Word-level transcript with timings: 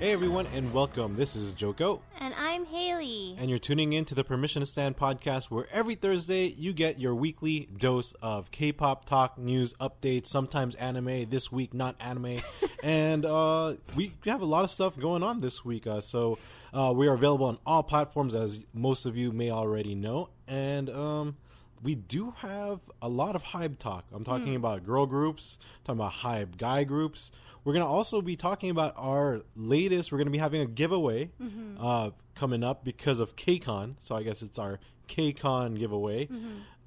Hey 0.00 0.12
everyone, 0.12 0.46
and 0.54 0.72
welcome. 0.72 1.14
This 1.16 1.34
is 1.34 1.52
Joko, 1.54 2.00
And 2.20 2.32
I'm 2.38 2.64
Haley. 2.66 3.34
and 3.36 3.50
you're 3.50 3.58
tuning 3.58 3.92
in 3.94 4.04
to 4.06 4.14
the 4.14 4.22
Permission 4.22 4.60
to 4.60 4.66
Stan 4.66 4.94
podcast, 4.94 5.46
where 5.50 5.66
every 5.72 5.96
Thursday 5.96 6.46
you 6.46 6.72
get 6.72 7.00
your 7.00 7.16
weekly 7.16 7.68
dose 7.76 8.12
of 8.22 8.52
K-pop 8.52 9.06
talk, 9.06 9.36
news, 9.38 9.74
updates, 9.80 10.28
sometimes 10.28 10.76
anime. 10.76 11.28
This 11.28 11.50
week, 11.50 11.74
not 11.74 11.96
anime, 11.98 12.38
and 12.84 13.24
uh, 13.26 13.74
we 13.96 14.12
have 14.26 14.40
a 14.40 14.44
lot 14.46 14.62
of 14.62 14.70
stuff 14.70 14.96
going 14.96 15.24
on 15.24 15.40
this 15.40 15.64
week. 15.64 15.88
Uh, 15.88 16.00
so 16.00 16.38
uh, 16.72 16.92
we 16.94 17.08
are 17.08 17.14
available 17.14 17.46
on 17.46 17.58
all 17.66 17.82
platforms, 17.82 18.36
as 18.36 18.60
most 18.72 19.04
of 19.04 19.16
you 19.16 19.32
may 19.32 19.50
already 19.50 19.96
know, 19.96 20.28
and 20.46 20.88
um, 20.90 21.36
we 21.82 21.96
do 21.96 22.32
have 22.38 22.78
a 23.02 23.08
lot 23.08 23.34
of 23.34 23.42
hype 23.42 23.80
talk. 23.80 24.04
I'm 24.12 24.22
talking 24.24 24.54
about 24.54 24.84
girl 24.86 25.06
groups, 25.06 25.58
talking 25.84 25.98
about 25.98 26.12
hype 26.12 26.56
guy 26.56 26.84
groups. 26.84 27.32
We're 27.68 27.74
gonna 27.74 27.86
also 27.86 28.22
be 28.22 28.34
talking 28.34 28.70
about 28.70 28.94
our 28.96 29.42
latest. 29.54 30.10
We're 30.10 30.16
gonna 30.16 30.30
be 30.30 30.38
having 30.38 30.62
a 30.62 30.66
giveaway 30.66 31.32
uh, 31.78 32.12
coming 32.34 32.64
up 32.64 32.82
because 32.82 33.20
of 33.20 33.36
KCON. 33.36 33.96
So 33.98 34.16
I 34.16 34.22
guess 34.22 34.40
it's 34.40 34.58
our 34.58 34.80
KCON 35.06 35.78
giveaway. 35.78 36.30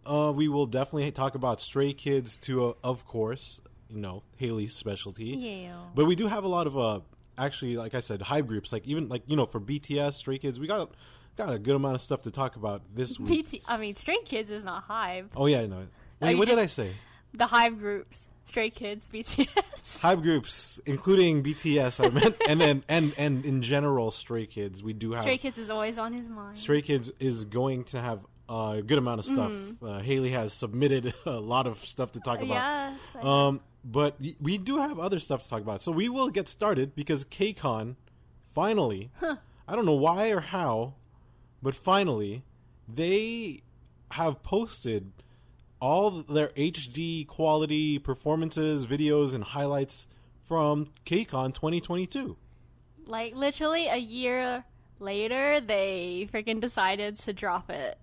Uh, 0.04 0.34
we 0.36 0.48
will 0.48 0.66
definitely 0.66 1.12
talk 1.12 1.36
about 1.36 1.62
Stray 1.62 1.94
Kids 1.94 2.40
to, 2.40 2.70
uh, 2.70 2.74
of 2.84 3.06
course, 3.06 3.62
you 3.92 4.00
know 4.00 4.24
Haley's 4.38 4.74
specialty. 4.74 5.26
Yeah. 5.26 5.76
But 5.94 6.06
we 6.06 6.16
do 6.16 6.26
have 6.26 6.46
a 6.46 6.48
lot 6.48 6.66
of 6.66 6.76
uh 6.76 7.02
actually 7.38 7.78
like 7.78 7.94
I 7.94 8.00
said 8.00 8.24
hype 8.24 8.48
groups 8.48 8.74
like 8.74 8.88
even 8.88 9.08
like 9.08 9.22
you 9.28 9.36
know 9.36 9.46
for 9.46 9.60
BTS 9.60 10.14
Stray 10.14 10.40
Kids 10.40 10.60
we 10.60 10.66
got 10.66 10.96
got 11.38 11.54
a 11.54 11.60
good 11.60 11.76
amount 11.76 11.94
of 11.94 12.02
stuff 12.02 12.24
to 12.24 12.32
talk 12.32 12.56
about 12.56 12.82
this 12.96 13.20
week. 13.20 13.52
BT, 13.52 13.62
I 13.68 13.78
mean, 13.78 13.96
Stray 13.96 14.18
Kids 14.26 14.50
is 14.50 14.64
not 14.64 14.88
Hybe. 14.88 15.28
Oh 15.36 15.46
yeah, 15.46 15.64
no. 15.68 15.86
Wait, 16.20 16.32
you 16.32 16.38
what 16.40 16.48
did 16.48 16.58
I 16.58 16.66
say? 16.66 16.94
The 17.36 17.46
Hybe 17.46 17.78
groups. 17.78 18.18
Stray 18.46 18.70
Kids, 18.70 19.08
BTS. 19.12 20.02
Hype 20.02 20.22
groups, 20.22 20.80
including 20.86 21.44
BTS, 21.44 22.06
I 22.06 22.10
meant, 22.10 22.36
and 22.48 22.60
then 22.60 22.84
and 22.90 23.14
and 23.18 23.46
in 23.46 23.62
general, 23.62 24.12
Stray 24.12 24.46
Kids. 24.46 24.84
We 24.84 24.94
do 24.94 25.12
have 25.12 25.22
Stray 25.22 25.38
Kids 25.38 25.58
is 25.58 25.70
always 25.70 25.98
on 25.98 26.14
his 26.14 26.28
mind. 26.28 26.58
Stray 26.58 26.82
Kids 26.82 27.12
is 27.20 27.46
going 27.46 27.86
to 27.86 28.02
have 28.02 28.20
a 28.50 28.82
good 28.86 28.98
amount 28.98 29.20
of 29.20 29.26
stuff. 29.26 29.52
Mm-hmm. 29.52 29.86
Uh, 29.86 30.00
Haley 30.00 30.32
has 30.32 30.54
submitted 30.54 31.14
a 31.26 31.40
lot 31.40 31.68
of 31.68 31.78
stuff 31.80 32.12
to 32.14 32.20
talk 32.20 32.42
about. 32.42 32.48
Yes. 32.48 33.24
Um, 33.24 33.62
but 33.84 34.18
we 34.40 34.58
do 34.58 34.78
have 34.78 35.00
other 35.00 35.20
stuff 35.20 35.44
to 35.44 35.50
talk 35.50 35.62
about. 35.62 35.82
So 35.82 35.92
we 35.92 36.10
will 36.10 36.30
get 36.30 36.48
started 36.48 36.96
because 36.96 37.26
KCON 37.26 37.96
finally, 38.54 39.12
I 39.22 39.76
don't 39.76 39.86
know 39.86 39.94
why 39.94 40.30
or 40.30 40.42
how, 40.42 40.96
but 41.64 41.74
finally, 41.76 42.44
they 42.88 43.62
have 44.12 44.44
posted 44.44 45.12
all 45.82 46.12
their 46.22 46.50
HD 46.50 47.28
quality 47.28 48.00
performances, 48.00 48.86
videos, 48.86 49.34
and 49.34 49.44
highlights 49.44 50.08
from 50.48 50.86
KCON 51.06 51.54
2022. 51.54 52.38
like, 53.08 53.36
literally 53.36 53.88
a 53.88 53.98
year 53.98 54.64
later, 55.00 55.60
they 55.60 56.30
freaking 56.32 56.62
decided 56.62 57.18
to 57.18 57.34
drop 57.34 57.70
it 57.70 57.98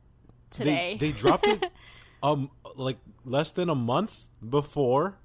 today. 0.50 0.96
They, 0.98 1.12
they 1.12 1.18
dropped 1.18 1.46
it 1.46 1.64
um 2.22 2.50
like 2.74 2.98
less 3.24 3.52
than 3.52 3.68
a 3.68 3.74
month 3.74 4.26
before 4.46 5.16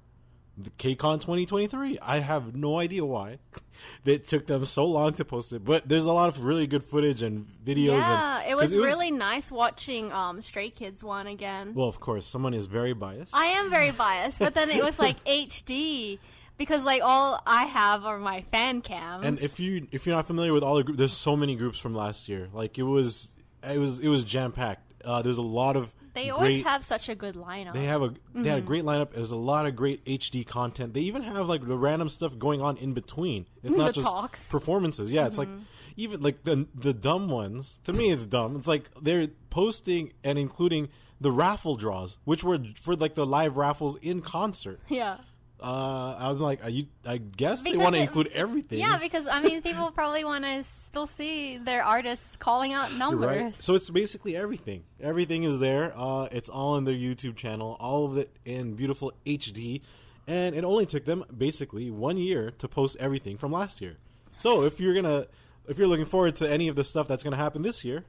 the 0.56 0.70
KCON 0.70 1.20
2023. 1.20 1.98
I 2.00 2.18
have 2.20 2.54
no 2.54 2.78
idea 2.78 3.04
why 3.04 3.38
it 4.04 4.28
took 4.28 4.46
them 4.46 4.64
so 4.64 4.84
long 4.84 5.14
to 5.14 5.24
post 5.24 5.52
it, 5.52 5.64
but 5.64 5.88
there's 5.88 6.04
a 6.04 6.12
lot 6.12 6.28
of 6.28 6.42
really 6.42 6.66
good 6.66 6.84
footage 6.84 7.22
and 7.22 7.46
videos. 7.64 7.98
yeah, 7.98 8.40
and, 8.40 8.50
it 8.50 8.56
was 8.56 8.76
really 8.76 9.10
nice 9.10 9.50
watching 9.50 10.12
um, 10.12 10.40
Stray 10.40 10.70
Kids 10.70 11.02
one 11.02 11.26
again. 11.26 11.74
well. 11.74 11.88
Of 11.88 12.00
course, 12.00 12.26
someone 12.26 12.54
is 12.54 12.66
very 12.66 12.92
biased. 12.92 13.34
I 13.34 13.46
am 13.46 13.70
very 13.70 13.90
biased, 13.90 14.38
but 14.38 14.54
then 14.54 14.70
it 14.70 14.82
was 14.82 14.98
like 14.98 15.22
HD 15.24 16.18
because 16.56 16.84
like 16.84 17.02
all 17.02 17.40
I 17.46 17.64
have 17.64 18.04
are 18.04 18.18
my 18.18 18.42
fan 18.42 18.80
cams. 18.80 19.24
and 19.24 19.38
if 19.40 19.58
you 19.58 19.86
if 19.92 20.06
you're 20.06 20.16
not 20.16 20.26
familiar 20.26 20.52
with 20.52 20.62
all 20.62 20.76
the 20.76 20.84
groups, 20.84 20.98
there's 20.98 21.12
so 21.12 21.36
many 21.36 21.56
groups 21.56 21.78
from 21.78 21.94
last 21.94 22.28
year. 22.28 22.48
Like 22.52 22.78
it 22.78 22.84
was 22.84 23.28
it 23.68 23.78
was 23.78 23.98
it 24.00 24.08
was 24.08 24.24
jam 24.24 24.52
packed. 24.52 24.92
Uh, 25.04 25.22
there's 25.22 25.38
a 25.38 25.42
lot 25.42 25.76
of 25.76 25.92
they 26.14 26.30
always 26.30 26.48
great- 26.48 26.66
have 26.66 26.84
such 26.84 27.08
a 27.08 27.14
good 27.14 27.34
lineup. 27.34 27.74
They 27.74 27.84
have 27.84 28.02
a 28.02 28.14
they 28.34 28.48
had 28.48 28.58
a 28.58 28.60
mm-hmm. 28.60 28.66
great 28.66 28.84
lineup. 28.84 29.12
There's 29.12 29.32
a 29.32 29.36
lot 29.36 29.66
of 29.66 29.76
great 29.76 30.04
HD 30.04 30.46
content. 30.46 30.94
They 30.94 31.00
even 31.00 31.22
have 31.22 31.48
like 31.48 31.66
the 31.66 31.76
random 31.76 32.08
stuff 32.08 32.38
going 32.38 32.62
on 32.62 32.76
in 32.76 32.94
between. 32.94 33.46
It's 33.62 33.74
mm, 33.74 33.78
not 33.78 33.86
The 33.86 33.92
just 33.92 34.06
talks. 34.06 34.50
performances. 34.50 35.12
Yeah, 35.12 35.26
it's 35.26 35.38
like 35.38 35.48
mm-hmm. 35.48 35.62
even 35.96 36.22
like 36.22 36.44
the 36.44 36.66
the 36.74 36.94
dumb 36.94 37.28
ones. 37.28 37.80
To 37.84 37.92
me, 37.92 38.10
it's 38.10 38.26
dumb. 38.26 38.56
It's 38.56 38.68
like 38.68 38.88
they're 39.02 39.28
posting 39.50 40.12
and 40.22 40.38
including 40.38 40.88
the 41.20 41.32
raffle 41.32 41.76
draws, 41.76 42.18
which 42.24 42.44
were 42.44 42.58
for 42.80 42.94
like 42.94 43.14
the 43.14 43.26
live 43.26 43.56
raffles 43.56 43.96
in 44.02 44.20
concert. 44.20 44.80
yeah. 44.88 45.18
Uh, 45.60 46.16
I'm 46.18 46.40
like, 46.40 46.62
are 46.62 46.68
you, 46.70 46.86
I 47.06 47.18
guess 47.18 47.62
they 47.62 47.76
want 47.76 47.94
to 47.94 48.02
include 48.02 48.26
everything. 48.34 48.80
Yeah, 48.80 48.98
because 49.00 49.26
I 49.26 49.40
mean, 49.40 49.62
people 49.62 49.90
probably 49.92 50.24
want 50.24 50.44
to 50.44 50.62
still 50.64 51.06
see 51.06 51.56
their 51.58 51.82
artists 51.82 52.36
calling 52.36 52.72
out 52.72 52.92
numbers. 52.92 53.26
right. 53.26 53.54
So 53.54 53.74
it's 53.74 53.88
basically 53.88 54.36
everything. 54.36 54.84
Everything 55.00 55.44
is 55.44 55.58
there. 55.60 55.92
Uh, 55.96 56.24
it's 56.32 56.48
all 56.48 56.76
in 56.76 56.84
their 56.84 56.94
YouTube 56.94 57.36
channel. 57.36 57.76
All 57.80 58.04
of 58.04 58.18
it 58.18 58.34
in 58.44 58.74
beautiful 58.74 59.12
HD, 59.24 59.80
and 60.26 60.54
it 60.54 60.64
only 60.64 60.86
took 60.86 61.04
them 61.06 61.24
basically 61.34 61.90
one 61.90 62.18
year 62.18 62.50
to 62.58 62.68
post 62.68 62.96
everything 63.00 63.38
from 63.38 63.52
last 63.52 63.80
year. 63.80 63.96
So 64.38 64.64
if 64.64 64.80
you're 64.80 64.94
gonna, 64.94 65.26
if 65.68 65.78
you're 65.78 65.88
looking 65.88 66.04
forward 66.04 66.36
to 66.36 66.50
any 66.50 66.68
of 66.68 66.76
the 66.76 66.84
stuff 66.84 67.08
that's 67.08 67.22
gonna 67.22 67.36
happen 67.36 67.62
this 67.62 67.84
year, 67.84 68.04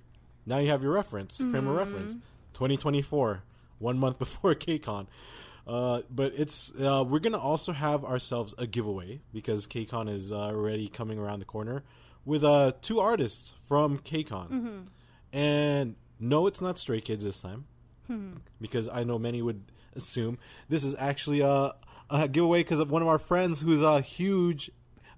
now 0.45 0.57
you 0.57 0.69
have 0.71 0.83
your 0.83 0.91
reference 0.91 1.37
frame 1.37 1.67
of 1.67 1.75
reference. 1.75 2.13
2024, 2.53 3.43
one 3.79 3.97
month 3.97 4.19
before 4.19 4.55
KCON. 4.55 5.07
Uh, 5.67 6.01
but 6.09 6.33
it's 6.35 6.71
uh, 6.79 7.03
we're 7.07 7.19
gonna 7.19 7.39
also 7.39 7.71
have 7.73 8.03
ourselves 8.05 8.53
a 8.57 8.67
giveaway 8.67 9.21
because 9.33 9.65
KCON 9.65 10.09
is 10.13 10.31
uh, 10.31 10.35
already 10.37 10.87
coming 10.87 11.17
around 11.17 11.39
the 11.39 11.45
corner 11.45 11.83
with 12.23 12.43
uh, 12.43 12.73
two 12.81 12.99
artists 12.99 13.53
from 13.63 13.97
KCON. 13.99 14.85
And 15.33 15.95
no, 16.19 16.47
it's 16.47 16.61
not 16.61 16.77
Stray 16.79 17.01
Kids 17.01 17.23
this 17.23 17.41
time 17.41 17.65
because 18.61 18.87
I 18.87 19.03
know 19.03 19.17
many 19.17 19.41
would 19.41 19.63
assume 19.95 20.37
this 20.69 20.83
is 20.83 20.95
actually 20.99 21.41
a, 21.41 21.73
a 22.09 22.27
giveaway 22.27 22.59
because 22.59 22.79
of 22.79 22.91
one 22.91 23.01
of 23.01 23.07
our 23.07 23.17
friends 23.17 23.61
who's 23.61 23.81
a 23.81 24.01
huge 24.01 24.69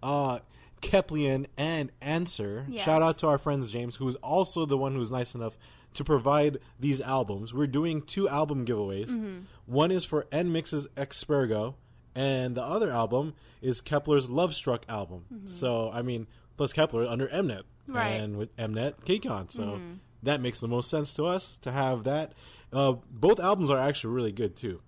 uh, 0.01 0.39
Kep1ian, 0.81 1.47
and 1.57 1.91
Answer. 2.01 2.65
Yes. 2.69 2.85
Shout 2.85 3.01
out 3.01 3.17
to 3.19 3.27
our 3.27 3.37
friends 3.37 3.69
James, 3.71 3.95
who 3.95 4.07
is 4.07 4.15
also 4.15 4.65
the 4.65 4.77
one 4.77 4.93
who's 4.93 5.11
nice 5.11 5.35
enough 5.35 5.57
to 5.93 6.03
provide 6.03 6.59
these 6.79 7.01
albums. 7.01 7.53
We're 7.53 7.67
doing 7.67 8.01
two 8.01 8.29
album 8.29 8.65
giveaways. 8.65 9.09
Mm-hmm. 9.09 9.39
One 9.65 9.91
is 9.91 10.05
for 10.05 10.23
NMIXX's 10.31 10.87
Expergo, 10.95 11.75
and 12.15 12.55
the 12.55 12.63
other 12.63 12.91
album 12.91 13.33
is 13.61 13.81
Kep1er's 13.81 14.29
Love 14.29 14.53
Struck 14.53 14.85
album. 14.87 15.25
So, 15.45 15.89
I 15.91 16.01
mean, 16.01 16.27
plus 16.55 16.73
Kep1er 16.73 17.09
under 17.09 17.27
Mnet. 17.27 17.63
Mm-hmm. 17.63 17.93
Right. 17.93 18.13
Mm-hmm. 18.13 18.23
And 18.23 18.37
with 18.37 18.55
Mnet, 18.57 18.93
KCON. 19.05 19.51
So 19.51 19.79
that 20.23 20.41
makes 20.41 20.59
the 20.59 20.67
most 20.67 20.89
sense 20.89 21.13
to 21.15 21.25
us 21.25 21.57
to 21.59 21.71
have 21.71 22.03
that. 22.03 22.33
Uh, 22.71 22.95
both 23.09 23.39
albums 23.39 23.71
are 23.71 23.77
actually 23.77 24.13
really 24.13 24.31
good, 24.31 24.55
too. 24.55 24.81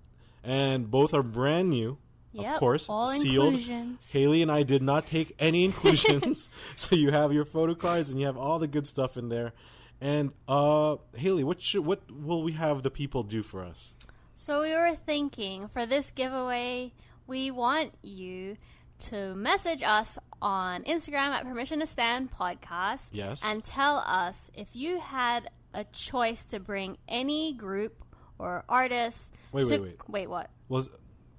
And 0.44 0.90
both 0.90 1.14
are 1.14 1.24
brand 1.24 1.70
new. 1.70 1.98
Yep, 2.32 2.54
of 2.54 2.60
course, 2.60 2.90
all 2.90 3.08
sealed. 3.08 3.56
inclusions. 3.56 4.08
Haley 4.12 4.44
and 4.44 4.52
I 4.52 4.62
did 4.62 4.84
not 4.84 5.08
take 5.08 5.34
any 5.40 5.66
inclusions, 5.70 6.50
so 6.76 6.96
you 6.96 7.10
have 7.10 7.34
your 7.34 7.44
photo 7.46 7.74
cards 7.74 8.12
and 8.12 8.20
you 8.20 8.28
have 8.28 8.38
all 8.38 8.60
the 8.60 8.68
good 8.68 8.86
stuff 8.86 9.18
in 9.18 9.30
there. 9.30 9.54
And 10.02 10.32
uh, 10.48 10.98
Haley, 11.16 11.44
what 11.44 11.62
should 11.62 11.86
what 11.86 12.02
will 12.12 12.44
we 12.44 12.54
have 12.54 12.84
the 12.84 12.92
people 12.92 13.24
do 13.24 13.44
for 13.44 13.64
us? 13.64 13.94
So 14.36 14.62
we 14.62 14.72
were 14.74 14.96
thinking 14.96 15.68
for 15.68 15.86
this 15.86 16.12
giveaway, 16.12 16.94
we 17.28 17.52
want 17.52 17.92
you 18.02 18.56
to 19.00 19.36
message 19.36 19.84
us 19.84 20.18
on 20.42 20.84
Instagram 20.84 21.30
at 21.30 21.44
Permission 21.44 21.80
to 21.82 21.86
Stan 21.88 22.30
Podcast. 22.30 23.10
Yes. 23.12 23.42
And 23.44 23.64
tell 23.64 23.98
us 24.06 24.50
if 24.54 24.74
you 24.76 25.00
had 25.00 25.50
a 25.74 25.84
choice 25.86 26.46
to 26.46 26.60
bring 26.60 26.98
any 27.08 27.54
group 27.54 28.04
or 28.38 28.64
artist. 28.70 29.30
Wait, 29.52 29.68
to- 29.68 29.80
wait, 29.80 29.82
wait. 29.82 29.98
Wait, 30.10 30.28
what? 30.30 30.50
Was 30.70 30.90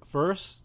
first, 0.09 0.63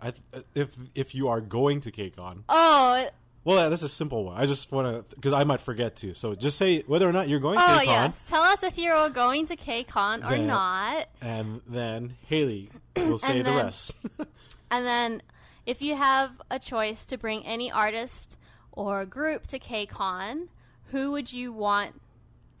I, 0.00 0.12
if 0.54 0.76
if 0.94 1.14
you 1.14 1.28
are 1.28 1.40
going 1.40 1.80
to 1.82 1.90
KCON, 1.92 2.42
Oh, 2.48 3.08
well, 3.56 3.70
that's 3.70 3.82
a 3.82 3.88
simple 3.88 4.24
one. 4.24 4.36
I 4.40 4.46
just 4.46 4.70
want 4.70 5.08
to 5.08 5.16
because 5.16 5.32
I 5.32 5.44
might 5.44 5.60
forget 5.60 5.96
to. 5.96 6.14
So 6.14 6.34
just 6.34 6.58
say 6.58 6.82
whether 6.86 7.08
or 7.08 7.12
not 7.12 7.28
you're 7.28 7.40
going 7.40 7.56
to 7.58 7.62
oh 7.64 7.78
KCON, 7.80 7.84
yes. 7.86 8.22
Tell 8.28 8.42
us 8.42 8.62
if 8.62 8.76
you're 8.78 9.10
going 9.10 9.46
to 9.46 9.56
KCON 9.56 10.24
or 10.26 10.30
Then- 10.30 10.46
not. 10.46 11.08
and 11.20 11.60
then 11.66 12.16
Haley 12.28 12.68
will 12.96 13.18
say 13.18 13.38
And 13.38 13.46
the 13.46 13.50
then- 13.50 13.64
rest. 13.64 13.92
And 14.70 14.84
then 14.84 15.22
if 15.64 15.80
you 15.80 15.94
have 15.96 16.30
a 16.50 16.58
choice 16.58 17.06
to 17.06 17.16
bring 17.16 17.46
any 17.46 17.72
artist 17.72 18.36
or 18.70 19.06
group 19.06 19.46
to 19.46 19.58
KCON, 19.58 20.48
who 20.92 21.12
would 21.12 21.32
you 21.32 21.52
want 21.54 21.98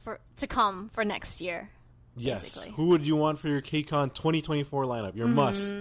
for 0.00 0.20
to 0.36 0.46
come 0.46 0.88
for 0.94 1.04
next 1.04 1.42
year? 1.42 1.68
Yes. 2.16 2.40
basically. 2.40 2.70
Who 2.72 2.86
would 2.86 3.06
you 3.06 3.14
want 3.14 3.38
for 3.38 3.48
your 3.48 3.60
KCON 3.60 4.14
2024 4.14 4.84
lineup? 4.84 5.14
Your 5.16 5.26
Mm-hmm. 5.26 5.34
must. 5.36 5.74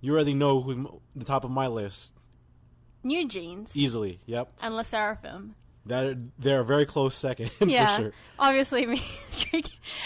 You 0.00 0.12
already 0.14 0.34
know 0.34 0.60
who 0.62 0.70
m- 0.72 0.88
the 1.16 1.24
top 1.24 1.42
of 1.44 1.50
my 1.50 1.66
list 1.66 2.14
New 3.04 3.28
Jeans 3.28 3.76
easily. 3.76 4.20
Yep. 4.26 4.52
and 4.62 4.74
Le 4.76 4.82
Sserafim. 4.82 5.50
That 5.86 6.16
they're 6.38 6.60
a 6.60 6.64
very 6.64 6.86
close 6.86 7.14
second 7.14 7.50
Yeah, 7.60 7.96
for 7.96 8.02
sure. 8.04 8.12
obviously 8.38 8.86
me. 8.86 9.02
Stray, 9.28 9.62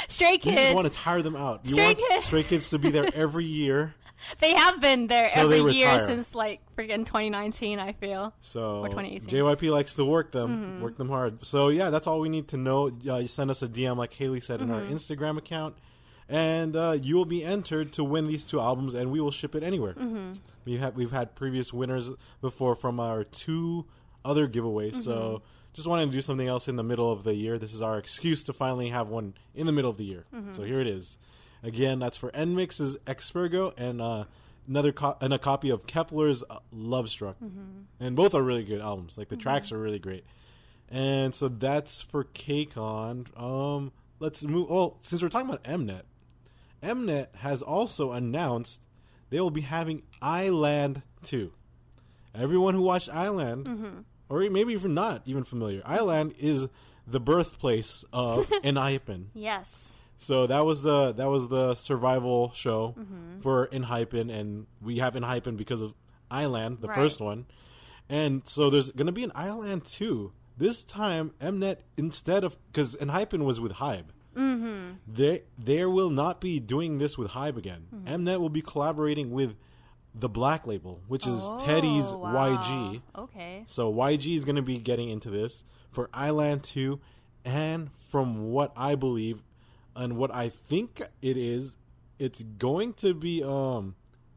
Stray 0.09 0.33
You 0.33 0.39
just 0.39 0.57
Kids. 0.57 0.75
want 0.75 0.93
to 0.93 0.93
tire 0.93 1.23
them 1.23 1.37
out. 1.37 1.61
You 1.65 1.71
Stray 1.71 1.85
want 1.85 1.99
Kids. 1.99 2.25
Stray 2.25 2.43
Kids 2.43 2.71
to 2.71 2.79
be 2.81 2.91
there 2.91 3.09
every 3.15 3.45
year. 3.45 3.95
They 4.41 4.53
have 4.55 4.81
been 4.81 5.07
there 5.07 5.31
every 5.33 5.61
year 5.75 6.05
since 6.05 6.35
like 6.35 6.61
freaking 6.77 7.07
2019. 7.07 7.79
I 7.79 7.93
feel. 7.93 8.35
So 8.41 8.81
Or 8.81 8.89
2018. 8.89 9.29
JYP 9.29 9.71
likes 9.71 9.95
to 9.95 10.05
work 10.05 10.33
them, 10.33 10.49
Mm-hmm. 10.51 10.83
work 10.83 10.97
them 10.97 11.09
hard. 11.09 11.47
So 11.47 11.69
yeah, 11.69 11.91
that's 11.91 12.09
all 12.09 12.19
we 12.19 12.29
need 12.29 12.49
to 12.49 12.57
know. 12.57 12.91
Uh, 13.07 13.19
you 13.19 13.29
send 13.29 13.49
us 13.49 13.63
a 13.63 13.69
DM, 13.69 13.97
like 13.97 14.13
Haley 14.13 14.41
said, 14.41 14.61
in 14.61 14.73
our 14.73 14.81
Mm-hmm. 14.81 14.95
Instagram 14.95 15.39
account, 15.39 15.77
and 16.29 16.77
uh, 16.77 16.97
you 17.01 17.17
will 17.17 17.25
be 17.25 17.45
entered 17.45 17.93
to 17.95 18.05
win 18.05 18.27
these 18.27 18.45
two 18.45 18.61
albums, 18.61 18.95
and 18.95 19.11
we 19.11 19.21
will 19.21 19.31
ship 19.31 19.55
it 19.55 19.63
anywhere. 19.63 19.95
Mm-hmm. 19.95 20.33
We 20.65 20.77
have 20.77 20.95
we've 20.97 21.13
had 21.13 21.35
previous 21.35 21.73
winners 21.73 22.11
before 22.41 22.75
from 22.75 23.01
our 23.01 23.25
two 23.25 23.87
other 24.25 24.49
giveaways, 24.49 24.97
so. 24.97 25.13
Mm-hmm. 25.13 25.45
Just 25.75 25.87
wanted 25.87 26.07
to 26.07 26.13
do 26.13 26.23
something 26.23 26.49
else 26.49 26.67
in 26.67 26.75
the 26.75 26.83
middle 26.83 27.13
of 27.13 27.23
the 27.23 27.35
year. 27.35 27.57
This 27.57 27.73
is 27.73 27.83
our 27.83 27.99
excuse 27.99 28.43
to 28.45 28.53
finally 28.53 28.89
have 28.89 29.09
one 29.09 29.35
in 29.55 29.67
the 29.67 29.71
middle 29.71 29.91
of 29.91 29.97
the 29.97 30.05
year. 30.05 30.25
Mm-hmm. 30.35 30.55
So 30.55 30.65
here 30.65 30.81
it 30.81 30.89
is. 30.89 31.19
Again, 31.63 32.01
that's 32.01 32.17
for 32.17 32.33
NMIXX's 32.33 32.97
Expergo 33.07 33.75
and 33.77 34.01
uh, 34.01 34.25
another 34.67 34.93
co- 34.93 35.17
and 35.21 35.33
a 35.33 35.39
copy 35.39 35.71
of 35.71 35.87
Kep1er's 35.87 36.43
uh, 36.49 36.59
Love 36.73 37.09
Struck. 37.11 37.37
And 38.01 38.17
both 38.17 38.35
are 38.35 38.43
really 38.43 38.65
good 38.65 38.81
albums. 38.81 39.19
Like 39.19 39.29
the 39.29 39.37
tracks 39.37 39.71
are 39.71 39.79
really 39.79 39.99
great. 39.99 40.25
And 40.91 41.35
so 41.35 41.49
that's 41.49 42.01
for 42.01 42.25
KCON. 42.25 43.39
Um, 43.41 43.93
let's 44.21 44.45
move. 44.45 44.71
Well, 44.71 44.97
since 45.01 45.23
we're 45.23 45.29
talking 45.29 45.49
about 45.49 45.65
Mnet, 45.65 46.03
Mnet 46.83 47.35
has 47.37 47.63
also 47.63 48.13
announced 48.13 48.81
they 49.31 49.41
will 49.41 49.51
be 49.51 49.63
having 49.63 50.03
I-LAND 50.23 51.03
2. 51.25 51.53
Everyone 52.35 52.75
who 52.75 52.83
watched 52.83 53.09
I-LAND, 53.13 54.05
or 54.29 54.41
maybe 54.51 54.73
even 54.73 54.95
not 54.95 55.23
even 55.27 55.45
familiar, 55.45 55.83
I-LAND 55.85 56.35
is 56.39 56.67
the 57.07 57.21
birthplace 57.21 58.05
of 58.13 58.49
Enhypen. 58.65 59.27
Yes. 59.35 59.93
So 60.19 60.47
that 60.47 60.65
was 60.67 60.83
the 60.83 61.13
that 61.13 61.27
was 61.29 61.49
the 61.49 61.75
survival 61.75 62.53
show 62.55 62.95
Mm-hmm. 62.99 63.41
for 63.41 63.69
Enhypen, 63.69 64.31
and 64.33 64.67
we 64.83 64.99
have 64.99 65.15
Enhypen 65.15 65.57
because 65.57 65.81
of 65.81 65.95
I-LAND, 66.31 66.81
the 66.81 66.89
Right. 66.89 66.95
first 66.97 67.21
one. 67.21 67.47
And 68.09 68.43
so 68.47 68.69
there's 68.71 68.91
going 68.93 69.07
to 69.07 69.13
be 69.13 69.23
an 69.25 69.33
I-LAND 69.35 69.85
2. 69.85 70.33
This 70.57 70.83
time, 70.85 71.33
Mnet, 71.41 71.79
instead 71.97 72.43
of. 72.45 72.57
Because 72.67 72.97
Enhypen 72.97 73.45
was 73.45 73.61
with 73.61 73.73
Hybe. 73.75 74.07
Mm-hmm. 74.37 74.93
They, 75.07 75.43
they 75.59 75.85
will 75.85 76.11
not 76.11 76.41
be 76.41 76.61
doing 76.61 76.99
this 76.99 77.17
with 77.19 77.33
Hybe 77.33 77.57
again. 77.57 77.87
Mm-hmm. 77.95 78.09
Mnet 78.27 78.41
will 78.41 78.49
be 78.49 78.63
collaborating 78.63 79.31
with 79.31 79.57
the 80.15 80.29
Black 80.29 80.67
Label, 80.67 81.01
which 81.09 81.27
is 81.27 81.51
Teddy's 81.65 82.07
Oh, 82.13 82.23
YG. 82.25 83.03
Okay. 83.17 83.65
So 83.67 83.93
YG 83.93 84.35
is 84.35 84.45
going 84.45 84.57
to 84.57 84.63
be 84.63 84.79
getting 84.79 85.09
into 85.11 85.31
this 85.31 85.65
for 85.91 86.09
I-LAND 86.13 86.63
2 86.63 87.01
and 87.45 87.91
from 88.09 88.51
what 88.51 88.73
I 88.77 88.95
believe 88.95 89.43
and 89.95 90.17
what 90.17 90.35
I 90.35 90.49
think 90.49 91.03
it 91.23 91.37
is 91.37 91.77
it's 92.19 92.43
going 92.43 92.93
to 92.95 93.15
be 93.15 93.43
um 93.43 93.95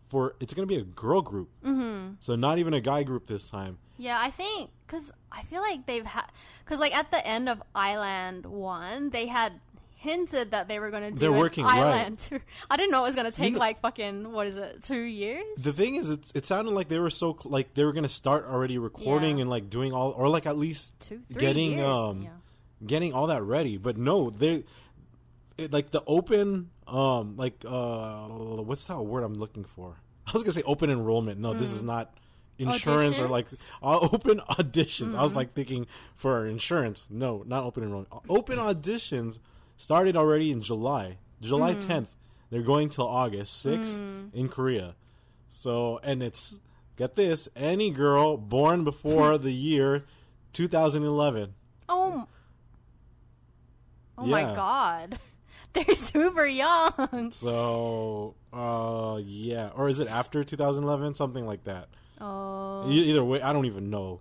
for 0.10 0.36
it's 0.40 0.54
going 0.54 0.68
to 0.68 0.74
be 0.74 0.80
a 0.80 0.84
girl 0.84 1.22
group. 1.22 1.50
Mm-hmm. 1.64 2.16
So 2.20 2.36
not 2.36 2.60
even 2.60 2.74
a 2.74 2.82
guy 2.82 3.04
group 3.04 3.28
this 3.28 3.50
time. 3.50 3.78
Yeah, 3.98 4.20
I 4.20 4.30
think 4.30 4.72
because 4.86 5.12
I 5.32 5.44
feel 5.44 5.62
like 5.62 5.86
they've 5.86 6.06
had 6.06 6.26
because 6.64 6.80
like 6.80 6.96
at 6.96 7.12
the 7.12 7.26
end 7.26 7.48
of 7.48 7.62
I-LAND 7.74 8.46
One, 8.46 9.10
they 9.12 9.28
had 9.28 9.54
hinted 10.02 10.50
that 10.52 10.68
they 10.68 10.80
were 10.80 10.90
going 10.90 11.04
to 11.04 11.12
do 11.12 11.16
They're 11.18 11.32
an 11.32 11.38
working, 11.38 11.64
right. 11.64 11.78
I-LAND 11.78 12.18
Two. 12.28 12.40
I 12.70 12.76
didn't 12.76 12.92
know 12.92 13.00
it 13.04 13.08
was 13.08 13.16
going 13.16 13.30
to 13.30 13.36
take 13.38 13.54
know- 13.54 13.60
like 13.60 13.80
fucking 13.82 14.32
what 14.32 14.48
is 14.48 14.58
it, 14.58 14.82
two 14.82 15.00
years? 15.00 15.44
The 15.58 15.72
thing 15.72 15.96
is 15.96 16.10
it's 16.10 16.32
it 16.34 16.46
sounded 16.46 16.72
like 16.72 16.88
they 16.90 16.98
were 17.00 17.10
so 17.12 17.38
cl- 17.40 17.52
like 17.52 17.74
they 17.76 17.84
were 17.86 17.94
going 17.94 18.04
to 18.04 18.10
start 18.10 18.46
already 18.48 18.78
recording 18.80 19.38
Yeah. 19.38 19.42
and 19.44 19.50
like 19.50 19.70
doing 19.70 19.94
all 19.94 20.10
or 20.12 20.28
like 20.28 20.46
at 20.48 20.58
least 20.58 21.00
Two, 21.00 21.22
three 21.32 21.40
getting 21.40 21.72
years. 21.74 21.86
um 21.88 22.22
yeah. 22.24 22.30
getting 22.86 23.14
all 23.14 23.28
that 23.28 23.44
ready. 23.44 23.78
But 23.78 23.98
no, 23.98 24.30
they 24.32 24.64
it, 25.58 25.72
like 25.72 25.92
the 25.92 26.04
open 26.08 26.72
um 26.88 27.38
like 27.38 27.64
uh 27.66 28.28
what's 28.28 28.86
that 28.86 29.00
word 29.02 29.24
I'm 29.24 29.36
looking 29.36 29.64
for? 29.66 29.98
I 30.28 30.32
was 30.34 30.42
gonna 30.44 30.54
say 30.54 30.64
open 30.64 30.90
enrollment. 30.90 31.40
No, 31.40 31.54
this 31.54 31.72
is 31.72 31.84
not 31.84 32.14
insurance 32.58 33.20
or 33.20 33.28
like 33.28 33.48
Auditions? 33.50 33.72
uh, 33.84 34.00
open 34.14 34.40
auditions. 34.50 35.16
I 35.16 35.22
was 35.24 35.36
like 35.36 35.54
thinking 35.54 35.88
for 36.16 36.46
insurance. 36.48 37.08
No, 37.10 37.44
not 37.46 37.64
open 37.66 37.84
enrollment. 37.84 38.12
Open 38.30 38.58
auditions 38.58 39.40
started 39.82 40.16
already 40.16 40.52
in 40.52 40.62
July, 40.62 41.18
July 41.42 41.76
10th. 41.76 42.08
They're 42.50 42.62
going 42.62 42.90
till 42.90 43.08
August 43.08 43.66
6th 43.66 44.00
in 44.34 44.48
Korea. 44.50 44.96
So 45.50 46.00
and 46.04 46.22
it's 46.24 46.60
get 46.98 47.16
this 47.16 47.50
any 47.56 47.90
girl 47.92 48.38
born 48.38 48.84
before 48.84 49.38
the 49.38 49.52
year 49.52 50.06
2011. 50.54 51.54
Oh, 51.90 52.26
oh 54.18 54.26
Yeah. 54.26 54.32
my 54.48 54.56
god, 54.56 55.20
they're 55.74 55.96
super 55.96 56.46
young. 56.46 57.32
So, 57.32 58.36
uh, 58.54 59.20
yeah, 59.24 59.70
or 59.76 59.90
is 59.90 60.00
it 60.00 60.08
after 60.10 60.44
2011? 60.44 61.16
Something 61.16 61.46
like 61.46 61.64
that. 61.66 61.88
Oh, 62.20 62.90
Either 62.90 63.24
way, 63.24 63.42
I 63.42 63.52
don't 63.52 63.66
even 63.66 63.90
know. 63.90 64.20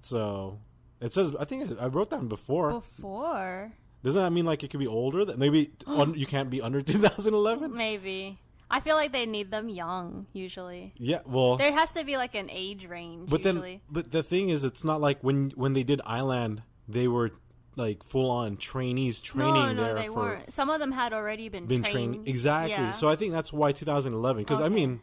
So, 0.00 0.58
it 1.00 1.12
says 1.12 1.34
I 1.40 1.44
think 1.44 1.76
I 1.80 1.86
wrote 1.88 2.10
down 2.10 2.28
before. 2.28 2.70
before 2.72 3.72
Doesn't 4.06 4.22
that 4.22 4.30
mean 4.30 4.46
like 4.46 4.62
it 4.62 4.70
could 4.70 4.80
be 4.80 4.86
older? 4.86 5.24
That 5.24 5.36
maybe 5.38 5.70
un- 5.86 6.14
you 6.14 6.26
can't 6.26 6.48
be 6.48 6.62
under 6.62 6.80
2011? 6.94 7.74
maybe. 7.76 8.38
I 8.70 8.80
feel 8.80 8.96
like 8.96 9.12
they 9.12 9.26
need 9.26 9.50
them 9.50 9.68
young 9.68 10.26
usually. 10.32 10.92
Yeah, 10.96 11.20
well, 11.26 11.56
There 11.56 11.72
has 11.72 11.90
to 11.92 12.04
be 12.04 12.16
like 12.16 12.34
an 12.34 12.48
age 12.50 12.86
range. 12.86 13.28
but 13.30 13.42
then, 13.42 13.80
but 13.90 14.10
the 14.10 14.22
thing 14.22 14.48
is, 14.50 14.64
it's 14.64 14.82
not 14.84 15.00
like 15.00 15.22
when 15.22 15.50
when 15.56 15.72
they 15.72 15.82
did 15.84 16.00
Island, 16.04 16.62
they 16.88 17.06
were 17.08 17.30
like 17.76 18.02
full 18.02 18.30
on 18.30 18.56
trainees 18.56 19.20
training 19.20 19.54
no, 19.54 19.72
no, 19.72 19.84
there 19.84 19.94
they 19.94 20.08
weren't. 20.08 20.52
Some 20.52 20.70
of 20.70 20.80
them 20.80 20.92
had 20.92 21.12
already 21.12 21.48
been, 21.48 21.66
been 21.66 21.82
trained. 21.82 21.92
training 21.94 22.26
exactly. 22.26 22.72
Yeah. 22.72 22.92
So 22.92 23.08
I 23.08 23.16
think 23.16 23.32
that's 23.32 23.52
why 23.52 23.70
2011. 23.72 24.42
Because 24.42 24.60
I 24.60 24.68
mean, 24.68 25.00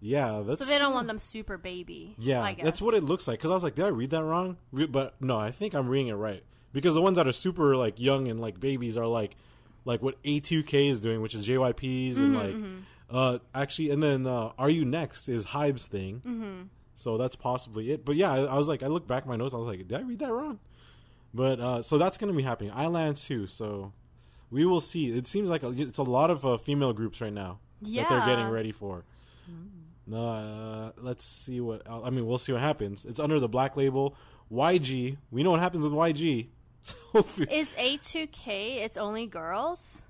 yeah, 0.00 0.42
that's 0.44 0.58
So 0.58 0.64
they 0.64 0.78
don't 0.78 0.92
want 0.94 1.06
them 1.06 1.18
super 1.18 1.56
baby. 1.56 2.14
Yeah, 2.18 2.42
I 2.42 2.54
guess. 2.54 2.64
that's 2.64 2.82
what 2.82 2.94
it 2.94 3.04
looks 3.04 3.28
like. 3.28 3.38
Because 3.38 3.52
I 3.52 3.54
was 3.54 3.62
like, 3.62 3.76
did 3.76 3.84
I 3.84 3.88
read 3.88 4.10
that 4.10 4.24
wrong? 4.24 4.56
Re- 4.72 4.86
But 4.86 5.14
no, 5.20 5.38
I 5.38 5.50
think 5.52 5.74
I'm 5.74 5.88
reading 5.88 6.08
it 6.08 6.14
right. 6.14 6.42
Because 6.72 6.94
the 6.94 7.02
ones 7.02 7.16
that 7.16 7.26
are 7.26 7.32
super 7.32 7.76
like 7.76 8.00
young 8.00 8.28
and 8.28 8.40
like 8.40 8.58
babies 8.58 8.96
are 8.96 9.06
like, 9.06 9.36
like 9.84 10.02
what 10.02 10.22
A2K 10.22 10.90
is 10.90 11.00
doing, 11.00 11.20
which 11.20 11.34
is 11.34 11.46
JYP's 11.46 12.18
and 12.18 12.34
Mm-hmm, 12.36 12.74
like, 12.74 12.82
uh, 13.10 13.38
actually, 13.54 13.90
and 13.90 14.02
then 14.02 14.26
uh, 14.26 14.52
Are 14.58 14.70
You 14.70 14.84
Next 14.84 15.28
is 15.28 15.44
Hybe's 15.46 15.86
thing. 15.86 16.22
Mm-hmm. 16.26 16.62
So 16.94 17.18
that's 17.18 17.36
possibly 17.36 17.90
it. 17.90 18.04
But 18.04 18.16
yeah, 18.16 18.32
I, 18.32 18.38
I 18.44 18.56
was 18.56 18.68
like, 18.68 18.82
I 18.82 18.86
looked 18.86 19.06
back 19.08 19.24
at 19.24 19.28
my 19.28 19.36
notes. 19.36 19.54
I 19.54 19.58
was 19.58 19.66
like, 19.66 19.86
did 19.88 19.98
I 19.98 20.02
read 20.02 20.20
that 20.20 20.32
wrong? 20.32 20.60
But 21.34 21.60
uh, 21.60 21.82
so 21.82 21.98
that's 21.98 22.16
going 22.16 22.32
to 22.32 22.36
be 22.36 22.42
happening. 22.42 22.70
I-LAND 22.72 23.16
too. 23.16 23.46
So 23.46 23.92
we 24.50 24.64
will 24.64 24.80
see. 24.80 25.06
It 25.10 25.26
seems 25.26 25.48
like 25.50 25.62
a, 25.62 25.70
it's 25.70 25.98
a 25.98 26.02
lot 26.02 26.30
of 26.30 26.44
uh, 26.46 26.56
female 26.58 26.92
groups 26.92 27.20
right 27.20 27.32
now 27.32 27.58
that 28.02 28.08
they're 28.08 28.26
getting 28.26 28.48
ready 28.50 28.72
for. 28.72 29.04
Uh, 30.12 30.90
let's 30.98 31.24
see 31.24 31.60
what. 31.60 31.82
I 31.88 32.10
mean, 32.10 32.26
we'll 32.26 32.38
see 32.38 32.52
what 32.52 32.60
happens. 32.60 33.04
It's 33.04 33.20
under 33.20 33.40
the 33.40 33.48
black 33.48 33.76
label 33.76 34.14
YG. 34.52 35.16
We 35.30 35.42
know 35.42 35.50
what 35.52 35.60
happens 35.60 35.84
with 35.84 35.92
YG. 35.92 36.48
So 36.82 37.24
Is 37.50 37.74
A2K? 37.74 38.82
It's 38.84 38.96
only 38.96 39.26
girls. 39.26 40.02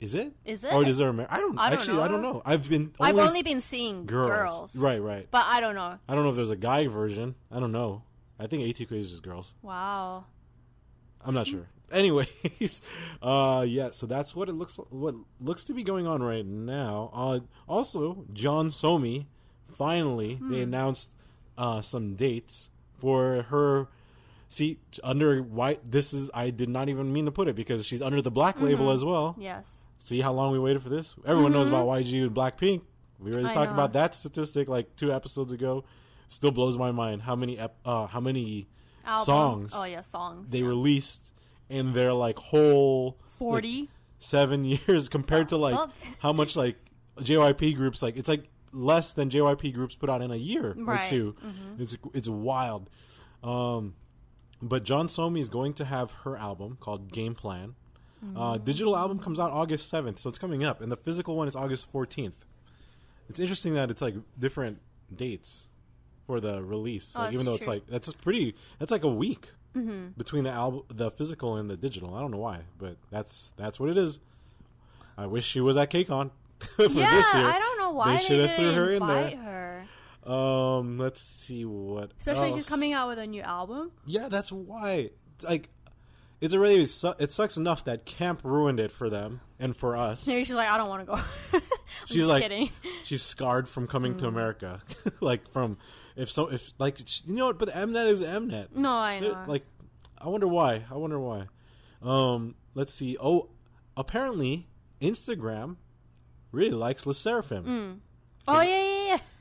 is 0.00 0.14
it? 0.14 0.32
Is 0.44 0.64
it? 0.64 0.72
Or 0.74 0.84
is 0.84 0.98
there? 0.98 1.08
a 1.08 1.12
Amer- 1.12 1.26
I 1.30 1.38
don't. 1.38 1.58
I 1.58 1.70
don't 1.70 1.78
actually. 1.78 2.02
I 2.02 2.08
don't 2.08 2.22
know. 2.22 2.32
know. 2.34 2.42
I've 2.44 2.68
been. 2.68 2.92
I've 3.00 3.14
only 3.16 3.28
only 3.28 3.42
been 3.42 3.60
seeing 3.60 4.06
girls. 4.06 4.26
girls. 4.28 4.76
Right. 4.76 5.00
Right. 5.00 5.28
But 5.30 5.44
I 5.46 5.60
don't 5.60 5.74
know. 5.74 5.98
I 6.08 6.14
don't 6.14 6.24
know 6.24 6.30
if 6.30 6.36
there's 6.36 6.50
a 6.50 6.56
guy 6.56 6.86
version. 6.88 7.34
I 7.52 7.60
don't 7.60 7.72
know. 7.72 8.02
I 8.38 8.46
think 8.46 8.62
A2K 8.64 8.92
is 8.98 9.10
just 9.10 9.22
girls. 9.22 9.54
Wow. 9.62 10.24
I'm 11.24 11.34
not 11.34 11.46
sure. 11.46 11.68
Anyways, 11.92 12.80
uh, 13.22 13.64
yeah. 13.68 13.90
So 13.92 14.06
that's 14.06 14.34
what 14.34 14.48
it 14.48 14.54
looks 14.54 14.76
what 14.90 15.14
looks 15.40 15.64
to 15.64 15.74
be 15.74 15.82
going 15.82 16.06
on 16.06 16.22
right 16.22 16.46
now. 16.46 17.10
Uh, 17.12 17.40
also, 17.68 18.24
Jeon 18.32 18.66
Somi 18.70 19.26
finally 19.76 20.36
Hmm. 20.36 20.50
they 20.52 20.60
announced 20.62 21.12
uh, 21.58 21.82
some 21.82 22.14
dates 22.14 22.70
for 22.98 23.42
her. 23.50 23.88
See, 24.52 24.80
under 25.04 25.40
white. 25.42 25.88
This 25.90 26.12
is 26.12 26.28
I 26.34 26.50
did 26.50 26.68
not 26.68 26.88
even 26.88 27.12
mean 27.12 27.24
to 27.26 27.30
put 27.30 27.46
it 27.48 27.54
because 27.56 27.86
she's 27.86 28.02
under 28.02 28.20
the 28.20 28.30
black 28.32 28.60
label 28.60 28.86
Mm-hmm. 28.86 28.94
as 28.96 29.04
well. 29.04 29.36
Yes. 29.38 29.86
See 29.96 30.20
how 30.20 30.32
long 30.32 30.50
we 30.52 30.58
waited 30.58 30.82
for 30.82 30.88
this? 30.88 31.14
Everyone 31.24 31.52
knows 31.52 31.68
about 31.68 31.86
YG 31.86 32.22
and 32.26 32.34
Blackpink. 32.34 32.82
We 33.20 33.30
already 33.32 33.42
Mm-hmm. 33.42 33.46
I 33.48 33.54
talked 33.54 33.70
know. 33.70 33.74
about 33.74 33.92
that 33.92 34.14
statistic 34.14 34.68
like 34.68 34.96
two 34.96 35.12
episodes 35.12 35.52
ago. 35.52 35.84
Still 36.28 36.50
blows 36.50 36.76
my 36.76 36.90
mind 36.90 37.22
how 37.22 37.36
many 37.36 37.58
ep- 37.58 37.76
uh, 37.84 38.06
how 38.06 38.18
many 38.20 38.66
Album. 39.04 39.24
songs 39.24 39.72
Oh 39.74 39.84
yeah, 39.84 40.00
songs. 40.00 40.50
they 40.50 40.58
yeah. 40.60 40.66
released 40.68 41.32
in 41.68 41.92
their 41.92 42.12
like 42.12 42.38
whole 42.38 43.18
like, 43.40 43.64
seven 44.18 44.64
years 44.88 45.08
compared 45.08 45.48
to 45.50 45.56
like 45.56 45.76
fuck? 45.76 45.92
how 46.18 46.32
much 46.32 46.56
like 46.56 46.76
JYP 47.20 47.76
groups 47.76 48.02
like 48.02 48.16
it's 48.16 48.28
like 48.28 48.48
less 48.72 49.12
than 49.12 49.30
JYP 49.30 49.74
groups 49.74 49.94
put 49.94 50.10
out 50.10 50.22
in 50.22 50.30
a 50.32 50.36
year 50.36 50.74
Right. 50.76 51.00
Mm-hmm. 51.02 51.28
or 51.28 51.76
2 51.76 51.82
It's 51.82 51.96
it's 52.14 52.28
wild. 52.28 52.90
Um, 53.42 53.94
but 54.62 54.84
Jeon 54.84 55.06
Somi 55.06 55.40
is 55.40 55.48
going 55.48 55.72
to 55.74 55.84
have 55.84 56.12
her 56.24 56.36
album 56.36 56.76
called 56.80 57.12
Game 57.12 57.34
Plan. 57.34 57.74
Uh, 58.36 58.58
Mm. 58.58 58.64
digital 58.66 58.96
album 58.98 59.18
comes 59.18 59.40
out 59.40 59.50
August 59.50 59.88
seventh, 59.88 60.18
so 60.18 60.28
it's 60.28 60.38
coming 60.38 60.62
up, 60.62 60.82
and 60.82 60.92
the 60.92 60.96
physical 60.96 61.36
one 61.36 61.48
is 61.48 61.56
August 61.56 61.86
fourteenth. 61.90 62.44
It's 63.30 63.40
interesting 63.40 63.72
that 63.74 63.90
it's 63.90 64.02
like 64.02 64.14
different 64.38 64.78
dates 65.14 65.68
for 66.26 66.38
the 66.40 66.62
release, 66.62 67.14
Oh, 67.16 67.20
like, 67.20 67.32
even 67.32 67.46
though 67.46 67.54
it's 67.54 67.66
like 67.66 67.86
that's 67.86 68.12
pretty. 68.12 68.54
That's 68.78 68.90
like 68.92 69.04
a 69.04 69.08
week 69.08 69.52
between 70.18 70.44
the 70.44 70.50
album, 70.50 70.82
the 70.92 71.10
physical 71.10 71.56
and 71.56 71.70
the 71.70 71.76
digital. 71.78 72.14
I 72.14 72.20
don't 72.20 72.30
know 72.30 72.38
why, 72.38 72.62
but 72.76 72.96
that's 73.10 73.52
that's 73.56 73.80
what 73.80 73.88
it 73.88 73.96
is. 73.96 74.20
I 75.16 75.26
wish 75.26 75.46
she 75.46 75.60
was 75.62 75.76
at 75.78 75.90
KCON 75.90 76.30
for 76.58 76.82
Yeah, 76.82 76.88
this 76.88 77.34
year. 77.34 77.44
I 77.46 77.58
don't 77.58 77.78
know 77.78 77.92
why 77.92 78.16
they, 78.18 78.24
shoulda 78.24 78.48
didn't 78.48 78.56
threw 78.56 78.72
her 78.74 78.90
in 78.90 79.06
there. 79.06 79.36
her. 79.36 79.49
Um, 80.24 80.98
let's 80.98 81.20
see 81.20 81.64
what. 81.64 82.12
Especially 82.18 82.48
else. 82.48 82.56
she's 82.56 82.68
coming 82.68 82.92
out 82.92 83.08
with 83.08 83.18
a 83.18 83.26
new 83.26 83.42
album. 83.42 83.92
Yeah, 84.06 84.28
that's 84.28 84.52
why. 84.52 85.10
Like, 85.42 85.70
it's 86.40 86.54
already 86.54 86.84
su- 86.86 87.14
it 87.18 87.32
sucks 87.32 87.56
enough 87.56 87.84
that 87.84 88.04
camp 88.06 88.40
ruined 88.44 88.80
it 88.80 88.92
for 88.92 89.08
them 89.10 89.40
and 89.58 89.76
for 89.76 89.96
us. 89.96 90.26
Maybe 90.26 90.44
she's 90.44 90.54
like, 90.54 90.70
I 90.70 90.76
don't 90.76 90.88
want 90.88 91.06
to 91.06 91.16
go. 91.52 91.60
She's 92.06 92.24
like, 92.24 92.42
kidding. 92.42 92.70
she's 93.04 93.22
scarred 93.22 93.68
from 93.68 93.86
coming 93.86 94.14
Mm. 94.14 94.18
to 94.18 94.26
America. 94.28 94.80
like 95.20 95.50
from 95.52 95.76
if 96.16 96.30
so 96.30 96.46
if 96.46 96.72
like 96.78 96.98
you 97.26 97.34
know 97.34 97.46
what, 97.46 97.58
but 97.58 97.68
Mnet 97.70 98.06
is 98.08 98.22
Mnet. 98.22 98.74
No, 98.74 98.90
I 98.90 99.20
know. 99.20 99.44
Like, 99.46 99.64
I 100.16 100.28
wonder 100.28 100.46
why. 100.48 100.84
I 100.90 100.94
wonder 100.94 101.18
why. 101.20 101.46
Um, 102.02 102.54
let's 102.74 102.94
see. 102.94 103.16
Oh, 103.20 103.50
apparently 103.96 104.68
Instagram 105.02 105.76
really 106.52 106.70
likes 106.70 107.06
Le 107.06 107.12
Sserafim. 107.12 107.98
oh 108.48 108.60
yeah, 108.60 108.68
yeah, 108.68 108.76
yeah. 108.84 108.89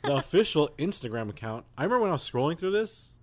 The 0.04 0.16
official 0.16 0.70
Instagram 0.78 1.30
account. 1.30 1.66
I 1.78 1.84
remember 1.84 2.04
when 2.04 2.10
I 2.10 2.14
was 2.14 2.30
scrolling 2.30 2.58
through 2.58 2.72
this, 2.72 3.14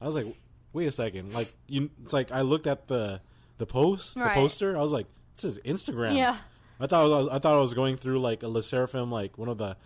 I 0.00 0.06
was 0.06 0.16
like, 0.16 0.26
"Wait 0.72 0.86
a 0.86 0.92
second! 0.92 1.32
Like, 1.32 1.54
you, 1.68 1.90
it's 2.04 2.12
like 2.12 2.32
I 2.32 2.40
looked 2.42 2.66
at 2.66 2.88
the 2.88 3.20
the 3.58 3.66
post, 3.66 4.16
Right. 4.16 4.34
the 4.34 4.40
poster. 4.40 4.76
I 4.76 4.82
was 4.82 4.92
like, 4.92 5.06
"It 5.34 5.40
says 5.40 5.58
Instagram." 5.64 6.16
Yeah. 6.16 6.36
I 6.80 6.86
thought 6.86 7.04
I 7.04 7.08
was, 7.08 7.28
I 7.28 7.38
thought 7.38 7.56
I 7.56 7.60
was 7.60 7.72
going 7.74 7.96
through 7.96 8.20
like 8.20 8.42
a 8.42 8.48
Le 8.48 8.60
Sserafim, 8.60 9.10
like 9.10 9.38
one 9.38 9.48
of 9.48 9.56
the 9.58 9.76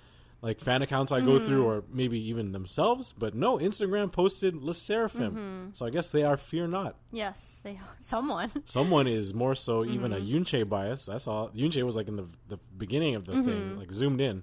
like 0.42 0.58
fan 0.58 0.80
accounts 0.80 1.12
I 1.12 1.20
go 1.20 1.32
Mm-hmm. 1.32 1.46
through, 1.46 1.64
or 1.66 1.84
maybe 1.92 2.18
even 2.30 2.52
themselves. 2.52 3.12
But 3.16 3.34
no, 3.34 3.58
Instagram 3.58 4.10
posted 4.10 4.56
Le 4.56 4.72
Sserafim, 4.72 5.32
Mm-hmm. 5.32 5.66
so 5.74 5.84
I 5.86 5.90
guess 5.90 6.10
they 6.10 6.22
are 6.24 6.36
Fearnot. 6.38 6.94
Yes, 7.12 7.60
they 7.62 7.78
someone. 8.00 8.50
Someone 8.64 9.06
is 9.06 9.34
more 9.34 9.54
so 9.54 9.84
even 9.84 10.12
Mm-hmm. 10.12 10.36
a 10.36 10.40
Eunchae 10.40 10.68
bias. 10.68 11.04
That's 11.06 11.26
all. 11.26 11.50
Eunchae 11.50 11.82
was 11.84 11.94
like 11.96 12.08
in 12.08 12.16
the 12.16 12.26
the 12.48 12.58
beginning 12.78 13.14
of 13.14 13.26
the 13.26 13.32
Mm-hmm. 13.32 13.44
thing, 13.48 13.78
like 13.78 13.92
zoomed 13.92 14.20
in. 14.22 14.42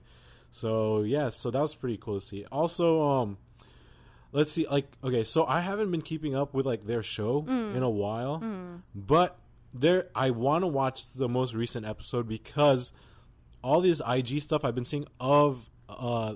So 0.57 1.01
yeah, 1.03 1.29
so 1.29 1.51
that 1.51 1.59
was 1.61 1.75
pretty 1.75 1.97
cool 1.97 2.19
to 2.19 2.25
see. 2.25 2.45
Also, 2.51 3.01
um, 3.01 3.37
let's 4.31 4.51
see, 4.51 4.67
like 4.67 4.91
okay, 5.03 5.23
so 5.23 5.45
I 5.45 5.59
haven't 5.61 5.91
been 5.91 6.01
keeping 6.01 6.35
up 6.35 6.53
with 6.53 6.65
like 6.65 6.85
their 6.85 7.01
show 7.03 7.43
Mm. 7.43 7.75
in 7.75 7.83
a 7.83 7.89
while, 7.89 8.41
but 8.95 9.37
there 9.73 10.07
I 10.15 10.31
want 10.31 10.63
to 10.63 10.67
watch 10.67 11.11
the 11.13 11.29
most 11.29 11.53
recent 11.53 11.85
episode 11.85 12.27
because 12.27 12.91
all 13.63 13.81
this 13.81 14.01
IG 14.07 14.39
stuff 14.41 14.63
I've 14.65 14.75
been 14.75 14.85
seeing 14.85 15.05
of 15.19 15.69
uh 15.89 16.35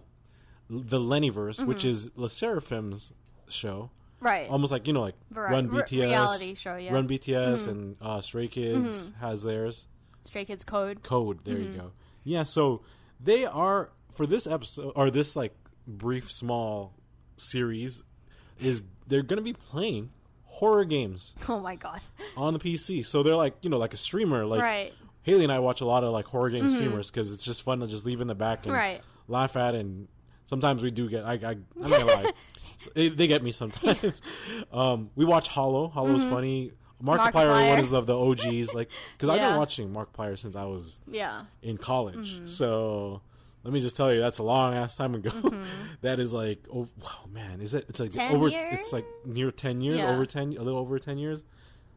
the 0.69 0.99
Leniverse, 0.99 1.65
which 1.65 1.79
Mm-hmm. 1.79 1.87
is 1.89 2.09
Le 2.15 2.27
Sserafim's 2.29 3.11
show 3.49 3.89
Right. 4.21 4.49
almost 4.49 4.71
like 4.71 4.85
you 4.87 4.93
know 4.93 5.01
like 5.01 5.15
Vari- 5.31 5.51
Run 5.51 5.69
BTS, 5.69 5.91
reality 6.03 6.53
show, 6.55 6.75
yeah. 6.75 6.85
Mm-hmm. 6.87 6.95
Run 6.95 7.07
BTS 7.09 7.67
and 7.67 7.95
uh, 8.01 8.21
Stray 8.21 8.47
Kids 8.47 9.11
has 9.19 9.41
theirs. 9.43 9.85
Stray 10.25 10.45
Kids 10.45 10.63
Code. 10.63 11.01
Code, 11.03 11.39
there 11.43 11.55
Mm-hmm. 11.55 11.73
you 11.73 11.79
go. 11.79 11.91
Yeah, 12.23 12.43
so 12.43 12.83
they 13.19 13.45
are 13.45 13.89
for 14.13 14.25
this 14.25 14.45
episode 14.47 14.91
or 14.95 15.09
this 15.11 15.35
like 15.35 15.53
brief 15.87 16.31
small 16.31 16.93
series 17.37 18.03
is 18.59 18.83
they're 19.07 19.23
going 19.23 19.37
to 19.37 19.43
be 19.43 19.53
playing 19.53 20.09
horror 20.45 20.85
games 20.85 21.33
Oh 21.49 21.59
my 21.59 21.75
god. 21.75 22.01
on 22.37 22.53
the 22.53 22.59
PC. 22.59 23.05
So 23.05 23.23
they're 23.23 23.35
like 23.35 23.55
you 23.61 23.69
know 23.69 23.77
like 23.77 23.93
a 23.93 23.97
streamer 23.97 24.45
like 24.45 24.61
Right. 24.61 24.93
Haley 25.23 25.43
and 25.43 25.51
I 25.51 25.59
watch 25.59 25.81
a 25.81 25.85
lot 25.85 26.03
of 26.03 26.11
like 26.13 26.25
horror 26.25 26.49
game 26.49 26.69
streamers 26.69 27.09
because 27.11 27.31
it's 27.31 27.43
just 27.45 27.61
fun 27.63 27.79
to 27.81 27.87
just 27.87 28.05
leave 28.05 28.21
in 28.21 28.27
the 28.27 28.35
back 28.35 28.65
and 28.65 28.73
Right. 28.73 29.01
laugh 29.27 29.55
at, 29.55 29.75
and 29.75 30.07
sometimes 30.45 30.81
we 30.81 30.89
do 30.89 31.07
get. 31.07 31.23
I, 31.25 31.33
I 31.33 31.35
I'm 31.51 31.65
not 31.75 31.89
gonna 31.91 32.05
lie, 32.05 32.31
they, 32.95 33.27
get 33.27 33.43
me 33.43 33.51
sometimes. 33.51 34.19
um, 34.73 35.11
we 35.15 35.23
watch 35.23 35.47
Hollow. 35.47 35.89
Hollow's 35.89 36.23
funny. 36.23 36.71
Markiplier, 37.03 37.31
Markiplier. 37.33 37.69
one 37.69 37.79
is 37.79 37.91
of 37.91 38.07
the 38.07 38.17
OGs, 38.17 38.73
like 38.73 38.89
because 39.15 39.29
I've 39.29 39.39
been 39.41 39.51
Yeah. 39.51 39.57
watching 39.59 39.93
Markiplier 39.93 40.39
since 40.39 40.55
I 40.55 40.65
was 40.65 40.99
Yeah. 41.07 41.43
in 41.61 41.77
college. 41.77 42.37
Mm-hmm. 42.37 42.47
So 42.47 43.21
let 43.63 43.73
me 43.73 43.81
just 43.81 43.95
tell 43.95 44.13
you, 44.13 44.19
that's 44.19 44.39
a 44.39 44.43
long 44.43 44.73
ass 44.73 44.95
time 44.95 45.15
ago. 45.15 45.31
That 46.01 46.19
is 46.19 46.33
like, 46.33 46.65
oh 46.73 46.87
wow, 46.99 47.29
man, 47.31 47.61
is 47.61 47.75
it? 47.75 47.85
It's 47.87 47.99
like 47.99 48.09
10 48.09 48.35
over. 48.35 48.47
years? 48.47 48.73
It's 48.73 48.91
like 48.91 49.05
near 49.23 49.51
ten 49.51 49.81
years, 49.81 49.99
Yeah. 49.99 50.11
over 50.11 50.25
ten, 50.25 50.57
a 50.57 50.63
little 50.63 50.79
over 50.79 50.97
ten 50.97 51.19
years. 51.19 51.43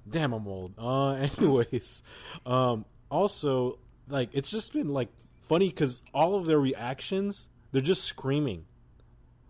Damn, 0.07 0.35
I'm 0.35 0.47
old. 0.47 0.75
Uh, 0.77 1.13
anyways, 1.39 2.03
um, 2.45 2.85
also 3.11 3.79
like 4.09 4.29
it's 4.33 4.51
just 4.51 4.75
been 4.75 4.89
like 4.89 5.09
funny 5.49 5.69
because 5.69 6.03
all 6.13 6.35
of 6.35 6.45
their 6.45 6.61
reactions, 6.61 7.49
they're 7.73 7.81
just 7.81 8.05
screaming. 8.05 8.67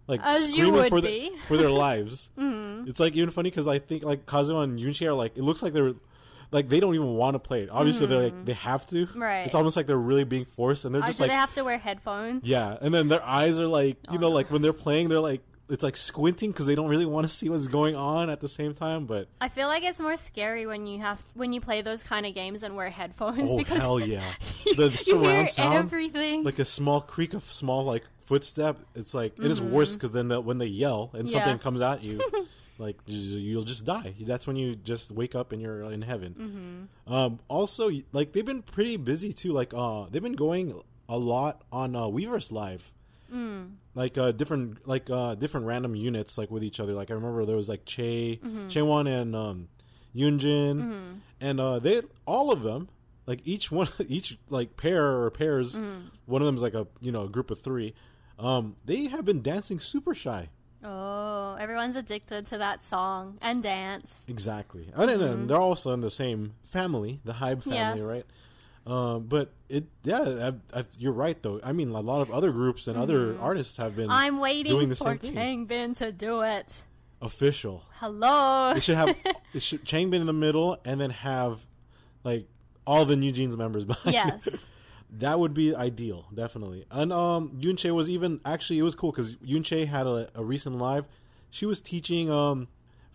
Like 0.07 0.21
As 0.23 0.45
screaming 0.45 0.89
for. 0.89 1.01
The, 1.01 1.33
for 1.49 1.57
their 1.57 1.71
lives. 1.71 2.31
mm-hmm. 2.39 2.89
It's 2.89 3.01
like 3.01 3.15
even 3.15 3.31
funny 3.31 3.51
because 3.51 3.67
I 3.67 3.81
think 3.81 4.05
like 4.05 4.27
Kazuha 4.27 4.63
and 4.63 4.79
Eunchae 4.79 5.07
are 5.07 5.15
like 5.15 5.37
it 5.37 5.43
looks 5.43 5.63
like 5.63 5.73
they're 5.73 5.95
like 6.55 6.69
they 6.69 6.81
don't 6.81 6.95
even 6.95 7.09
want 7.15 7.35
to 7.35 7.39
play 7.39 7.63
it. 7.65 7.69
Obviously, 7.71 8.07
they're 8.07 8.25
like 8.25 8.45
they 8.45 8.53
have 8.55 8.87
to. 8.87 9.07
Mm-hmm. 9.07 9.23
Right. 9.23 9.47
It's 9.47 9.55
almost 9.55 9.77
like 9.77 9.87
they're 9.87 9.97
really 9.99 10.25
being 10.25 10.45
forced, 10.47 10.85
and 10.85 10.95
they're 10.95 11.03
Uh, 11.03 11.07
just 11.09 11.19
do 11.19 11.25
like 11.25 11.31
they 11.31 11.37
have 11.37 11.53
to 11.55 11.63
wear 11.65 11.79
headphones? 11.79 12.45
yeah, 12.45 12.77
and 12.81 12.95
then 12.95 13.09
their 13.09 13.23
eyes 13.25 13.59
are 13.59 13.67
like 13.67 13.99
Oh, 14.09 14.13
you 14.15 14.19
know 14.19 14.31
like 14.31 14.51
when 14.51 14.63
they're 14.63 14.73
playing, 14.73 15.09
they're 15.09 15.21
like 15.21 15.43
it's 15.69 15.83
like 15.83 15.97
squinting 15.97 16.53
because 16.53 16.67
they 16.67 16.75
don't 16.75 16.89
really 16.89 17.07
want 17.07 17.27
to 17.27 17.33
see 17.33 17.49
what's 17.49 17.69
going 17.69 17.97
on 17.97 18.29
at 18.29 18.41
the 18.41 18.49
same 18.49 18.75
time. 18.75 19.07
But 19.07 19.29
I 19.41 19.49
feel 19.49 19.67
like 19.67 19.83
it's 19.83 19.99
more 19.99 20.17
scary 20.19 20.67
when 20.67 20.87
you 20.87 21.01
have 21.01 21.25
when 21.35 21.53
you 21.53 21.61
play 21.61 21.81
those 21.83 22.03
kind 22.03 22.27
of 22.27 22.35
games 22.35 22.63
and 22.63 22.77
wear 22.77 22.91
headphones 22.91 23.53
oh 23.53 23.57
because 23.57 23.79
hell 23.81 23.99
yeah, 24.15 24.23
the 24.77 24.91
surround 24.91 25.27
hear 25.27 25.49
sound, 25.49 25.77
everything. 25.79 26.45
like 26.45 26.59
a 26.59 26.65
small 26.67 27.01
creak 27.01 27.33
of 27.35 27.45
small 27.51 27.85
like 27.85 28.05
footstep. 28.27 28.79
It's 28.95 29.15
like 29.15 29.39
it 29.39 29.51
is 29.51 29.61
worse 29.61 29.95
because 29.95 30.13
then 30.13 30.29
the, 30.29 30.41
when 30.41 30.59
they 30.59 30.67
yell 30.67 31.11
and 31.15 31.27
Mm-hmm. 31.29 31.37
Yeah. 31.37 31.45
something 31.45 31.59
comes 31.61 31.81
at 31.81 32.03
you, 32.03 32.21
like 32.79 32.97
you'll 33.07 33.63
just 33.63 33.85
die. 33.85 34.15
That's 34.21 34.47
when 34.47 34.57
you 34.57 34.75
just 34.77 35.11
wake 35.11 35.35
up 35.35 35.53
and 35.53 35.61
you're 35.63 35.83
in 35.91 36.03
heaven. 36.03 36.89
Mm-hmm. 37.07 37.13
Um, 37.13 37.41
also, 37.49 37.91
like 38.13 38.33
they've 38.33 38.45
been 38.45 38.63
pretty 38.63 38.97
busy 38.97 39.33
too. 39.33 39.53
Like 39.53 39.73
uh, 39.75 40.07
they've 40.11 40.23
been 40.23 40.35
going 40.35 40.81
a 41.09 41.19
lot 41.19 41.63
on 41.71 41.95
uh, 41.95 42.03
Weverse 42.03 42.51
Live. 42.51 42.93
Mm. 43.33 43.73
Like 43.95 44.19
uh, 44.19 44.33
different, 44.33 44.87
like 44.87 45.09
uh, 45.11 45.35
different 45.35 45.67
random 45.67 45.95
units, 45.95 46.37
like 46.37 46.51
with 46.51 46.63
each 46.63 46.81
other. 46.81 46.93
Like 46.93 47.11
I 47.11 47.15
remember 47.15 47.45
there 47.45 47.57
was 47.57 47.69
like 47.69 47.85
Che, 47.85 48.39
Mm-hmm. 48.43 48.69
Chaewon 48.69 49.09
and 49.09 49.35
um, 49.37 49.69
Yunjin, 50.15 51.21
and 51.41 51.61
uh, 51.61 51.79
they 51.79 52.03
all 52.27 52.53
of 52.53 52.63
them, 52.63 52.89
like 53.27 53.41
each 53.45 53.71
one, 53.71 53.89
each 54.09 54.39
like 54.49 54.77
pair 54.77 55.05
or 55.05 55.31
pairs. 55.31 55.77
Mm-hmm. 55.77 56.07
One 56.27 56.43
of 56.43 56.47
them 56.47 56.57
is 56.57 56.63
like 56.63 56.75
a 56.75 56.87
you 57.01 57.13
know 57.13 57.25
a 57.25 57.29
group 57.29 57.51
of 57.51 57.61
three. 57.61 57.95
Um, 58.39 58.77
they 58.85 59.07
have 59.07 59.25
been 59.25 59.43
dancing 59.43 59.79
super 59.81 60.15
shy. 60.15 60.49
Oh, 60.85 61.57
everyone's 61.59 61.97
addicted 61.97 62.47
to 62.47 62.59
that 62.59 62.83
song 62.83 63.39
and 63.41 63.63
dance. 63.63 64.25
Exactly. 64.29 64.91
I 64.95 65.07
don't 65.07 65.19
know. 65.21 65.47
They're 65.47 65.57
also 65.57 65.93
in 65.95 66.01
the 66.03 66.11
same 66.11 66.55
family, 66.65 67.21
the 67.25 67.33
Hybe 67.33 67.63
family, 67.65 67.79
Yes. 67.79 68.01
right? 68.01 68.25
Um, 68.87 69.25
but 69.25 69.51
it, 69.71 69.85
yeah, 70.03 70.53
I, 70.75 70.81
I, 70.81 70.85
you're 70.99 71.13
right 71.15 71.43
though. 71.43 71.59
I 71.65 71.73
mean, 71.73 71.89
a 71.89 72.01
lot 72.01 72.21
of 72.21 72.31
other 72.31 72.53
groups 72.53 72.87
and 72.87 72.99
other 72.99 73.35
artists 73.41 73.79
have 73.79 73.97
been. 73.97 74.11
I'm 74.11 74.33
doing 74.35 74.41
waiting 74.43 74.89
the 74.91 74.95
for 74.97 75.05
same 75.05 75.19
thing. 75.21 75.67
Changbin 75.69 75.97
to 75.97 76.13
do 76.13 76.43
it. 76.43 76.83
official. 77.23 77.83
Hello. 77.95 78.73
It 78.77 78.83
should 78.83 78.97
have 78.97 79.17
it 79.55 79.63
should 79.63 79.87
Changbin 79.87 80.21
in 80.21 80.27
the 80.27 80.35
middle, 80.35 80.79
and 80.85 81.01
then 81.01 81.09
have 81.11 81.61
like 82.25 82.47
all 82.87 83.07
the 83.07 83.17
New 83.17 83.33
Jeans 83.33 83.57
members 83.57 83.87
behind. 83.87 84.13
Yes. 84.13 84.47
That 85.19 85.39
would 85.39 85.55
be 85.55 85.75
ideal, 85.75 86.27
definitely. 86.35 86.87
And 86.91 87.13
um, 87.13 87.51
Eunchae 87.61 87.95
was 87.95 88.09
even 88.11 88.41
actually 88.45 88.79
it 88.79 88.83
was 88.83 88.95
cool 88.95 89.13
because 89.13 89.37
Eunchae 89.37 89.87
had 89.87 90.07
a, 90.07 90.29
a 90.35 90.45
recent 90.45 90.79
live. 90.79 91.07
She 91.51 91.67
was 91.67 91.81
teaching 91.81 92.31
um, 92.31 92.69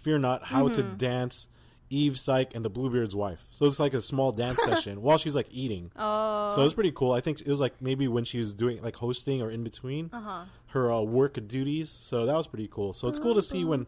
Fearnot 0.04 0.44
how 0.44 0.70
to 0.70 0.82
Mm-hmm. 0.84 0.96
dance 0.98 1.48
Eve 1.92 2.20
Psyche 2.20 2.56
and 2.56 2.64
the 2.64 2.70
Bluebeard's 2.70 3.16
wife. 3.16 3.40
So 3.52 3.66
it's 3.66 3.80
like 3.80 3.94
a 3.96 4.02
small 4.02 4.32
dance 4.32 4.64
session 4.64 5.02
while 5.02 5.18
she's 5.18 5.36
like 5.36 5.48
eating. 5.52 5.92
Oh. 5.98 6.52
So 6.54 6.62
it 6.62 6.64
was 6.64 6.74
pretty 6.76 6.92
cool. 6.92 7.12
I 7.14 7.20
think 7.20 7.42
it 7.42 7.48
was 7.48 7.60
like 7.60 7.82
maybe 7.82 8.08
when 8.08 8.24
she 8.24 8.38
was 8.38 8.54
doing 8.54 8.82
like 8.82 8.96
hosting 8.96 9.42
or 9.42 9.50
in 9.52 9.64
between 9.64 10.10
Uh-huh. 10.14 10.46
her 10.68 10.92
uh, 10.94 11.02
work 11.02 11.34
duties. 11.48 11.90
So 11.90 12.26
that 12.28 12.36
was 12.36 12.48
pretty 12.48 12.70
cool. 12.72 12.94
So 12.94 13.08
it's 13.08 13.18
cool 13.20 13.34
to 13.36 13.42
see 13.42 13.66
when 13.66 13.88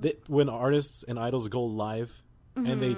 they, 0.00 0.14
when 0.26 0.48
artists 0.48 1.04
and 1.04 1.18
idols 1.18 1.46
go 1.48 1.62
live 1.62 2.10
and 2.56 2.82
they. 2.82 2.96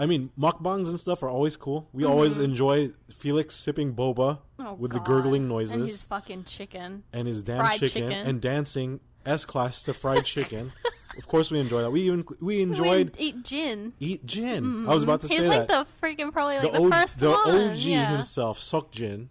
Mm-hmm. 0.00 0.02
I 0.02 0.06
mean, 0.06 0.30
mukbangs 0.38 0.88
and 0.88 0.98
stuff 0.98 1.22
are 1.22 1.28
always 1.28 1.56
cool. 1.56 1.88
We 1.92 2.04
always 2.04 2.38
enjoy 2.38 2.90
Felix 3.14 3.54
sipping 3.54 3.94
boba 3.94 4.38
Oh, 4.58 4.74
with 4.74 4.92
the 4.92 4.98
gurgling 5.00 5.48
noises 5.48 5.72
And 5.72 5.82
his 5.88 6.02
fucking 6.02 6.44
chicken. 6.44 7.04
and 7.12 7.26
his 7.28 7.42
damn 7.42 7.58
fried 7.58 7.78
chicken, 7.80 8.08
chicken. 8.08 8.26
and 8.26 8.40
dancing 8.40 9.00
S 9.26 9.44
class 9.44 9.82
to 9.84 9.94
fried 9.94 10.24
chicken. 10.34 10.72
of 11.18 11.28
course, 11.28 11.50
we 11.50 11.60
enjoy 11.60 11.82
that. 11.82 11.90
We 11.90 12.02
even 12.02 12.24
we 12.40 12.56
We 12.56 12.62
enjoyed 12.62 13.14
eat 13.18 13.42
Jin. 13.44 13.92
eat 14.00 14.24
Jin. 14.24 14.86
I 14.88 14.94
was 14.94 15.02
about 15.02 15.20
to 15.22 15.28
He's 15.28 15.38
say 15.40 15.48
like 15.48 15.68
that 15.68 15.86
the 16.00 16.06
freaking 16.06 16.32
probably 16.32 16.58
like 16.58 16.72
the, 16.72 16.78
O- 16.78 16.90
first 16.90 17.18
the 17.18 17.30
one. 17.30 17.70
OG 17.70 17.76
yeah. 17.78 18.16
himself, 18.16 18.58
Seokjin, 18.60 19.28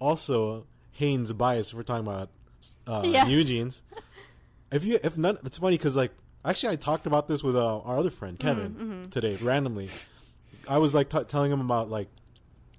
also 0.00 0.66
Hyein's 0.98 1.32
bias. 1.32 1.68
If 1.70 1.74
we're 1.74 1.82
talking 1.84 2.06
about 2.06 2.30
uh, 2.86 3.02
Yes. 3.04 3.28
New 3.28 3.44
Jeans, 3.44 3.82
if 4.72 4.84
you 4.84 4.98
if 5.02 5.16
none, 5.16 5.38
it's 5.44 5.58
funny 5.58 5.76
because 5.76 5.96
like 5.96 6.12
actually 6.44 6.72
I 6.72 6.76
talked 6.76 7.06
about 7.06 7.28
this 7.28 7.42
with 7.42 7.56
uh, 7.56 7.78
our 7.80 7.98
other 7.98 8.10
friend 8.10 8.38
Kevin 8.38 8.70
Mm-hmm, 8.74 9.08
today 9.10 9.36
randomly. 9.42 9.88
I 10.68 10.78
was 10.78 10.94
like 10.94 11.08
t- 11.10 11.24
telling 11.24 11.50
him 11.52 11.60
about 11.60 11.90
like 11.90 12.08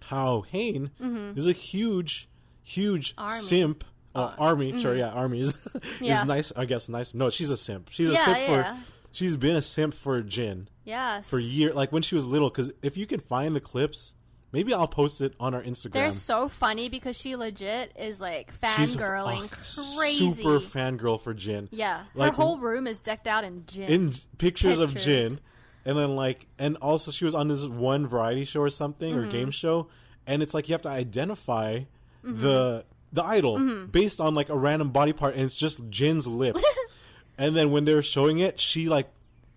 how 0.02 0.44
Hyein 0.54 0.90
is 1.38 1.48
a 1.48 1.52
huge, 1.54 2.28
huge 2.64 3.16
Mm-hmm. 3.16 3.24
Army. 3.24 3.40
simp. 3.42 3.84
Uh, 4.14 4.34
army, 4.38 4.78
sure, 4.78 4.94
yeah, 4.94 5.08
army 5.10 5.40
is, 5.40 5.68
Yeah. 6.02 6.20
is 6.20 6.28
nice. 6.28 6.52
I 6.56 6.66
guess 6.66 6.90
nice. 6.90 7.14
No, 7.14 7.30
she's 7.30 7.50
a 7.50 7.56
simp. 7.56 7.88
She's 7.92 8.10
a 8.10 8.16
simp 8.18 8.38
yeah. 8.40 8.74
for. 8.74 8.80
She's 9.14 9.38
been 9.38 9.56
a 9.56 9.62
simp 9.62 9.94
for 9.94 10.22
Jin 10.22 10.68
Yes. 10.84 11.30
for 11.30 11.40
years, 11.40 11.76
like 11.76 11.94
when 11.94 12.02
she 12.02 12.16
was 12.16 12.26
little. 12.28 12.50
Because 12.50 12.72
if 12.82 12.98
you 12.98 13.06
can 13.06 13.22
find 13.22 13.56
the 13.56 13.62
clips, 13.62 14.14
maybe 14.52 14.74
I'll 14.74 14.88
post 14.88 15.22
it 15.22 15.34
on 15.40 15.54
our 15.54 15.62
Instagram. 15.64 15.94
They're 15.94 16.12
so 16.12 16.50
funny 16.50 16.90
because 16.90 17.16
she 17.16 17.36
legit 17.36 17.92
is 17.98 18.20
like 18.22 18.52
She's 18.78 18.96
fangirling 18.96 19.50
crazy. 19.98 20.32
super 20.34 20.60
fangirl 20.60 21.20
for 21.22 21.34
Jin. 21.34 21.70
yeah. 21.72 22.04
Like, 22.16 22.32
Her 22.32 22.36
whole 22.36 22.60
room 22.60 22.88
is 22.88 23.00
decked 23.00 23.28
out 23.28 23.44
in 23.44 23.64
Jin. 23.68 23.90
in 23.90 24.14
pictures, 24.38 24.80
of 24.80 24.94
Pictures. 24.94 25.06
Jin, 25.06 25.40
and 25.86 25.98
then 25.98 26.16
like, 26.16 26.48
and 26.60 26.78
also 26.78 27.12
she 27.12 27.26
was 27.26 27.34
on 27.36 27.48
this 27.48 27.66
one 27.66 28.08
variety 28.08 28.46
show 28.46 28.62
or 28.62 28.70
something 28.70 29.14
Mm-hmm. 29.16 29.28
or 29.30 29.32
game 29.32 29.52
show, 29.52 29.88
and 30.28 30.44
it's 30.44 30.54
like 30.54 30.70
you 30.70 30.74
have 30.74 30.82
to 30.84 30.90
identify 30.90 31.80
Mm-hmm. 32.24 32.42
the 32.42 32.86
the 33.14 33.24
idol 33.24 33.58
based 33.92 34.22
on 34.22 34.36
like 34.36 34.50
a 34.50 34.56
random 34.58 34.92
body 34.92 35.12
part, 35.12 35.34
and 35.34 35.44
it's 35.44 35.56
just 35.56 35.82
Jin's 35.90 36.28
lips. 36.28 36.64
and 37.38 37.56
then 37.58 37.72
when 37.72 37.84
they 37.86 37.94
were 37.96 38.02
showing 38.04 38.38
it, 38.40 38.60
she 38.60 38.88
like 38.90 39.10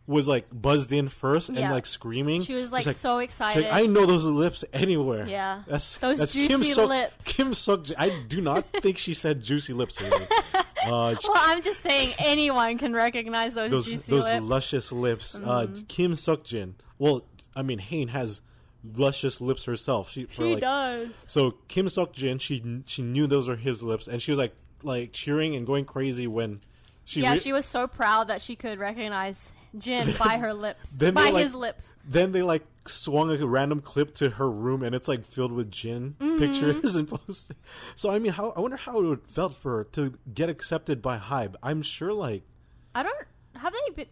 was 0.07 0.29
like 0.29 0.47
buzzed 0.53 0.93
in 0.93 1.09
first 1.09 1.49
and 1.49 1.57
Yeah. 1.59 1.73
like 1.73 1.87
screaming. 1.87 2.43
She 2.43 2.55
was, 2.55 2.65
She's 2.65 2.73
like, 2.73 2.83
so 2.85 2.91
she's 2.93 3.05
like, 3.05 3.25
excited. 3.25 3.67
I 3.67 3.87
know 3.87 4.05
those 4.05 4.25
lips 4.25 4.65
anywhere. 4.73 5.27
Yeah. 5.27 5.63
that's 5.67 5.97
Those 5.97 6.19
that's 6.19 6.33
juicy 6.33 6.49
Kim 6.49 6.61
Seok, 6.61 6.89
lips. 6.89 7.25
Kim 7.25 7.51
Seok. 7.53 7.93
I 7.97 8.11
do 8.29 8.41
not 8.43 8.67
think 8.83 8.99
she 8.99 9.15
said 9.15 9.43
juicy 9.43 9.73
lips. 9.73 9.97
Haley. 9.97 10.27
Uh, 10.85 11.15
well, 11.27 11.33
I'm 11.37 11.63
just 11.63 11.81
saying 11.81 12.11
anyone 12.19 12.77
can 12.77 12.93
recognize 12.93 13.55
those, 13.55 13.71
those 13.71 13.87
juicy 13.87 14.11
those 14.13 14.25
lips. 14.25 14.37
Mm-hmm. 14.37 14.49
luscious 14.49 14.93
lips. 14.93 15.35
Uh, 15.35 15.67
Kim 15.89 16.13
Seokjin. 16.13 16.75
Well, 16.99 17.25
I 17.57 17.63
mean, 17.63 17.79
Hyein 17.81 18.11
has 18.11 18.43
luscious 18.95 19.41
lips 19.41 19.65
herself. 19.65 20.11
She, 20.11 20.25
for 20.27 20.43
she 20.43 20.53
like, 20.55 20.61
does. 20.61 21.09
So 21.27 21.53
Kim 21.69 21.87
Seokjin, 21.87 22.39
she 22.39 22.83
she 22.85 23.01
knew 23.01 23.27
those 23.27 23.49
were 23.49 23.57
his 23.57 23.83
lips, 23.83 24.09
and 24.09 24.21
she 24.21 24.31
was 24.31 24.39
like 24.39 24.55
like 24.83 25.15
cheering 25.15 25.57
and 25.57 25.67
going 25.67 25.87
crazy 25.87 26.27
when 26.27 26.61
she. 27.07 27.23
Yeah, 27.23 27.33
re- 27.33 27.39
she 27.39 27.55
was 27.55 27.65
so 27.65 27.87
proud 27.87 28.29
that 28.29 28.43
she 28.43 28.55
could 28.55 28.79
recognize 28.79 29.49
Jin 29.79 30.15
by 30.19 30.39
her 30.39 30.53
lips. 30.55 30.91
Then 30.91 31.15
by 31.15 31.31
like- 31.31 31.45
his 31.45 31.55
lips. 31.55 31.85
Then 32.07 32.33
they 32.33 32.43
like 32.43 32.65
swung 32.87 33.31
a 33.31 33.47
random 33.47 33.81
clip 33.81 34.15
to 34.17 34.29
her 34.31 34.51
room, 34.51 34.83
and 34.83 34.95
it's 34.95 35.09
like 35.09 35.25
filled 35.25 35.53
with 35.53 35.71
Jin 35.71 36.17
pictures 36.39 36.95
and 36.97 37.09
posted. 37.09 37.57
So 37.97 38.11
I 38.11 38.19
mean, 38.19 38.33
how 38.33 38.51
I 38.51 38.61
wonder 38.61 38.77
how 38.77 39.01
it 39.01 39.05
would 39.05 39.27
felt 39.27 39.55
for 39.57 39.79
her 39.79 39.85
to 39.93 40.19
get 40.33 40.51
accepted 40.51 41.01
by 41.01 41.17
Hybe. 41.19 41.55
I'm 41.63 41.81
sure, 41.83 42.13
like 42.13 42.43
I 42.95 43.03
don't. 43.03 43.17
Have 43.57 43.73
they 43.73 43.95
been, 43.95 44.07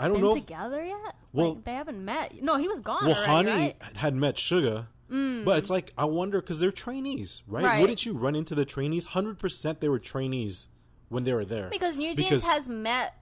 I 0.00 0.06
don't 0.08 0.14
been 0.14 0.22
know. 0.24 0.36
if- 0.36 0.46
together 0.46 0.82
yet? 0.84 1.16
Well- 1.32 1.54
like, 1.56 1.64
they 1.64 1.74
haven't 1.74 2.02
met. 2.02 2.42
No, 2.42 2.56
he 2.56 2.66
was 2.68 2.80
gone 2.80 3.04
well, 3.06 3.14
already, 3.14 3.50
Hanni 3.50 3.50
right? 3.50 3.78
Mm. 3.80 3.96
had 3.96 4.14
met 4.14 4.36
Suga, 4.36 4.86
but 5.10 5.58
it's 5.58 5.68
like 5.68 5.92
I 5.98 6.06
wonder 6.06 6.40
because 6.40 6.60
they're 6.60 6.72
trainees, 6.72 7.42
right? 7.46 7.64
Right. 7.64 7.80
Wouldn't 7.82 8.06
you 8.06 8.14
run 8.14 8.34
into 8.36 8.54
the 8.54 8.64
trainees? 8.64 9.04
Hundred 9.04 9.38
percent, 9.38 9.80
they 9.82 9.88
were 9.90 9.98
trainees 9.98 10.68
when 11.10 11.24
they 11.24 11.34
were 11.34 11.44
there. 11.44 11.68
Because 11.70 11.94
New 11.96 12.14
Jeans 12.14 12.46
has 12.46 12.68
met 12.70 13.14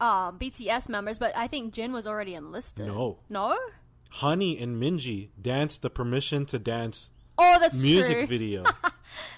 uh, 0.00 0.32
BTS 0.32 0.88
members, 0.88 1.18
but 1.18 1.36
I 1.36 1.46
think 1.46 1.72
Jin 1.72 1.92
was 1.92 2.06
already 2.06 2.34
enlisted. 2.34 2.86
No. 2.88 3.18
No? 3.28 3.56
Hanni 4.20 4.58
and 4.58 4.80
Minji 4.82 5.28
danced 5.40 5.82
the 5.82 5.90
permission 5.90 6.46
to 6.46 6.58
dance 6.58 7.10
Oh, 7.38 7.58
that's 7.60 7.74
music 7.80 8.16
true. 8.18 8.26
video. 8.38 8.64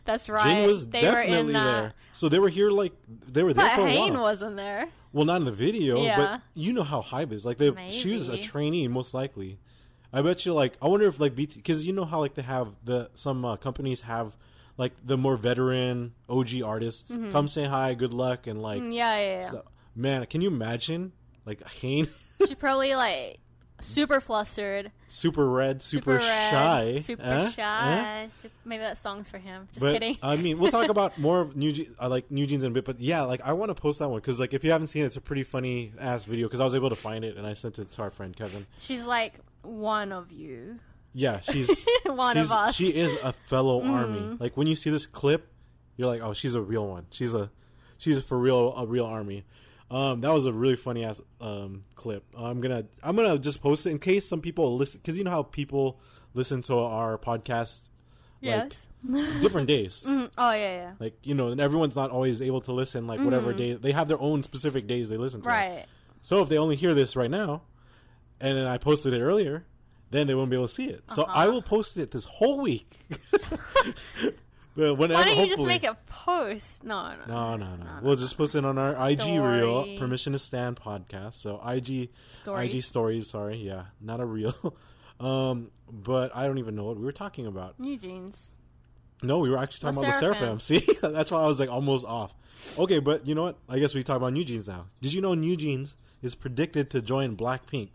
That's 0.05 0.29
right. 0.29 0.55
Jin 0.55 0.67
was 0.67 0.89
they 0.89 1.01
were 1.01 1.13
definitely 1.15 1.39
in 1.41 1.53
that. 1.55 1.65
there, 1.65 1.93
so 2.13 2.29
they 2.29 2.39
were 2.39 2.49
here 2.49 2.71
like 2.71 2.93
they 3.27 3.43
were 3.43 3.53
there 3.53 3.67
But 3.67 3.75
for 3.75 3.89
a 3.89 3.91
Hyein 3.91 4.13
while. 4.13 4.23
wasn't 4.23 4.57
there. 4.57 4.87
Well, 5.13 5.25
not 5.25 5.41
in 5.41 5.47
the 5.47 5.53
video, 5.53 6.03
Yeah. 6.03 6.17
but 6.17 6.41
you 6.55 6.73
know 6.73 6.85
how 6.85 7.03
Hybe 7.03 7.33
is. 7.33 7.45
Like, 7.47 7.57
they, 7.59 7.73
she 7.91 8.13
was 8.13 8.29
a 8.29 8.37
trainee, 8.39 8.87
most 8.89 9.15
likely. 9.15 9.59
I 10.13 10.21
bet 10.23 10.45
you, 10.47 10.53
like, 10.53 10.75
I 10.83 10.87
wonder 10.89 11.07
if, 11.09 11.19
like, 11.19 11.35
BT, 11.35 11.57
because 11.57 11.85
you 11.87 11.93
know 11.95 12.05
how, 12.05 12.21
like, 12.21 12.35
they 12.35 12.43
have 12.43 12.69
the, 12.85 13.11
some 13.15 13.43
uh, 13.45 13.57
companies 13.57 14.03
have, 14.03 14.37
like, 14.77 14.93
the 15.05 15.17
more 15.17 15.37
veteran 15.39 16.13
OG 16.29 16.61
artists 16.63 17.11
come 17.33 17.49
say 17.49 17.65
hi, 17.65 17.95
good 17.95 18.13
luck, 18.13 18.47
and, 18.47 18.61
like, 18.63 18.83
Mm, 18.83 18.95
Yeah, 18.95 19.17
yeah, 19.19 19.41
yeah. 19.41 19.51
so- 19.51 19.65
man, 19.99 20.25
can 20.27 20.41
you 20.41 20.49
imagine, 20.49 21.13
like, 21.45 21.61
Hyein. 21.61 22.09
She 22.47 22.55
probably 22.55 22.95
like 22.95 23.41
super 23.81 24.21
flustered, 24.21 24.93
super 25.09 25.45
red, 25.51 25.83
super, 25.83 26.21
super, 26.21 26.25
red, 26.25 26.51
shy, 26.53 27.01
super? 27.01 27.23
Huh? 27.25 27.51
shy. 27.51 28.29
Sup- 28.41 28.51
Maybe 28.65 28.81
that 28.85 28.97
song's 28.99 29.29
for 29.29 29.39
him. 29.39 29.67
Just 29.73 29.85
But, 29.85 29.93
kidding. 29.95 30.17
I 30.23 30.37
mean, 30.37 30.61
we'll 30.61 30.71
talk 30.71 30.89
about 30.97 31.19
more 31.19 31.41
of 31.41 31.57
New 31.57 31.73
Je- 31.73 31.89
I 31.99 32.07
like 32.07 32.31
New 32.31 32.47
Jeans 32.47 32.63
in 32.63 32.71
a 32.71 32.75
bit, 32.75 32.85
but 32.85 33.01
yeah, 33.01 33.23
like 33.23 33.41
I 33.45 33.55
want 33.55 33.71
to 33.71 33.75
post 33.75 33.99
that 33.99 34.09
one 34.09 34.21
because 34.21 34.39
like 34.39 34.55
if 34.55 34.63
you 34.63 34.71
haven't 34.71 34.87
seen 34.87 35.03
it, 35.03 35.07
it's 35.07 35.17
a 35.17 35.21
pretty 35.21 35.43
funny 35.43 35.91
ass 35.99 36.25
video 36.27 36.47
because 36.47 36.61
I 36.61 36.65
was 36.65 36.77
able 36.77 36.91
to 36.91 36.95
find 36.97 37.25
it 37.25 37.37
and 37.37 37.45
I 37.45 37.55
sent 37.55 37.81
it 37.81 37.91
to 37.91 38.03
our 38.03 38.11
friend 38.11 38.37
Kevin. 38.37 38.67
She's 38.79 39.05
like 39.05 39.35
one 39.63 40.13
of 40.13 40.31
you. 40.31 40.79
Yeah, 41.13 41.41
she's 41.41 41.85
One 42.07 42.37
she's, 42.37 42.47
of 42.47 42.53
us. 42.53 42.77
She 42.77 42.91
is 42.95 43.17
a 43.25 43.33
fellow 43.33 43.81
Mm-hmm. 43.81 43.91
army. 43.95 44.37
Like 44.39 44.57
when 44.57 44.69
you 44.69 44.77
see 44.77 44.91
this 44.91 45.07
clip, 45.07 45.49
you're 45.97 46.07
like, 46.07 46.23
oh, 46.23 46.35
she's 46.35 46.55
a 46.55 46.61
real 46.63 46.87
one. 46.87 47.07
She's 47.11 47.35
a 47.35 47.51
she's 47.97 48.23
for 48.23 48.39
real 48.39 48.75
a 48.77 48.87
real 48.87 49.07
army. 49.07 49.45
Um, 49.91 50.21
that 50.21 50.33
was 50.33 50.45
a 50.47 50.53
really 50.53 50.77
funny 50.77 51.05
ass 51.05 51.21
um 51.41 51.83
clip. 51.95 52.25
I'm 52.37 52.61
gonna 52.61 52.85
I'm 53.03 53.17
gonna 53.17 53.39
just 53.39 53.63
post 53.63 53.87
it 53.87 53.91
in 53.91 53.99
case 53.99 54.29
some 54.29 54.41
people 54.43 54.77
listen 54.77 55.01
because 55.03 55.17
you 55.17 55.25
know 55.25 55.31
how 55.31 55.43
people 55.43 55.99
listen 56.35 56.61
to 56.63 56.79
our 56.79 57.17
podcast 57.17 57.83
like 58.43 58.73
Yes. 58.73 58.87
different 59.41 59.67
days. 59.77 60.05
Oh 60.07 60.29
yeah, 60.53 60.57
yeah. 60.57 60.93
Like 60.99 61.17
you 61.23 61.35
know, 61.35 61.49
and 61.49 61.61
everyone's 61.61 61.97
not 61.97 62.11
always 62.11 62.43
able 62.43 62.61
to 62.63 62.73
listen. 62.73 63.07
Like 63.07 63.21
whatever 63.21 63.53
day 63.55 63.73
they 63.75 63.93
have 63.93 64.09
their 64.09 64.21
own 64.21 64.43
specific 64.43 64.87
days 64.87 65.09
they 65.09 65.17
listen 65.17 65.41
to. 65.43 65.49
Mm-hmm. 65.49 65.77
Right. 65.77 65.87
So 66.21 66.43
if 66.43 66.49
they 66.51 66.59
only 66.59 66.77
hear 66.77 66.95
this 66.95 67.17
right 67.17 67.31
now, 67.31 67.63
and 68.41 68.59
then 68.59 68.67
I 68.67 68.77
posted 68.77 69.15
it 69.15 69.23
earlier, 69.23 69.65
then 70.11 70.27
they 70.27 70.35
won't 70.35 70.51
be 70.51 70.57
able 70.57 70.69
to 70.69 70.75
see 70.75 70.87
it. 70.89 71.03
So 71.15 71.23
Uh-huh. 71.23 71.33
I 71.35 71.49
will 71.49 71.63
post 71.63 71.97
it 71.97 72.11
this 72.11 72.27
whole 72.27 72.61
week. 72.61 72.93
The- 74.79 74.95
Whenever, 74.95 75.19
Why 75.19 75.25
don't 75.27 75.39
you 75.39 75.49
just 75.49 75.67
make 75.67 75.83
a 75.83 75.97
post? 76.07 76.85
No, 76.85 77.13
no. 77.27 77.35
No, 77.35 77.57
no, 77.57 77.75
no. 77.75 77.85
We'll 78.01 78.15
just 78.15 78.39
post 78.39 78.55
it 78.55 78.65
on 78.65 78.79
our 78.79 79.11
IG 79.11 79.23
reel, 79.23 79.99
Permission 79.99 80.35
to 80.35 80.39
Stan 80.39 80.77
podcast. 80.77 81.35
So 81.35 81.61
IG, 81.67 82.11
Stories. 82.35 82.75
IG 82.75 82.83
stories. 82.85 83.29
Sorry, 83.29 83.57
yeah, 83.57 83.87
not 84.01 84.21
a 84.21 84.25
reel. 84.25 84.55
um, 85.21 85.73
but 85.91 86.31
I 86.37 86.47
don't 86.47 86.59
even 86.59 86.77
know 86.77 86.85
what 86.85 86.97
we 86.97 87.05
were 87.05 87.11
talking 87.11 87.49
about. 87.49 87.81
New 87.81 87.99
jeans. 87.99 88.51
No, 89.21 89.39
we 89.41 89.51
were 89.51 89.59
actually 89.59 89.81
talking 89.81 90.01
The 90.01 90.09
about 90.17 90.21
the 90.21 90.27
Sserafim. 90.27 90.57
Sserafim. 90.59 90.61
See, 91.03 91.09
that's 91.09 91.33
why 91.33 91.43
I 91.43 91.47
was 91.49 91.59
like 91.59 91.71
almost 91.71 92.07
off. 92.07 92.33
Okay, 92.79 93.01
but 93.01 93.27
you 93.27 93.35
know 93.35 93.43
what? 93.43 93.59
I 93.69 93.81
guess 93.81 93.97
we 93.97 94.05
talk 94.05 94.17
about 94.19 94.33
New 94.33 94.45
Jeans 94.45 94.69
now. 94.69 94.87
Did 95.01 95.13
you 95.13 95.21
know 95.21 95.35
New 95.35 95.57
Jeans 95.57 95.97
is 96.23 96.37
predicted 96.37 96.89
to 96.91 97.03
join 97.03 97.37
Blackpink 97.37 97.89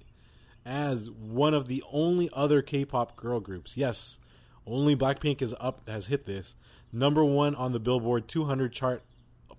as 0.65 1.10
one 1.10 1.54
of 1.54 1.69
the 1.69 1.82
only 1.93 2.30
other 2.34 2.62
K-pop 2.62 3.15
girl 3.15 3.39
groups? 3.39 3.78
Yes, 3.78 4.19
only 4.65 4.95
Blackpink 4.95 5.41
is 5.41 5.56
up 5.60 5.88
has 5.89 6.08
hit 6.08 6.26
this 6.26 6.56
number 6.91 7.23
one 7.26 7.56
on 7.56 7.71
the 7.71 7.80
Billboard 7.80 8.28
200 8.28 8.71
chart 8.71 9.04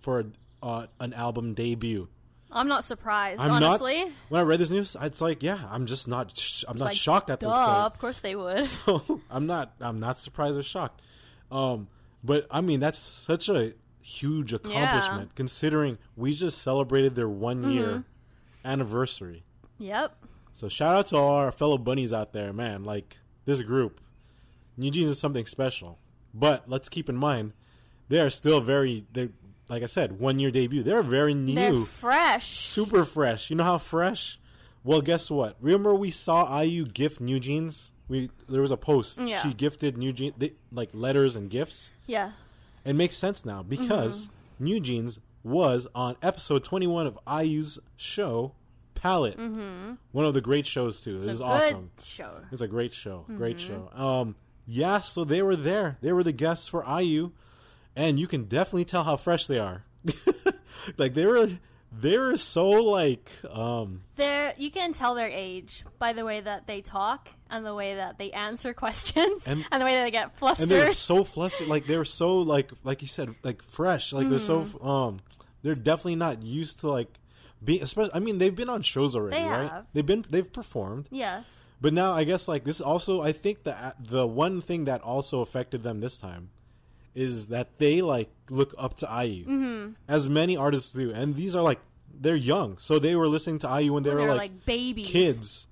for 0.00 0.26
uh, 0.62 0.86
an 1.00 1.12
album 1.12 1.54
debut. 1.54 2.08
I'm 2.52 2.68
not 2.68 2.84
surprised, 2.84 3.40
I'm 3.40 3.50
honestly. 3.50 4.04
not. 4.04 4.12
When 4.28 4.40
I 4.40 4.44
read 4.44 4.60
this 4.60 4.70
news, 4.70 4.96
it's 5.00 5.20
like, 5.20 5.42
yeah, 5.42 5.58
I'm 5.70 5.86
just 5.86 6.06
not. 6.06 6.36
Sh- 6.38 6.62
I'm 6.68 6.74
It's 6.74 6.80
not 6.80 6.86
like, 6.90 6.96
shocked 6.96 7.28
at 7.30 7.40
duh, 7.40 7.48
this 7.48 7.54
point. 7.56 7.68
Of 7.78 7.98
course 7.98 8.20
they 8.20 8.36
would. 8.36 8.68
So 8.84 9.20
I'm 9.30 9.46
not. 9.46 9.74
I'm 9.80 9.98
not 9.98 10.18
surprised 10.18 10.56
or 10.56 10.62
shocked. 10.62 11.02
Um, 11.50 11.88
but 12.22 12.46
I 12.52 12.60
mean, 12.60 12.78
that's 12.80 12.98
such 12.98 13.48
a 13.48 13.72
huge 14.02 14.52
accomplishment 14.52 15.34
considering 15.34 15.98
we 16.16 16.32
just 16.34 16.58
celebrated 16.62 17.14
their 17.16 17.28
one 17.28 17.72
year 17.72 17.86
Mm-hmm. 17.86 18.68
anniversary. 18.68 19.44
yep. 19.78 20.16
So 20.52 20.68
shout 20.68 20.94
out 20.94 21.06
to 21.08 21.16
all 21.16 21.34
our 21.34 21.50
fellow 21.50 21.76
bunnies 21.78 22.12
out 22.12 22.32
there, 22.32 22.52
man. 22.52 22.84
Like 22.84 23.18
this 23.44 23.60
group, 23.62 24.00
New 24.76 24.90
Jeans 24.90 25.08
is 25.08 25.18
something 25.20 25.46
special. 25.46 25.98
But 26.32 26.68
let's 26.68 26.88
keep 26.88 27.08
in 27.08 27.16
mind, 27.16 27.52
they 28.08 28.20
are 28.20 28.30
still 28.30 28.60
very. 28.60 29.06
they're 29.12 29.30
like 29.68 29.82
I 29.82 29.86
said, 29.86 30.20
one 30.20 30.38
year 30.38 30.50
debut. 30.50 30.82
They're 30.82 31.02
very 31.02 31.32
new, 31.32 31.54
They're 31.54 31.84
fresh. 31.86 32.58
super 32.60 33.02
fresh. 33.04 33.48
You 33.48 33.56
know 33.56 33.64
how 33.64 33.78
fresh? 33.78 34.38
Well, 34.82 35.00
guess 35.00 35.30
what? 35.30 35.56
Remember 35.60 35.94
we 35.94 36.10
saw 36.10 36.60
IU 36.60 36.84
gift 36.84 37.18
New 37.20 37.40
Jeans. 37.40 37.90
We 38.08 38.30
there 38.48 38.60
was 38.60 38.70
a 38.72 38.76
post. 38.76 39.18
Yeah. 39.18 39.42
She 39.42 39.54
gifted 39.54 39.96
New 39.96 40.12
Jeans 40.12 40.34
they, 40.36 40.52
like 40.70 40.90
letters 40.92 41.34
and 41.36 41.48
gifts. 41.48 41.92
Yeah. 42.06 42.32
It 42.84 42.92
makes 42.94 43.16
sense 43.16 43.44
now 43.46 43.62
because 43.62 44.26
Mm-hmm. 44.26 44.64
New 44.64 44.80
Jeans 44.80 45.20
was 45.42 45.86
on 45.94 46.16
episode 46.22 46.62
21 46.64 47.06
of 47.06 47.18
IU's 47.42 47.78
show 47.96 48.54
Palette. 48.94 49.38
One 49.38 50.24
of 50.24 50.34
the 50.34 50.40
great 50.42 50.66
shows 50.66 51.00
too. 51.00 51.14
It's 51.16 51.24
This 51.24 51.34
is 51.34 51.40
a 51.40 51.44
awesome. 51.44 51.90
show. 52.02 52.36
It's 52.52 52.60
a 52.62 52.68
great 52.68 52.92
show. 52.92 53.24
Great 53.36 53.56
Mm-hmm. 53.56 53.96
show. 53.96 54.02
Um 54.04 54.36
yeah, 54.66 55.00
so 55.00 55.24
they 55.24 55.42
were 55.42 55.56
there. 55.56 55.98
They 56.00 56.12
were 56.12 56.22
the 56.24 56.32
guests 56.32 56.66
for 56.68 56.84
IU 57.00 57.32
and 57.96 58.18
you 58.18 58.26
can 58.26 58.44
definitely 58.44 58.84
tell 58.86 59.04
how 59.04 59.16
fresh 59.16 59.46
they 59.46 59.58
are. 59.58 59.84
like 60.98 61.14
they 61.14 61.26
were 61.26 61.50
they 61.96 62.18
were 62.18 62.36
so 62.36 62.68
like 62.68 63.30
um 63.50 64.02
They're 64.16 64.52
you 64.58 64.70
can 64.70 64.92
tell 64.92 65.14
their 65.14 65.28
age 65.30 65.84
by 65.98 66.12
the 66.12 66.24
way 66.24 66.40
that 66.40 66.66
they 66.66 66.80
talk 66.80 67.28
and 67.48 67.64
the 67.64 67.74
way 67.74 67.94
that 67.94 68.18
they 68.18 68.30
answer 68.32 68.74
questions 68.84 69.46
And- 69.46 69.64
and, 69.70 69.80
the 69.80 69.84
way 69.86 69.94
that 69.94 70.02
they 70.04 70.10
get 70.10 70.36
flustered. 70.36 70.62
and 70.62 70.70
they're 70.70 70.92
so 70.94 71.24
flustered 71.24 71.68
like 71.68 71.86
they're 71.86 72.04
so 72.04 72.38
like 72.38 72.70
like 72.82 73.00
you 73.00 73.08
said 73.08 73.34
like 73.44 73.62
fresh 73.62 74.12
like 74.12 74.28
they're 74.28 74.38
so 74.38 74.62
Mm-hmm. 74.62 74.86
um 74.86 75.18
they're 75.62 75.74
definitely 75.74 76.16
not 76.16 76.42
used 76.42 76.80
to 76.80 76.90
like 76.90 77.08
being 77.62 77.82
especially 77.82 78.10
i 78.12 78.18
mean 78.18 78.38
they've 78.38 78.54
been 78.54 78.68
on 78.68 78.82
shows 78.82 79.14
already 79.16 79.36
They 79.42 79.48
right 79.48 79.70
have. 79.70 79.86
they've 79.94 80.04
been 80.04 80.24
they've 80.28 80.52
performed 80.52 81.06
yes. 81.10 81.46
But 81.80 81.92
now 81.92 82.12
i 82.14 82.24
guess 82.24 82.48
like 82.48 82.64
this 82.64 82.80
also 82.80 83.20
i 83.20 83.32
think 83.32 83.64
that 83.64 83.96
the 84.00 84.26
one 84.26 84.60
thing 84.62 84.84
that 84.86 85.00
also 85.02 85.40
affected 85.40 85.82
them 85.82 86.00
this 86.00 86.16
time 86.16 86.50
is 87.14 87.48
that 87.48 87.78
they 87.78 88.00
like 88.02 88.30
look 88.50 88.74
up 88.78 88.94
to 88.98 89.06
IU 89.06 89.44
Mm-hmm. 89.46 89.92
as 90.08 90.28
many 90.28 90.56
artists 90.56 90.92
do 90.92 91.12
and 91.12 91.34
these 91.36 91.54
are 91.54 91.62
like 91.62 91.80
they're 92.12 92.36
young 92.36 92.76
so 92.78 92.98
they 92.98 93.14
were 93.16 93.28
listening 93.28 93.58
to 93.60 93.80
IU 93.80 93.92
when 93.92 94.02
they 94.02 94.10
When 94.10 94.16
were 94.18 94.22
they're 94.22 94.30
like, 94.36 94.50
like 94.52 94.64
babies. 94.66 95.08
kids 95.08 95.66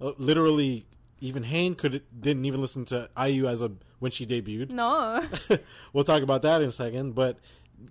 Uh, 0.00 0.12
literally 0.18 0.86
even 1.20 1.44
Hyein 1.44 1.76
could 1.76 2.02
didn't 2.18 2.44
even 2.46 2.60
listen 2.62 2.84
to 2.86 3.08
IU 3.28 3.46
as 3.46 3.60
a 3.62 3.70
when 3.98 4.10
she 4.10 4.24
debuted 4.26 4.70
No. 4.70 5.20
we'll 5.92 6.04
talk 6.04 6.22
about 6.22 6.40
that 6.42 6.62
in 6.62 6.68
a 6.68 6.72
second. 6.72 7.14
But 7.14 7.36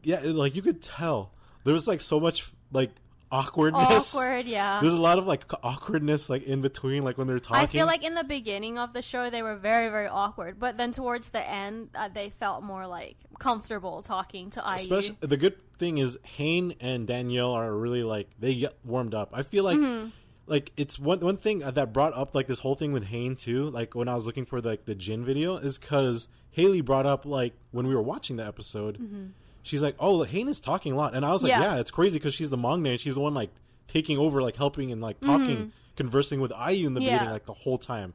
yeah, 0.04 0.19
like 0.23 0.56
you 0.56 0.63
could 0.63 0.82
tell 0.82 1.32
there 1.63 1.73
was 1.75 1.88
like 1.88 2.02
so 2.02 2.19
much 2.19 2.49
like 2.71 2.89
awkwardness. 3.32 4.13
Awkward, 4.15 4.46
yeah. 4.48 4.80
There's 4.82 4.94
a 4.94 5.00
lot 5.02 5.18
of 5.20 5.28
like 5.28 5.44
awkwardness 5.63 6.30
like 6.30 6.44
in 6.44 6.62
between, 6.62 7.04
like 7.04 7.18
when 7.18 7.28
they're 7.28 7.39
talking. 7.39 7.62
I 7.63 7.65
feel 7.65 7.86
like 7.86 8.04
in 8.04 8.15
the 8.15 8.24
beginning 8.24 8.78
of 8.78 8.94
the 8.94 9.02
show 9.02 9.30
they 9.30 9.42
were 9.44 9.56
very 9.56 9.89
very 9.89 10.08
awkward, 10.08 10.60
but 10.60 10.78
then 10.78 10.92
towards 10.92 11.30
the 11.30 11.48
end 11.50 11.89
uh, 11.96 12.10
they 12.10 12.30
felt 12.30 12.63
more 12.63 12.88
like 12.88 13.18
comfortable 13.39 14.02
talking 14.02 14.50
to 14.52 14.60
IU. 14.62 14.76
Especially 14.76 15.18
the 15.22 15.38
good 15.38 15.56
thing 15.78 15.98
is 15.98 16.18
Hyein 16.38 16.76
and 16.82 17.08
Danielle 17.08 17.52
are 17.52 17.74
really 17.74 18.04
like 18.04 18.30
they 18.39 18.56
get 18.56 18.76
warmed 18.84 19.13
up. 19.13 19.30
I 19.34 19.44
feel 19.44 19.63
like 19.63 19.78
Mm-hmm. 19.78 20.10
like 20.48 20.72
it's 20.78 20.98
one 21.00 21.20
one 21.20 21.38
thing 21.38 21.60
that 21.60 21.94
brought 21.94 22.13
up 22.15 22.36
like 22.36 22.48
this 22.48 22.60
whole 22.60 22.76
thing 22.76 22.92
with 22.92 23.06
Hyein 23.06 23.38
too. 23.39 23.70
Like 23.70 23.96
when 23.96 24.08
I 24.08 24.15
was 24.15 24.26
looking 24.26 24.46
for 24.46 24.60
like 24.62 24.86
the 24.86 24.96
Jin 24.96 25.24
video 25.24 25.58
is 25.58 25.78
because 25.78 26.28
Haley 26.52 26.82
brought 26.82 27.06
up 27.06 27.26
like 27.26 27.54
when 27.72 27.88
we 27.88 27.96
were 27.96 28.02
watching 28.02 28.36
the 28.38 28.46
episode. 28.46 29.32
She's 29.63 29.82
like, 29.84 29.95
"Oh, 30.00 30.19
Hyein 30.19 30.48
is 30.48 30.60
talking 30.60 30.93
a 30.93 30.95
lot," 30.95 31.13
and 31.15 31.26
I 31.26 31.32
was 31.32 31.43
like, 31.43 31.52
Mm-hmm. 31.54 31.62
Yeah. 31.62 31.74
"Yeah, 31.76 31.80
it's 31.82 31.91
crazy 31.91 32.17
because 32.17 32.34
she's 32.34 32.50
the 32.50 32.58
maknae. 32.58 32.91
and 32.91 33.00
She's 33.00 33.15
the 33.15 33.19
one 33.22 33.34
like 33.34 33.50
taking 33.88 34.17
over, 34.17 34.41
like 34.41 34.56
helping 34.56 34.91
and 34.91 35.02
like 35.02 35.19
talking, 35.22 35.72
conversing 35.95 36.39
with 36.41 36.52
IU 36.52 36.88
in 36.88 36.93
the 36.93 37.00
Mm-hmm. 37.00 37.08
Yeah. 37.08 37.13
beginning, 37.17 37.34
like 37.34 37.45
the 37.45 37.54
whole 37.54 37.78
time." 37.78 38.13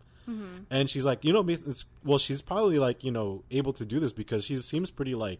And 0.70 0.88
she's 0.88 1.04
like, 1.04 1.22
you 1.22 1.34
know, 1.34 1.44
it's, 1.46 1.84
well, 2.02 2.16
she's 2.16 2.40
probably 2.40 2.78
like, 2.78 3.04
you 3.04 3.10
know, 3.10 3.42
able 3.50 3.74
to 3.74 3.84
do 3.84 4.00
this 4.00 4.10
because 4.10 4.42
she 4.46 4.56
seems 4.56 4.90
pretty 4.90 5.14
like 5.14 5.38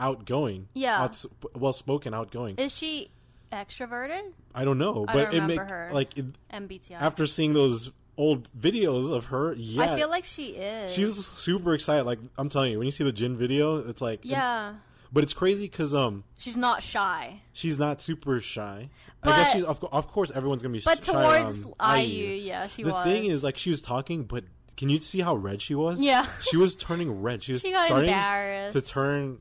outgoing. 0.00 0.68
Yeah. 0.74 1.02
Outs- 1.04 1.26
well 1.54 1.72
spoken, 1.72 2.12
outgoing. 2.12 2.56
Is 2.56 2.74
she 2.76 3.10
extroverted? 3.52 4.32
I 4.54 4.64
don't 4.64 4.78
know, 4.78 5.04
I 5.08 5.12
but 5.14 5.24
don't 5.26 5.34
it 5.34 5.40
remember 5.40 5.62
make 5.62 5.70
her. 5.70 5.90
like 5.92 6.18
it, 6.18 6.24
MBTI. 6.52 7.00
after 7.00 7.26
seeing 7.26 7.52
those 7.52 7.92
old 8.16 8.48
videos 8.58 9.12
of 9.12 9.26
her, 9.26 9.52
yeah, 9.54 9.82
I 9.92 9.96
feel 9.96 10.08
like 10.10 10.24
she 10.24 10.46
is. 10.56 10.92
she's 10.92 11.26
super 11.28 11.74
excited. 11.74 12.04
Like 12.04 12.18
I'm 12.38 12.48
telling 12.48 12.72
you, 12.72 12.78
when 12.78 12.86
you 12.86 12.90
see 12.92 13.04
the 13.04 13.12
Jin 13.12 13.36
video, 13.36 13.76
it's 13.88 14.02
like 14.02 14.20
yeah. 14.24 14.74
But 15.16 15.24
it's 15.24 15.32
crazy 15.32 15.64
because 15.66 15.94
um 15.94 16.24
She's 16.38 16.58
not 16.58 16.82
shy. 16.82 17.40
she's 17.54 17.78
not 17.78 18.02
super 18.02 18.38
shy. 18.38 18.90
I 19.22 19.28
guess 19.28 19.52
she's 19.52 19.62
of, 19.64 19.82
of 19.90 20.08
course 20.08 20.30
everyone's 20.34 20.62
gonna 20.62 20.74
be 20.74 20.80
shy. 20.80 20.94
But 20.94 21.02
shy 21.04 21.12
towards 21.12 21.64
around 21.80 22.00
IU, 22.02 22.26
yeah, 22.34 22.66
she 22.66 22.84
was 22.84 22.92
the 22.92 22.94
was. 22.94 23.04
thing 23.06 23.24
is 23.24 23.42
like 23.42 23.56
she 23.56 23.70
was 23.70 23.80
talking, 23.80 24.24
but 24.24 24.44
can 24.76 24.90
you 24.90 24.98
see 24.98 25.20
how 25.20 25.34
red 25.34 25.62
she 25.62 25.74
was? 25.74 26.00
Yeah. 26.02 26.26
she 26.42 26.58
was 26.58 26.74
turning 26.76 27.22
red. 27.22 27.42
She 27.42 27.52
was 27.52 27.62
She 27.62 27.72
got 27.72 27.86
starting 27.86 28.10
embarrassed. 28.10 28.76
to 28.76 28.82
turn 28.82 29.38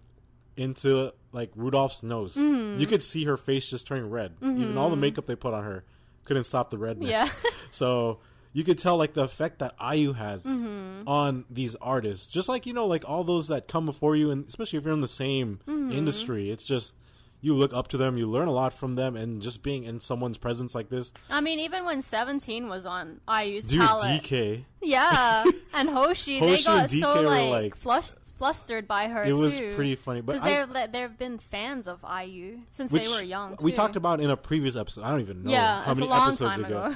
into 0.56 1.12
like 1.34 1.52
Rudolph's 1.58 2.04
nose. 2.04 2.36
Mm-hmm. 2.36 2.80
You 2.80 2.88
could 2.88 3.04
see 3.04 3.26
her 3.26 3.36
face 3.36 3.68
just 3.68 3.86
turning 3.86 4.10
red. 4.10 4.32
Even 4.42 4.78
all 4.78 4.90
the 4.90 4.96
makeup 4.96 5.26
they 5.26 5.36
put 5.36 5.54
on 5.54 5.66
her 5.66 5.84
couldn't 6.24 6.46
stop 6.46 6.70
the 6.70 6.78
redness. 6.78 7.10
Yeah. 7.10 7.28
so 7.72 8.20
you 8.56 8.64
could 8.64 8.78
tell 8.80 8.96
like 8.98 9.14
the 9.14 9.22
effect 9.24 9.60
that 9.60 9.76
IU 9.94 10.14
has 10.14 10.46
Mm-hmm. 10.46 11.08
on 11.08 11.44
these 11.50 11.76
artists. 11.82 12.28
Just 12.30 12.48
like 12.50 12.66
you 12.66 12.74
know, 12.74 12.88
like 12.88 13.04
all 13.08 13.24
those 13.24 13.50
that 13.50 13.68
come 13.68 13.86
before 13.86 14.16
you, 14.16 14.32
and 14.32 14.48
especially 14.48 14.80
if 14.80 14.86
you're 14.86 14.94
in 14.94 15.02
the 15.02 15.08
same 15.08 15.60
Mm-hmm. 15.68 15.92
industry, 15.92 16.50
it's 16.50 16.64
just 16.66 16.96
you 17.42 17.54
look 17.54 17.74
up 17.74 17.90
to 17.90 17.98
them, 17.98 18.18
you 18.18 18.28
learn 18.28 18.48
a 18.48 18.52
lot 18.52 18.74
from 18.74 18.96
them, 18.96 19.16
and 19.16 19.40
just 19.42 19.62
being 19.62 19.84
in 19.84 20.00
someone's 20.00 20.38
presence 20.38 20.74
like 20.74 20.90
this, 20.90 21.12
I 21.30 21.42
mean, 21.42 21.60
even 21.60 21.86
when 21.86 22.02
Seventeen 22.02 22.70
was 22.70 22.86
on 22.88 23.20
IU's 23.30 23.68
dude, 23.68 23.82
palette, 23.82 24.24
DK. 24.24 24.64
yeah, 24.82 25.44
and 25.74 25.90
Hoshi, 25.90 26.40
they 26.40 26.64
got 26.64 26.90
so 26.90 27.22
like, 27.22 27.50
like- 27.52 27.78
flus- 27.80 28.16
flustered 28.38 28.88
by 28.88 29.08
her. 29.10 29.24
It 29.26 29.36
was 29.38 29.58
too. 29.60 29.76
pretty 29.76 29.96
funny, 29.96 30.22
but 30.22 30.42
because 30.42 30.70
they're 30.74 30.88
they've 30.88 31.18
been 31.18 31.38
fans 31.38 31.88
of 31.88 32.04
IU 32.04 32.62
since 32.72 32.92
Which 32.92 33.04
they 33.04 33.10
were 33.10 33.22
young. 33.22 33.58
Too. 33.58 33.66
We 33.66 33.74
talked 33.74 33.96
about 33.98 34.22
in 34.22 34.30
a 34.32 34.38
previous 34.38 34.76
episode. 34.76 35.04
I 35.04 35.12
don't 35.12 35.22
even 35.22 35.44
know 35.44 35.52
Yeah, 35.52 35.84
how 35.84 35.94
many 35.94 36.08
long 36.08 36.30
episodes 36.30 36.56
time 36.56 36.66
ago. 36.66 36.84
ago. 36.86 36.96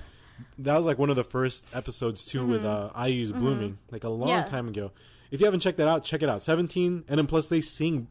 That 0.59 0.77
was 0.77 0.85
like 0.85 0.97
one 0.97 1.09
of 1.09 1.15
the 1.15 1.23
first 1.23 1.65
episodes 1.73 2.25
too 2.25 2.45
with 2.45 2.65
uh, 2.65 2.89
IU's 3.07 3.31
Blueming, 3.31 3.75
like 3.91 4.03
a 4.03 4.09
long 4.09 4.29
Mm-hmm. 4.29 4.29
Yeah. 4.29 4.45
time 4.45 4.67
ago. 4.67 4.91
If 5.31 5.39
you 5.39 5.45
haven't 5.45 5.59
checked 5.59 5.77
that 5.77 5.87
out, 5.87 6.03
check 6.03 6.23
it 6.23 6.29
out. 6.29 6.41
Seventeen, 6.43 7.03
and 7.07 7.17
then 7.17 7.27
plus 7.27 7.45
they 7.47 7.61
sing. 7.61 8.07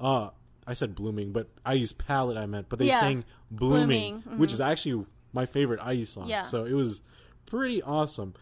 Uh, 0.00 0.30
I 0.66 0.74
said 0.74 0.94
Blueming, 0.96 1.32
but 1.32 1.48
IU's 1.70 1.92
palette 1.92 2.36
I 2.36 2.46
meant, 2.46 2.68
but 2.68 2.78
they 2.78 2.86
Yeah. 2.86 3.00
sang 3.00 3.24
Blueming, 3.54 4.22
Blueming, 4.24 4.38
which 4.38 4.52
is 4.52 4.60
actually 4.60 5.06
my 5.32 5.46
favorite 5.46 5.80
IU 5.86 6.04
song. 6.04 6.28
Yeah. 6.28 6.42
So 6.42 6.64
it 6.64 6.72
was 6.74 7.00
pretty 7.46 7.82
awesome. 7.82 8.34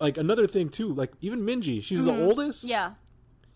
Like 0.00 0.16
another 0.16 0.46
thing 0.46 0.68
too, 0.70 0.92
like 0.92 1.12
even 1.20 1.40
Minji, 1.42 1.82
she's 1.84 2.04
the 2.04 2.10
oldest. 2.12 2.64
Mm-hmm. 2.64 2.70
Yeah, 2.70 2.92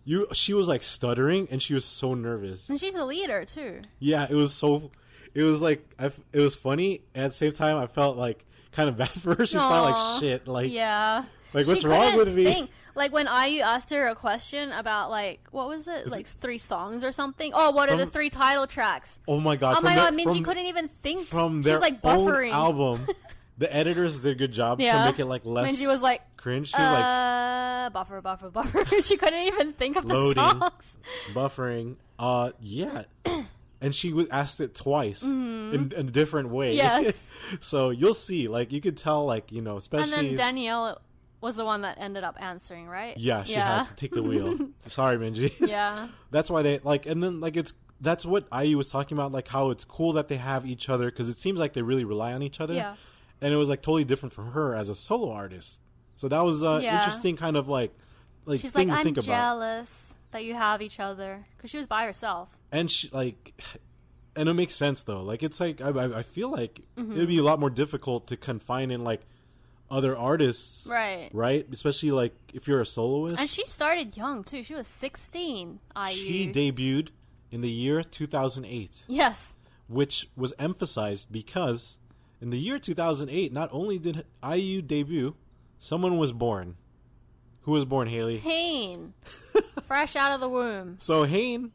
You, 0.04 0.26
she 0.32 0.52
was 0.54 0.68
like 0.68 0.82
stuttering 0.82 1.48
and 1.50 1.60
she 1.62 1.74
was 1.74 1.84
so 1.84 2.14
nervous. 2.14 2.68
and 2.68 2.78
she's 2.78 2.94
a 2.94 3.04
leader 3.04 3.44
too. 3.44 3.80
Yeah, 3.98 4.26
it 4.30 4.34
was 4.34 4.54
so. 4.54 4.90
It 5.34 5.42
was 5.42 5.60
like 5.60 5.84
I, 5.98 6.06
it 6.32 6.40
was 6.40 6.54
funny. 6.54 7.00
At 7.14 7.32
the 7.32 7.36
same 7.36 7.50
time, 7.52 7.76
I 7.78 7.86
felt 7.88 8.16
like 8.16 8.44
kind 8.74 8.88
of 8.88 8.96
bad 8.96 9.08
for 9.22 9.34
her. 9.34 9.46
She's 9.46 9.60
probably 9.60 9.92
like 9.92 10.20
shit. 10.20 10.46
Like 10.48 10.72
Yeah. 10.72 11.24
Like, 11.52 11.68
what's 11.68 11.84
wrong 11.84 12.16
with 12.16 12.34
me? 12.34 12.44
think. 12.44 12.70
Like 12.96 13.12
when 13.12 13.26
IU 13.26 13.60
asked 13.62 13.90
her 13.90 14.08
a 14.08 14.14
question 14.16 14.72
about 14.72 15.08
like 15.10 15.40
what 15.52 15.68
was 15.68 15.86
it, 15.86 16.08
like 16.08 16.26
three 16.26 16.58
songs 16.58 17.04
or 17.04 17.12
something. 17.12 17.52
Oh, 17.54 17.70
what 17.70 17.88
are 17.90 17.96
the 17.96 18.06
three 18.06 18.28
title 18.30 18.66
tracks? 18.66 19.20
oh 19.28 19.38
my 19.40 19.54
god! 19.56 19.76
Oh 19.78 19.80
my 19.80 19.94
god, 19.94 20.14
their- 20.16 20.26
Minji 20.26 20.36
from, 20.36 20.44
couldn't 20.44 20.66
even 20.66 20.88
think. 20.88 21.26
from 21.28 21.62
their 21.62 21.74
was 21.74 21.80
like 21.80 22.02
buffering. 22.02 22.50
album. 22.52 23.06
the 23.58 23.72
editors 23.74 24.20
did 24.22 24.32
a 24.32 24.34
good 24.34 24.52
job 24.52 24.80
Yeah. 24.80 24.98
to 24.98 25.04
make 25.12 25.20
it 25.20 25.26
like 25.26 25.44
less. 25.44 25.70
Minji 25.70 25.86
was 25.86 26.02
like, 26.02 26.22
cringe. 26.36 26.68
She 26.68 26.76
was 26.76 26.90
like 26.90 27.04
uh, 27.04 27.90
buffer, 27.90 28.20
buffer, 28.20 28.50
buffer. 28.50 28.84
she 29.02 29.16
couldn't 29.16 29.42
even 29.46 29.72
think 29.74 29.94
of 29.96 30.08
the 30.08 30.32
songs. 30.32 30.96
buffering. 31.32 31.96
Uh, 32.18 32.50
yeah. 32.60 33.04
And 33.84 33.94
she 33.94 34.12
was 34.12 34.26
asked 34.30 34.60
it 34.60 34.74
twice 34.74 35.22
in, 35.22 35.92
in 35.94 36.08
a 36.08 36.10
different 36.10 36.48
way. 36.48 36.76
Mm-hmm. 36.76 37.04
Yes. 37.04 37.28
so 37.60 37.90
you'll 37.90 38.14
see. 38.14 38.48
Like 38.48 38.72
you 38.72 38.80
could 38.80 38.96
tell. 38.96 39.26
Like 39.26 39.52
you 39.52 39.60
know, 39.60 39.76
especially 39.76 40.12
And 40.12 40.28
then 40.28 40.34
Danielle 40.36 40.98
was 41.42 41.56
the 41.56 41.64
one 41.64 41.82
that 41.82 41.98
ended 42.00 42.24
up 42.24 42.36
answering, 42.40 42.88
right? 42.88 43.16
Yeah, 43.18 43.44
she 43.44 43.52
yeah. 43.52 43.80
had 43.84 43.88
to 43.88 43.96
take 43.96 44.12
the 44.12 44.22
wheel. 44.22 44.70
Sorry, 44.86 45.18
Minji. 45.18 45.52
yeah. 45.68 46.08
that's 46.30 46.50
why 46.50 46.62
they 46.62 46.78
like 46.82 47.04
and 47.04 47.22
then 47.22 47.40
like 47.40 47.56
it's 47.56 47.74
that's 48.00 48.24
what 48.24 48.46
IU 48.52 48.76
was 48.78 48.88
talking 48.88 49.16
about 49.16 49.30
like 49.32 49.48
how 49.48 49.70
it's 49.70 49.84
cool 49.84 50.14
that 50.14 50.28
they 50.28 50.36
have 50.36 50.66
each 50.66 50.88
other 50.88 51.10
because 51.10 51.28
it 51.28 51.38
seems 51.38 51.58
like 51.58 51.74
they 51.74 51.82
really 51.82 52.04
rely 52.04 52.32
on 52.32 52.42
each 52.42 52.60
other 52.60 52.74
Yeah. 52.74 52.96
and 53.40 53.52
it 53.52 53.56
was 53.56 53.68
like 53.68 53.82
totally 53.82 54.04
different 54.04 54.32
from 54.32 54.52
her 54.52 54.74
as 54.74 54.88
a 54.88 54.94
solo 54.94 55.30
artist 55.30 55.80
so 56.16 56.28
that 56.28 56.40
was 56.44 56.64
uh 56.64 56.80
Yeah. 56.82 56.98
interesting 56.98 57.36
kind 57.36 57.56
of 57.56 57.68
like 57.68 57.94
like 58.46 58.60
She's 58.60 58.72
thing 58.72 58.88
like, 58.88 58.96
to 58.96 58.98
I'm 59.00 59.04
think 59.04 59.18
about 59.18 59.26
jealous 59.26 60.16
that 60.34 60.44
you 60.44 60.52
have 60.54 60.82
each 60.82 61.00
other 61.00 61.46
because 61.56 61.70
she 61.70 61.78
was 61.78 61.86
by 61.86 62.04
herself. 62.04 62.48
and 62.70 62.90
she 62.90 63.08
like 63.10 63.54
and 64.36 64.48
it 64.48 64.54
makes 64.54 64.74
sense 64.74 65.00
though. 65.02 65.22
Like 65.22 65.42
it's 65.42 65.58
like 65.60 65.80
I, 65.80 65.88
I 65.90 66.18
I 66.18 66.22
feel 66.22 66.50
like 66.50 66.80
Mm-hmm. 66.96 67.12
it 67.12 67.18
would 67.18 67.28
be 67.28 67.38
a 67.38 67.42
lot 67.42 67.58
more 67.58 67.70
difficult 67.70 68.26
to 68.28 68.36
confine 68.36 68.90
in 68.90 69.02
like 69.04 69.22
other 69.90 70.16
artists, 70.16 70.86
Right. 70.90 71.30
Right, 71.32 71.66
especially 71.72 72.10
like 72.10 72.34
if 72.52 72.66
you're 72.68 72.80
a 72.80 72.86
soloist. 72.86 73.38
And 73.40 73.48
she 73.48 73.64
started 73.64 74.16
young 74.16 74.42
too. 74.44 74.62
She 74.62 74.74
was 74.74 74.86
16. 74.88 75.78
IU. 75.96 76.12
She 76.12 76.50
debuted 76.52 77.08
in 77.52 77.60
the 77.60 77.70
year 77.70 78.02
2008, 78.02 79.04
yes. 79.06 79.56
which 79.86 80.28
was 80.36 80.52
emphasized 80.58 81.30
because 81.30 81.98
in 82.40 82.50
the 82.50 82.58
year 82.58 82.78
2008, 82.80 83.52
not 83.52 83.68
only 83.72 83.98
did 83.98 84.24
IU 84.42 84.82
debut, 84.82 85.36
someone 85.78 86.18
was 86.18 86.32
born. 86.32 86.76
Who 87.64 87.72
was 87.72 87.84
born, 87.84 88.08
Haley? 88.08 88.38
Pain. 88.38 89.14
Fresh 89.86 90.16
out 90.16 90.32
of 90.32 90.40
the 90.40 90.48
womb. 90.48 90.96
So 91.00 91.26
Hyein 91.26 91.70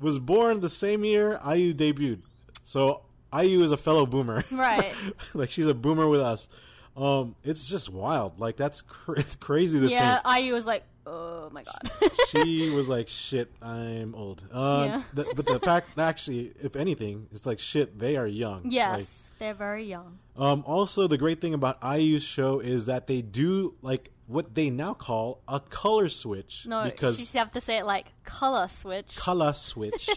was 0.00 0.18
born 0.18 0.60
the 0.60 0.70
same 0.70 1.04
year 1.04 1.38
IU 1.46 1.74
debuted. 1.74 2.22
So 2.64 3.02
IU 3.36 3.62
is 3.62 3.72
a 3.72 3.76
fellow 3.76 4.06
boomer. 4.06 4.42
Right. 4.52 4.94
like 5.34 5.50
she's 5.50 5.66
a 5.66 5.74
boomer 5.74 6.06
with 6.08 6.20
us. 6.20 6.48
Um, 6.96 7.34
it's 7.42 7.66
just 7.66 7.90
wild. 7.90 8.38
Like 8.38 8.56
that's 8.56 8.82
cra- 8.82 9.24
crazy 9.40 9.80
to 9.80 9.88
Yeah, 9.88 10.20
think. 10.22 10.44
IU 10.46 10.52
was 10.54 10.66
like, 10.66 10.84
oh 11.06 11.48
my 11.52 11.64
god. 11.64 12.12
She 12.28 12.70
was 12.70 12.88
like, 12.88 13.08
"Shit, 13.08 13.50
I'm 13.60 14.14
old." 14.14 14.42
Um, 14.52 14.84
Yeah. 14.84 15.02
th- 15.16 15.28
but 15.34 15.46
the 15.46 15.58
fact, 15.58 15.98
actually, 15.98 16.52
if 16.62 16.76
anything, 16.76 17.26
it's 17.32 17.44
like, 17.46 17.58
"Shit, 17.58 17.98
they 17.98 18.16
are 18.16 18.26
young." 18.28 18.66
yes, 18.70 18.96
Like, 18.98 19.06
they're 19.40 19.54
very 19.54 19.84
young. 19.84 20.18
Um, 20.36 20.64
also, 20.66 21.06
the 21.06 21.18
great 21.18 21.40
thing 21.40 21.54
about 21.54 21.78
IU's 21.82 22.22
show 22.24 22.60
is 22.60 22.86
that 22.86 23.06
they 23.06 23.22
do 23.22 23.74
like 23.82 24.10
what 24.26 24.54
they 24.54 24.70
now 24.70 24.94
call 24.94 25.40
a 25.46 25.60
color 25.60 26.08
switch. 26.08 26.64
No, 26.66 26.84
because 26.84 27.34
you 27.34 27.38
have 27.38 27.52
to 27.52 27.60
say 27.60 27.78
it 27.78 27.84
like 27.86 28.06
color 28.24 28.66
switch. 28.68 29.16
color 29.16 29.52
switch. 29.52 30.08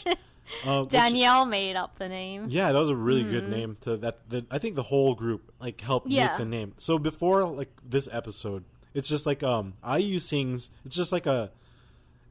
um, 0.66 0.82
which- 0.84 0.90
Danielle 0.92 1.46
made 1.46 1.76
up 1.76 1.98
the 2.00 2.08
name. 2.10 2.48
Yeah, 2.50 2.72
that 2.72 2.80
was 2.80 2.90
a 2.90 2.96
really 2.96 3.24
good 3.24 3.50
name 3.50 3.78
to 3.82 3.98
that. 3.98 4.20
The, 4.30 4.46
I 4.50 4.58
think 4.60 4.76
the 4.76 4.84
whole 4.84 5.14
group 5.14 5.52
like 5.60 5.80
helped 5.82 6.08
Yeah. 6.08 6.30
make 6.30 6.38
the 6.38 6.46
name. 6.46 6.74
So 6.78 6.98
before 6.98 7.44
like 7.46 7.70
this 7.88 8.08
episode, 8.12 8.64
it's 8.94 9.10
just 9.10 9.26
like 9.26 9.44
um 9.44 9.74
IU 9.88 10.20
sings. 10.20 10.70
It's 10.86 10.96
just 10.96 11.12
like 11.12 11.26
a. 11.26 11.52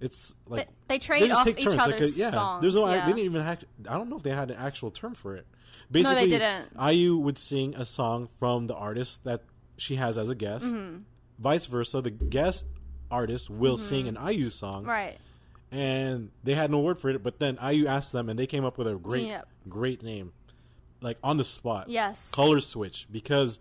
It's 0.00 0.34
like 0.46 0.66
They- 0.88 0.94
they 0.94 0.98
trade 0.98 1.26
just 1.28 1.40
off 1.40 1.46
each 1.48 1.64
turns, 1.64 1.76
like 1.76 2.00
a- 2.00 2.10
yeah, 2.10 2.30
songs, 2.30 2.60
there's 2.62 2.74
no. 2.74 2.86
yeah. 2.86 3.00
They 3.06 3.12
didn't 3.12 3.24
even. 3.26 3.42
Have, 3.42 3.64
I 3.88 3.94
don't 3.94 4.10
know 4.10 4.16
if 4.16 4.22
they 4.22 4.30
had 4.30 4.50
an 4.50 4.56
actual 4.58 4.90
term 4.90 5.14
for 5.14 5.36
it. 5.36 5.46
They 5.90 6.02
Basically, 6.02 6.28
didn't. 6.28 6.68
IU 6.80 7.16
would 7.18 7.38
sing 7.38 7.74
a 7.74 7.84
song 7.84 8.28
from 8.38 8.66
the 8.66 8.74
artist 8.74 9.24
that 9.24 9.42
she 9.76 9.96
has 9.96 10.18
as 10.18 10.28
a 10.30 10.34
guest. 10.34 10.64
Mm-hmm. 10.64 10.98
Vice 11.38 11.66
versa, 11.66 12.00
the 12.00 12.10
guest 12.10 12.66
artist 13.10 13.50
will 13.50 13.76
sing 13.76 14.08
an 14.08 14.16
IU 14.16 14.50
song, 14.50 14.84
Right. 14.84 15.18
and 15.70 16.30
they 16.42 16.54
had 16.54 16.70
no 16.70 16.80
word 16.80 16.98
for 16.98 17.10
it. 17.10 17.22
But 17.22 17.38
then 17.38 17.58
IU 17.62 17.86
asked 17.86 18.12
them, 18.12 18.28
and 18.28 18.38
they 18.38 18.46
came 18.46 18.64
up 18.64 18.78
with 18.78 18.86
a 18.88 18.94
great, 18.94 19.26
Yep. 19.26 19.48
great 19.68 20.02
name, 20.02 20.32
like 21.00 21.18
on 21.22 21.36
the 21.36 21.44
spot. 21.44 21.88
Yes. 21.88 22.30
color 22.30 22.60
switch 22.60 23.06
because 23.10 23.60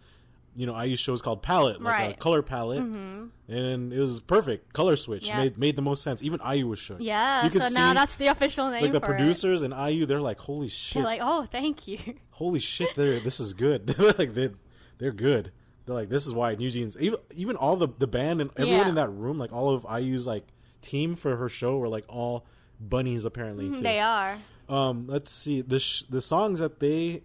you 0.55 0.65
know 0.65 0.79
IU 0.81 0.95
shows 0.95 1.21
called 1.21 1.41
palette, 1.43 1.81
like 1.81 1.93
a 1.93 1.97
Right. 2.03 2.09
Mm-hmm. 2.13 2.21
color 2.21 2.41
palette, 2.41 2.79
and 2.79 3.93
it 3.93 3.99
was 3.99 4.19
perfect. 4.21 4.73
Color 4.73 4.95
switch 4.95 5.27
Yeah. 5.27 5.39
made 5.43 5.57
made 5.57 5.75
the 5.75 5.81
most 5.81 6.01
sense. 6.03 6.23
Even 6.23 6.39
IU 6.41 6.67
was 6.67 6.79
shook. 6.79 6.97
Yeah, 6.99 7.47
so 7.49 7.67
now 7.69 7.93
that's 7.93 8.15
the 8.15 8.27
official 8.27 8.69
name 8.69 8.83
like 8.83 8.91
the 8.93 8.99
for 8.99 9.13
it. 9.13 9.17
producers 9.17 9.61
and 9.61 9.73
IU. 9.73 10.05
They're 10.05 10.21
like, 10.21 10.39
holy 10.39 10.67
shit, 10.69 10.95
They're 10.95 11.03
like, 11.03 11.19
oh, 11.23 11.43
thank 11.43 11.87
you. 11.87 11.97
holy 12.31 12.59
shit, 12.59 12.95
they're 12.95 13.19
this 13.19 13.39
is 13.39 13.53
good. 13.53 13.87
They're 13.87 14.13
like 14.17 14.33
they 14.33 14.49
they're 14.97 15.11
good. 15.11 15.51
They're 15.85 15.95
like 15.95 16.09
this 16.09 16.25
is 16.25 16.33
why 16.33 16.55
New 16.55 16.71
Jeans 16.71 16.97
even 16.99 17.19
even 17.35 17.55
all 17.57 17.75
the 17.75 17.87
the 17.87 18.07
band 18.07 18.41
and 18.41 18.49
everyone 18.57 18.79
Yeah. 18.81 18.89
in 18.89 18.95
that 18.95 19.09
room 19.09 19.37
like 19.37 19.51
all 19.53 19.69
of 19.75 19.85
IU's 19.89 20.25
like 20.25 20.47
team 20.81 21.15
for 21.15 21.35
her 21.35 21.49
show 21.49 21.77
were 21.77 21.89
like 21.89 22.05
all 22.07 22.45
bunnies 22.79 23.25
apparently 23.25 23.69
too. 23.69 23.81
they 23.81 23.99
are. 23.99 24.37
Um, 24.69 25.05
let's 25.07 25.31
see 25.31 25.61
the 25.61 25.79
sh- 25.79 26.03
the 26.09 26.21
songs 26.21 26.59
that 26.59 26.79
they 26.79 27.23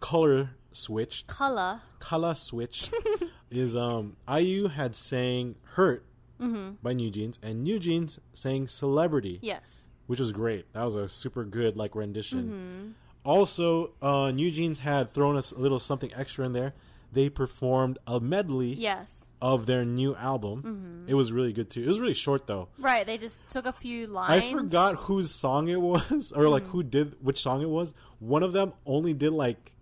color 0.00 0.50
switched 0.72 1.26
Color. 1.26 1.80
color 1.98 2.34
switch 2.34 2.90
is 3.50 3.74
um 3.76 4.16
IU 4.32 4.68
had 4.68 4.94
sang 4.96 5.56
"Hurt" 5.74 6.04
Mm-hmm. 6.40 6.76
by 6.82 6.94
New 6.94 7.10
Jeans, 7.10 7.38
and 7.42 7.62
New 7.62 7.78
Jeans 7.78 8.18
sang 8.32 8.66
"Celebrity," 8.66 9.38
Yes. 9.42 9.88
which 10.06 10.20
was 10.20 10.32
great. 10.32 10.72
That 10.72 10.84
was 10.84 10.94
a 10.94 11.08
super 11.08 11.44
good 11.44 11.76
like 11.76 11.94
rendition. 11.94 12.42
Mm-hmm. 12.44 12.90
Also, 13.24 13.90
uh, 14.00 14.30
New 14.30 14.50
Jeans 14.50 14.78
had 14.78 15.12
thrown 15.12 15.36
us 15.36 15.52
a 15.52 15.58
little 15.58 15.78
something 15.78 16.10
extra 16.14 16.46
in 16.46 16.54
there. 16.54 16.72
They 17.12 17.28
performed 17.28 17.98
a 18.06 18.18
medley 18.20 18.72
Yes. 18.72 19.26
of 19.42 19.66
their 19.66 19.84
new 19.84 20.14
album. 20.16 21.04
It 21.06 21.12
was 21.14 21.30
really 21.30 21.52
good 21.52 21.68
too. 21.68 21.82
It 21.82 21.88
was 21.88 22.00
really 22.00 22.14
short 22.14 22.46
though. 22.46 22.68
Right. 22.78 23.04
They 23.04 23.18
just 23.18 23.46
took 23.50 23.66
a 23.66 23.72
few 23.72 24.06
lines. 24.06 24.42
I 24.44 24.52
forgot 24.52 24.94
whose 24.94 25.30
song 25.34 25.68
it 25.68 25.80
was, 25.92 26.32
or 26.34 26.48
like 26.48 26.64
who 26.68 26.82
did 26.82 27.16
which 27.22 27.42
song 27.42 27.60
it 27.60 27.68
was. 27.68 27.92
One 28.18 28.42
of 28.42 28.52
them 28.54 28.72
only 28.86 29.12
did 29.12 29.32
like 29.32 29.72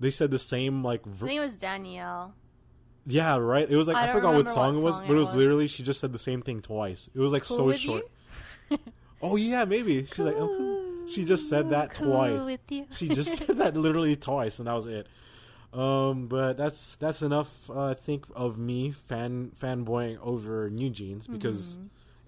they 0.00 0.10
said 0.10 0.30
the 0.30 0.38
same 0.38 0.82
like 0.84 1.02
I 1.06 1.26
think 1.26 1.32
it 1.38 1.40
was 1.40 1.54
Danielle. 1.54 2.34
Yeah, 3.06 3.36
right. 3.36 3.68
It 3.70 3.76
was 3.76 3.88
like 3.88 3.96
I 3.96 4.10
I, 4.10 4.12
forgot 4.12 4.34
what 4.34 4.50
song 4.50 4.74
what 4.74 4.80
it 4.80 4.82
was, 4.82 4.98
but 5.06 5.10
it 5.10 5.18
was, 5.18 5.26
was. 5.28 5.36
literally 5.36 5.66
she 5.66 5.82
just 5.82 5.98
said 6.00 6.12
the 6.12 6.18
same 6.18 6.42
thing 6.42 6.60
twice. 6.60 7.08
It 7.14 7.18
was 7.20 7.32
like 7.32 7.44
Cool 7.44 7.56
so 7.56 7.72
short. 7.72 8.04
Oh 9.20 9.34
yeah, 9.36 9.64
maybe 9.64 10.06
she's 10.06 10.18
like 10.18 10.36
oh, 10.36 10.46
cool. 10.46 11.08
she 11.08 11.24
just 11.24 11.48
said 11.48 11.70
that 11.70 11.92
Cool 11.94 12.12
twice. 12.12 12.44
with 12.44 12.60
you. 12.70 12.86
She 12.92 13.08
just 13.08 13.46
said 13.46 13.58
that 13.58 13.76
literally 13.76 14.14
twice, 14.14 14.58
and 14.60 14.68
that 14.68 14.74
was 14.74 14.86
it. 14.86 15.08
Um, 15.72 16.28
but 16.28 16.56
that's 16.56 16.94
that's 16.96 17.22
enough. 17.22 17.68
Uh, 17.68 17.94
think 17.94 18.26
of 18.36 18.58
me 18.58 18.92
fan 18.92 19.50
fanboying 19.60 20.18
over 20.22 20.70
New 20.70 20.90
Jeans 20.90 21.26
because 21.26 21.78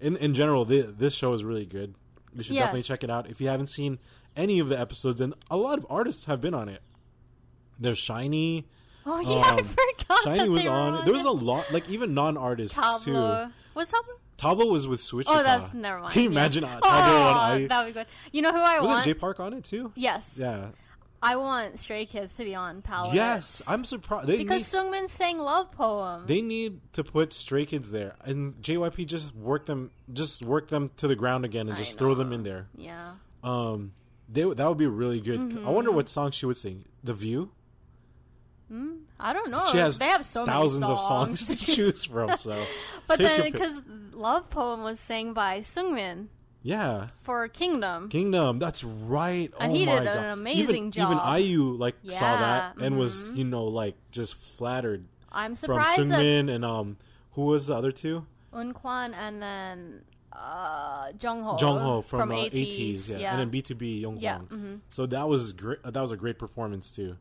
in 0.01 0.17
in 0.17 0.33
general 0.33 0.65
thi- 0.65 0.81
this 0.81 1.13
show 1.13 1.31
is 1.33 1.43
really 1.45 1.65
good. 1.65 1.95
You 2.33 2.43
should 2.43 2.55
Yes. 2.55 2.63
definitely 2.65 2.83
check 2.83 3.03
it 3.03 3.09
out 3.09 3.29
if 3.29 3.39
you 3.39 3.47
haven't 3.47 3.67
seen 3.67 3.99
any 4.35 4.59
of 4.59 4.67
the 4.69 4.79
episodes. 4.79 5.21
And 5.21 5.33
a 5.49 5.57
lot 5.57 5.77
of 5.77 5.85
artists 5.89 6.25
have 6.25 6.41
been 6.41 6.53
on 6.53 6.67
it. 6.69 6.81
There's 7.81 7.97
SHINee. 7.99 8.63
Oh 9.05 9.19
yeah, 9.19 9.35
I 9.43 9.59
Um, 9.59 9.65
forgot. 9.65 10.23
SHINee 10.25 10.47
was 10.49 10.65
on. 10.65 10.93
on 10.93 11.05
There 11.05 11.13
was 11.13 11.23
a 11.25 11.31
lot, 11.31 11.71
like 11.73 11.89
even 11.89 12.13
non-artists 12.13 12.75
too. 13.03 13.13
Was 13.73 13.91
Tablo? 13.91 14.15
Tablo 14.37 14.71
was 14.71 14.87
with 14.87 15.01
Switch. 15.01 15.27
Oh, 15.29 15.41
that's 15.43 15.73
never 15.73 15.99
mind. 15.99 16.13
Can 16.13 16.23
you 16.23 16.29
yeah. 16.29 16.35
imagine 16.35 16.63
uh, 16.63 16.79
Oh, 16.83 16.89
on 16.89 17.35
I? 17.61 17.67
that 17.67 17.79
would 17.85 17.87
be 17.87 17.99
good. 17.99 18.07
You 18.31 18.41
know 18.43 18.51
who 18.51 18.59
I 18.59 18.79
Was 18.79 18.87
want? 18.89 19.05
it 19.05 19.09
Jay 19.09 19.19
Park 19.19 19.39
on 19.39 19.53
it 19.53 19.63
too? 19.63 19.91
yes. 19.95 20.35
Yeah. 20.37 20.67
I 21.23 21.35
want 21.35 21.77
Stray 21.77 22.07
Kids 22.07 22.35
to 22.37 22.43
be 22.43 22.55
on 22.55 22.81
Palette. 22.81 23.13
Yes, 23.13 23.61
I'm 23.67 23.85
surprised. 23.85 24.25
They 24.27 24.37
because 24.39 24.63
Seungmin 24.63 25.07
sang 25.07 25.37
Love 25.37 25.71
Poem. 25.71 26.23
they 26.25 26.41
need 26.41 26.79
to 26.93 27.03
put 27.03 27.31
Stray 27.31 27.65
Kids 27.67 27.91
there, 27.91 28.15
and 28.25 28.55
JYP 28.63 29.05
just 29.05 29.35
work 29.35 29.67
them, 29.67 29.91
just 30.11 30.43
work 30.47 30.69
them 30.69 30.89
to 30.97 31.07
the 31.07 31.15
ground 31.15 31.45
again, 31.45 31.69
and 31.69 31.77
just 31.77 31.99
throw 31.99 32.15
them 32.15 32.33
in 32.33 32.41
there. 32.43 32.67
yeah. 32.75 33.11
Um, 33.43 33.93
they 34.27 34.41
that 34.43 34.67
would 34.67 34.77
be 34.79 34.87
really 34.87 35.21
good. 35.21 35.39
I 35.39 35.43
Mm-hmm. 35.43 35.65
wonder 35.67 35.91
what 35.91 36.09
song 36.09 36.31
she 36.31 36.45
would 36.47 36.57
sing. 36.57 36.85
The 37.03 37.13
View. 37.13 37.51
I 39.19 39.33
don't 39.33 39.51
know. 39.51 39.65
She 39.71 39.77
has 39.77 39.99
they 39.99 40.05
have 40.05 40.25
so 40.25 40.45
thousands 40.45 40.81
many 40.81 40.93
of 40.93 40.99
songs 40.99 41.47
to 41.47 41.55
choose 41.55 42.05
from. 42.05 42.35
So, 42.37 42.63
But 43.07 43.19
then, 43.19 43.51
because 43.51 43.81
Love 44.13 44.49
Poem 44.49 44.83
was 44.83 44.99
sang 44.99 45.33
by 45.33 45.59
Seungmin 45.59 46.29
yeah, 46.63 47.07
for 47.23 47.47
Kingdom. 47.47 48.09
Kingdom. 48.09 48.59
That's 48.59 48.83
right. 48.83 49.51
And 49.59 49.71
oh 49.71 49.75
he 49.75 49.85
my 49.85 49.93
did 49.93 50.07
an 50.07 50.15
God. 50.15 50.25
amazing 50.33 50.75
even, 50.75 50.91
job. 50.91 51.11
Even 51.11 51.43
IU 51.43 51.63
like 51.73 51.95
saw 52.03 52.39
that 52.39 52.75
Yeah, 52.77 52.85
and 52.85 52.99
was 52.99 53.31
you 53.31 53.45
know 53.45 53.65
like 53.65 53.95
just 54.11 54.35
flattered 54.35 55.05
I'm 55.31 55.51
from 55.51 55.57
surprised 55.57 56.09
that 56.09 56.19
Seungmin 56.19 56.53
and 56.53 56.63
um 56.63 56.97
who 57.31 57.45
was 57.45 57.67
the 57.67 57.75
other 57.75 57.91
two? 57.91 58.25
Eunkwang 58.53 59.13
and 59.15 59.41
then 59.41 60.01
uh, 60.33 61.11
Jongho. 61.17 61.59
Jongho 61.59 62.05
from, 62.05 62.31
uh, 62.31 62.35
ATEEZ. 62.35 62.53
ATEEZ, 62.53 63.19
yeah. 63.19 63.35
and 63.35 63.51
then 63.51 63.61
BTOB 63.61 64.01
Youngblood. 64.01 64.21
Yeah, 64.21 64.39
mhm. 64.49 64.79
So 64.87 65.05
that 65.07 65.27
was 65.27 65.51
great. 65.53 65.83
That 65.83 65.99
was 65.99 66.11
a 66.11 66.17
great 66.17 66.39
performance 66.39 66.91
too. 66.91 67.17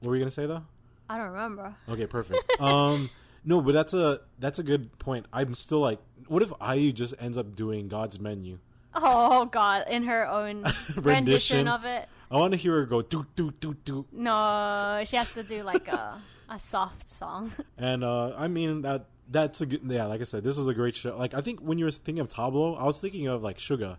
What 0.00 0.10
were 0.10 0.16
you 0.16 0.22
gonna 0.22 0.30
say 0.30 0.46
though? 0.46 0.64
I 1.10 1.18
don't 1.18 1.30
remember. 1.30 1.74
Okay, 1.88 2.06
perfect. 2.06 2.40
um, 2.60 3.10
no, 3.44 3.60
but 3.60 3.72
that's 3.72 3.92
a 3.94 4.20
that's 4.38 4.58
a 4.58 4.62
good 4.62 4.96
point. 4.98 5.26
I'm 5.32 5.54
still 5.54 5.80
like, 5.80 5.98
what 6.28 6.42
if 6.42 6.52
IU 6.62 6.92
just 6.92 7.14
ends 7.18 7.36
up 7.36 7.56
doing 7.56 7.88
God's 7.88 8.20
Menu? 8.20 8.58
Oh 8.94 9.46
God, 9.46 9.86
in 9.90 10.04
her 10.04 10.26
own 10.28 10.62
rendition, 10.62 11.02
Rendition. 11.02 11.68
of 11.68 11.84
it. 11.84 12.08
I 12.30 12.36
want 12.36 12.52
to 12.52 12.56
hear 12.56 12.74
her 12.74 12.86
go 12.86 13.02
do 13.02 13.26
do 13.34 13.50
do 13.60 13.74
do. 13.84 14.06
No, 14.12 15.02
she 15.04 15.16
has 15.16 15.34
to 15.34 15.42
do 15.42 15.62
like 15.64 15.88
a 15.88 16.20
a 16.48 16.58
soft 16.58 17.08
song. 17.10 17.50
And 17.78 18.04
uh, 18.04 18.34
I 18.36 18.46
mean 18.48 18.82
that 18.82 19.06
that's 19.28 19.60
a 19.60 19.66
good 19.66 19.80
yeah. 19.86 20.06
Like 20.06 20.20
I 20.20 20.24
said, 20.24 20.44
this 20.44 20.56
was 20.56 20.68
a 20.68 20.74
great 20.74 20.94
show. 20.94 21.16
Like 21.16 21.34
I 21.34 21.40
think 21.40 21.58
when 21.60 21.78
you 21.78 21.86
were 21.86 21.90
thinking 21.90 22.20
of 22.20 22.28
Tablo, 22.28 22.80
I 22.80 22.84
was 22.84 23.00
thinking 23.00 23.26
of 23.26 23.42
like 23.42 23.58
Suga. 23.58 23.96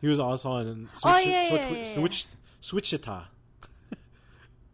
He 0.00 0.06
was 0.06 0.20
also 0.20 0.50
on 0.50 0.88
Switch, 0.92 1.02
Oh, 1.04 1.18
yeah, 1.18 1.48
Switch, 1.48 1.60
yeah, 1.62 1.70
yeah, 1.70 1.78
yeah. 1.78 1.94
Switch, 1.94 2.26
Suchwita, 2.60 3.24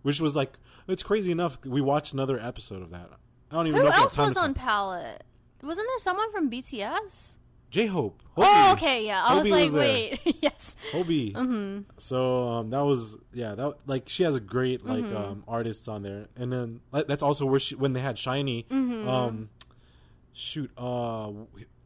which 0.02 0.20
was 0.20 0.34
like 0.34 0.58
it's 0.88 1.02
crazy 1.02 1.32
enough. 1.32 1.58
We 1.64 1.80
watched 1.80 2.12
another 2.12 2.38
episode 2.38 2.82
of 2.82 2.90
that. 2.90 3.10
I 3.50 3.54
don't 3.56 3.66
even 3.66 3.78
Who 3.80 3.84
know. 3.84 3.90
have 3.90 4.02
else 4.02 4.18
was 4.18 4.36
on. 4.36 4.54
Palette? 4.54 5.24
Wasn't 5.62 5.86
there 5.86 5.98
someone 5.98 6.32
from 6.32 6.50
BTS? 6.50 7.32
J 7.70 7.86
Hope. 7.86 8.22
Oh, 8.36 8.72
okay, 8.74 9.06
yeah. 9.06 9.24
I 9.24 9.38
was 9.38 9.48
like, 9.48 9.64
was 9.64 9.74
wait, 9.74 10.20
yes. 10.42 10.76
Hobi. 10.90 11.32
Mm-hmm. 11.32 11.80
So 11.96 12.48
um, 12.48 12.70
that 12.70 12.80
was 12.80 13.16
yeah. 13.32 13.54
That 13.54 13.74
like 13.86 14.08
she 14.08 14.24
has 14.24 14.36
a 14.36 14.40
great 14.40 14.84
like 14.84 15.04
Mm-hmm. 15.04 15.16
um, 15.16 15.44
artists 15.48 15.88
on 15.88 16.02
there, 16.02 16.26
and 16.36 16.52
then 16.52 16.80
that's 16.92 17.22
also 17.22 17.46
where 17.46 17.60
she 17.60 17.74
when 17.74 17.94
they 17.94 18.00
had 18.00 18.16
SHINee. 18.16 18.66
Mm-hmm. 18.66 19.08
Um, 19.08 19.48
shoot, 20.34 20.70
uh, 20.76 21.30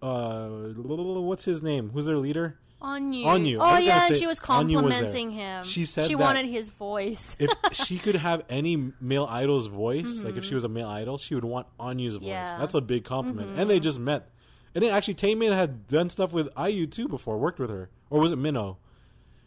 uh, 0.02 0.48
what's 0.74 1.44
his 1.44 1.62
name? 1.62 1.90
Who's 1.90 2.06
their 2.06 2.18
leader? 2.18 2.58
Onew. 2.86 3.24
On 3.26 3.44
you. 3.44 3.58
Oh 3.60 3.76
yeah, 3.78 4.00
say 4.00 4.06
she 4.06 4.12
was 4.12 4.20
You 4.22 4.28
was 4.28 4.40
complimenting 4.40 5.30
him. 5.30 5.64
She 5.64 5.84
said 5.86 6.04
she 6.06 6.14
wanted 6.14 6.46
his 6.46 6.70
voice. 6.70 7.36
if 7.38 7.50
she 7.72 7.98
could 7.98 8.14
have 8.16 8.44
any 8.48 8.92
male 9.00 9.26
idol's 9.28 9.66
voice, 9.66 10.22
like 10.22 10.36
if 10.36 10.44
she 10.44 10.54
was 10.54 10.64
a 10.64 10.68
male 10.68 10.88
idol, 10.88 11.18
she 11.18 11.34
would 11.34 11.44
want 11.44 11.66
Onew's 11.80 12.14
voice. 12.14 12.20
Mm-hmm. 12.22 12.28
Yeah. 12.28 12.46
Mm-hmm. 12.52 12.60
That's 12.60 12.74
a 12.74 12.80
big 12.80 13.04
compliment. 13.04 13.58
And 13.58 13.68
they 13.68 13.80
just 13.80 13.98
met. 13.98 14.28
And 14.74 14.84
then 14.84 14.92
actually, 14.94 15.14
Taemin 15.14 15.52
had 15.54 15.88
done 15.88 16.10
stuff 16.10 16.32
with 16.32 16.48
IU 16.58 16.86
too 16.86 17.08
before, 17.08 17.38
worked 17.38 17.58
with 17.58 17.70
her, 17.70 17.88
or 18.10 18.20
was 18.20 18.30
it 18.32 18.36
Minho? 18.36 18.78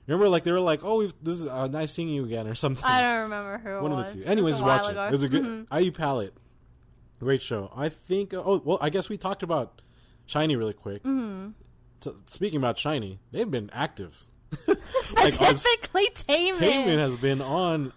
Remember, 0.07 0.27
like 0.27 0.43
they 0.43 0.51
were 0.51 0.59
like, 0.59 0.83
"Oh, 0.83 0.97
we've, 0.97 1.13
this 1.21 1.39
is 1.39 1.45
uh, 1.45 1.67
nice 1.67 1.91
seeing 1.91 2.09
you 2.09 2.25
again," 2.25 2.47
or 2.47 2.55
something. 2.55 2.83
I 2.83 3.01
don't 3.01 3.21
remember 3.21 3.59
who 3.59 3.77
it 3.77 3.81
One 3.83 3.91
was. 3.91 4.11
of 4.11 4.17
the 4.17 4.23
two. 4.23 4.27
It 4.27 4.31
Anyways, 4.31 4.55
while 4.59 4.79
watch 4.79 4.85
it. 4.87 4.91
ago. 4.93 5.05
It 5.05 5.11
was 5.11 5.21
a 5.23 5.29
good 5.29 5.43
Mhm. 5.43 5.67
IU 5.81 5.91
palette. 5.91 6.33
Great 7.19 7.41
show. 7.43 7.71
I 7.75 7.89
think. 7.89 8.33
Oh 8.33 8.59
well, 8.65 8.79
I 8.81 8.89
guess 8.89 9.07
we 9.07 9.17
talked 9.17 9.43
about 9.43 9.81
SHINee 10.27 10.57
really 10.57 10.73
quick. 10.73 11.03
Mm-hmm. 11.03 11.49
Speaking 12.27 12.57
about 12.57 12.77
SHINee, 12.77 13.17
they've 13.31 13.49
been 13.49 13.69
active. 13.73 14.25
like 14.67 14.77
on, 15.41 15.57
Specifically, 15.57 16.09
Taemin. 16.15 16.53
Taemin 16.55 16.97
has 16.99 17.17
been 17.17 17.41
on 17.41 17.93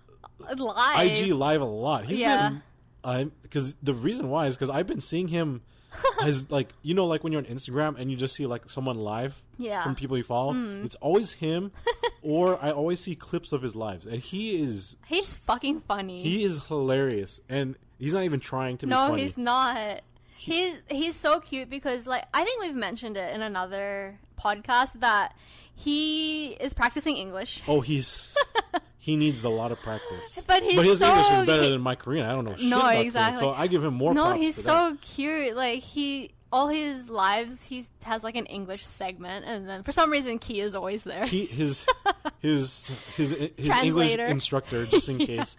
live. 0.57 1.07
IG 1.07 1.33
live 1.33 1.61
a 1.61 1.65
lot. 1.67 2.05
He's 2.07 2.19
Yeah. 2.19 2.59
been 3.05 3.33
because 3.43 3.75
the 3.83 3.95
reason 3.95 4.29
why 4.29 4.47
is 4.47 4.55
because 4.57 4.71
I've 4.71 4.87
been 4.87 5.01
seeing 5.01 5.29
him 5.29 5.63
as 6.23 6.51
like 6.51 6.69
you 6.83 6.95
know 6.95 7.07
like 7.07 7.23
when 7.25 7.33
you're 7.33 7.43
on 7.43 7.47
Instagram 7.49 7.99
and 7.99 8.11
you 8.11 8.17
just 8.17 8.35
see 8.35 8.47
like 8.47 8.71
someone 8.71 8.97
live 8.99 9.43
Yeah. 9.59 9.81
Mm. 9.81 9.85
from 9.85 9.95
people 9.95 10.17
you 10.17 10.25
follow. 10.25 10.53
It's 10.85 10.95
always 10.97 11.33
him, 11.33 11.73
or 12.23 12.59
I 12.63 12.71
always 12.71 13.01
see 13.01 13.15
clips 13.15 13.53
of 13.53 13.63
his 13.63 13.75
lives, 13.77 14.07
and 14.07 14.21
he 14.23 14.63
is 14.63 14.97
He's 15.07 15.33
fucking 15.35 15.81
funny. 15.83 16.23
he 16.23 16.45
is 16.45 16.65
hilarious, 16.67 17.41
and 17.49 17.77
he's 17.99 18.15
not 18.15 18.25
even 18.25 18.41
trying 18.41 18.79
to 18.79 18.87
be 18.87 18.91
no, 18.91 19.09
funny. 19.09 19.23
he's 19.23 19.37
not. 19.39 20.01
He's 20.45 20.83
he's 20.91 21.15
so 21.17 21.39
cute 21.41 21.71
because 21.71 22.07
like 22.07 22.25
I 22.35 22.45
think 22.45 22.63
we've 22.63 22.75
mentioned 22.75 23.17
it 23.17 23.35
in 23.35 23.43
another 23.43 24.19
podcast 24.41 24.95
that 25.01 25.37
he 25.75 26.49
is 26.61 26.75
practicing 26.75 27.17
English. 27.17 27.63
Oh, 27.69 27.81
he's 27.81 28.37
he 28.99 29.15
needs 29.17 29.45
a 29.45 29.49
lot 29.49 29.71
of 29.71 29.81
practice. 29.81 30.43
But 30.47 30.63
he's 30.65 30.81
his 30.83 30.99
so- 30.99 31.09
English 31.09 31.31
is 31.33 31.47
better 31.47 31.63
he- 31.63 31.71
than 31.71 31.81
my 31.81 31.95
Korean. 31.95 32.27
I 32.27 32.33
don't 32.33 32.45
know 32.45 32.57
No, 32.61 32.79
about 32.79 32.89
Korean, 32.91 33.07
exactly. 33.07 33.39
so 33.41 33.51
I 33.51 33.67
give 33.69 33.85
him 33.85 33.95
more. 33.95 34.13
no, 34.15 34.33
he's 34.33 34.57
so 34.57 34.91
that. 34.91 35.01
cute. 35.01 35.55
Like 35.55 35.81
he 35.81 36.33
all 36.53 36.69
his 36.69 37.09
lives 37.09 37.65
he 37.65 37.87
has 38.03 38.23
like 38.25 38.35
an 38.37 38.45
English 38.47 38.85
segment 38.85 39.45
and 39.47 39.67
then 39.69 39.83
for 39.85 39.91
some 39.93 40.11
reason 40.11 40.39
Key 40.39 40.61
is 40.61 40.75
always 40.75 41.03
there. 41.05 41.25
he 41.25 41.47
his 41.47 41.87
his 42.41 42.89
his 43.17 43.31
his 43.57 43.69
English 43.83 44.17
instructor 44.19 44.85
just 44.87 45.09
in 45.09 45.19
case 45.31 45.57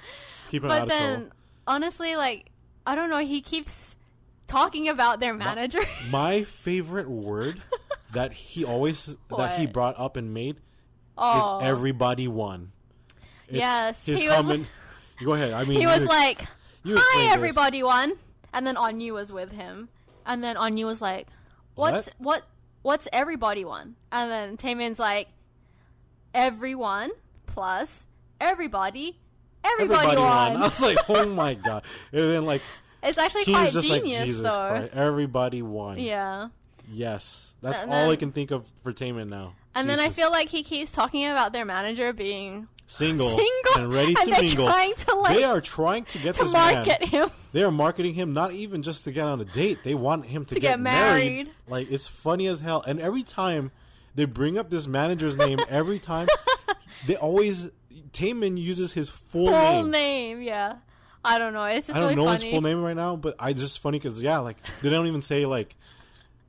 keep 0.52 0.64
him 0.64 0.70
out 0.70 0.74
but 0.74 0.82
of 0.84 0.90
then 0.90 1.20
trouble. 1.22 1.36
honestly 1.68 2.16
like 2.16 2.52
I 2.86 2.94
don't 2.96 3.10
know, 3.10 3.20
he 3.20 3.40
keeps 3.42 3.96
talking 4.54 4.90
about 4.90 5.20
their 5.20 5.34
manager. 5.34 5.80
My 6.10 6.44
favorite 6.44 7.10
word 7.10 7.64
that 8.14 8.34
he 8.34 8.64
always 8.64 9.18
that 9.36 9.58
he 9.60 9.66
brought 9.66 10.00
up 10.00 10.18
and 10.18 10.34
made 10.34 10.58
oh. 11.18 11.60
is 11.60 11.68
everybody 11.68 12.28
won. 12.28 12.72
It's 13.48 13.58
Yes, 13.58 14.06
his 14.06 14.22
he 14.22 14.28
was- 14.28 14.38
comment. 14.38 14.68
you 15.20 15.26
go 15.26 15.34
ahead. 15.34 15.54
I 15.54 15.66
mean, 15.66 15.80
he 15.80 15.88
was 15.88 16.06
like, 16.06 16.42
"Hi, 16.86 17.26
this." 17.26 17.34
everybody, 17.34 17.84
one," 17.84 18.14
and 18.54 18.66
then 18.66 18.76
Onew 18.76 19.14
was 19.14 19.32
with 19.32 19.52
him, 19.52 19.90
and 20.26 20.44
then 20.44 20.56
Onew 20.56 20.86
was 20.86 21.02
like, 21.02 21.28
"What's 21.76 22.10
what? 22.20 22.44
What's 22.84 23.08
everybody 23.12 23.66
one?" 23.66 23.96
And 24.12 24.32
then 24.32 24.58
Taemin's 24.58 25.00
like, 25.00 25.28
"Everyone 26.34 27.12
plus 27.46 28.06
everybody, 28.40 29.18
everybody, 29.64 30.00
everybody 30.00 30.22
won." 30.22 30.54
won. 30.54 30.62
I 30.62 30.66
was 30.66 30.82
like, 30.82 31.10
oh 31.10 31.28
my 31.28 31.54
god! 31.56 31.84
And 32.12 32.32
then 32.32 32.46
like 32.46 32.62
it's 33.04 33.18
actually 33.18 33.44
he's 33.44 33.56
quite 33.56 33.72
just 33.72 33.88
genius, 33.88 34.18
like 34.18 34.26
Jesus 34.26 34.42
though. 34.54 34.68
Christ. 34.70 34.94
Everybody 34.94 35.62
won. 35.62 35.98
Yeah, 36.00 36.50
Yes, 36.92 37.56
that's 37.62 37.80
And 37.80 37.92
all 37.92 38.10
I 38.12 38.16
can 38.18 38.32
think 38.32 38.52
of 38.52 38.66
for 38.84 38.92
Taemin 38.94 39.30
now. 39.30 39.54
and 39.76 39.88
then 39.90 40.00
I 40.00 40.10
feel 40.10 40.30
like 40.32 40.50
he 40.50 40.64
keeps 40.64 40.92
talking 40.92 41.26
about 41.26 41.54
their 41.54 41.64
manager 41.66 42.12
being 42.14 42.68
single, 42.88 43.30
single 43.38 43.84
and 43.84 43.94
ready 43.94 44.14
to 44.16 44.26
they're 44.26 44.42
mingle. 44.42 44.68
to, 44.68 45.16
like, 45.16 45.36
they 45.38 45.44
are 45.46 45.62
trying 45.62 46.04
to 46.06 46.18
get 46.20 46.36
to 46.36 46.44
this 46.44 46.52
market 46.54 47.00
man. 47.00 47.10
him. 47.10 47.30
They 47.54 47.64
are 47.64 47.72
marketing 47.72 48.16
him 48.16 48.34
not 48.34 48.52
even 48.52 48.84
just 48.84 49.06
to 49.06 49.12
get 49.12 49.26
on 49.26 49.40
a 49.40 49.46
date. 49.46 49.80
They 49.84 49.94
want 49.96 50.26
him 50.26 50.44
to, 50.46 50.56
To 50.56 50.60
get 50.60 50.80
married. 50.80 51.50
Like 51.68 51.90
it's 51.92 52.08
funny 52.08 52.48
as 52.48 52.60
hell. 52.60 52.84
And 52.86 53.00
every 53.00 53.24
time 53.24 53.72
they 54.16 54.26
bring 54.26 54.58
up 54.58 54.70
this 54.70 54.86
manager's 54.88 55.38
name, 55.38 55.60
every 55.70 56.00
time 56.00 56.28
they 57.08 57.16
always 57.16 57.70
Taemin 58.12 58.58
uses 58.58 58.92
his 58.94 59.08
full, 59.10 59.48
Full 59.48 59.84
name. 59.84 59.92
name, 59.92 60.42
yeah. 60.42 60.76
I 61.26 61.38
don't 61.38 61.54
know. 61.54 61.64
It's 61.66 61.88
just 61.88 61.98
I 61.98 62.00
don't 62.00 62.10
really 62.10 62.16
know 62.16 62.26
funny. 62.26 62.46
his 62.46 62.52
full 62.52 62.62
name 62.62 62.82
right 62.82 62.96
now, 62.96 63.16
but 63.16 63.36
I 63.40 63.54
just 63.54 63.80
funny 63.80 64.00
because 64.00 64.22
yeah, 64.22 64.40
like 64.40 64.58
they 64.82 64.90
don't 64.90 65.08
even 65.08 65.22
say 65.22 65.46
like 65.46 65.76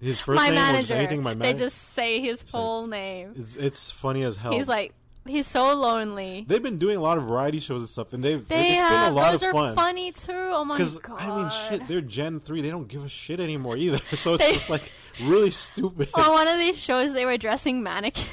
his 0.00 0.20
first 0.20 0.36
my 0.36 0.48
name 0.50 0.74
or 0.74 0.78
just 0.78 0.90
anything. 0.90 1.22
My 1.22 1.34
they 1.34 1.54
just 1.54 1.92
say 1.92 2.20
his 2.20 2.42
full 2.42 2.86
name. 2.86 3.34
It's, 3.36 3.56
it's 3.56 3.90
funny 3.90 4.22
as 4.22 4.36
hell. 4.36 4.52
He's 4.52 4.68
like, 4.68 4.92
he's 5.26 5.46
so 5.46 5.74
lonely. 5.74 6.44
they've 6.48 6.62
been 6.62 6.78
doing 6.78 6.96
a 6.96 7.00
lot 7.00 7.18
of 7.18 7.24
variety 7.24 7.60
shows 7.60 7.80
and 7.80 7.88
stuff, 7.88 8.12
and 8.12 8.22
they've 8.24 8.46
They 8.48 8.72
have 8.74 8.90
been 9.06 9.12
a 9.12 9.16
lot 9.16 9.32
those 9.32 9.42
of 9.42 9.54
are 9.54 9.74
funny 9.74 10.12
too. 10.12 10.32
Oh 10.32 10.64
my 10.64 10.78
god! 10.78 11.20
I 11.20 11.36
mean, 11.42 11.50
shit, 11.78 11.88
they're 11.88 12.00
Gen 12.00 12.40
three. 12.40 12.60
They 12.62 12.70
don't 12.70 12.88
give 12.88 13.04
a 13.04 13.08
shit 13.08 13.40
anymore 13.40 13.76
either. 13.76 13.98
So 14.16 14.34
it's 14.34 14.44
They- 14.44 14.52
just 14.52 14.70
like 14.70 14.92
really 15.22 15.50
stupid. 15.50 16.08
On 16.14 16.32
one 16.32 16.48
of 16.48 16.58
these 16.58 16.76
shows, 16.78 17.12
they 17.12 17.24
were 17.24 17.36
dressing 17.38 17.82
mannequins. 17.82 18.28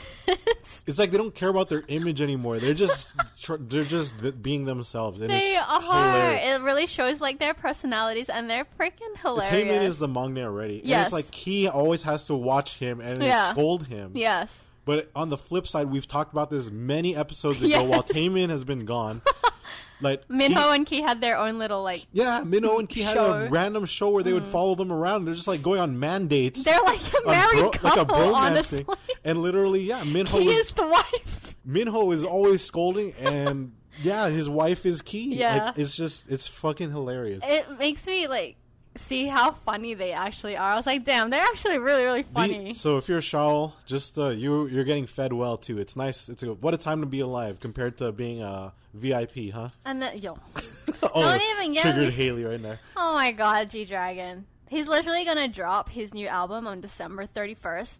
It's 0.88 0.98
like 0.98 1.12
they 1.12 1.18
don't 1.18 1.34
care 1.36 1.50
about 1.50 1.70
their 1.70 1.84
image 1.90 2.22
anymore. 2.22 2.60
They're 2.60 2.74
just 2.74 3.12
tr- 3.42 3.56
they're 3.60 3.84
just 3.84 4.14
being 4.42 4.66
themselves. 4.66 5.20
And 5.22 5.30
they 5.30 5.56
are. 5.58 5.82
hilarious. 5.82 6.44
It 6.46 6.62
really 6.64 6.88
shows 6.88 7.20
like 7.22 7.40
their 7.40 7.54
personalities, 7.54 8.30
and 8.30 8.50
they're 8.50 8.66
freaking 8.80 9.16
hilarious. 9.22 9.54
Taemin 9.54 9.82
is 9.82 10.00
the 10.00 10.08
maknae 10.08 10.44
already. 10.44 10.80
And 10.80 10.88
Yes. 10.88 11.08
it's 11.08 11.14
like 11.14 11.30
Key 11.32 11.68
always 11.68 12.04
has 12.04 12.26
to 12.28 12.36
watch 12.36 12.78
him 12.78 13.00
and 13.02 13.22
Yeah. 13.22 13.52
scold 13.52 13.88
him. 13.88 14.12
yes. 14.16 14.62
But 14.92 15.10
on 15.16 15.30
the 15.30 15.38
flip 15.38 15.68
side, 15.68 15.90
we've 15.90 16.06
talked 16.08 16.34
about 16.34 16.50
this 16.50 16.70
many 16.70 17.16
episodes 17.16 17.64
ago 17.64 17.82
while 17.86 18.04
Yes. 18.08 18.12
Taemin 18.12 18.50
has 18.50 18.66
been 18.66 18.84
gone. 18.84 19.22
like 20.02 20.30
Minho 20.30 20.72
and 20.72 20.86
Key 20.86 21.00
had 21.02 21.22
their 21.22 21.38
own 21.38 21.60
little 21.60 21.82
like. 21.82 22.04
Yeah, 22.12 22.42
Minho 22.44 22.78
and 22.78 22.90
Key 22.90 23.04
had 23.04 23.16
Mm. 23.16 23.48
a 23.48 23.50
random 23.50 23.86
show 23.86 24.10
where 24.10 24.22
they 24.22 24.34
would 24.34 24.44
follow 24.44 24.76
them 24.76 24.92
around. 24.92 25.24
They're 25.24 25.34
just 25.34 25.48
like 25.48 25.62
going 25.62 25.80
on 25.80 25.98
mandates. 25.98 26.64
They're 26.66 26.82
like 26.82 27.00
a 27.14 27.26
married 27.26 27.60
bro- 27.60 27.70
couple, 27.72 28.18
like 28.18 28.34
a 28.34 28.36
honestly. 28.36 28.84
thing. 28.84 28.96
And 29.24 29.38
literally, 29.38 29.82
yeah, 29.84 30.04
Minho 30.04 30.44
was 30.44 30.56
is 30.58 30.72
the 30.74 30.86
wife. 30.88 31.56
Minho 31.64 32.12
is 32.12 32.26
always 32.26 32.62
scolding, 32.66 33.14
and 33.14 33.72
yeah, 34.04 34.28
his 34.28 34.50
wife 34.50 34.86
is 34.86 35.02
Key. 35.02 35.36
Yeah. 35.36 35.66
like, 35.68 35.78
it's 35.78 35.96
just 35.96 36.30
it's 36.30 36.48
fucking 36.48 36.90
hilarious. 36.92 37.44
It 37.48 37.78
makes 37.80 38.06
me 38.06 38.28
like 38.28 38.58
see 39.02 39.26
how 39.28 39.52
funny 39.52 39.94
they 39.94 40.12
actually 40.14 40.56
are. 40.58 40.72
I 40.72 40.76
was 40.76 40.86
like, 40.86 41.04
damn, 41.04 41.30
they're 41.30 41.42
actually 41.44 41.78
really, 41.78 42.04
really 42.04 42.22
The- 42.24 42.30
funny. 42.34 42.74
so 42.74 42.98
if 42.98 43.08
you're 43.10 43.18
a 43.20 43.22
Shawol, 43.22 43.74
just 43.86 44.18
uh, 44.18 44.30
you 44.30 44.68
you're 44.68 44.84
getting 44.84 45.06
fed 45.08 45.34
well 45.34 45.58
too. 45.58 45.78
It's 45.80 45.96
nice. 45.96 46.30
It's 46.30 46.44
a, 46.44 46.54
what 46.54 46.74
a 46.74 46.78
time 46.78 47.02
to 47.02 47.08
be 47.08 47.20
alive 47.20 47.60
compared 47.60 47.98
to 47.98 48.12
being 48.12 48.42
a 48.42 48.74
VIP, 48.94 49.52
huh? 49.54 49.70
and 49.86 50.02
then 50.02 50.18
yo, 50.18 50.38
oh, 51.04 51.10
Don't 51.22 51.42
even 51.58 51.74
get 51.74 51.82
triggered 51.84 52.06
me- 52.06 52.12
Haley 52.12 52.44
right 52.44 52.62
there. 52.62 52.80
Oh 52.98 53.14
my 53.14 53.32
god, 53.32 53.70
G 53.70 53.86
Dragon. 53.86 54.46
He's 54.70 54.88
literally 54.88 55.26
gonna 55.26 55.48
drop 55.50 55.90
his 55.90 56.14
new 56.14 56.28
album 56.28 56.66
on 56.68 56.80
December 56.82 57.26
31st 57.26 58.00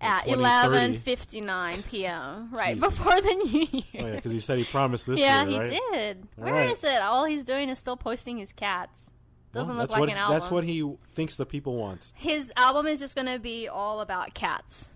at 0.00 0.26
11:59 0.26 1.90
p.m. 1.90 2.48
right 2.52 2.74
Jesus. 2.74 2.88
before 2.98 3.20
the 3.20 3.32
new 3.32 3.66
year. 3.72 3.82
Oh 4.04 4.06
yeah, 4.08 4.14
because 4.16 4.32
he 4.32 4.38
said 4.40 4.58
he 4.58 4.64
promised 4.64 5.06
this 5.06 5.18
yeah, 5.20 5.44
year, 5.44 5.64
he 5.64 5.70
right? 5.70 5.80
did. 5.92 6.28
All 6.38 6.44
Where 6.44 6.62
is 6.64 6.82
right. 6.84 6.94
it? 6.94 7.02
All 7.02 7.24
he's 7.24 7.42
doing 7.44 7.68
is 7.68 7.78
still 7.78 7.96
posting 7.96 8.38
his 8.38 8.52
cats. 8.52 9.10
Doesn't 9.54 9.68
Well, 9.68 9.76
look 9.78 9.90
that's 9.90 9.92
like 9.92 10.00
what, 10.00 10.10
an 10.10 10.16
album. 10.16 10.38
That's 10.38 10.50
what 10.50 10.64
he 10.64 10.94
thinks 11.14 11.36
the 11.36 11.46
people 11.46 11.76
want. 11.76 12.12
his 12.14 12.52
album 12.56 12.86
is 12.86 12.98
just 12.98 13.16
gonna 13.16 13.38
be 13.38 13.68
all 13.68 14.00
about 14.00 14.34
cats. 14.34 14.90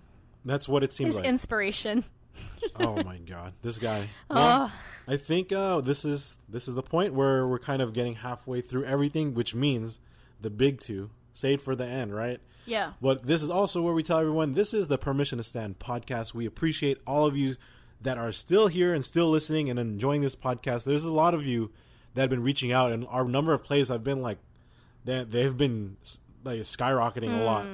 That's 0.45 0.69
what 0.69 0.83
it 0.83 0.93
seems 0.93 1.09
His 1.09 1.17
like. 1.17 1.25
inspiration. 1.27 2.05
oh 2.81 3.03
my 3.03 3.19
god, 3.19 3.53
this 3.63 3.79
guy. 3.79 4.09
Well, 4.31 4.71
Oh, 4.71 4.73
I 5.13 5.17
think 5.17 5.53
uh, 5.53 5.81
this 5.81 6.05
is 6.05 6.37
this 6.49 6.69
is 6.69 6.75
the 6.75 6.83
point 6.83 7.15
where 7.15 7.47
we're 7.47 7.59
kind 7.59 7.81
of 7.83 7.93
getting 7.93 8.17
halfway 8.17 8.61
through 8.61 8.85
everything, 8.85 9.35
which 9.35 9.55
means 9.55 10.01
the 10.41 10.51
big 10.51 10.81
two 10.81 11.11
saved 11.33 11.63
for 11.63 11.75
the 11.77 11.87
end, 11.87 12.15
right? 12.15 12.41
yeah. 12.67 12.93
But 13.01 13.25
this 13.25 13.43
is 13.43 13.51
also 13.51 13.81
where 13.83 13.95
we 13.95 14.03
tell 14.03 14.19
everyone 14.19 14.55
this 14.55 14.75
is 14.75 14.89
the 14.89 14.99
Permission 14.99 15.39
to 15.39 15.45
Stan 15.45 15.75
podcast. 15.75 16.35
We 16.35 16.47
appreciate 16.47 16.99
all 17.07 17.27
of 17.27 17.37
you 17.37 17.57
that 18.01 18.19
are 18.19 18.31
still 18.33 18.69
here 18.69 18.93
and 18.95 19.05
still 19.05 19.29
listening 19.31 19.71
and 19.71 19.79
enjoying 19.79 20.21
this 20.21 20.37
podcast. 20.37 20.85
There's 20.85 21.05
a 21.05 21.11
lot 21.13 21.35
of 21.35 21.45
you 21.47 21.73
that 22.19 22.23
have 22.25 22.31
been 22.31 22.43
reaching 22.43 22.73
out, 22.73 22.91
and 22.93 23.07
our 23.09 23.25
number 23.25 23.53
of 23.53 23.63
plays 23.63 23.89
have 23.89 24.03
been 24.05 24.21
like 24.23 24.39
they 25.05 25.25
they've 25.25 25.57
been 25.57 25.97
like 26.45 26.61
skyrocketing 26.61 27.41
a 27.41 27.45
lot. 27.45 27.67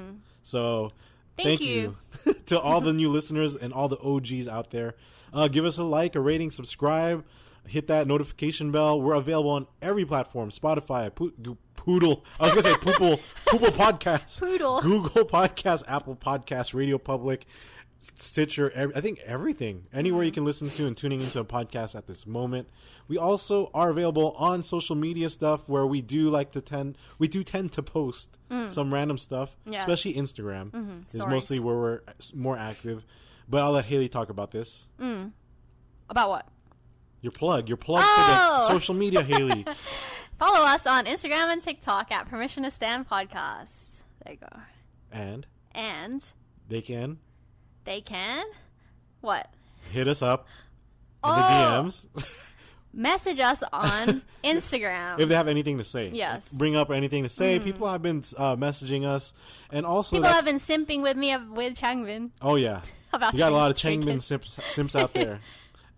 So 0.42 0.90
Hmm. 1.36 1.42
Thank 1.42 1.62
you, 1.62 1.96
to 2.46 2.60
all 2.60 2.80
the 2.80 2.92
new 2.92 3.10
listeners 3.10 3.56
and 3.56 3.72
all 3.72 3.88
the 3.88 3.98
OGs 3.98 4.46
out 4.46 4.70
there. 4.70 4.94
Uh, 5.32 5.48
give 5.48 5.64
us 5.64 5.78
a 5.78 5.82
like, 5.82 6.14
a 6.14 6.20
rating, 6.20 6.52
subscribe, 6.52 7.24
hit 7.66 7.88
that 7.88 8.06
notification 8.06 8.70
bell. 8.70 9.00
We're 9.02 9.14
available 9.14 9.50
on 9.50 9.66
every 9.82 10.04
platform: 10.04 10.50
Spotify, 10.52 11.12
Goo- 11.42 11.58
Poodle. 11.74 12.24
I 12.38 12.44
was 12.44 12.54
gonna 12.54 12.68
say 12.68 12.74
Poople, 12.74 13.18
Poople 13.46 13.70
Podcast, 13.72 14.38
Poodle. 14.38 14.80
Google 14.80 15.24
Podcast, 15.24 15.82
Apple 15.88 16.14
Podcast, 16.14 16.72
Radio 16.72 16.98
Public, 16.98 17.46
Stitcher. 18.16 18.70
Ev- 18.70 18.92
I 18.94 19.00
think 19.00 19.20
everything, 19.24 19.86
anywhere 19.92 20.24
you 20.24 20.32
can 20.32 20.44
listen 20.44 20.68
to 20.70 20.86
and 20.86 20.96
tuning 20.96 21.20
into 21.20 21.40
a 21.40 21.44
podcast 21.44 21.94
at 21.96 22.06
this 22.06 22.26
moment. 22.26 22.68
We 23.08 23.18
also 23.18 23.70
are 23.74 23.90
available 23.90 24.32
on 24.38 24.62
social 24.62 24.96
media 24.96 25.28
stuff 25.28 25.68
where 25.68 25.86
we 25.86 26.00
do 26.00 26.30
like 26.30 26.52
to 26.52 26.60
tend 26.60 26.96
we 27.18 27.28
do 27.28 27.42
tend 27.44 27.72
to 27.72 27.82
post 27.82 28.38
mm. 28.50 28.70
some 28.70 28.92
random 28.92 29.18
stuff, 29.18 29.56
especially 29.70 30.14
Instagram 30.14 30.70
mm-hmm. 30.70 30.98
is 31.06 31.12
Stories. 31.12 31.28
mostly 31.28 31.60
where 31.60 31.76
we're 31.76 32.00
more 32.34 32.56
active. 32.56 33.04
But 33.48 33.62
I'll 33.62 33.72
let 33.72 33.84
Haley 33.84 34.08
talk 34.08 34.30
about 34.30 34.50
this. 34.50 34.86
Mm. 34.98 35.32
About 36.08 36.28
what? 36.30 36.48
Your 37.20 37.32
plug, 37.32 37.68
your 37.68 37.76
plug 37.76 38.02
Oh! 38.04 38.14
for 38.14 38.70
the 38.70 38.74
oh! 38.74 38.78
social 38.78 38.94
media, 38.94 39.22
Haley. 39.22 39.66
Follow 40.38 40.66
us 40.66 40.86
on 40.86 41.06
Instagram 41.06 41.52
and 41.52 41.62
TikTok 41.62 42.10
at 42.10 42.28
Permission 42.28 42.64
to 42.64 42.70
Stan 42.70 43.04
Podcast. 43.04 43.84
There 44.24 44.34
you 44.34 44.38
go. 44.40 44.60
and 45.12 45.46
And 45.72 46.24
they 46.68 46.82
can 46.82 47.18
they 47.84 48.00
can 48.00 48.44
what? 49.20 49.48
hit 49.90 50.08
us 50.08 50.22
up 50.22 50.46
in 50.46 51.30
Oh. 51.30 51.34
the 51.36 51.88
DMs 51.88 52.06
Message 52.96 53.40
us 53.40 53.64
on 53.72 54.22
Instagram. 54.44 55.18
if 55.18 55.28
they 55.28 55.34
have 55.34 55.48
anything 55.48 55.78
to 55.78 55.84
say. 55.84 56.10
Yes. 56.14 56.48
Bring 56.50 56.76
up 56.76 56.92
anything 56.92 57.24
to 57.24 57.28
say. 57.28 57.58
People 57.58 57.90
have 57.90 58.02
been 58.02 58.18
uh, 58.38 58.54
messaging 58.54 59.04
us, 59.04 59.34
and 59.72 59.84
also 59.84 60.14
People 60.14 60.30
have 60.30 60.44
been 60.44 60.58
simping 60.60 61.02
with 61.02 61.16
me 61.16 61.36
with 61.36 61.76
Changbin. 61.76 62.30
Oh 62.40 62.54
yeah, 62.54 62.82
About 63.12 63.32
you 63.32 63.38
got 63.40 63.50
a 63.50 63.54
lot 63.56 63.72
of. 63.72 63.76
Changbin 63.76 64.22
simps, 64.22 64.56
simps 64.72 64.94
out 64.94 65.12
there, 65.12 65.40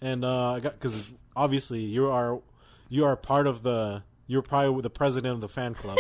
and 0.01 0.25
uh, 0.25 0.53
I 0.53 0.61
got 0.61 0.73
because 0.73 1.11
obviously 1.37 1.81
you 1.81 2.11
are 2.11 2.41
you 2.89 3.05
are 3.05 3.15
part 3.15 3.47
of 3.47 3.63
the 3.63 4.03
you're 4.27 4.41
probably 4.41 4.81
the 4.81 4.89
president 4.89 5.35
of 5.35 5.41
the 5.43 5.51
fan 5.51 5.75
club, 5.75 5.99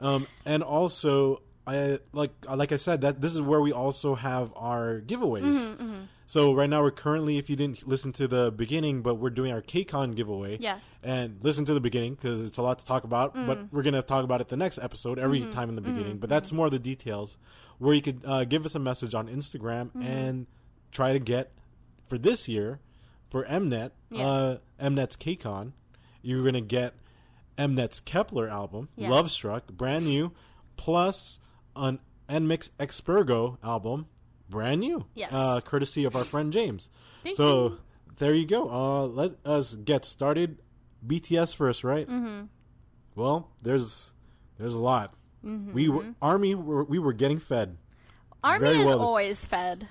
um, 0.00 0.26
and 0.46 0.62
also 0.62 1.42
I 1.76 1.98
like 2.12 2.32
like 2.48 2.72
I 2.72 2.76
said 2.76 3.00
that 3.02 3.20
this 3.20 3.32
is 3.34 3.40
where 3.40 3.60
we 3.60 3.72
also 3.72 4.14
have 4.14 4.52
our 4.56 5.00
giveaways. 5.06 5.54
Mm-hmm, 5.54 6.00
So 6.26 6.54
right 6.54 6.70
now 6.70 6.80
we're 6.82 6.90
currently, 6.92 7.38
if 7.38 7.50
you 7.50 7.56
didn't 7.56 7.86
listen 7.86 8.12
to 8.14 8.28
the 8.28 8.50
beginning, 8.52 9.02
but 9.02 9.14
we're 9.16 9.30
doing 9.30 9.52
our 9.52 9.62
KCON 9.62 10.14
giveaway. 10.14 10.58
Yes. 10.60 10.80
And 11.02 11.38
listen 11.42 11.64
to 11.64 11.74
the 11.74 11.80
beginning 11.80 12.14
because 12.14 12.40
it's 12.40 12.58
a 12.58 12.62
lot 12.62 12.78
to 12.78 12.84
talk 12.84 13.04
about. 13.04 13.34
But 13.34 13.58
Mm. 13.58 13.68
we're 13.72 13.82
gonna 13.82 14.02
talk 14.02 14.22
about 14.24 14.40
it 14.40 14.48
the 14.48 14.56
next 14.56 14.78
episode 14.78 15.18
every 15.18 15.40
Mm-hmm. 15.40 15.50
time 15.50 15.68
in 15.68 15.74
the 15.74 15.80
beginning. 15.82 16.18
But 16.18 16.30
that's 16.30 16.52
more 16.52 16.66
of 16.66 16.72
the 16.72 16.78
details 16.78 17.36
where 17.78 17.94
you 17.94 18.02
could 18.02 18.20
uh, 18.24 18.44
give 18.44 18.64
us 18.66 18.74
a 18.74 18.78
message 18.78 19.14
on 19.14 19.28
Instagram 19.28 19.86
Mm-hmm. 19.90 20.02
and 20.02 20.46
try 20.92 21.12
to 21.12 21.18
get 21.18 21.52
for 22.08 22.16
this 22.18 22.48
year 22.48 22.80
for 23.28 23.44
Mnet 23.44 23.90
Yes. 24.10 24.20
uh, 24.26 24.58
Mnet's 24.80 25.16
KCON. 25.16 25.72
You're 26.22 26.44
gonna 26.44 26.60
get 26.60 26.94
Mnet's 27.58 28.00
Kep1er 28.00 28.50
album, 28.50 28.88
Yes. 28.96 29.10
Love 29.10 29.30
Struck, 29.30 29.66
brand 29.72 30.04
new, 30.06 30.32
plus 30.76 31.40
an 31.76 31.98
NMIXX 32.28 32.70
Expergo 32.78 33.58
album, 33.62 34.06
brand 34.48 34.80
new. 34.80 35.06
Yes. 35.14 35.32
Uh, 35.32 35.60
courtesy 35.60 36.04
of 36.04 36.16
our 36.16 36.24
friend 36.24 36.52
James. 36.52 36.88
Thank 37.22 37.36
so 37.36 37.68
you. 37.68 37.78
there 38.18 38.34
you 38.34 38.46
go. 38.46 38.70
Uh, 38.70 39.06
let 39.06 39.32
us 39.44 39.74
get 39.74 40.04
started. 40.04 40.58
BTS 41.06 41.56
first, 41.56 41.82
right? 41.82 42.06
Mm-hmm. 42.06 42.44
Well, 43.14 43.50
there's 43.62 44.12
there's 44.58 44.74
a 44.74 44.78
lot. 44.78 45.14
Mm-hmm. 45.44 45.72
We 45.72 45.88
were 45.88 46.04
army. 46.20 46.54
Were, 46.54 46.84
we 46.84 46.98
were 46.98 47.12
getting 47.12 47.38
fed. 47.38 47.78
Army 48.44 48.66
Very 48.66 48.78
is 48.78 48.86
well. 48.86 49.00
always 49.00 49.44
fed. 49.44 49.88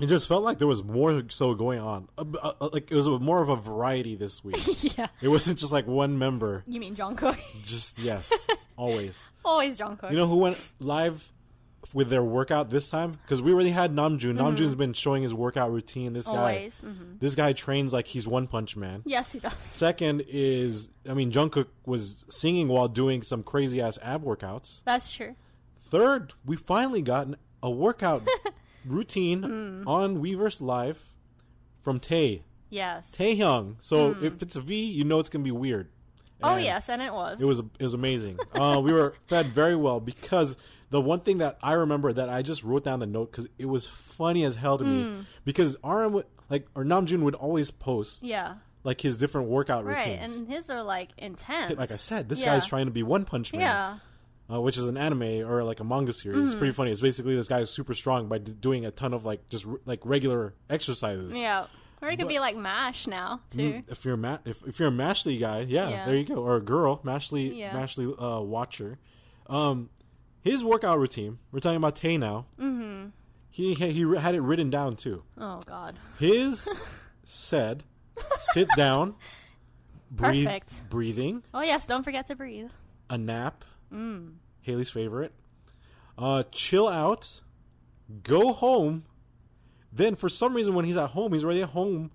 It 0.00 0.06
just 0.06 0.28
felt 0.28 0.44
like 0.44 0.58
there 0.58 0.68
was 0.68 0.84
more 0.84 1.24
so 1.28 1.54
going 1.54 1.80
on. 1.80 2.08
Uh, 2.16 2.24
uh, 2.40 2.52
uh, 2.60 2.68
like 2.72 2.90
it 2.90 2.94
was 2.94 3.06
a, 3.08 3.18
more 3.18 3.42
of 3.42 3.48
a 3.48 3.56
variety 3.56 4.14
this 4.14 4.44
week. 4.44 4.96
yeah. 4.96 5.08
it 5.20 5.28
wasn't 5.28 5.58
just 5.58 5.72
like 5.72 5.86
one 5.86 6.18
member. 6.18 6.62
You 6.68 6.78
mean 6.80 6.94
Jungkook? 6.94 7.36
Just 7.64 7.98
yes, 7.98 8.46
always. 8.76 9.28
always 9.44 9.78
Jungkook. 9.78 10.10
You 10.10 10.16
know 10.16 10.26
who 10.28 10.36
went 10.36 10.72
live 10.78 11.32
with 11.94 12.10
their 12.10 12.22
workout 12.22 12.70
this 12.70 12.88
time? 12.88 13.10
Because 13.10 13.40
we 13.42 13.52
already 13.52 13.70
had 13.70 13.92
Namjoon. 13.94 14.36
Namjoon's 14.36 14.74
been 14.74 14.92
showing 14.92 15.22
his 15.22 15.32
workout 15.34 15.72
routine. 15.72 16.12
This 16.12 16.26
guy, 16.26 16.32
Mm-hmm. 16.32 16.40
always. 16.40 16.80
hmm 16.80 17.12
this 17.18 17.34
guy 17.34 17.52
trains 17.52 17.92
like 17.92 18.06
he's 18.06 18.28
One 18.28 18.46
Punch 18.46 18.76
Man. 18.76 19.02
Yes, 19.04 19.32
he 19.32 19.40
does. 19.40 19.54
Second 19.54 20.22
is, 20.28 20.90
I 21.08 21.14
mean, 21.14 21.32
Jungkook 21.32 21.66
was 21.86 22.24
singing 22.28 22.68
while 22.68 22.86
doing 22.88 23.22
some 23.22 23.42
crazy 23.42 23.80
ass 23.80 23.98
ab 24.02 24.22
workouts. 24.22 24.82
That's 24.84 25.10
true. 25.10 25.34
Third, 25.80 26.34
we 26.44 26.54
finally 26.56 27.00
got 27.02 27.28
a 27.62 27.70
workout 27.70 28.22
routine 28.92 29.42
Mm. 29.42 29.86
on 29.86 30.18
Weverse 30.22 30.60
Live 30.60 31.14
from 31.82 32.00
Tae. 32.00 32.42
Yes. 32.70 33.14
Taehyung. 33.16 33.76
So 33.80 34.10
if 34.22 34.42
it's 34.42 34.56
a 34.56 34.60
V, 34.60 34.84
you 34.84 35.04
know 35.04 35.18
it's 35.18 35.28
gonna 35.30 35.44
be 35.44 35.50
weird. 35.50 35.88
Hmm. 36.42 36.50
oh 36.50 36.56
yes, 36.56 36.88
and 36.88 37.02
it 37.02 37.12
was. 37.12 37.40
it 37.40 37.44
was 37.44 37.58
it 37.60 37.82
was 37.82 37.94
amazing. 37.94 38.38
uh, 38.52 38.80
we 38.82 38.92
were 38.92 39.14
fed 39.26 39.46
very 39.46 39.74
well 39.74 39.98
because 40.00 40.56
the 40.90 41.00
one 41.00 41.20
thing 41.20 41.38
that 41.38 41.58
I 41.62 41.72
remember 41.72 42.12
that 42.12 42.28
I 42.28 42.42
just 42.42 42.62
wrote 42.62 42.84
down 42.84 43.00
the 43.00 43.06
note 43.06 43.30
because 43.32 43.46
it 43.58 43.66
was 43.66 43.86
funny 43.86 44.44
as 44.44 44.54
hell 44.54 44.78
to 44.78 44.84
Hmm. 44.84 44.90
me 45.20 45.26
because 45.44 45.76
RM 45.82 46.12
would 46.12 46.26
like 46.50 46.66
or 46.74 46.84
Namjoon 46.84 47.22
would 47.22 47.34
always 47.34 47.70
post 47.70 48.22
Yeah. 48.22 48.54
like 48.84 49.00
his 49.00 49.16
different 49.16 49.48
workout 49.48 49.84
Right, 49.84 50.06
routines. 50.20 50.38
and 50.38 50.48
his 50.48 50.70
are 50.70 50.82
like 50.82 51.10
intense. 51.18 51.76
like 51.76 51.90
I 51.90 51.96
said, 51.96 52.28
this 52.28 52.40
Yeah. 52.42 52.54
guy's 52.54 52.66
trying 52.66 52.86
to 52.86 52.92
be 52.92 53.02
One 53.02 53.24
Punch 53.24 53.52
Man, 53.52 53.60
Yeah. 53.62 53.98
Uh, 54.50 54.60
which 54.62 54.78
is 54.78 54.86
an 54.86 54.96
anime 54.96 55.46
or 55.46 55.62
like 55.62 55.78
a 55.80 55.84
manga 55.84 56.10
series. 56.12 56.38
It's 56.38 56.48
Mm-hmm. 56.50 56.58
pretty 56.58 56.72
funny. 56.72 56.90
It's 56.90 57.02
basically 57.02 57.36
this 57.36 57.48
guy 57.48 57.60
is 57.60 57.68
super 57.70 57.92
strong 57.92 58.28
by 58.28 58.38
d- 58.38 58.52
doing 58.58 58.86
a 58.86 58.90
ton 58.90 59.12
of 59.12 59.26
like 59.26 59.46
just 59.50 59.66
r- 59.66 59.78
like 59.84 60.00
regular 60.04 60.54
exercises. 60.70 61.36
Yeah. 61.36 61.66
Or 62.00 62.08
it 62.08 62.16
could 62.18 62.28
be 62.28 62.38
like 62.38 62.56
Mash 62.56 63.06
now 63.06 63.40
too. 63.50 63.82
If 63.88 64.06
you're 64.06 64.14
a 64.14 64.16
Ma- 64.16 64.38
if, 64.46 64.62
if 64.66 64.78
you're 64.78 64.88
a 64.88 64.92
Mashle 64.92 65.38
guy, 65.38 65.60
yeah, 65.68 65.90
Yeah. 65.90 66.06
there 66.06 66.16
you 66.16 66.24
go, 66.24 66.36
or 66.36 66.56
a 66.56 66.62
girl, 66.62 66.98
Mashle, 67.04 67.54
Yeah. 67.54 67.72
Mashle 67.78 68.14
uh, 68.22 68.40
watcher. 68.40 68.98
Um, 69.48 69.90
his 70.40 70.64
workout 70.64 70.98
routine. 70.98 71.38
We're 71.52 71.60
talking 71.60 71.76
about 71.76 71.96
Tay 71.96 72.16
now. 72.16 72.46
Mm-hmm. 72.58 73.08
He 73.50 73.74
he 73.74 73.90
he 73.92 74.16
had 74.16 74.34
it 74.34 74.40
written 74.40 74.70
down 74.70 74.96
too. 74.96 75.24
Oh 75.36 75.60
God. 75.66 75.98
His 76.18 76.66
said, 77.24 77.84
sit 78.38 78.68
down, 78.76 79.14
breathe, 80.10 80.46
Perfect. 80.46 80.88
breathing, 80.88 81.42
Oh 81.52 81.60
yes, 81.60 81.84
don't 81.84 82.02
forget 82.02 82.26
to 82.28 82.34
breathe. 82.36 82.70
a 83.10 83.18
nap. 83.18 83.64
Mm. 83.92 84.34
Haley's 84.62 84.90
favorite. 84.90 85.32
Uh, 86.16 86.42
chill 86.50 86.88
out, 86.88 87.40
go 88.22 88.52
home. 88.52 89.04
Then, 89.92 90.16
for 90.16 90.28
some 90.28 90.54
reason, 90.54 90.74
when 90.74 90.84
he's 90.84 90.96
at 90.96 91.10
home, 91.10 91.32
he's 91.32 91.44
already 91.44 91.62
at 91.62 91.70
home 91.70 92.10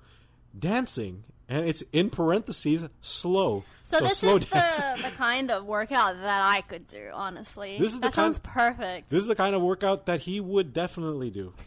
dancing, 0.58 1.24
and 1.50 1.66
it's 1.66 1.82
in 1.92 2.10
parentheses 2.10 2.86
slow. 3.02 3.64
So, 3.84 4.00
this 4.00 4.20
slow 4.20 4.36
is 4.36 4.46
the, 4.46 5.00
the 5.04 5.12
kind 5.18 5.50
of 5.50 5.66
workout 5.66 6.16
that 6.22 6.42
I 6.42 6.62
could 6.62 6.88
do, 6.88 7.10
honestly. 7.14 7.78
This 7.80 7.94
is 7.94 8.00
the 8.00 8.08
that 8.08 8.14
sounds 8.14 8.38
kind- 8.38 8.78
perfect. 8.78 9.10
This 9.10 9.22
is 9.24 9.28
the 9.28 9.36
kind 9.36 9.56
of 9.56 9.62
workout 9.62 10.06
that 10.06 10.22
he 10.22 10.40
would 10.40 10.74
definitely 10.74 11.32
do. 11.32 11.54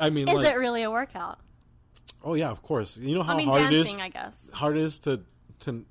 I 0.00 0.10
mean, 0.10 0.28
is 0.28 0.34
like, 0.34 0.52
it 0.52 0.56
really 0.56 0.82
a 0.82 0.90
workout? 0.90 1.38
oh 2.22 2.34
yeah, 2.34 2.50
of 2.50 2.62
course. 2.62 2.96
You 2.98 3.14
know 3.14 3.22
how 3.22 3.34
I 3.34 3.36
mean, 3.36 3.48
hard 3.48 3.62
it 3.62 3.70
dancing, 3.70 3.94
is. 3.94 4.00
I 4.00 4.08
guess. 4.08 4.50
hard 4.52 4.76
it 4.76 4.82
is 4.82 4.98
to 5.00 5.20
to 5.60 5.84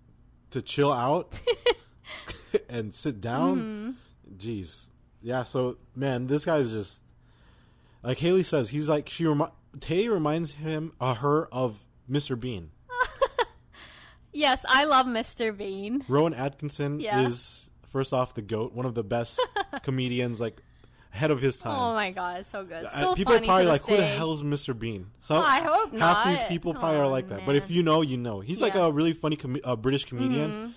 to 0.51 0.61
chill 0.61 0.91
out 0.91 1.33
and 2.69 2.93
sit 2.93 3.21
down. 3.21 3.57
Mm-hmm. 3.57 4.35
Jeez, 4.37 4.87
yeah. 5.21 5.43
So 5.43 5.77
man, 5.95 6.27
this 6.27 6.45
guy's 6.45 6.71
just 6.71 7.03
like 8.03 8.17
Haley 8.19 8.43
says. 8.43 8.69
He's 8.69 8.87
like 8.89 9.09
she 9.09 9.25
remi- 9.25 9.51
Tay 9.79 10.07
reminds 10.07 10.53
him 10.53 10.93
uh, 11.01 11.15
her 11.15 11.47
of 11.47 11.85
Mr. 12.09 12.39
Bean. 12.39 12.71
Yes, 14.37 14.65
I 14.67 14.83
love 14.83 15.05
Mr. 15.05 15.55
Bean. 15.57 16.03
Rowan 16.09 16.33
Atkinson 16.33 16.99
Yeah. 16.99 17.21
is 17.21 17.69
first 17.87 18.11
off 18.11 18.33
the 18.33 18.41
goat, 18.41 18.73
one 18.73 18.85
of 18.85 18.93
the 18.93 19.03
best 19.03 19.41
comedians, 19.83 20.41
like 20.41 20.57
ahead 21.13 21.31
of 21.31 21.41
his 21.41 21.57
time. 21.57 21.71
Oh 21.79 21.93
my 21.93 22.11
god, 22.11 22.45
so 22.45 22.65
good. 22.65 22.83
Uh, 22.83 22.89
Still 22.89 23.15
people 23.15 23.33
are 23.33 23.39
probably 23.39 23.63
like, 23.65 23.87
"Who 23.87 23.95
the 23.95 24.01
day. 24.01 24.15
hell 24.17 24.33
is 24.33 24.43
Mr. 24.43 24.77
Bean?" 24.77 25.07
So 25.21 25.37
I 25.37 25.59
hope 25.61 25.93
half 25.95 26.27
these 26.27 26.43
people 26.43 26.73
probably 26.73 26.97
are 26.99 27.05
Oh, 27.05 27.09
like 27.09 27.29
that. 27.29 27.45
But 27.45 27.55
if 27.55 27.71
you 27.71 27.81
know, 27.81 28.01
you 28.01 28.17
know. 28.17 28.41
He's 28.41 28.61
like 28.61 28.73
Yeah. 28.73 28.81
Mm-hmm. 28.81 28.89
a 28.89 28.91
really 28.91 29.13
funny 29.13 29.37
com- 29.37 29.55
uh, 29.63 29.77
British 29.77 30.03
comedian. 30.03 30.75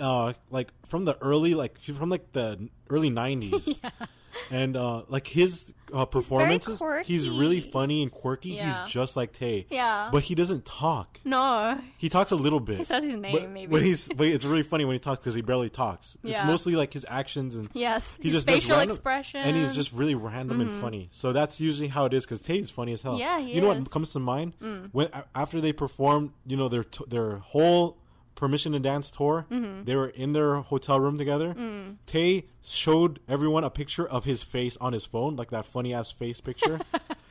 Uh, 0.00 0.32
like 0.50 0.68
from 0.86 1.04
the 1.04 1.16
early, 1.20 1.54
like 1.54 1.78
from 1.80 2.08
like 2.08 2.32
the 2.32 2.68
early 2.88 3.10
'90s, 3.10 3.80
and 4.50 4.76
uh, 4.76 5.02
like 5.08 5.26
his 5.26 5.72
uh, 5.92 6.04
performances, 6.04 6.80
he's, 7.04 7.28
really 7.28 7.60
funny 7.60 8.02
and 8.02 8.10
quirky. 8.12 8.50
Yeah. 8.50 8.84
He's 8.84 8.92
just 8.92 9.16
like 9.16 9.32
Tay, 9.32 9.66
Yeah. 9.70 10.08
but 10.12 10.22
he 10.22 10.34
doesn't 10.34 10.64
talk. 10.64 11.18
No. 11.24 11.78
He 11.98 12.08
talks 12.08 12.30
a 12.30 12.36
little 12.36 12.60
bit. 12.60 12.78
He 12.78 12.84
says 12.84 13.02
his 13.04 13.16
name, 13.16 13.32
but, 13.32 13.50
maybe. 13.50 13.66
But 13.70 13.82
he's 13.82 14.08
but 14.08 14.26
it's 14.28 14.44
really 14.44 14.62
funny 14.62 14.84
when 14.84 14.94
he 14.94 15.00
talks 15.00 15.18
because 15.18 15.34
he 15.34 15.42
barely 15.42 15.68
talks. 15.68 16.16
It's 16.24 16.42
mostly 16.44 16.76
like 16.76 16.92
his 16.92 17.04
actions 17.08 17.56
and 17.56 17.68
Yes. 17.74 18.16
he 18.22 18.24
his 18.30 18.34
just 18.34 18.46
facial 18.46 18.76
random- 18.76 18.94
expression. 18.94 19.40
and 19.42 19.56
he's 19.56 19.74
just 19.74 19.92
really 19.92 20.14
random 20.14 20.60
and 20.60 20.80
funny. 20.80 21.08
So 21.10 21.32
that's 21.32 21.60
usually 21.60 21.88
how 21.88 22.06
it 22.06 22.14
is 22.14 22.24
because 22.24 22.40
tay 22.42 22.58
is 22.58 22.70
funny 22.70 22.92
as 22.92 23.02
hell. 23.02 23.18
Yeah, 23.18 23.38
he 23.40 23.54
You 23.54 23.60
know 23.60 23.72
is. 23.72 23.78
Mm. 23.78 23.80
what 23.82 23.90
comes 23.90 24.12
to 24.12 24.20
mind 24.20 24.54
when 24.92 25.08
after 25.34 25.60
they 25.60 25.72
performed, 25.72 26.30
you 26.46 26.56
know 26.56 26.68
their 26.68 26.84
t- 26.84 27.04
their 27.08 27.38
whole 27.38 27.98
permission 28.34 28.72
to 28.72 28.80
dance 28.80 29.10
tour. 29.10 29.46
Mm-hmm. 29.50 29.84
They 29.84 29.94
were 29.96 30.08
in 30.08 30.32
their 30.32 30.56
hotel 30.56 30.98
room 31.00 31.18
together. 31.18 31.54
Mm. 31.54 31.96
Tay 32.06 32.46
showed 32.64 33.20
everyone 33.28 33.64
a 33.64 33.70
picture 33.70 34.06
of 34.08 34.24
his 34.24 34.42
face 34.42 34.76
on 34.80 34.92
his 34.92 35.04
phone, 35.04 35.36
like 35.36 35.50
that 35.50 35.66
funny 35.66 35.94
ass 35.94 36.10
face 36.10 36.40
picture. 36.40 36.80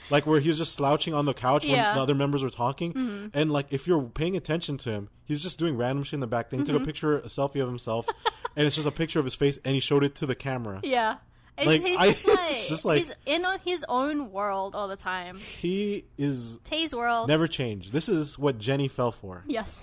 Like 0.10 0.26
where 0.26 0.40
he 0.40 0.48
was 0.50 0.58
just 0.58 0.74
slouching 0.74 1.14
on 1.14 1.26
the 1.26 1.34
couch 1.34 1.64
when 1.64 1.74
Yeah. 1.74 1.86
Mm-hmm. 1.90 1.96
the 1.98 2.02
other 2.02 2.16
members 2.16 2.44
were 2.44 2.50
talking, 2.50 3.30
and 3.36 3.52
like 3.52 3.68
if 3.70 3.86
you're 3.88 4.02
paying 4.02 4.36
attention 4.36 4.78
to 4.78 4.90
him, 4.92 5.10
he's 5.26 5.44
just 5.44 5.60
doing 5.60 5.78
random 5.78 6.04
shit 6.04 6.16
in 6.16 6.20
the 6.22 6.28
back. 6.28 6.50
Then 6.50 6.62
he 6.62 6.66
Mm-hmm. 6.66 6.74
took 6.74 6.82
a 6.82 6.86
picture, 6.86 7.18
a 7.20 7.28
selfie 7.28 7.62
of 7.62 7.68
himself, 7.68 8.08
and 8.56 8.66
it's 8.66 8.76
just 8.76 8.88
a 8.88 8.92
picture 8.92 9.20
of 9.20 9.26
his 9.26 9.36
face, 9.36 9.60
and 9.64 9.76
he 9.76 9.80
showed 9.80 10.04
it 10.04 10.16
to 10.16 10.26
the 10.26 10.34
camera. 10.34 10.82
Yeah. 10.84 11.18
It's, 11.56 11.68
Like, 11.68 11.82
he's 11.86 11.98
I- 12.00 12.08
just 12.10 12.26
like, 12.28 12.50
it's 12.50 12.68
just 12.70 12.84
like- 12.84 13.04
he's 13.06 13.16
in 13.28 13.46
his 13.64 13.86
own 13.88 14.32
world 14.32 14.74
all 14.74 14.88
the 14.88 14.98
time. 14.98 15.38
He 15.38 16.06
is 16.18 16.58
Tay's 16.64 16.96
world. 16.96 17.28
never 17.28 17.48
changed. 17.48 17.92
This 17.94 18.10
is 18.10 18.40
what 18.40 18.58
Jennie 18.58 18.88
fell 18.88 19.12
for. 19.12 19.44
Yes. 19.46 19.80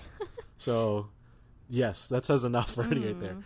So, 0.59 1.07
yes, 1.67 2.09
that 2.09 2.25
says 2.25 2.43
enough 2.43 2.77
already 2.77 3.05
right 3.07 3.19
there. 3.19 3.37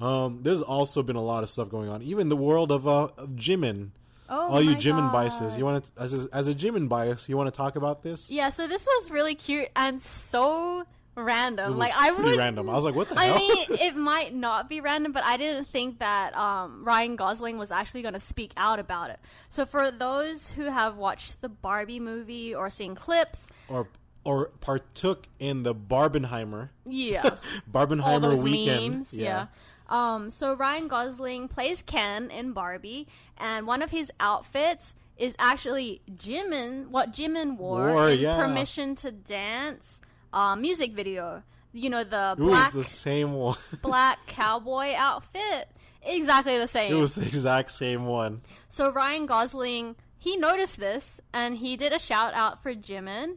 Um, 0.00 0.40
there's 0.42 0.62
also 0.62 1.02
been 1.02 1.16
a 1.16 1.22
lot 1.22 1.42
of 1.42 1.50
stuff 1.50 1.68
going 1.68 1.90
on. 1.90 2.00
Even 2.02 2.30
the 2.30 2.36
world 2.36 2.72
of 2.72 2.88
uh, 2.88 3.08
of 3.18 3.30
Jimin. 3.30 3.90
Oh 4.32 4.52
All 4.52 4.62
you 4.62 4.76
Jimin 4.76 5.12
biases, 5.12 5.58
you 5.58 5.64
want 5.64 5.84
to 5.84 6.02
as 6.02 6.14
a, 6.14 6.28
as 6.32 6.46
a 6.46 6.54
Jimin 6.54 6.88
bias, 6.88 7.28
you 7.28 7.36
want 7.36 7.52
to 7.52 7.56
talk 7.56 7.74
about 7.74 8.02
this? 8.02 8.30
Yeah, 8.30 8.50
so 8.50 8.68
this 8.68 8.86
was 8.86 9.10
really 9.10 9.34
cute 9.34 9.68
and 9.74 10.00
so 10.00 10.84
random. 11.16 11.66
It 11.66 11.68
was 11.70 11.78
like 11.78 11.92
I 11.96 12.10
pretty 12.12 12.30
would 12.30 12.38
random. 12.38 12.70
I 12.70 12.74
was 12.74 12.84
like, 12.84 12.94
what 12.94 13.08
the 13.08 13.18
I 13.18 13.24
hell? 13.24 13.36
mean, 13.36 13.66
it 13.70 13.96
might 13.96 14.34
not 14.34 14.68
be 14.68 14.80
random, 14.80 15.12
but 15.12 15.24
I 15.24 15.36
didn't 15.36 15.66
think 15.66 15.98
that 15.98 16.36
um, 16.36 16.84
Ryan 16.84 17.16
Gosling 17.16 17.58
was 17.58 17.70
actually 17.70 18.02
going 18.02 18.14
to 18.14 18.20
speak 18.20 18.52
out 18.56 18.78
about 18.78 19.10
it. 19.10 19.18
So, 19.48 19.66
for 19.66 19.90
those 19.90 20.50
who 20.50 20.64
have 20.64 20.96
watched 20.96 21.40
the 21.42 21.48
Barbie 21.48 22.00
movie 22.00 22.54
or 22.54 22.70
seen 22.70 22.94
clips, 22.94 23.48
or 23.68 23.88
or 24.24 24.50
partook 24.60 25.26
in 25.38 25.62
the 25.62 25.74
Barbenheimer 25.74 26.70
yeah, 26.84 27.22
Barbenheimer 27.70 28.42
weekend. 28.42 28.94
memes, 28.94 29.12
yeah. 29.12 29.46
Um, 29.88 30.30
so 30.30 30.54
Ryan 30.54 30.88
Gosling 30.88 31.48
plays 31.48 31.82
Ken 31.82 32.30
in 32.30 32.52
Barbie, 32.52 33.08
and 33.38 33.66
one 33.66 33.82
of 33.82 33.90
his 33.90 34.12
outfits 34.20 34.94
is 35.16 35.34
actually 35.38 36.00
Jimin, 36.10 36.88
what 36.88 37.12
Jimin 37.12 37.56
wore, 37.56 37.92
Wore, 37.92 38.08
in 38.10 38.20
yeah. 38.20 38.38
Permission 38.38 38.94
to 38.96 39.10
Dance 39.10 40.00
uh, 40.32 40.56
music 40.56 40.92
video. 40.92 41.42
You 41.72 41.90
know 41.90 42.04
the 42.04 42.34
It 42.36 42.42
was 42.42 42.48
black 42.50 42.72
the 42.72 42.84
same 42.84 43.34
one. 43.34 43.58
black 43.82 44.26
cowboy 44.26 44.94
outfit, 44.96 45.68
exactly 46.02 46.58
the 46.58 46.66
same. 46.66 46.92
it 46.92 47.00
was 47.00 47.14
the 47.14 47.22
exact 47.26 47.70
same 47.70 48.06
one. 48.06 48.42
So 48.68 48.92
Ryan 48.92 49.26
Gosling, 49.26 49.96
he 50.18 50.36
noticed 50.36 50.80
this 50.80 51.20
and 51.32 51.56
he 51.56 51.76
did 51.76 51.92
a 51.92 51.98
shout 51.98 52.34
out 52.34 52.62
for 52.62 52.74
Jimin 52.74 53.36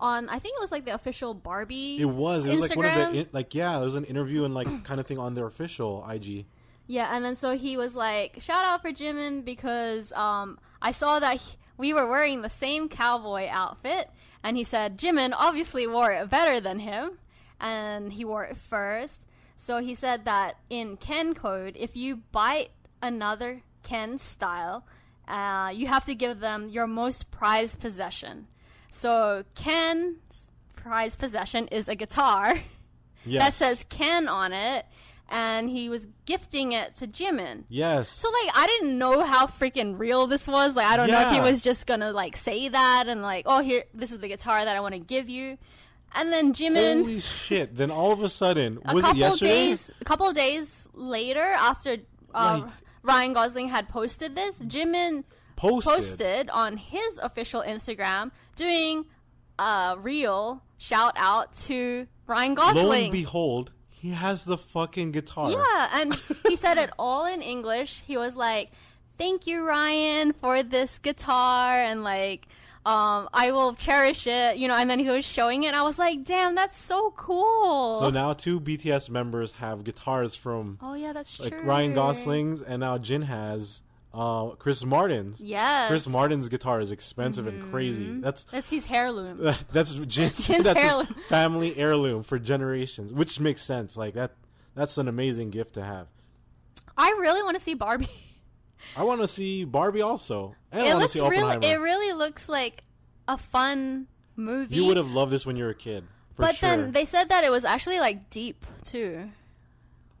on 0.00 0.28
I 0.28 0.38
think 0.38 0.56
it 0.56 0.60
was 0.60 0.72
like 0.72 0.84
the 0.84 0.94
official 0.94 1.34
Barbie. 1.34 1.98
It 2.00 2.04
was. 2.04 2.44
It 2.44 2.50
was 2.58 2.70
like 2.70 2.76
one 2.76 2.86
of 2.86 2.94
the 3.12 3.18
in, 3.20 3.28
like 3.32 3.54
yeah. 3.54 3.72
There 3.76 3.84
was 3.84 3.94
an 3.94 4.04
interview 4.04 4.44
and 4.44 4.54
like 4.54 4.84
kind 4.84 5.00
of 5.00 5.06
thing 5.06 5.18
on 5.18 5.34
their 5.34 5.46
official 5.46 6.06
IG. 6.08 6.46
Yeah, 6.86 7.08
and 7.16 7.24
then 7.24 7.34
so 7.36 7.56
he 7.56 7.76
was 7.76 7.94
like, 7.94 8.40
shout 8.40 8.64
out 8.64 8.82
for 8.82 8.90
Jimin 8.90 9.44
because 9.44 10.12
um, 10.12 10.58
I 10.82 10.92
saw 10.92 11.18
that 11.18 11.38
he- 11.38 11.56
we 11.78 11.94
were 11.94 12.06
wearing 12.06 12.42
the 12.42 12.50
same 12.50 12.88
cowboy 12.88 13.48
outfit, 13.48 14.10
and 14.42 14.56
he 14.56 14.64
said 14.64 14.98
Jimin 14.98 15.32
obviously 15.34 15.86
wore 15.86 16.12
it 16.12 16.28
better 16.28 16.60
than 16.60 16.80
him, 16.80 17.18
and 17.58 18.12
he 18.12 18.24
wore 18.24 18.44
it 18.44 18.56
first. 18.58 19.22
So 19.56 19.78
he 19.78 19.94
said 19.94 20.24
that 20.26 20.56
in 20.68 20.96
Ken 20.98 21.32
code, 21.34 21.76
if 21.78 21.96
you 21.96 22.16
bite 22.32 22.70
another 23.00 23.62
Ken 23.82 24.18
style, 24.18 24.86
uh, 25.26 25.70
you 25.74 25.86
have 25.86 26.04
to 26.04 26.14
give 26.14 26.40
them 26.40 26.68
your 26.68 26.86
most 26.86 27.30
prized 27.30 27.80
possession. 27.80 28.46
So 28.94 29.42
Ken's 29.56 30.46
prized 30.76 31.18
possession 31.18 31.66
is 31.68 31.88
a 31.88 31.94
guitar 31.94 32.54
Yes. 33.26 33.42
that 33.42 33.54
says 33.54 33.86
Ken 33.88 34.28
on 34.28 34.52
it, 34.52 34.84
and 35.30 35.68
he 35.70 35.88
was 35.88 36.06
gifting 36.26 36.72
it 36.72 36.94
to 36.96 37.06
Jimin. 37.06 37.64
yes. 37.70 38.08
So 38.10 38.28
like 38.28 38.52
I 38.54 38.66
didn't 38.66 38.98
know 38.98 39.22
how 39.24 39.46
freaking 39.46 39.98
real 39.98 40.26
this 40.26 40.46
was. 40.46 40.74
Like 40.76 40.86
I 40.86 40.96
don't 40.98 41.08
know 41.10 41.20
if 41.28 41.32
he 41.32 41.40
was 41.40 41.62
just 41.62 41.86
gonna 41.86 42.12
like 42.12 42.36
say 42.36 42.68
that 42.68 43.04
and 43.08 43.22
like, 43.22 43.44
oh 43.48 43.60
here 43.62 43.84
this 43.94 44.12
is 44.12 44.18
the 44.18 44.28
guitar 44.28 44.64
that 44.64 44.76
I 44.76 44.80
want 44.80 44.92
to 44.94 45.00
give 45.00 45.28
you. 45.30 45.56
And 46.14 46.30
then 46.32 46.52
Jimin 46.52 47.00
Holy 47.00 47.20
shit! 47.20 47.76
Then 47.76 47.90
all 47.90 48.12
of 48.12 48.22
a 48.22 48.28
sudden, 48.28 48.78
a 48.84 48.94
was 48.94 49.04
it 49.06 49.16
yesterday? 49.16 49.48
days 49.70 49.90
a 50.00 50.04
couple 50.04 50.30
days 50.32 50.86
later 50.94 51.40
after 51.56 51.96
uh, 52.34 52.60
Like- 52.62 52.72
Ryan 53.02 53.32
Gosling 53.32 53.68
had 53.68 53.88
posted 53.88 54.36
this, 54.36 54.58
Jimin 54.58 55.24
Posted. 55.56 55.94
posted 55.94 56.50
on 56.50 56.76
his 56.76 57.18
official 57.22 57.62
Instagram 57.62 58.30
doing 58.56 59.06
a 59.58 59.96
real 59.98 60.62
shout 60.78 61.14
out 61.16 61.52
to 61.54 62.06
Ryan 62.26 62.54
Gosling. 62.54 62.86
Lo 62.86 62.92
and 62.92 63.12
behold, 63.12 63.72
he 63.90 64.10
has 64.10 64.44
the 64.44 64.58
fucking 64.58 65.12
guitar. 65.12 65.50
Yeah, 65.50 65.88
and 65.94 66.14
he 66.48 66.56
said 66.56 66.78
it 66.78 66.90
all 66.98 67.26
in 67.26 67.42
English. 67.42 68.02
He 68.06 68.16
was 68.16 68.36
like, 68.36 68.70
"Thank 69.18 69.46
you, 69.46 69.64
Ryan, 69.64 70.32
for 70.32 70.62
this 70.62 70.98
guitar," 70.98 71.78
and 71.78 72.04
like, 72.04 72.46
um, 72.84 73.28
"I 73.32 73.52
will 73.52 73.74
cherish 73.74 74.26
it," 74.26 74.56
you 74.58 74.68
know. 74.68 74.74
And 74.74 74.90
then 74.90 74.98
he 74.98 75.08
was 75.08 75.24
showing 75.24 75.62
it, 75.62 75.68
and 75.68 75.76
I 75.76 75.82
was 75.82 75.98
like, 75.98 76.24
"Damn, 76.24 76.54
that's 76.54 76.76
so 76.76 77.12
cool." 77.16 77.98
So 77.98 78.10
now 78.10 78.32
two 78.32 78.60
BTS 78.60 79.08
members 79.08 79.52
have 79.52 79.84
guitars 79.84 80.34
from 80.34 80.78
oh 80.82 80.94
yeah, 80.94 81.12
that's 81.12 81.40
like 81.40 81.52
true. 81.52 81.64
Ryan 81.64 81.94
Gosling's, 81.94 82.60
and 82.62 82.80
now 82.80 82.98
Jin 82.98 83.22
has 83.22 83.80
uh, 84.14 84.50
Chris 84.50 84.84
Martin's. 84.84 85.40
Yes. 85.40 85.88
Chris 85.88 86.06
Martin's 86.06 86.48
guitar 86.48 86.80
is 86.80 86.92
expensive 86.92 87.46
and 87.46 87.70
crazy. 87.70 88.20
That's 88.20 88.44
That's 88.44 88.70
his 88.70 88.90
heirloom. 88.90 89.40
that's 89.72 89.92
Jin's 90.06 90.46
that's 90.46 90.80
heirloom. 90.80 91.06
his 91.06 91.26
family 91.26 91.76
heirloom 91.76 92.22
for 92.22 92.38
generations, 92.38 93.12
which 93.12 93.40
makes 93.40 93.62
sense. 93.62 93.96
Like 93.96 94.14
that, 94.14 94.32
that's 94.74 94.96
an 94.98 95.08
amazing 95.08 95.50
gift 95.50 95.74
to 95.74 95.84
have. 95.84 96.06
I 96.96 97.10
really 97.20 97.42
want 97.42 97.56
to 97.56 97.62
see 97.62 97.74
Barbie. 97.74 98.08
I 98.96 99.02
want 99.02 99.20
to 99.22 99.28
see 99.28 99.64
Barbie 99.64 100.02
also, 100.02 100.54
and 100.70 100.86
it 100.86 100.94
looks 100.96 101.12
see 101.12 101.20
really. 101.20 101.66
It 101.66 101.80
really 101.80 102.12
looks 102.12 102.48
like 102.48 102.84
a 103.26 103.36
fun 103.36 104.06
movie. 104.36 104.76
you 104.76 104.84
would 104.86 104.96
have 104.96 105.10
loved 105.10 105.32
this 105.32 105.44
when 105.44 105.56
you 105.56 105.64
were 105.64 105.70
a 105.70 105.74
kid, 105.74 106.04
for 106.36 106.42
but 106.42 106.56
sure. 106.56 106.68
then 106.68 106.92
they 106.92 107.04
said 107.04 107.30
that 107.30 107.44
it 107.44 107.50
was 107.50 107.64
actually 107.64 107.98
like 107.98 108.30
deep 108.30 108.64
too. 108.84 109.30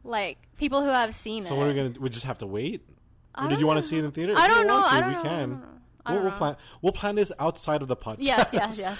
Like 0.02 0.38
people 0.58 0.82
who 0.82 0.88
have 0.88 1.14
seen 1.14 1.42
it. 1.42 1.46
so 1.46 1.54
it. 1.54 1.58
what 1.58 1.68
are 1.68 1.74
gonna? 1.74 1.94
We 2.00 2.08
just 2.08 2.26
have 2.26 2.38
to 2.38 2.46
wait. 2.46 2.82
Or 3.38 3.48
did 3.48 3.60
you 3.60 3.66
want 3.66 3.78
to 3.78 3.82
see 3.82 3.98
it 3.98 4.04
in 4.04 4.10
theater? 4.12 4.34
I 4.36 4.48
don't 4.48 4.66
know. 4.66 4.74
want 4.74 4.88
to, 4.90 4.94
I 4.96 5.00
don't 5.00 5.08
we 5.08 5.14
know. 5.16 5.22
can. 5.22 5.62
We'll, 6.08 6.22
we'll 6.22 6.32
plan. 6.32 6.56
We'll 6.82 6.92
plan 6.92 7.14
this 7.14 7.32
outside 7.38 7.80
of 7.82 7.88
the 7.88 7.96
podcast. 7.96 8.16
Yes, 8.18 8.50
yes, 8.52 8.78
yes. 8.80 8.98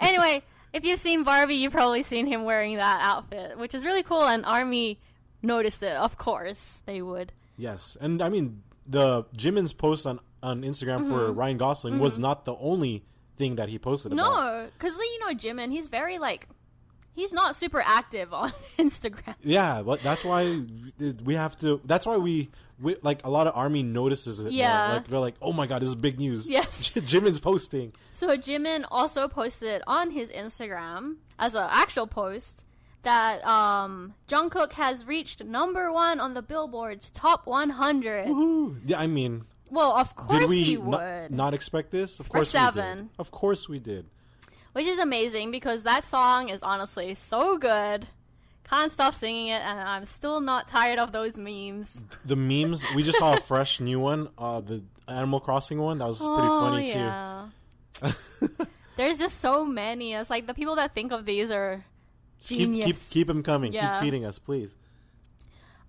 anyway, 0.00 0.42
if 0.72 0.84
you've 0.84 1.00
seen 1.00 1.22
Barbie, 1.24 1.56
you've 1.56 1.72
probably 1.72 2.02
seen 2.02 2.26
him 2.26 2.44
wearing 2.44 2.76
that 2.76 3.00
outfit, 3.02 3.58
which 3.58 3.74
is 3.74 3.84
really 3.84 4.02
cool. 4.02 4.22
And 4.22 4.44
Army 4.46 5.00
noticed 5.42 5.82
it. 5.82 5.96
Of 5.96 6.16
course, 6.16 6.80
they 6.86 7.02
would. 7.02 7.32
Yes, 7.56 7.96
and 8.00 8.22
I 8.22 8.28
mean 8.28 8.62
the 8.86 9.24
Jimin's 9.36 9.72
post 9.72 10.06
on 10.06 10.20
on 10.42 10.62
Instagram 10.62 11.08
for 11.08 11.28
Mm-hmm. 11.30 11.38
Ryan 11.38 11.56
Gosling 11.58 11.98
was 11.98 12.18
not 12.18 12.44
the 12.44 12.54
only 12.56 13.02
thing 13.36 13.56
that 13.56 13.68
he 13.68 13.78
posted 13.78 14.12
about. 14.12 14.22
No, 14.24 14.68
because 14.78 14.94
you 14.96 15.20
know 15.20 15.34
Jimin, 15.34 15.70
he's 15.72 15.86
very 15.88 16.18
like, 16.18 16.48
he's 17.14 17.32
not 17.32 17.56
super 17.56 17.80
active 17.84 18.32
on 18.42 18.50
Instagram. 18.78 19.34
Yeah, 19.42 19.82
but 19.82 20.02
that's 20.02 20.24
why 20.24 20.60
we 21.24 21.34
have 21.34 21.58
to. 21.60 21.80
That's 21.84 22.06
why 22.06 22.16
we, 22.18 22.50
we 22.80 22.96
like 23.02 23.24
a 23.24 23.30
lot 23.30 23.46
of 23.46 23.56
army 23.56 23.82
notices 23.82 24.40
it. 24.40 24.44
more. 24.44 24.52
Yeah. 24.52 24.92
like 24.94 25.06
they're 25.08 25.18
like, 25.18 25.36
oh 25.40 25.52
my 25.52 25.66
god, 25.66 25.82
this 25.82 25.88
is 25.90 25.94
big 25.94 26.18
news. 26.18 26.48
Yes. 26.50 26.90
Jimin's 26.94 27.40
posting. 27.40 27.92
So 28.12 28.36
Jimin 28.36 28.84
also 28.90 29.28
posted 29.28 29.82
on 29.86 30.10
his 30.10 30.30
Instagram 30.30 31.16
as 31.38 31.54
an 31.54 31.66
actual 31.70 32.06
post 32.06 32.64
that 33.02 33.44
um, 33.44 34.14
Jungkook 34.28 34.72
has 34.72 35.06
reached 35.06 35.44
number 35.44 35.92
one 35.92 36.20
on 36.20 36.34
the 36.34 36.42
Billboard's 36.42 37.10
top 37.10 37.46
100. 37.46 38.26
Woohoo. 38.28 38.80
Yeah, 38.86 38.98
I 38.98 39.06
mean, 39.06 39.44
Well, 39.70 39.92
of 39.92 40.16
course 40.16 40.40
did 40.40 40.48
we 40.48 40.62
he 40.62 40.76
not, 40.76 40.86
would. 41.02 41.30
not 41.30 41.52
expect 41.54 41.90
this? 41.90 42.18
Of 42.18 42.26
For 42.26 42.32
course 42.32 42.52
we 42.54 42.58
seven. 42.58 42.98
did. 42.98 43.08
Of 43.18 43.30
course 43.30 43.68
we 43.68 43.78
did. 43.78 44.06
which 44.72 44.86
is 44.86 44.98
amazing 44.98 45.50
because 45.50 45.82
that 45.82 46.04
song 46.04 46.48
is 46.48 46.62
honestly 46.62 47.14
so 47.14 47.58
good. 47.58 48.06
Can't 48.68 48.90
stop 48.90 49.14
singing 49.14 49.48
it, 49.48 49.60
and 49.60 49.78
I'm 49.80 50.06
still 50.06 50.40
not 50.40 50.66
tired 50.68 50.98
of 50.98 51.12
those 51.12 51.38
memes. 51.38 52.02
The 52.24 52.36
memes. 52.36 52.84
we 52.94 53.02
just 53.02 53.18
saw 53.18 53.34
a 53.34 53.40
fresh 53.40 53.78
new 53.80 54.00
one. 54.00 54.28
Uh, 54.38 54.60
the 54.60 54.82
Animal 55.06 55.40
Crossing 55.40 55.78
one. 55.78 55.98
That 55.98 56.06
was 56.08 56.18
pretty 56.18 56.48
funny 56.48 56.88
too. 56.92 56.98
Oh, 56.98 58.14
yeah. 58.58 58.66
There's 58.96 59.18
just 59.18 59.40
so 59.40 59.64
many. 59.64 60.14
It's 60.14 60.30
like 60.30 60.46
the 60.46 60.54
people 60.54 60.76
that 60.76 60.94
think 60.94 61.12
of 61.12 61.24
these 61.26 61.50
are 61.50 61.84
Keep 62.40 62.58
genius. 62.58 62.86
keep 62.86 62.96
keep 63.10 63.26
them 63.26 63.42
coming. 63.42 63.72
Yeah. 63.72 63.94
Keep 63.94 64.04
feeding 64.04 64.24
us, 64.24 64.38
please. 64.38 64.74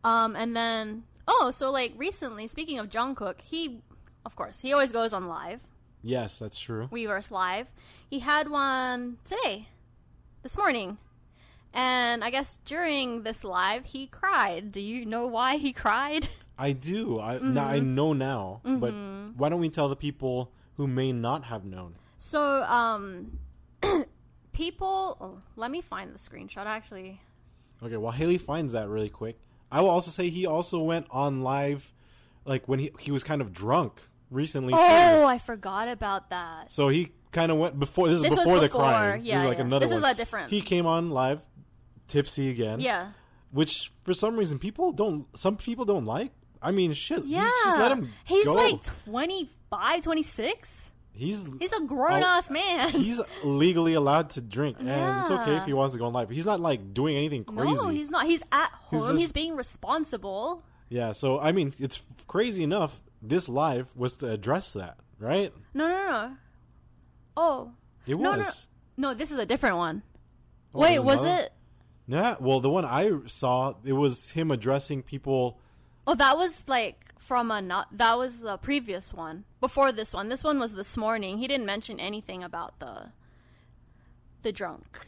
Um, 0.04 0.36
and 0.36 0.56
then 0.56 1.04
oh, 1.28 1.52
so 1.52 1.72
like 1.72 1.94
recently, 1.98 2.48
speaking 2.48 2.78
of 2.80 2.90
Jungkook, 2.90 3.42
he, 3.42 3.82
of 4.26 4.36
course, 4.36 4.62
he 4.62 4.74
always 4.74 4.92
goes 4.92 5.14
on 5.14 5.28
live, 5.28 5.62
Yes, 6.04 6.38
that's 6.38 6.60
true. 6.60 6.88
Weverse 6.92 7.32
live. 7.32 7.68
He 8.10 8.20
had 8.20 8.48
one 8.50 9.18
today, 9.26 9.68
this 10.44 10.56
morning, 10.56 11.00
and 11.74 12.24
I 12.24 12.30
guess 12.30 12.57
during 12.66 13.24
this 13.24 13.43
live 13.43 13.86
he 13.86 14.07
cried. 14.07 14.72
Do 14.72 14.80
you 14.82 15.05
know 15.05 15.28
why 15.28 15.57
he 15.57 15.74
cried? 15.74 16.28
I 16.57 16.72
do. 16.72 17.20
I 17.20 17.39
now 17.39 17.68
I 17.68 17.80
Mm-hmm. 17.80 17.95
know 17.95 18.13
now, 18.13 18.61
but 18.63 18.93
why 19.36 19.49
don't 19.49 19.59
we 19.59 19.70
tell 19.70 19.89
the 19.89 19.95
people 19.95 20.51
who 20.78 20.88
may 20.88 21.11
not 21.11 21.43
have 21.45 21.66
known? 21.66 21.95
So, 22.18 22.63
um, 22.63 23.39
people. 24.53 25.18
Oh, 25.20 25.41
let 25.55 25.72
me 25.72 25.82
find 25.82 26.13
the 26.13 26.20
screenshot. 26.20 26.66
Actually, 26.66 27.22
Okay, 27.84 27.97
while 27.97 28.11
Haley 28.13 28.38
finds 28.38 28.74
that 28.74 28.88
really 28.88 29.09
quick, 29.09 29.38
I 29.72 29.82
will 29.82 29.89
also 29.89 30.11
say 30.11 30.30
he 30.30 30.45
also 30.45 30.80
went 30.82 31.07
on 31.11 31.41
live, 31.41 31.93
like 32.45 32.68
when 32.68 32.80
he 32.80 32.91
he 32.99 33.11
was 33.11 33.24
kind 33.24 33.41
of 33.41 33.53
drunk 33.53 34.01
recently. 34.32 34.74
too. 34.74 34.80
oh, 34.80 35.26
I 35.26 35.38
forgot 35.39 35.88
about 35.89 36.30
that. 36.30 36.72
So 36.72 36.88
he 36.89 37.11
kind 37.32 37.51
of 37.51 37.57
went 37.57 37.78
before. 37.80 38.07
This 38.07 38.18
is 38.18 38.24
This 38.24 38.32
was 38.32 38.39
before 38.39 38.59
the 38.59 38.68
before, 38.68 38.82
crime. 38.84 39.22
yeah, 39.24 39.36
this 39.36 39.43
is 39.43 39.49
like 39.49 39.57
yeah. 39.57 39.66
another 39.66 39.86
This 39.88 39.95
is 39.95 40.03
a 40.03 40.13
different- 40.13 40.49
He 40.51 40.61
came 40.61 40.86
on 40.86 41.09
live, 41.09 41.41
tipsy 42.08 42.49
again. 42.49 42.80
Yeah, 42.80 43.10
Which 43.51 43.91
for 44.03 44.14
some 44.14 44.38
reason 44.38 44.60
people 44.60 44.91
don't. 44.91 45.26
Some 45.38 45.58
people 45.58 45.86
don't 45.86 46.06
like. 46.06 46.32
I 46.62 46.72
mean, 46.72 46.93
shit. 46.93 47.26
yeah. 47.26 47.47
Just, 47.66 47.78
let 47.78 47.91
him. 47.91 48.10
He's 48.24 48.47
go. 48.47 48.53
like 48.53 48.82
25, 49.06 50.01
26. 50.01 50.91
he's 51.12 51.45
He's 51.60 51.74
a 51.74 51.86
grown 51.86 52.24
ass 52.24 52.49
man. 52.49 52.89
he's 52.89 53.22
legally 53.43 53.93
allowed 53.93 54.32
to 54.32 54.41
drink, 54.41 54.78
and 54.80 54.89
it's 55.22 55.32
okay 55.32 55.58
if 55.58 55.66
he 55.66 55.74
wants 55.74 55.93
to 55.93 55.99
go 55.99 56.06
on 56.06 56.14
live. 56.14 56.30
He's 56.30 56.45
not 56.45 56.60
like 56.60 56.93
doing 56.93 57.18
anything 57.18 57.43
crazy. 57.43 57.76
No, 57.84 57.89
he's 57.89 58.10
not. 58.10 58.26
He's 58.26 58.41
at 58.51 58.72
home. 58.72 59.12
He's, 59.12 59.22
just- 59.22 59.36
being 59.36 59.56
responsible. 59.56 60.64
Yeah, 60.89 61.12
so 61.14 61.39
I 61.39 61.51
mean, 61.51 61.74
it's 61.80 62.01
crazy 62.28 62.64
enough 62.64 63.01
this 63.22 63.49
live 63.49 63.91
was 63.95 64.18
to 64.18 64.30
address 64.30 64.74
that, 64.74 64.97
right? 65.20 65.51
No, 65.74 65.88
no, 65.88 65.95
no. 66.12 66.38
Oh. 67.38 67.72
It 68.08 68.18
No, 68.20 68.32
no. 68.34 68.38
was. 68.39 68.70
No, 68.97 69.14
this 69.14 69.32
is 69.32 69.38
a 69.39 69.45
different 69.45 69.78
one. 69.78 70.03
Oh, 70.74 70.80
Wait, 70.82 70.99
was 70.99 71.24
another? 71.24 71.43
it? 71.43 71.53
Yeah. 72.08 72.36
Well, 72.39 72.60
the 72.60 72.70
one 72.70 72.86
I 72.86 73.12
saw, 73.26 73.74
it 73.84 73.93
was 73.93 74.30
him 74.32 74.51
addressing 74.51 75.03
people. 75.03 75.60
Oh, 76.08 76.16
that 76.16 76.38
was 76.38 76.64
like 76.68 77.14
from 77.18 77.49
a 77.49 77.62
not. 77.62 77.88
That 77.97 78.18
was 78.18 78.41
the 78.41 78.58
previous 78.58 79.14
one 79.14 79.43
before 79.60 79.91
this 79.91 80.14
one. 80.14 80.30
This 80.30 80.43
one 80.43 80.60
was 80.60 80.74
this 80.74 80.95
morning. 80.97 81.38
He 81.39 81.47
didn't 81.47 81.66
mention 81.66 81.99
anything 81.99 82.43
about 82.43 82.80
the 82.80 83.12
the 84.43 84.51
drunk, 84.51 85.08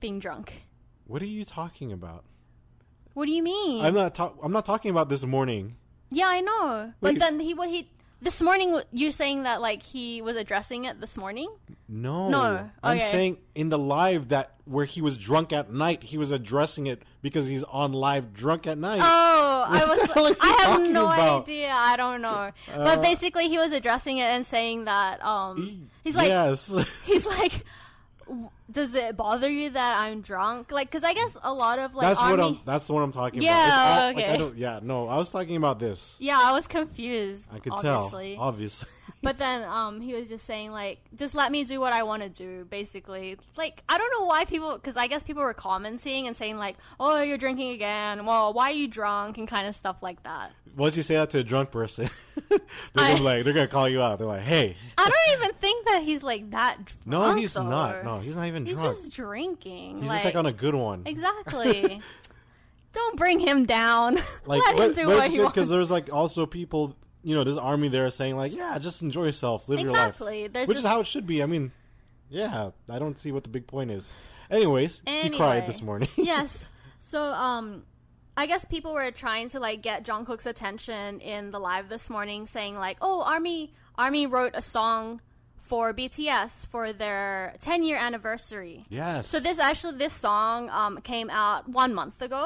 being 0.00 0.18
drunk. 0.18 0.62
What 1.06 1.20
are 1.20 1.26
you 1.26 1.44
talking 1.44 1.92
about? 1.92 2.24
What 3.12 3.26
do 3.26 3.32
you 3.32 3.42
mean? 3.42 3.84
I'm 3.84 3.92
not. 3.94 4.14
Ta- 4.14 4.32
I'm 4.42 4.52
not 4.52 4.64
talking 4.64 4.90
about 4.90 5.08
this 5.10 5.24
morning. 5.26 5.76
yeah, 6.10 6.28
I 6.28 6.40
know. 6.40 6.92
Wait. 7.02 7.12
But 7.12 7.18
then 7.18 7.40
he 7.40 7.52
what 7.52 7.68
he 7.68 7.90
this 8.20 8.40
morning. 8.42 8.80
You're 8.92 9.10
saying 9.12 9.44
that 9.44 9.60
like 9.60 9.82
he 9.82 10.22
was 10.22 10.36
addressing 10.36 10.84
it 10.84 11.00
this 11.00 11.16
morning. 11.16 11.48
No. 11.88 12.28
No, 12.28 12.70
I'm 12.82 12.98
okay. 12.98 13.06
saying 13.10 13.38
in 13.54 13.68
the 13.68 13.78
live 13.78 14.28
that 14.28 14.54
where 14.64 14.84
he 14.84 15.02
was 15.02 15.18
drunk 15.18 15.52
at 15.52 15.72
night, 15.72 16.02
he 16.04 16.16
was 16.18 16.30
addressing 16.30 16.86
it 16.86 17.02
because 17.22 17.46
he's 17.48 17.64
on 17.64 17.92
live 17.92 18.32
drunk 18.32 18.66
at 18.66 18.78
night. 18.78 19.00
Oh, 19.02 19.64
I 19.68 19.78
What 19.86 20.16
are 20.16 20.22
was. 20.22 20.38
I 20.40 20.64
have 20.66 20.80
no 20.82 21.06
about? 21.06 21.18
Uh, 21.18 21.42
idea. 21.42 21.70
I 21.72 21.96
don't 21.96 22.22
know. 22.22 22.50
but 22.76 23.02
basically, 23.02 23.48
he 23.48 23.58
was 23.58 23.72
addressing 23.72 24.18
it 24.18 24.22
and 24.24 24.46
saying 24.46 24.84
that 24.84 25.22
um, 25.24 25.88
he's 26.04 26.14
like, 26.14 26.28
yes. 26.28 27.02
he's 27.06 27.26
like, 27.26 27.64
"W- 28.28 28.50
does 28.70 28.94
it 28.94 29.16
bother 29.16 29.50
you 29.50 29.70
that 29.70 29.98
I'm 29.98 30.20
drunk? 30.20 30.70
Like, 30.70 30.88
because 30.90 31.04
I 31.04 31.14
guess 31.14 31.36
a 31.42 31.52
lot 31.52 31.78
of 31.78 31.94
like 31.94 32.08
that's 32.08 32.20
army. 32.20 32.36
what 32.36 32.46
I'm. 32.46 32.60
That's 32.64 32.86
the 32.86 32.92
one 32.92 33.02
I'm 33.02 33.12
talking 33.12 33.42
Yeah, 33.42 33.56
about. 34.10 34.14
Like, 34.16 34.24
okay. 34.24 34.34
I 34.34 34.36
don't, 34.36 34.56
yeah, 34.56 34.80
no, 34.82 35.08
I 35.08 35.16
was 35.16 35.30
talking 35.30 35.56
about 35.56 35.78
this. 35.78 36.16
yeah, 36.20 36.38
I 36.40 36.52
was 36.52 36.66
confused. 36.66 37.48
I 37.52 37.58
could 37.58 37.72
obviously. 37.72 38.34
tell, 38.36 38.42
obviously. 38.44 38.88
But 39.22 39.36
then 39.36 39.64
um, 39.64 40.00
he 40.00 40.14
was 40.14 40.30
just 40.30 40.46
saying 40.46 40.70
like, 40.70 40.98
just 41.14 41.34
let 41.34 41.52
me 41.52 41.64
do 41.64 41.78
what 41.78 41.92
I 41.92 42.04
want 42.04 42.22
to 42.22 42.30
do. 42.30 42.64
Basically, 42.64 43.36
like 43.58 43.82
I 43.86 43.98
don't 43.98 44.10
know 44.18 44.24
why 44.24 44.46
people, 44.46 44.72
because 44.76 44.96
I 44.96 45.08
guess 45.08 45.22
people 45.22 45.42
were 45.42 45.52
commenting 45.52 46.26
and 46.26 46.34
saying 46.34 46.56
like, 46.56 46.76
oh, 46.98 47.20
you're 47.20 47.36
drinking 47.36 47.72
again. 47.72 48.24
Well, 48.24 48.54
why 48.54 48.70
are 48.70 48.74
you 48.74 48.88
drunk 48.88 49.36
and 49.36 49.46
kind 49.46 49.66
of 49.66 49.74
stuff 49.74 49.96
like 50.00 50.22
that. 50.22 50.52
Once 50.74 50.96
you 50.96 51.02
say 51.02 51.16
that 51.16 51.28
to 51.30 51.40
a 51.40 51.42
drunk 51.42 51.70
person, 51.70 52.08
they're 52.48 52.58
I- 52.96 53.12
gonna 53.12 53.22
like 53.22 53.44
they're 53.44 53.52
gonna 53.52 53.68
call 53.68 53.90
you 53.90 54.00
out. 54.00 54.18
They're 54.18 54.26
like, 54.26 54.40
"Hey, 54.40 54.74
I 54.96 55.10
don't 55.10 55.42
even 55.42 55.54
think 55.56 55.86
that 55.88 56.02
he's 56.02 56.22
like 56.22 56.52
that 56.52 56.78
drunk. 56.86 57.06
no, 57.06 57.34
he's 57.34 57.54
not. 57.56 58.02
No, 58.04 58.20
he's 58.20 58.36
not 58.36 58.46
even 58.46 58.59
He's 58.66 58.78
drunk. 58.78 58.96
just 58.96 59.12
drinking. 59.12 59.98
he's 60.00 60.08
just 60.10 60.24
like 60.24 60.34
on 60.36 60.46
a 60.46 60.52
good 60.52 60.74
one. 60.74 61.02
exactly. 61.06 62.00
don't 62.92 63.16
bring 63.16 63.38
him 63.40 63.66
down. 63.66 64.18
Like, 64.46 64.62
Let 64.64 64.78
him 64.78 64.94
do 64.94 65.06
but 65.06 65.14
what 65.14 65.18
it's 65.24 65.30
he 65.30 65.36
good 65.36 65.42
wants. 65.44 65.54
because 65.54 65.68
there's 65.68 65.90
like 65.90 66.12
also 66.12 66.44
people, 66.46 66.96
you 67.22 67.34
know, 67.34 67.44
this 67.44 67.56
army 67.56 67.88
there 67.88 68.10
saying 68.10 68.36
like, 68.36 68.54
"Yeah, 68.54 68.76
just 68.78 69.02
enjoy 69.02 69.24
yourself, 69.26 69.68
live 69.68 69.78
Exactly. 69.80 70.38
your 70.38 70.44
life," 70.44 70.52
There's 70.52 70.68
which 70.68 70.76
just- 70.76 70.84
is 70.86 70.90
how 70.90 71.00
it 71.00 71.06
should 71.06 71.26
be. 71.26 71.42
I 71.42 71.46
mean, 71.46 71.70
yeah, 72.28 72.70
I 72.88 72.98
don't 72.98 73.18
see 73.18 73.30
what 73.32 73.44
the 73.44 73.48
big 73.50 73.66
point 73.66 73.90
is. 73.90 74.06
Anyways, 74.50 75.02
he 75.06 75.30
cried 75.30 75.66
this 75.66 75.82
morning. 75.82 76.08
yes. 76.16 76.68
So 76.98 77.22
um 77.22 77.84
I 78.36 78.46
guess 78.46 78.64
people 78.64 78.94
were 78.94 79.10
trying 79.12 79.48
to 79.50 79.60
like 79.60 79.82
get 79.82 80.04
Jungkook's 80.04 80.46
attention 80.46 81.20
in 81.20 81.50
the 81.50 81.58
live 81.60 81.88
this 81.88 82.08
morning 82.10 82.46
saying 82.46 82.76
like, 82.76 82.96
"Oh, 83.00 83.22
Army 83.22 83.72
Army 83.96 84.26
wrote 84.26 84.52
a 84.54 84.62
song 84.62 85.20
for 85.70 85.94
BTS 85.94 86.66
for 86.72 86.92
their 86.92 87.54
10 87.60 87.82
year 87.84 87.96
anniversary." 87.96 88.84
yes. 88.90 89.28
So 89.28 89.36
this 89.40 89.58
actually 89.58 89.96
this 89.98 90.12
song 90.12 90.68
um, 90.70 90.98
came 91.12 91.30
out 91.30 91.68
one 91.68 91.92
month 91.94 92.20
ago, 92.22 92.44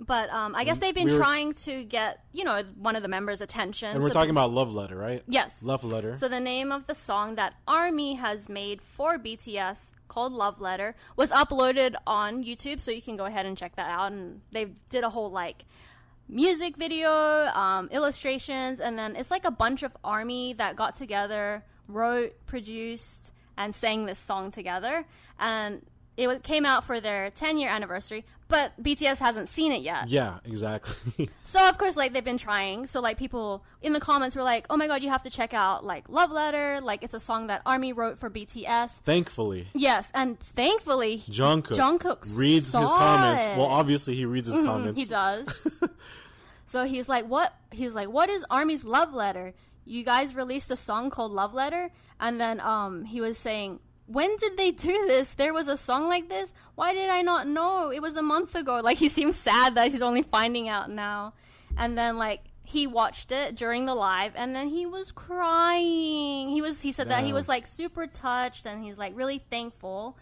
but 0.00 0.26
um, 0.30 0.54
I 0.54 0.64
guess 0.64 0.78
they've 0.78 0.94
been 0.94 1.08
we 1.08 1.12
were- 1.16 1.24
trying 1.26 1.52
to 1.68 1.84
get 1.84 2.12
you 2.32 2.44
know 2.48 2.62
one 2.88 2.96
of 2.96 3.02
the 3.02 3.08
members' 3.16 3.40
attention. 3.40 3.88
and 3.94 4.00
we're 4.02 4.08
So 4.08 4.14
talking 4.20 4.30
about 4.38 4.50
love 4.60 4.72
letter, 4.80 4.96
right? 4.96 5.22
yes, 5.28 5.62
Love 5.62 5.84
letter. 5.84 6.14
So 6.16 6.28
the 6.28 6.40
name 6.54 6.72
of 6.72 6.86
the 6.90 6.94
song 6.94 7.34
that 7.40 7.52
Army 7.68 8.14
has 8.14 8.48
made 8.48 8.80
for 8.82 9.18
BTS 9.18 9.90
called 10.08 10.32
Love 10.32 10.60
Letter 10.60 10.94
was 11.16 11.30
uploaded 11.42 11.92
on 12.06 12.42
YouTube, 12.44 12.78
so 12.80 12.90
you 12.90 13.02
can 13.02 13.16
go 13.16 13.24
ahead 13.30 13.44
and 13.48 13.54
check 13.58 13.72
that 13.76 13.90
out. 13.98 14.12
And 14.12 14.40
they 14.52 14.64
did 14.88 15.02
a 15.04 15.10
whole 15.10 15.30
like 15.42 15.64
music 16.28 16.76
video, 16.76 17.10
um, 17.64 17.88
illustrations, 17.90 18.80
and 18.80 18.98
then 18.98 19.14
it's 19.16 19.30
like 19.30 19.44
a 19.44 19.50
bunch 19.50 19.82
of 19.82 19.96
Army 20.04 20.52
that 20.54 20.74
got 20.76 20.94
together, 20.94 21.64
wrote, 21.88 22.32
produced, 22.46 23.32
and 23.56 23.74
sang 23.74 24.06
this 24.06 24.18
song 24.18 24.50
together. 24.50 25.04
And 25.38 25.82
it 26.16 26.28
was, 26.28 26.40
came 26.40 26.64
out 26.64 26.84
for 26.84 27.00
their 27.00 27.30
10 27.30 27.58
year 27.58 27.68
anniversary, 27.68 28.24
but 28.48 28.72
BTS 28.82 29.18
hasn't 29.18 29.48
seen 29.48 29.72
it 29.72 29.82
yet. 29.82 30.08
yeah, 30.08 30.38
exactly. 30.44 31.28
So 31.44 31.68
of 31.68 31.78
course, 31.78 31.96
like 31.96 32.12
they've 32.12 32.24
been 32.24 32.38
trying. 32.38 32.86
So 32.86 33.00
like 33.00 33.16
people 33.18 33.64
in 33.80 33.92
the 33.92 34.00
comments 34.00 34.34
were 34.36 34.42
like, 34.42 34.66
"Oh 34.68 34.76
my 34.76 34.88
god, 34.88 35.02
you 35.02 35.08
have 35.08 35.22
to 35.22 35.30
check 35.30 35.54
out 35.54 35.84
like 35.84 36.08
Love 36.08 36.30
Letter. 36.30 36.80
Like 36.82 37.02
it's 37.02 37.14
a 37.14 37.20
song 37.20 37.46
that 37.46 37.62
Army 37.64 37.92
wrote 37.92 38.18
for 38.18 38.28
BTS." 38.28 38.90
Thankfully, 39.04 39.68
Yes, 39.72 40.10
and 40.12 40.38
thankfully, 40.40 41.18
Jungkook, 41.30 41.76
Jungkook 41.76 42.36
reads 42.36 42.72
his 42.72 42.90
comments. 42.90 43.46
it. 43.46 43.56
Well, 43.56 43.66
obviously 43.66 44.16
he 44.16 44.26
reads 44.26 44.48
his 44.48 44.56
mm-hmm, 44.56 44.66
comments. 44.66 45.00
he 45.00 45.06
does. 45.06 45.66
so 46.66 46.84
he's 46.84 47.08
like, 47.08 47.26
"What?" 47.26 47.54
He's 47.70 47.94
like, 47.94 48.10
"What 48.10 48.28
is 48.28 48.44
Army's 48.50 48.84
Love 48.84 49.14
Letter? 49.14 49.54
You 49.86 50.04
guys 50.04 50.34
released 50.34 50.70
a 50.70 50.76
song 50.76 51.08
called 51.10 51.32
Love 51.32 51.54
Letter," 51.54 51.90
and 52.20 52.40
then 52.40 52.60
um 52.60 53.04
he 53.04 53.20
was 53.20 53.38
saying. 53.38 53.80
When 54.08 54.36
did 54.36 54.56
they 54.56 54.70
do 54.70 54.92
this? 55.08 55.34
There 55.34 55.52
was 55.52 55.66
a 55.66 55.76
song 55.76 56.06
like 56.06 56.28
this? 56.28 56.54
Why 56.76 56.94
did 56.94 57.10
I 57.10 57.22
not 57.22 57.48
know? 57.48 57.90
It 57.90 58.00
was 58.00 58.16
a 58.16 58.22
month 58.22 58.54
ago. 58.54 58.80
Like 58.84 58.98
he 58.98 59.08
seems 59.08 59.34
sad 59.34 59.74
that 59.74 59.90
he's 59.90 60.00
only 60.00 60.22
finding 60.22 60.68
out 60.68 60.88
now. 60.92 61.34
And 61.76 61.98
then 61.98 62.16
like 62.16 62.42
he 62.62 62.86
watched 62.86 63.32
it 63.32 63.56
during 63.56 63.84
the 63.84 63.96
live 63.96 64.30
and 64.36 64.54
then 64.54 64.68
he 64.68 64.86
was 64.86 65.10
crying. 65.10 66.48
He 66.48 66.62
was 66.62 66.80
he 66.82 66.92
said 66.92 67.08
that 67.10 67.24
he 67.24 67.32
was 67.32 67.48
like 67.48 67.66
super 67.66 68.06
touched 68.06 68.66
and 68.66 68.82
he's 68.84 68.96
like 68.98 69.16
really 69.16 69.38
thankful 69.50 70.16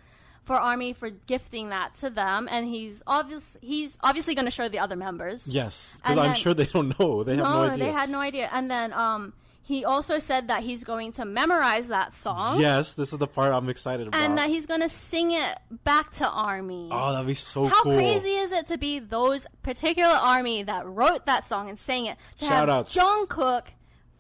for 0.45 0.57
Army 0.57 0.93
for 0.93 1.11
gifting 1.11 1.69
that 1.71 1.95
to 1.97 2.09
them 2.11 2.49
and 2.51 2.67
he's 2.67 3.03
obvious 3.07 3.57
he's 3.61 3.99
obviously 4.03 4.35
going 4.35 4.45
to 4.47 4.51
show 4.51 4.69
the 4.69 4.79
other 4.79 4.97
members. 4.97 5.47
Yes, 5.47 5.97
because 5.97 6.17
I'm 6.19 6.25
then- 6.29 6.37
sure 6.37 6.55
they 6.55 6.67
don't 6.67 6.99
know. 6.99 7.23
They 7.23 7.37
have 7.37 7.45
no, 7.45 7.53
No, 7.67 7.71
idea. 7.73 7.85
they 7.85 7.93
had 7.93 8.11
no 8.11 8.19
idea. 8.19 8.49
And 8.53 8.71
then 8.71 8.93
um 8.95 9.33
he 9.67 9.85
also 9.85 10.19
said 10.19 10.49
that 10.49 10.63
he's 10.63 10.85
going 10.85 11.11
to 11.13 11.25
memorize 11.25 11.89
that 11.89 12.13
song 12.13 12.61
Yes, 12.61 12.95
this 12.95 13.13
is 13.13 13.19
the 13.19 13.27
part 13.27 13.51
I'm 13.53 13.69
excited 13.71 14.07
about. 14.07 14.21
and 14.21 14.37
that 14.39 14.49
he's 14.49 14.67
going 14.67 14.83
to 14.83 14.89
sing 14.89 15.33
it 15.33 15.59
back 15.85 16.11
to 16.13 16.29
Army. 16.29 16.89
oh, 16.93 17.13
that'd 17.13 17.27
be 17.27 17.35
so 17.35 17.65
How 17.65 17.83
cool. 17.83 17.95
crazy 17.97 18.29
is 18.37 18.53
it 18.53 18.67
to 18.69 18.79
be 18.79 18.99
those 18.99 19.47
particular 19.63 20.13
army 20.15 20.63
that 20.65 20.87
wrote 20.87 21.25
that 21.27 21.47
song 21.47 21.69
and 21.69 21.79
sang 21.79 22.07
it 22.07 22.19
to 22.37 22.45
have 22.45 22.69
Shout-outs. 22.69 22.95
Jungkook 22.97 23.69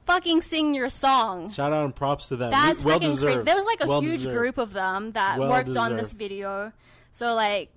fucking 0.06 0.42
sing 0.42 0.74
your 0.74 0.88
song? 0.90 1.50
Shout 1.52 1.72
out 1.72 1.84
and 1.84 1.94
props 1.94 2.28
to 2.28 2.36
them. 2.36 2.50
That's 2.50 2.84
well 2.84 2.98
freaking 2.98 3.18
crazy. 3.18 3.42
There 3.42 3.54
was 3.56 3.64
like 3.64 3.82
a 3.84 3.86
Well 3.86 4.00
huge 4.00 4.14
deserved. 4.22 4.36
group 4.36 4.58
of 4.58 4.72
them 4.72 5.12
that 5.12 5.38
Well 5.38 5.50
worked 5.50 5.76
on 5.76 5.96
this 5.96 6.12
video. 6.12 6.72
So 7.12 7.34
like, 7.34 7.70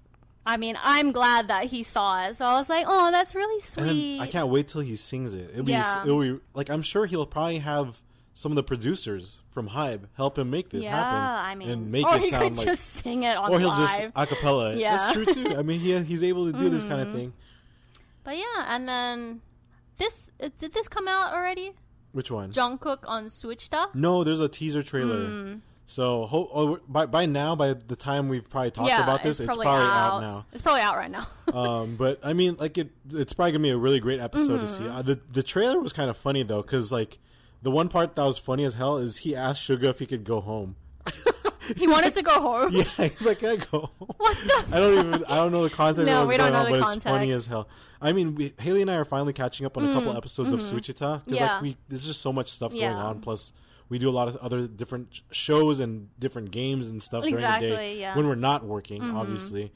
I 0.48 0.56
mean, 0.56 0.78
I'm 0.82 1.12
glad 1.12 1.50
that 1.50 1.66
he 1.66 1.84
saw 1.84 2.26
it. 2.26 2.38
So 2.38 2.46
I 2.46 2.58
was 2.58 2.70
like, 2.70 2.86
oh, 2.88 3.12
that's 3.12 3.36
really 3.36 3.60
sweet. 3.60 4.22
I 4.22 4.28
can't 4.28 4.48
wait 4.48 4.70
till 4.70 4.80
he 4.80 4.96
sings 4.96 5.34
it. 5.34 5.50
It'll 5.52 5.66
be, 5.66 5.74
Yeah. 5.74 6.04
it'll 6.04 6.22
be 6.22 6.40
like 6.54 6.70
I'm 6.70 6.82
sure 6.82 7.06
he'll 7.06 7.26
probably 7.26 7.60
have 7.60 8.02
some 8.34 8.54
of 8.54 8.56
the 8.56 8.64
producers 8.64 9.42
from 9.50 9.70
Hybe 9.70 10.04
help 10.16 10.38
him 10.38 10.50
make 10.50 10.70
this 10.70 10.86
yeah, 10.86 10.92
happen. 10.92 11.46
I 11.52 11.56
mean, 11.56 11.70
and 11.70 11.92
make 11.92 12.06
or 12.08 12.16
it 12.16 12.22
he 12.22 12.30
sound 12.30 12.44
could 12.44 12.58
like, 12.60 12.66
just 12.66 12.86
sing 12.96 13.24
it 13.24 13.36
on 13.36 13.52
or 13.52 13.60
he'll 13.60 13.70
live. 13.70 13.78
just 13.78 14.02
acapella. 14.14 14.80
Yeah. 14.80 14.98
Mm-hmm. 14.98 15.24
That's 15.24 15.34
true 15.34 15.44
too. 15.44 15.56
I 15.58 15.64
mean, 15.64 15.82
he 15.82 16.00
he's 16.04 16.24
able 16.24 16.50
to 16.50 16.58
do 16.58 16.70
this 16.70 16.86
kind 16.86 17.02
of 17.02 17.14
thing. 17.14 17.34
But 18.24 18.38
yeah, 18.38 18.66
and 18.70 18.88
then 18.88 19.42
this 19.98 20.30
uh, 20.42 20.50
did 20.60 20.72
this 20.72 20.88
come 20.88 21.08
out 21.10 21.34
already? 21.34 21.74
Which 22.14 22.32
one? 22.32 22.54
Jungkook 22.54 23.00
on 23.06 23.26
Suchwita? 23.26 23.94
No, 23.94 24.24
there's 24.24 24.40
a 24.40 24.48
teaser 24.48 24.82
trailer. 24.82 25.60
So 25.90 26.26
ho- 26.26 26.50
oh, 26.54 26.80
by 26.88 27.06
by 27.06 27.26
now, 27.26 27.56
by 27.56 27.74
the 27.74 27.96
time 27.96 28.28
we've 28.28 28.48
probably 28.50 28.72
talked 28.72 28.90
yeah, 28.90 29.02
about 29.04 29.24
this, 29.24 29.40
it's 29.40 29.42
it's 29.42 29.48
probably, 29.48 29.66
probably, 29.66 29.86
out. 29.88 30.14
out 30.16 30.22
now. 30.22 30.46
It's 30.52 30.62
probably 30.62 30.82
out 30.82 30.98
right 30.98 31.10
now. 31.10 31.28
um, 31.54 31.96
but 31.96 32.20
I 32.24 32.34
mean, 32.34 32.58
like 32.60 32.78
it, 32.78 32.90
it's 33.12 33.32
probably 33.34 33.54
gonna 33.54 33.64
be 33.64 33.70
a 33.70 33.78
really 33.78 34.00
great 34.02 34.20
episode 34.20 34.58
to 34.60 34.68
see. 34.68 34.84
Mm-hmm. 34.84 34.96
Uh, 34.98 35.02
the 35.02 35.20
The 35.32 35.44
trailer 35.44 35.80
was 35.80 35.94
kind 35.94 36.10
of 36.10 36.18
funny 36.18 36.44
though, 36.44 36.62
because 36.62 36.92
like 36.92 37.20
the 37.62 37.72
one 37.72 37.88
part 37.88 38.16
that 38.18 38.24
was 38.24 38.38
funny 38.38 38.66
as 38.66 38.74
hell 38.74 38.98
is 38.98 39.18
he 39.20 39.34
asked 39.36 39.68
Suga 39.68 39.86
if 39.86 40.00
he 40.00 40.06
could 40.06 40.26
go 40.26 40.42
home. 40.42 40.76
he 41.78 41.88
wanted 41.88 42.14
to 42.16 42.22
go 42.22 42.32
home. 42.34 42.72
Yeah, 42.74 42.84
he's 42.84 43.22
like, 43.26 43.40
"Can 43.40 43.50
I 43.50 43.56
go?" 43.56 43.90
What 43.98 44.38
the 44.38 44.66
I 44.74 44.80
don't 44.82 44.94
even. 45.08 45.24
I 45.26 45.36
don't 45.38 45.54
know 45.54 45.64
the 45.64 45.70
context 45.70 46.06
No, 46.06 46.22
of 46.24 46.28
what's 46.28 46.30
we 46.34 46.38
don't 46.38 46.52
going 46.52 46.54
know 46.54 46.66
on, 46.68 46.72
the 46.80 46.86
but 46.86 46.96
it's 46.98 47.04
funny 47.06 47.32
as 47.32 47.46
hell. 47.46 47.70
I 48.02 48.12
mean, 48.12 48.36
we, 48.36 48.54
Haley 48.60 48.82
and 48.82 48.92
I 48.92 48.96
are 48.96 49.06
finally 49.06 49.32
catching 49.34 49.66
up 49.66 49.78
on 49.78 49.88
a 49.88 49.94
couple 49.94 50.16
episodes 50.18 50.52
of 50.52 50.60
Suchwita 50.60 51.24
because 51.24 51.24
Mm-hmm. 51.26 51.34
Yeah. 51.34 51.54
like 51.54 51.62
we 51.62 51.78
there's 51.88 52.06
just 52.06 52.22
so 52.22 52.34
much 52.34 52.52
stuff 52.52 52.74
Yeah. 52.74 52.92
going 52.92 53.02
on. 53.02 53.22
Plus, 53.22 53.54
we 53.90 54.00
do 54.00 54.10
a 54.10 54.12
lot 54.12 54.28
of 54.28 54.38
other 54.38 54.68
different 54.68 55.22
shows 55.32 55.80
and 55.80 56.10
different 56.20 56.52
games 56.52 56.90
and 56.90 57.02
stuff 57.02 57.24
during 57.24 57.36
the 57.36 57.60
day 57.60 58.00
yeah. 58.00 58.10
Mm-hmm. 58.10 58.20
when 58.20 58.28
we're 58.28 58.36
not 58.36 58.66
working, 58.66 59.02
obviously. 59.02 59.72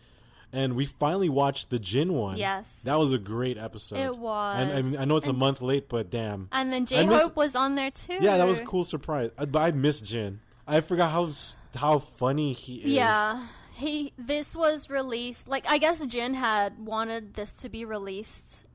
And 0.53 0.75
we 0.75 0.85
finally 0.85 1.29
watched 1.29 1.69
the 1.69 1.79
Jin 1.79 2.13
one. 2.13 2.37
Yes. 2.37 2.81
that 2.83 2.99
was 2.99 3.13
a 3.13 3.17
great 3.17 3.57
episode. 3.57 3.99
It 3.99 4.17
was. 4.17 4.59
And 4.59 4.97
I, 4.97 5.01
I 5.03 5.05
know 5.05 5.15
it's 5.15 5.27
a 5.27 5.33
month 5.33 5.61
late, 5.61 5.87
but 5.87 6.09
damn. 6.09 6.49
And 6.51 6.69
then 6.71 6.81
I 6.83 6.85
J 6.85 7.05
Hope 7.05 7.37
was 7.37 7.55
on 7.55 7.75
there 7.75 7.91
too. 7.91 8.17
Yeah, 8.19 8.37
that 8.37 8.47
was 8.47 8.59
a 8.59 8.65
cool 8.65 8.83
surprise. 8.83 9.31
I, 9.37 9.45
but 9.45 9.59
I 9.59 9.71
miss 9.71 10.01
Jin. 10.01 10.41
I 10.67 10.81
forgot 10.81 11.11
how 11.11 11.31
how 11.75 11.99
funny 11.99 12.51
he 12.53 12.75
is. 12.75 12.89
Yeah. 12.89 13.47
He 13.73 14.13
this 14.17 14.55
was 14.55 14.89
released 14.89 15.47
like 15.47 15.65
I 15.67 15.77
guess 15.77 16.05
Jin 16.05 16.33
had 16.33 16.85
wanted 16.85 17.35
this 17.35 17.51
to 17.53 17.69
be 17.69 17.85
released 17.85 18.65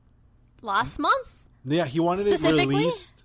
last 0.63 0.97
month. 0.97 1.43
Yeah, 1.63 1.85
he 1.85 1.99
wanted 1.99 2.27
it 2.27 2.41
released. 2.41 3.23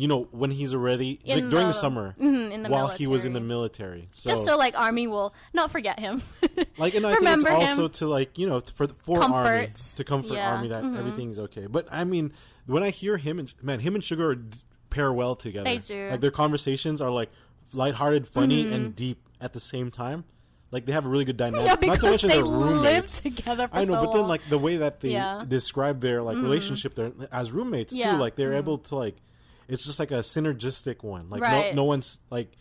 You 0.00 0.06
know, 0.06 0.28
when 0.30 0.52
he's 0.52 0.74
already 0.74 1.18
like, 1.26 1.38
during 1.40 1.50
the, 1.50 1.58
the- 1.66 1.72
summer, 1.72 2.14
mhm, 2.20 2.52
in 2.52 2.62
the 2.62 2.68
while 2.68 2.86
he 2.86 3.08
was 3.08 3.24
in 3.24 3.32
the 3.32 3.40
military. 3.40 4.02
military. 4.02 4.08
So, 4.14 4.30
Just 4.30 4.44
so 4.44 4.56
like 4.56 4.78
army 4.78 5.08
will 5.08 5.34
not 5.54 5.72
forget 5.72 5.98
him. 5.98 6.22
like, 6.78 6.94
and 6.94 7.04
I 7.04 7.14
think 7.16 7.22
it's 7.22 7.44
remember 7.44 7.50
also 7.50 7.86
him. 7.86 7.90
to 7.90 8.06
like 8.06 8.38
you 8.38 8.46
know 8.46 8.60
for 8.60 8.86
for 8.86 9.20
army 9.20 9.70
to 9.96 10.04
comfort 10.04 10.34
Yeah, 10.34 10.54
army 10.54 10.68
that 10.68 10.84
mhm. 10.84 10.96
everything's 10.96 11.40
okay. 11.40 11.66
But 11.66 11.88
I 11.90 12.04
mean, 12.04 12.32
when 12.66 12.84
I 12.84 12.90
hear 12.90 13.16
him 13.16 13.40
and 13.40 13.52
man, 13.60 13.80
him 13.80 13.96
and 13.96 14.04
Suga 14.04 14.36
d- 14.50 14.58
pair 14.88 15.12
well 15.12 15.34
together. 15.34 15.64
They 15.64 15.78
do. 15.78 15.94
Mm-hmm. 15.94 16.10
Like 16.12 16.20
their 16.20 16.30
conversations 16.30 17.02
are 17.02 17.10
like 17.10 17.30
lighthearted, 17.72 18.28
funny, 18.28 18.72
and 18.72 18.94
deep 18.94 19.18
at 19.40 19.52
the 19.52 19.60
same 19.60 19.90
time. 19.90 20.22
Like 20.70 20.86
they 20.86 20.92
have 20.92 21.06
a 21.06 21.08
really 21.08 21.24
good 21.24 21.36
dynamic. 21.38 21.66
yeah, 21.66 21.72
Not 21.72 21.80
because 21.80 21.98
to 21.98 22.06
mention 22.10 22.28
they 22.28 22.36
their 22.36 22.44
live 22.44 23.06
together 23.08 23.66
for 23.68 23.76
I 23.76 23.80
know, 23.84 23.94
so 23.94 24.04
but 24.04 24.12
then 24.12 24.28
like 24.28 24.42
the 24.48 24.58
way 24.58 24.76
that 24.76 25.00
they 25.00 25.10
Yeah. 25.10 25.38
Mm-hmm. 25.40 25.48
describe 25.48 26.00
their 26.02 26.22
like 26.22 26.36
relationship 26.36 26.94
there 26.94 27.10
as 27.32 27.50
roommates 27.50 27.92
Yeah. 27.92 28.08
Mm-hmm. 28.08 28.14
too, 28.16 28.20
like 28.20 28.36
they're 28.36 28.54
able 28.54 28.78
to 28.78 28.94
like 28.94 29.16
it's 29.68 29.84
just 29.84 29.98
like 29.98 30.10
a 30.10 30.20
synergistic 30.20 31.02
one. 31.04 31.28
Like 31.30 31.42
Right. 31.42 31.74
no 31.74 31.82
no 31.82 31.84
one's 31.84 32.18
like 32.30 32.52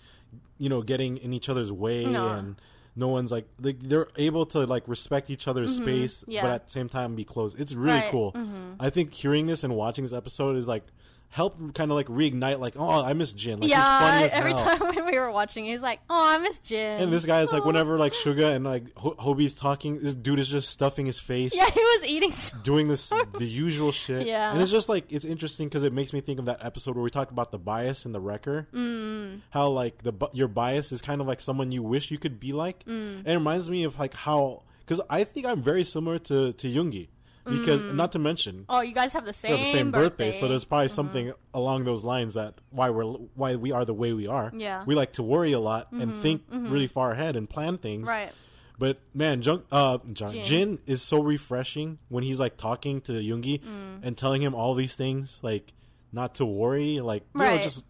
you 0.57 0.69
know 0.69 0.81
getting 0.81 1.17
in 1.17 1.33
each 1.33 1.49
other's 1.49 1.71
way 1.71 2.03
No. 2.05 2.27
and 2.29 2.55
no 2.95 3.07
one's 3.07 3.31
like 3.31 3.47
like 3.61 3.79
they're 3.79 4.07
able 4.17 4.45
to 4.47 4.59
like 4.65 4.87
respect 4.87 5.29
each 5.29 5.47
other's 5.47 5.75
space 5.75 6.21
Mm-hmm. 6.23 6.31
Yeah. 6.31 6.41
but 6.43 6.51
at 6.51 6.65
the 6.65 6.71
same 6.71 6.89
time 6.89 7.15
be 7.15 7.23
close. 7.25 7.53
It's 7.55 7.73
really 7.73 7.99
Right. 7.99 8.11
cool. 8.11 8.35
I 8.79 8.89
think 8.89 9.13
hearing 9.13 9.45
this 9.47 9.63
and 9.63 9.75
watching 9.75 10.03
this 10.03 10.13
episode 10.13 10.57
is 10.57 10.67
like 10.67 10.83
help 11.29 11.57
kind 11.75 11.91
of 11.91 11.95
like 11.95 12.07
reignite 12.07 12.57
like 12.59 12.75
oh 12.77 13.03
I 13.03 13.13
miss 13.13 13.31
Jin. 13.33 13.59
Like 13.59 13.69
yeah, 13.69 14.29
every 14.33 14.53
hell. 14.53 14.77
time 14.77 14.95
when 14.95 15.05
we 15.11 15.19
were 15.19 15.31
watching, 15.31 15.65
he's 15.65 15.81
like, 15.81 15.99
"Oh, 16.09 16.29
I 16.35 16.37
miss 16.39 16.59
Jin." 16.59 17.01
And 17.03 17.11
this 17.13 17.25
guy 17.25 17.41
is 17.41 17.51
like, 17.51 17.63
Oh. 17.63 17.67
whenever 17.67 17.97
like 17.97 18.13
Suga 18.13 18.55
and 18.55 18.65
like 18.65 18.85
Ho- 18.97 19.15
Hobi's 19.19 19.53
talking, 19.53 19.99
this 20.01 20.15
dude 20.15 20.39
is 20.39 20.49
just 20.49 20.69
stuffing 20.69 21.05
his 21.05 21.19
face 21.19 21.53
Yeah, 21.55 21.69
he 21.69 21.79
was 21.79 22.05
eating. 22.05 22.31
So- 22.31 22.57
doing 22.63 22.87
this 22.87 23.09
the 23.09 23.45
usual 23.45 23.91
shit. 23.91 24.25
Yeah. 24.27 24.51
And 24.51 24.61
it's 24.61 24.71
just 24.71 24.89
like 24.89 25.05
it's 25.11 25.25
interesting 25.25 25.67
because 25.67 25.83
it 25.83 25.93
makes 25.93 26.13
me 26.13 26.21
think 26.21 26.39
of 26.39 26.45
that 26.45 26.63
episode 26.65 26.95
where 26.95 27.03
we 27.03 27.09
talked 27.09 27.31
about 27.31 27.51
the 27.51 27.59
bias 27.59 28.05
and 28.05 28.15
the 28.15 28.19
wrecker. 28.19 28.67
Mm. 28.73 29.41
How 29.49 29.67
like 29.69 30.03
the 30.03 30.13
your 30.33 30.47
bias 30.47 30.91
is 30.91 31.01
kind 31.01 31.21
of 31.21 31.27
like 31.27 31.41
someone 31.41 31.71
you 31.71 31.83
wish 31.83 32.09
you 32.11 32.17
could 32.17 32.39
be 32.39 32.53
like. 32.53 32.83
Mm. 32.85 33.19
And 33.19 33.27
it 33.27 33.33
reminds 33.33 33.69
me 33.69 33.83
of 33.83 33.99
like 33.99 34.13
how 34.13 34.63
because 34.79 35.01
I 35.09 35.23
think 35.25 35.45
I'm 35.45 35.61
very 35.61 35.83
similar 35.83 36.17
to 36.19 36.53
to 36.53 36.67
Yoongi 36.67 37.09
because 37.47 37.81
not 37.83 38.11
to 38.13 38.19
mention 38.19 38.65
oh, 38.69 38.81
you 38.81 38.93
guys 38.93 39.13
have 39.13 39.25
the 39.25 39.33
same, 39.33 39.51
have 39.51 39.59
the 39.59 39.65
same 39.71 39.91
birthday, 39.91 40.31
so 40.31 40.47
there's 40.47 40.63
probably 40.63 40.87
Mm-hmm. 40.87 40.95
something 40.95 41.33
along 41.53 41.85
those 41.85 42.03
lines 42.03 42.33
that 42.35 42.55
why 42.69 42.89
we're 42.89 43.03
why 43.05 43.55
we 43.55 43.71
are 43.71 43.85
the 43.85 43.93
way 43.93 44.13
we 44.13 44.27
are. 44.27 44.51
Yeah. 44.55 44.79
Mm-hmm. 44.79 44.89
we 44.89 44.95
like 44.95 45.13
to 45.13 45.23
worry 45.23 45.51
a 45.53 45.59
lot 45.59 45.91
and 45.91 46.13
think 46.21 46.43
really 46.51 46.87
far 46.87 47.11
ahead 47.11 47.35
and 47.35 47.49
plan 47.49 47.77
things. 47.77 48.07
right. 48.07 48.31
But 48.79 48.99
man, 49.11 49.41
Jung, 49.41 49.63
uh, 49.71 49.97
Jin. 50.13 50.43
Jin. 50.43 50.79
is 50.85 51.01
so 51.01 51.19
refreshing 51.23 51.97
when 52.09 52.23
he's 52.23 52.39
like 52.39 52.57
talking 52.57 53.01
to 53.01 53.13
Yoongi 53.13 53.61
Mm. 53.63 53.99
and 54.03 54.15
telling 54.15 54.41
him 54.43 54.53
all 54.53 54.75
these 54.75 54.95
things, 54.95 55.39
like 55.41 55.73
not 56.11 56.35
to 56.35 56.45
worry, 56.45 56.99
like 56.99 57.23
you 57.33 57.41
know, 57.41 57.57
just 57.57 57.83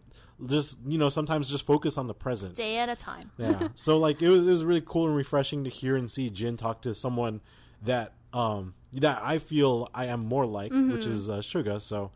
just 0.46 0.78
you 0.86 0.96
know, 0.96 1.08
sometimes 1.10 1.50
just 1.50 1.66
focus 1.66 1.98
on 1.98 2.06
the 2.06 2.14
present. 2.14 2.54
Day 2.54 2.78
at 2.78 2.88
a 2.88 2.96
time. 2.96 3.30
Yeah. 3.36 3.68
so 3.74 3.98
like 3.98 4.22
it 4.22 4.28
was 4.28 4.46
it 4.46 4.50
was 4.50 4.64
really 4.64 4.82
cool 4.84 5.06
and 5.08 5.14
refreshing 5.16 5.64
to 5.64 5.70
hear 5.70 5.94
and 5.94 6.10
see 6.10 6.30
Jin 6.30 6.56
talk 6.56 6.80
to 6.82 6.94
someone 6.94 7.42
that 7.82 8.14
um 8.38 8.74
that 8.94 9.20
I 9.22 9.38
feel 9.38 9.88
I 9.94 10.06
am 10.06 10.20
more 10.24 10.46
like, 10.46 10.72
Mm-hmm. 10.72 10.92
which 10.92 11.04
is 11.06 11.28
uh, 11.28 11.38
Suga. 11.38 11.80
So 11.80 12.10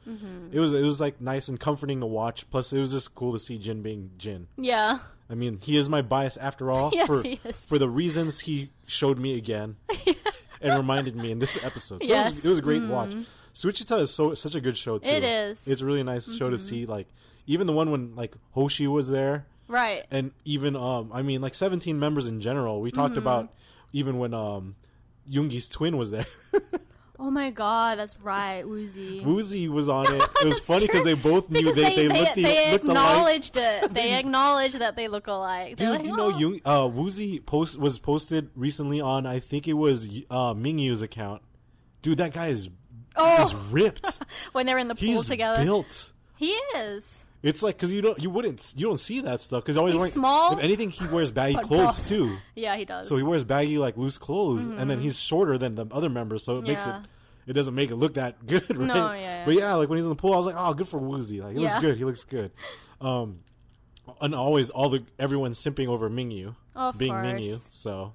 it 0.53 0.59
was 0.61 0.73
it 0.73 0.83
was 0.83 1.01
like 1.01 1.21
nice 1.21 1.49
and 1.49 1.59
comforting 1.61 2.01
to 2.01 2.07
watch. 2.07 2.49
Plus, 2.51 2.73
it 2.73 2.79
was 2.79 2.93
just 2.93 3.15
cool 3.15 3.33
to 3.33 3.39
see 3.39 3.59
Jin 3.59 3.83
being 3.83 4.11
Jin. 4.17 4.47
Yeah. 4.57 4.99
I 5.31 5.35
mean, 5.35 5.59
he 5.63 5.77
is 5.77 5.89
my 5.89 6.03
bias 6.03 6.37
after 6.37 6.71
all 6.71 6.91
Yes, 6.95 7.07
for 7.07 7.23
he 7.23 7.41
is. 7.45 7.59
for 7.65 7.79
the 7.79 7.89
reasons 7.89 8.41
he 8.41 8.71
showed 8.87 9.19
me 9.19 9.37
again 9.37 9.77
and 10.61 10.77
reminded 10.77 11.17
me 11.17 11.31
in 11.31 11.39
this 11.39 11.57
episode. 11.65 12.05
So 12.05 12.09
it, 12.09 12.09
was, 12.09 12.09
Yes. 12.09 12.35
Mm-hmm. 12.35 12.47
it 12.47 12.51
was 12.51 12.59
a 12.59 12.63
great 12.63 12.83
watch. 12.89 13.13
Suchwita 13.55 14.01
is 14.01 14.11
so 14.15 14.33
such 14.35 14.55
a 14.55 14.61
good 14.61 14.79
show 14.79 14.99
too. 14.99 15.09
It 15.11 15.25
is. 15.25 15.59
Mm-hmm. 15.61 15.73
It's 15.73 15.81
a 15.83 15.87
really 15.87 16.03
nice 16.03 16.35
show 16.37 16.49
to 16.51 16.59
see. 16.59 16.87
Like 16.87 17.07
even 17.47 17.67
the 17.67 17.73
one 17.75 17.91
when 17.91 18.15
like 18.17 18.35
Hoshi 18.53 18.87
was 18.87 19.09
there, 19.09 19.47
Right. 19.69 20.05
and 20.11 20.33
even 20.47 20.75
um, 20.77 21.11
I 21.13 21.21
mean 21.23 21.41
like 21.43 21.55
seventeen 21.55 21.99
members 21.99 22.27
in 22.29 22.41
general. 22.41 22.81
We 22.81 22.91
Mm-hmm. 22.91 23.01
talked 23.01 23.17
about 23.19 23.53
even 23.93 24.19
when 24.19 24.33
um, 24.33 24.75
Yoongi's 25.31 25.69
twin 25.69 25.97
was 25.97 26.11
there. 26.11 26.27
Oh 27.25 27.31
my 27.31 27.51
god, 27.53 27.99
that's 28.01 28.19
right, 28.21 28.65
Woozi. 28.65 29.23
Woozi 29.23 29.69
was 29.69 29.89
on 29.89 30.13
it. 30.13 30.21
It 30.41 30.45
was 30.45 30.59
funny 30.67 30.87
because 30.89 31.05
they 31.05 31.15
both 31.15 31.49
knew 31.51 31.61
because 31.61 31.77
they, 31.77 31.95
they, 31.95 32.09
they, 32.09 32.19
looked, 32.21 32.35
they 32.35 32.73
looked 32.73 32.85
alike. 32.85 32.97
acknowledged 32.99 33.57
it. 33.57 33.93
They 33.95 34.15
acknowledged 34.15 34.79
that 34.81 34.97
they 34.97 35.07
look 35.07 35.29
alike. 35.29 35.77
They're 35.77 35.91
Dude, 35.93 35.99
like, 35.99 36.07
you 36.07 36.17
know, 36.17 36.33
"Oh." 36.35 36.39
Young, 36.39 36.61
uh, 36.65 36.89
Woozi 36.89 37.45
post 37.47 37.79
was 37.79 38.01
posted 38.01 38.51
recently 38.57 39.01
on 39.01 39.25
I 39.25 39.39
think 39.39 39.69
it 39.69 39.75
was 39.75 40.09
uh, 40.31 40.55
Mingyu's 40.55 41.01
account. 41.03 41.43
Dude, 42.01 42.19
that 42.19 42.33
guy 42.33 42.49
is 42.49 42.71
Oh. 43.15 43.43
is 43.45 43.55
ripped. 43.55 44.21
when 44.51 44.67
they're 44.67 44.79
in 44.79 44.89
the 44.89 44.97
pool 44.97 45.07
He's 45.07 45.29
together. 45.29 45.63
built. 45.63 46.11
He 46.39 46.51
is. 46.77 47.21
It's 47.43 47.63
like 47.63 47.77
because 47.77 47.91
you 47.93 48.03
don't 48.03 48.23
you 48.23 48.31
wouldn't 48.31 48.75
you 48.77 48.87
don't 48.87 49.01
see 49.01 49.21
that 49.23 49.41
stuff 49.41 49.65
because 49.65 49.77
always 49.77 49.95
He's 49.95 49.99
wearing 50.01 50.13
small, 50.13 50.53
If 50.59 50.63
anything, 50.65 50.91
he 50.91 51.07
wears 51.09 51.31
baggy 51.41 51.57
clothes 51.57 51.99
buff. 52.01 52.09
too. 52.09 52.37
Yeah, 52.55 52.77
he 52.77 52.85
does. 52.85 53.09
So 53.09 53.17
he 53.17 53.23
wears 53.25 53.43
baggy 53.45 53.79
like 53.79 53.97
loose 53.97 54.17
clothes, 54.19 54.63
and 54.63 54.89
then 54.89 55.01
he's 55.01 55.19
shorter 55.19 55.59
than 55.59 55.75
the 55.75 55.87
other 55.91 56.09
members, 56.09 56.45
so 56.45 56.59
it 56.59 56.67
makes 56.67 56.87
it 56.87 56.91
Mm-hmm. 56.91 57.05
It 57.51 57.55
doesn't 57.55 57.75
make 57.75 57.91
it 57.91 57.97
look 57.97 58.15
that 58.15 58.47
good, 58.47 58.63
right? 58.71 58.79
No, 58.87 58.95
yeah, 58.95 59.15
yeah. 59.21 59.45
But 59.45 59.55
yeah, 59.55 59.75
like 59.75 59.89
when 59.89 59.97
he's 59.97 60.05
in 60.05 60.11
the 60.11 60.15
pool, 60.15 60.33
I 60.33 60.37
was 60.37 60.47
like, 60.47 60.55
oh, 60.57 60.73
good 60.75 60.87
for 60.87 61.01
Woozi. 61.01 61.43
Like 61.43 61.55
he 61.57 61.59
looks 61.59 61.77
good. 61.81 61.97
He 61.99 62.05
looks 62.05 62.23
good. 62.23 62.53
Um, 63.01 63.41
and 64.21 64.33
always 64.33 64.71
all 64.71 64.89
the 64.91 65.05
everyone 65.19 65.53
simping 65.55 65.89
over 65.89 66.09
Mingyu 66.09 66.55
Of 66.77 66.99
being 66.99 67.11
course. 67.13 67.27
Mingyu. 67.27 67.61
So 67.71 68.13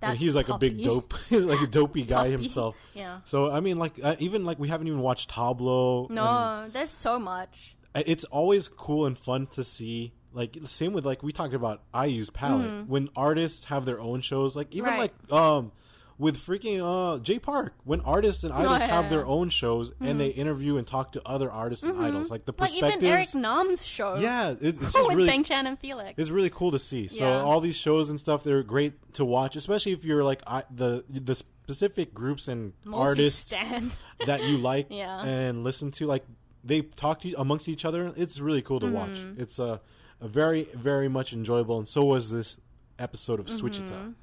That 0.00 0.10
and 0.10 0.18
he's 0.18 0.34
like 0.34 0.48
a 0.48 0.58
big 0.58 0.82
dope, 0.82 1.14
he's 1.28 1.44
like 1.44 1.60
a 1.60 1.68
dopey 1.68 2.02
guy 2.02 2.16
Puppy. 2.16 2.30
himself. 2.32 2.76
Yeah. 2.92 3.20
So 3.24 3.52
I 3.52 3.60
mean, 3.60 3.78
like 3.78 4.00
uh, 4.02 4.16
even 4.18 4.44
like 4.44 4.58
we 4.58 4.66
haven't 4.66 4.88
even 4.88 4.98
watched 5.00 5.30
Tablo. 5.30 6.06
and 6.06 6.16
No, 6.16 6.68
there's 6.72 6.90
so 6.90 7.20
much. 7.20 7.75
It's 8.06 8.24
always 8.24 8.68
cool 8.68 9.06
and 9.06 9.18
fun 9.18 9.46
to 9.48 9.64
see. 9.64 10.12
Like 10.32 10.52
the 10.60 10.68
same 10.68 10.92
with 10.92 11.06
like 11.06 11.22
we 11.22 11.32
talked 11.32 11.54
about 11.54 11.82
IU's 11.94 12.28
palette 12.30 12.86
when 12.88 13.08
artists 13.16 13.64
have 13.66 13.84
their 13.86 14.00
own 14.00 14.20
shows. 14.20 14.54
Like 14.56 14.74
even 14.74 14.90
Mm-hmm. 14.90 14.98
Right. 15.00 15.12
like 15.30 15.32
um 15.32 15.72
with 16.18 16.36
freaking 16.38 16.80
uh 16.82 17.18
Jay 17.20 17.38
Park 17.38 17.74
when 17.84 18.00
artists 18.02 18.42
and 18.44 18.52
idols 18.52 18.78
Oh, 18.82 18.84
yeah, 18.84 18.86
have 18.86 19.10
their. 19.10 19.20
Mm-hmm. 19.20 19.30
own 19.30 19.48
shows 19.50 19.92
and 20.00 20.18
they 20.20 20.28
interview 20.28 20.76
and 20.78 20.86
talk 20.86 21.12
to 21.12 21.22
other 21.26 21.50
artists 21.50 21.84
and 21.86 21.98
idols. 22.02 22.30
Like 22.30 22.44
the 22.44 22.52
Like 22.52 22.70
perspectives. 22.70 23.02
even 23.02 23.14
Eric 23.14 23.34
Nam's 23.34 23.84
show. 23.86 24.16
yeah, 24.16 24.50
it, 24.50 24.58
it's 24.60 24.80
just 24.80 24.94
with 25.08 25.16
really 25.16 25.26
Bang 25.28 25.44
Chan 25.44 25.66
and 25.66 25.78
Felix. 25.78 26.14
it's 26.18 26.30
really 26.30 26.50
cool 26.50 26.72
to 26.72 26.78
see. 26.78 27.06
So 27.08 27.24
Yeah. 27.24 27.40
all 27.42 27.60
these 27.60 27.76
shows 27.76 28.10
and 28.10 28.20
stuff, 28.20 28.44
they're 28.44 28.62
great 28.62 28.92
to 29.14 29.24
watch, 29.24 29.56
especially 29.56 29.92
if 29.92 30.04
you're 30.04 30.24
like 30.24 30.42
I, 30.46 30.64
the 30.70 31.04
the 31.08 31.34
specific 31.34 32.12
groups 32.14 32.48
and 32.48 32.72
artists 32.92 33.54
that 34.26 34.42
you 34.44 34.58
like 34.58 34.88
Yeah. 34.90 35.22
and 35.22 35.64
listen 35.64 35.90
to. 35.92 36.06
Like 36.06 36.24
they 36.66 36.82
talk 36.82 37.20
to 37.20 37.32
amongst 37.38 37.68
each 37.68 37.84
other. 37.84 38.12
It's 38.16 38.40
really 38.40 38.62
cool 38.62 38.80
to 38.80 38.90
watch. 38.90 39.10
Mm-hmm. 39.10 39.40
It's 39.40 39.58
a, 39.58 39.80
a 40.20 40.28
very 40.28 40.64
very 40.74 41.08
much 41.08 41.32
enjoyable, 41.32 41.78
and 41.78 41.88
so 41.88 42.04
was 42.04 42.30
this 42.30 42.58
episode 42.98 43.40
of 43.40 43.46
Suchwita. 43.46 44.14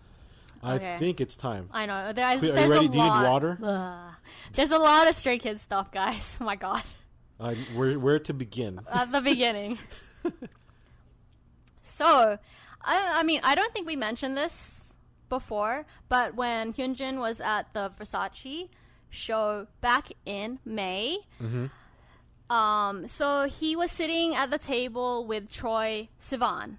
I 0.61 0.75
Mm-hmm. 0.75 0.75
Okay. 0.75 0.95
think 0.99 1.19
it's 1.21 1.35
time. 1.35 1.69
I 1.73 1.85
know. 1.85 2.13
There's, 2.13 2.41
Are 2.41 2.45
you 2.45 2.51
there's 2.53 2.69
ready? 2.69 2.85
a 2.85 2.89
Do 2.89 2.97
you 2.97 3.03
need 3.03 3.09
water? 3.09 3.57
Ugh. 3.61 4.13
There's 4.53 4.71
a 4.71 4.77
lot 4.79 5.09
of 5.09 5.15
Stray 5.15 5.37
Kids 5.37 5.61
stuff, 5.61 5.91
guys. 5.91 6.37
Oh 6.41 6.45
my 6.45 6.55
god. 6.55 6.83
Uh, 7.39 7.53
where 7.75 7.99
where 7.99 8.19
to 8.19 8.33
begin? 8.33 8.79
At 8.93 9.11
the 9.11 9.19
beginning. 9.21 9.77
so, 11.81 12.37
I, 12.81 13.11
I 13.19 13.23
mean, 13.23 13.41
I 13.43 13.55
don't 13.55 13.73
think 13.73 13.87
we 13.87 13.95
mentioned 13.95 14.37
this 14.37 14.93
before, 15.29 15.85
but 16.09 16.35
when 16.35 16.73
Hyunjin 16.73 17.19
was 17.19 17.41
at 17.41 17.73
the 17.73 17.91
Versace 17.99 18.69
show 19.09 19.67
back 19.81 20.11
in 20.25 20.59
May, 20.65 21.17
Mm-hmm. 21.41 21.65
Um, 22.49 23.07
so 23.07 23.45
he 23.45 23.75
was 23.75 23.91
sitting 23.91 24.35
at 24.35 24.51
the 24.51 24.57
table 24.57 25.25
with 25.25 25.49
Troye 25.49 26.09
Sivan. 26.19 26.77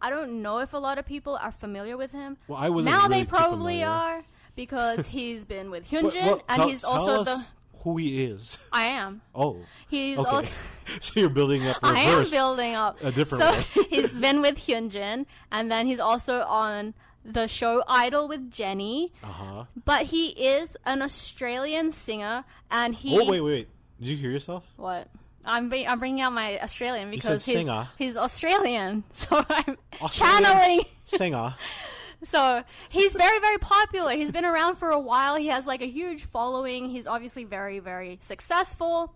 I 0.00 0.10
don't 0.10 0.42
know 0.42 0.58
if 0.58 0.72
a 0.72 0.78
lot 0.78 0.98
of 0.98 1.06
people 1.06 1.36
are 1.36 1.52
familiar 1.52 1.96
with 1.96 2.12
him. 2.12 2.36
Well, 2.48 2.58
I 2.58 2.68
wasn't 2.68 2.94
now 2.94 3.08
really 3.08 3.22
they 3.22 3.26
probably 3.26 3.82
are 3.82 4.22
because 4.54 5.06
he's 5.08 5.44
been 5.44 5.70
with 5.70 5.88
Hyunjin 5.88 6.22
well, 6.22 6.42
and 6.48 6.56
tell- 6.56 6.68
he's 6.68 6.84
also 6.84 7.22
us 7.22 7.26
the. 7.26 7.46
who 7.80 7.96
he 7.96 8.24
is. 8.24 8.68
I 8.72 8.84
am. 8.84 9.22
Oh, 9.34 9.58
He's 9.88 10.18
okay. 10.18 10.28
also. 10.28 10.48
so 11.00 11.20
you're 11.20 11.30
building 11.30 11.66
up 11.66 11.78
I 11.82 11.98
am 12.00 12.28
building 12.30 12.74
up 12.74 13.02
a 13.02 13.10
different 13.10 13.44
so 13.64 13.82
he's 13.84 14.12
been 14.12 14.42
with 14.42 14.58
Hyunjin, 14.58 15.26
and 15.50 15.70
then 15.70 15.86
he's 15.86 16.00
also 16.00 16.40
on 16.42 16.94
the 17.24 17.48
show 17.48 17.82
Idol 17.88 18.28
with 18.28 18.50
Jennie. 18.50 19.12
Uh 19.24 19.26
huh. 19.26 19.64
But 19.84 20.02
he 20.02 20.28
is 20.28 20.76
an 20.84 21.02
Australian 21.02 21.90
singer, 21.90 22.44
and 22.70 22.94
he. 22.94 23.14
Oh 23.14 23.18
wait, 23.18 23.28
wait, 23.28 23.40
wait. 23.40 23.68
Did 23.98 24.08
you 24.08 24.16
hear 24.16 24.30
yourself? 24.30 24.64
What? 24.76 25.08
I'm 25.44 25.68
be- 25.68 25.86
I'm 25.86 25.98
bringing 25.98 26.20
out 26.20 26.32
my 26.32 26.60
Australian 26.60 27.10
because 27.10 27.44
he's 27.44 27.54
singer. 27.54 27.88
he's 27.96 28.16
Australian, 28.16 29.04
so 29.12 29.44
I'm 29.48 29.78
Australian 30.02 30.44
channeling. 30.44 30.80
singer. 31.04 31.54
So 32.24 32.64
he's 32.88 33.14
very, 33.14 33.38
very 33.40 33.58
popular. 33.58 34.12
He's 34.12 34.32
been 34.32 34.46
around 34.46 34.76
for 34.76 34.90
a 34.90 34.98
while. 34.98 35.36
He 35.36 35.48
has 35.48 35.66
like 35.66 35.82
a 35.82 35.86
huge 35.86 36.24
following. 36.24 36.88
He's 36.88 37.06
obviously 37.06 37.44
very, 37.44 37.78
very 37.78 38.18
successful. 38.22 39.14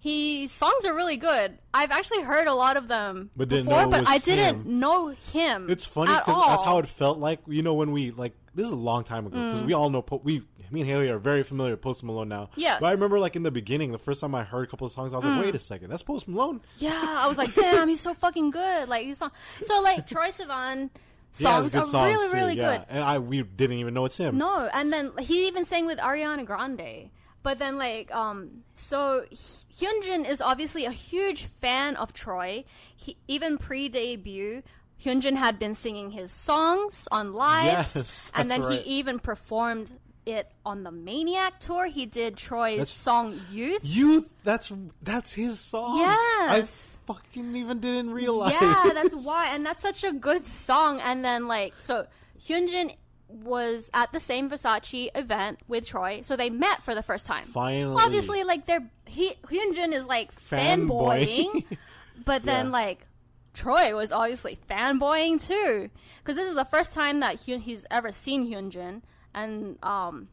His 0.00 0.52
songs 0.52 0.86
are 0.86 0.94
really 0.94 1.16
good. 1.16 1.58
I've 1.74 1.90
actually 1.90 2.22
heard 2.22 2.46
a 2.46 2.54
lot 2.54 2.76
of 2.76 2.86
them 2.86 3.30
But 3.36 3.48
before, 3.48 3.88
but 3.88 4.08
I 4.08 4.18
didn't 4.18 4.62
him. 4.62 4.78
know 4.78 5.08
him. 5.08 5.68
It's 5.68 5.84
funny 5.84 6.14
because 6.14 6.46
that's 6.46 6.62
how 6.62 6.78
it 6.78 6.88
felt 6.88 7.18
like. 7.18 7.40
You 7.48 7.62
know, 7.62 7.74
when 7.74 7.90
we 7.90 8.12
like 8.12 8.32
this 8.54 8.66
is 8.66 8.72
a 8.72 8.76
long 8.76 9.02
time 9.02 9.26
ago 9.26 9.36
because 9.36 9.62
mm. 9.62 9.66
we 9.66 9.72
all 9.72 9.90
know 9.90 10.02
po- 10.02 10.20
we 10.22 10.42
me 10.70 10.80
and 10.80 10.88
Haley 10.88 11.08
are 11.08 11.18
very 11.18 11.42
familiar 11.42 11.72
with 11.72 11.82
Post 11.82 12.04
Malone 12.04 12.28
now. 12.28 12.50
Yes. 12.56 12.80
but 12.80 12.86
I 12.86 12.92
remember 12.92 13.18
like 13.18 13.36
in 13.36 13.42
the 13.42 13.50
beginning, 13.50 13.92
the 13.92 13.98
first 13.98 14.20
time 14.20 14.34
I 14.34 14.44
heard 14.44 14.64
a 14.64 14.70
couple 14.70 14.86
of 14.86 14.92
songs, 14.92 15.12
I 15.12 15.16
was 15.16 15.24
like, 15.24 15.42
wait 15.42 15.54
a 15.54 15.58
second, 15.58 15.90
that's 15.90 16.02
Post 16.02 16.28
Malone. 16.28 16.60
Yeah, 16.78 16.92
I 16.94 17.26
was 17.26 17.38
like, 17.38 17.54
damn, 17.54 17.88
he's 17.88 18.00
so 18.00 18.14
fucking 18.14 18.50
good. 18.50 18.88
Like 18.88 19.06
he's 19.06 19.18
so, 19.18 19.30
so 19.62 19.80
like 19.82 20.06
Troye 20.06 20.34
Sivan 20.34 20.90
songs 21.32 21.70
good 21.70 21.82
are 21.82 21.84
songs 21.84 22.14
really 22.14 22.28
too, 22.30 22.36
really 22.36 22.56
yeah. 22.56 22.78
good. 22.78 22.86
and 22.88 23.04
I 23.04 23.18
we 23.18 23.42
didn't 23.42 23.78
even 23.78 23.94
know 23.94 24.04
it's 24.04 24.16
him. 24.16 24.38
No, 24.38 24.68
and 24.72 24.92
then 24.92 25.12
he 25.18 25.48
even 25.48 25.64
sang 25.64 25.86
with 25.86 25.98
Ariana 25.98 26.44
Grande. 26.44 27.10
But 27.42 27.58
then 27.58 27.78
like 27.78 28.14
um 28.14 28.64
so 28.74 29.24
Hyunjin 29.32 30.28
is 30.28 30.40
obviously 30.40 30.84
a 30.84 30.90
huge 30.90 31.44
fan 31.44 31.96
of 31.96 32.12
Troye. 32.12 32.64
He 32.96 33.16
even 33.28 33.58
pre-debut 33.58 34.62
Hyunjin 35.02 35.36
had 35.36 35.58
been 35.58 35.74
singing 35.74 36.10
his 36.10 36.32
songs 36.32 37.06
on 37.12 37.32
lives 37.32 37.94
Yes, 37.94 38.32
and 38.34 38.50
then 38.50 38.62
right. 38.62 38.80
he 38.80 38.98
even 38.98 39.18
performed 39.18 39.92
it 40.28 40.50
on 40.64 40.82
the 40.82 40.90
Maniac 40.90 41.58
tour. 41.60 41.86
He 41.86 42.06
did 42.06 42.36
Troye's 42.36 42.72
That's- 42.76 42.90
song 42.90 43.40
Youth. 43.50 43.80
Youth, 43.82 44.32
that's 44.44 44.72
that's 45.02 45.32
his 45.32 45.58
song. 45.58 45.98
Yes. 45.98 46.98
I 47.08 47.12
fucking 47.12 47.56
even 47.56 47.80
didn't 47.80 48.10
realize. 48.10 48.54
Yeah, 48.60 48.90
that's 48.94 49.14
why, 49.14 49.54
and 49.54 49.64
that's 49.64 49.82
such 49.82 50.04
a 50.04 50.12
good 50.12 50.46
song. 50.46 51.00
And 51.00 51.24
then 51.24 51.48
like, 51.48 51.74
so 51.80 52.06
Hyunjin 52.40 52.94
was 53.28 53.90
at 53.92 54.10
the 54.12 54.20
same 54.20 54.48
Versace 54.48 55.10
event 55.14 55.58
with 55.68 55.86
Troye, 55.86 56.24
so 56.24 56.34
they 56.36 56.48
met 56.50 56.82
for 56.82 56.94
the 56.94 57.02
first 57.02 57.26
time. 57.26 57.44
Finally. 57.44 57.96
obviously, 58.02 58.42
like 58.44 58.64
they're 58.66 58.88
he 59.06 59.34
Hyunjin 59.44 59.92
is 59.92 60.06
like 60.06 60.32
fanboying, 60.34 61.64
but 62.24 62.42
then 62.42 62.66
Yeah. 62.66 62.72
like 62.72 63.06
Troye 63.54 63.94
was 63.96 64.12
obviously 64.12 64.58
fanboying 64.68 65.44
too, 65.46 65.90
because 66.18 66.36
this 66.36 66.48
is 66.48 66.54
the 66.54 66.64
first 66.64 66.94
time 66.94 67.20
that 67.20 67.36
Hyun, 67.38 67.60
he's 67.60 67.84
ever 67.90 68.12
seen 68.12 68.46
Hyunjin, 68.50 69.02
and 69.34 69.78
um, 69.82 70.28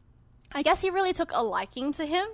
I 0.52 0.62
guess 0.62 0.82
he 0.82 0.90
really 0.90 1.14
took 1.14 1.32
a 1.34 1.44
liking 1.44 1.94
to 1.94 2.06
him. 2.06 2.26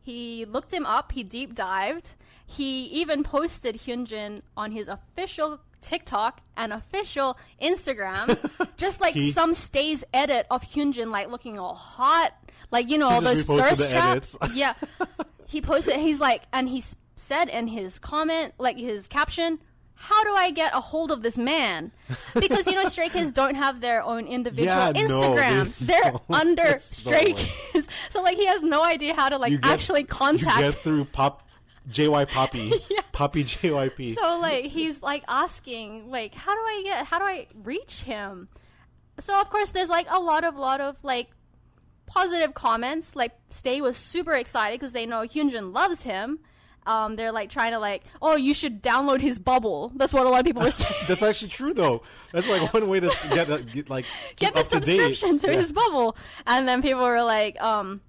He 0.00 0.44
looked 0.44 0.72
him 0.72 0.84
up. 0.86 1.12
He 1.12 1.22
deep 1.22 1.54
dived. 1.54 2.14
He 2.46 2.84
even 2.86 3.22
posted 3.22 3.76
Hyunjin 3.76 4.42
on 4.56 4.72
his 4.72 4.88
official 4.88 5.60
TikTok 5.80 6.40
and 6.56 6.72
official 6.72 7.38
Instagram, 7.60 8.36
just 8.76 9.00
like 9.00 9.14
He- 9.14 9.32
some 9.32 9.54
stays 9.54 10.04
edit 10.12 10.46
of 10.50 10.62
Hyunjin, 10.62 11.10
like 11.10 11.28
looking 11.30 11.58
all 11.58 11.74
hot, 11.74 12.32
like 12.70 12.88
you 12.90 12.98
know 12.98 13.08
all 13.08 13.20
those 13.20 13.44
thirst 13.44 13.90
traps. 13.90 14.36
edits. 14.40 14.54
yeah, 14.56 14.74
he 15.46 15.60
posted. 15.62 15.96
He's 15.96 16.20
like, 16.20 16.42
and 16.52 16.68
he 16.68 16.82
said 17.16 17.48
in 17.48 17.68
his 17.68 17.98
comment, 17.98 18.54
like 18.58 18.76
his 18.76 19.06
caption. 19.06 19.58
How 20.04 20.24
do 20.24 20.34
I 20.34 20.50
get 20.50 20.74
a 20.74 20.80
hold 20.80 21.12
of 21.12 21.22
this 21.22 21.38
man? 21.38 21.92
Because 22.34 22.66
you 22.66 22.74
know, 22.74 22.86
Stray 22.88 23.08
Kids 23.08 23.30
don't 23.40 23.54
have 23.54 23.80
their 23.80 24.02
own 24.02 24.26
individual 24.26 24.66
Yeah, 24.66 24.90
no, 24.90 25.20
Instagrams. 25.20 25.78
They 25.86 25.94
are 25.94 26.10
don't. 26.10 26.22
under 26.28 26.64
no 26.72 26.78
Stray. 26.78 27.34
Kids, 27.36 27.86
so 28.10 28.20
like 28.20 28.36
he 28.36 28.46
has 28.46 28.62
no 28.62 28.82
idea 28.82 29.14
how 29.14 29.28
to 29.28 29.38
like 29.38 29.52
get- 29.52 29.64
actually 29.64 30.02
contact. 30.02 30.56
You 30.58 30.70
get 30.72 30.74
through 30.82 31.04
pop 31.04 31.48
JY 31.88 32.28
Poppy. 32.30 32.72
Poppy 33.12 33.44
JYP. 33.44 34.16
So 34.16 34.40
like 34.40 34.64
he's 34.64 35.00
like 35.02 35.22
asking 35.28 36.10
like 36.10 36.34
how 36.34 36.52
do 36.52 36.60
I 36.60 36.82
get 36.84 37.06
how 37.06 37.20
do 37.20 37.24
I 37.24 37.46
reach 37.62 38.02
him? 38.02 38.48
So 39.20 39.40
of 39.40 39.50
course 39.50 39.70
there's 39.70 39.88
like 39.88 40.08
a 40.10 40.18
lot 40.18 40.42
of 40.42 40.56
lot 40.56 40.80
of 40.80 40.96
like 41.04 41.28
positive 42.06 42.54
comments. 42.54 43.14
Like 43.14 43.32
Stay 43.50 43.80
was 43.80 43.96
super 43.96 44.32
excited 44.32 44.80
because 44.80 44.92
they 44.92 45.06
know 45.06 45.20
Hyunjin 45.20 45.72
loves 45.72 46.02
him. 46.02 46.40
Um, 46.86 47.14
they're 47.16 47.30
like 47.32 47.48
trying 47.50 47.72
to 47.72 47.78
like, 47.78 48.02
oh, 48.20 48.34
you 48.36 48.54
should 48.54 48.82
download 48.82 49.20
his 49.20 49.38
bubble. 49.38 49.92
That's 49.94 50.12
what 50.12 50.26
a 50.26 50.28
lot 50.28 50.40
of 50.40 50.46
people 50.46 50.62
were 50.62 50.70
saying. 50.70 50.94
That's 51.08 51.22
actually 51.22 51.50
true 51.50 51.72
though. 51.74 52.02
That's 52.32 52.48
like 52.48 52.72
one 52.74 52.88
way 52.88 52.98
to 53.00 53.06
get, 53.30 53.46
that- 53.48 53.72
get 53.72 53.88
like 53.88 54.04
Get 54.36 54.54
the 54.54 54.60
up 54.60 54.66
to 54.66 54.70
subscription 54.76 55.38
to 55.38 55.52
Yeah. 55.52 55.60
his 55.60 55.72
bubble. 55.72 56.16
And 56.46 56.66
then 56.66 56.82
people 56.82 57.02
were 57.04 57.22
like, 57.22 57.60
um, 57.62 58.00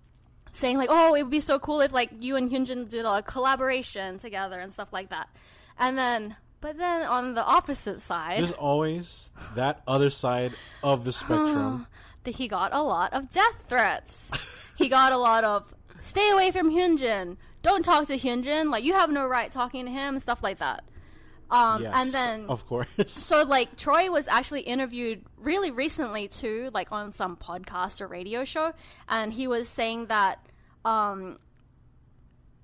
saying 0.53 0.77
like, 0.77 0.89
oh, 0.91 1.13
it 1.15 1.23
would 1.23 1.31
be 1.31 1.39
so 1.39 1.59
cool 1.59 1.81
if 1.81 1.91
like 1.91 2.09
you 2.19 2.35
and 2.35 2.49
Hyunjin 2.49 2.87
did 2.89 3.05
a 3.05 3.21
collaboration 3.21 4.17
together 4.17 4.59
and 4.59 4.71
stuff 4.73 4.91
like 4.91 5.09
that. 5.09 5.29
And 5.77 5.97
then, 5.97 6.35
but 6.61 6.77
then 6.77 7.03
on 7.03 7.33
the 7.35 7.43
opposite 7.45 8.01
side, 8.01 8.39
There's 8.39 8.51
always 8.53 9.29
that 9.55 9.81
other 9.87 10.09
side 10.09 10.53
of 10.83 11.03
the 11.05 11.11
spectrum. 11.13 11.85
that 12.23 12.35
he 12.37 12.47
got 12.47 12.73
a 12.73 12.81
lot 12.81 13.13
of 13.13 13.29
death 13.29 13.63
threats. 13.67 14.73
he 14.77 14.89
got 14.89 15.11
a 15.11 15.17
lot 15.17 15.43
of 15.43 15.73
stay 16.01 16.29
away 16.31 16.51
from 16.51 16.69
Hyunjin. 16.71 17.37
Don't 17.63 17.83
talk 17.83 18.07
to 18.07 18.17
Hyunjin. 18.17 18.69
Like 18.69 18.83
you 18.83 18.93
have 18.93 19.09
no 19.09 19.25
right 19.25 19.51
talking 19.51 19.85
to 19.85 19.91
him 19.91 20.15
and 20.15 20.21
stuff 20.21 20.43
like 20.43 20.59
that. 20.59 20.83
Um, 21.49 21.83
yes, 21.83 21.93
and 21.95 22.11
then 22.11 22.45
of 22.49 22.65
course. 22.67 22.89
so 23.07 23.43
like 23.43 23.75
Troye 23.77 24.11
was 24.11 24.27
actually 24.27 24.61
interviewed 24.61 25.23
really 25.37 25.71
recently 25.71 26.27
too, 26.27 26.69
like 26.73 26.91
on 26.91 27.11
some 27.11 27.37
podcast 27.37 28.01
or 28.01 28.07
radio 28.07 28.43
show, 28.43 28.73
and 29.07 29.31
he 29.31 29.47
was 29.47 29.69
saying 29.69 30.07
that 30.07 30.45
um, 30.83 31.39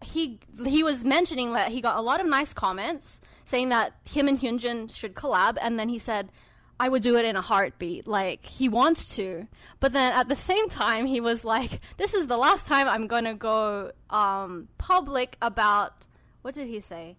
he 0.04 0.40
he 0.66 0.84
was 0.84 1.04
mentioning 1.04 1.54
that 1.54 1.72
he 1.72 1.82
got 1.82 1.98
a 1.98 2.02
lot 2.02 2.20
of 2.20 2.28
nice 2.28 2.54
comments 2.54 3.20
saying 3.46 3.70
that 3.70 3.94
him 4.06 4.28
and 4.28 4.40
Hyunjin 4.40 4.94
should 4.94 5.16
collab, 5.16 5.58
and 5.62 5.80
then 5.80 5.90
he 5.90 5.98
said. 5.98 6.32
I 6.80 6.88
would 6.88 7.02
do 7.02 7.18
it 7.18 7.26
in 7.26 7.36
a 7.36 7.42
heartbeat. 7.42 8.08
Like, 8.08 8.46
he 8.46 8.70
wants 8.70 9.16
to. 9.16 9.48
But 9.82 9.92
then 9.94 10.14
at 10.14 10.30
the 10.30 10.36
same 10.36 10.70
time, 10.70 11.06
he 11.06 11.20
was 11.20 11.44
like, 11.44 11.82
this 11.98 12.14
is 12.14 12.28
the 12.28 12.38
last 12.38 12.68
time 12.68 12.88
I'm 12.88 13.08
gonna 13.08 13.34
go, 13.36 13.92
um, 14.10 14.70
public 14.78 15.36
about, 15.42 16.06
what 16.42 16.54
did 16.56 16.68
he 16.68 16.80
say? 16.80 17.18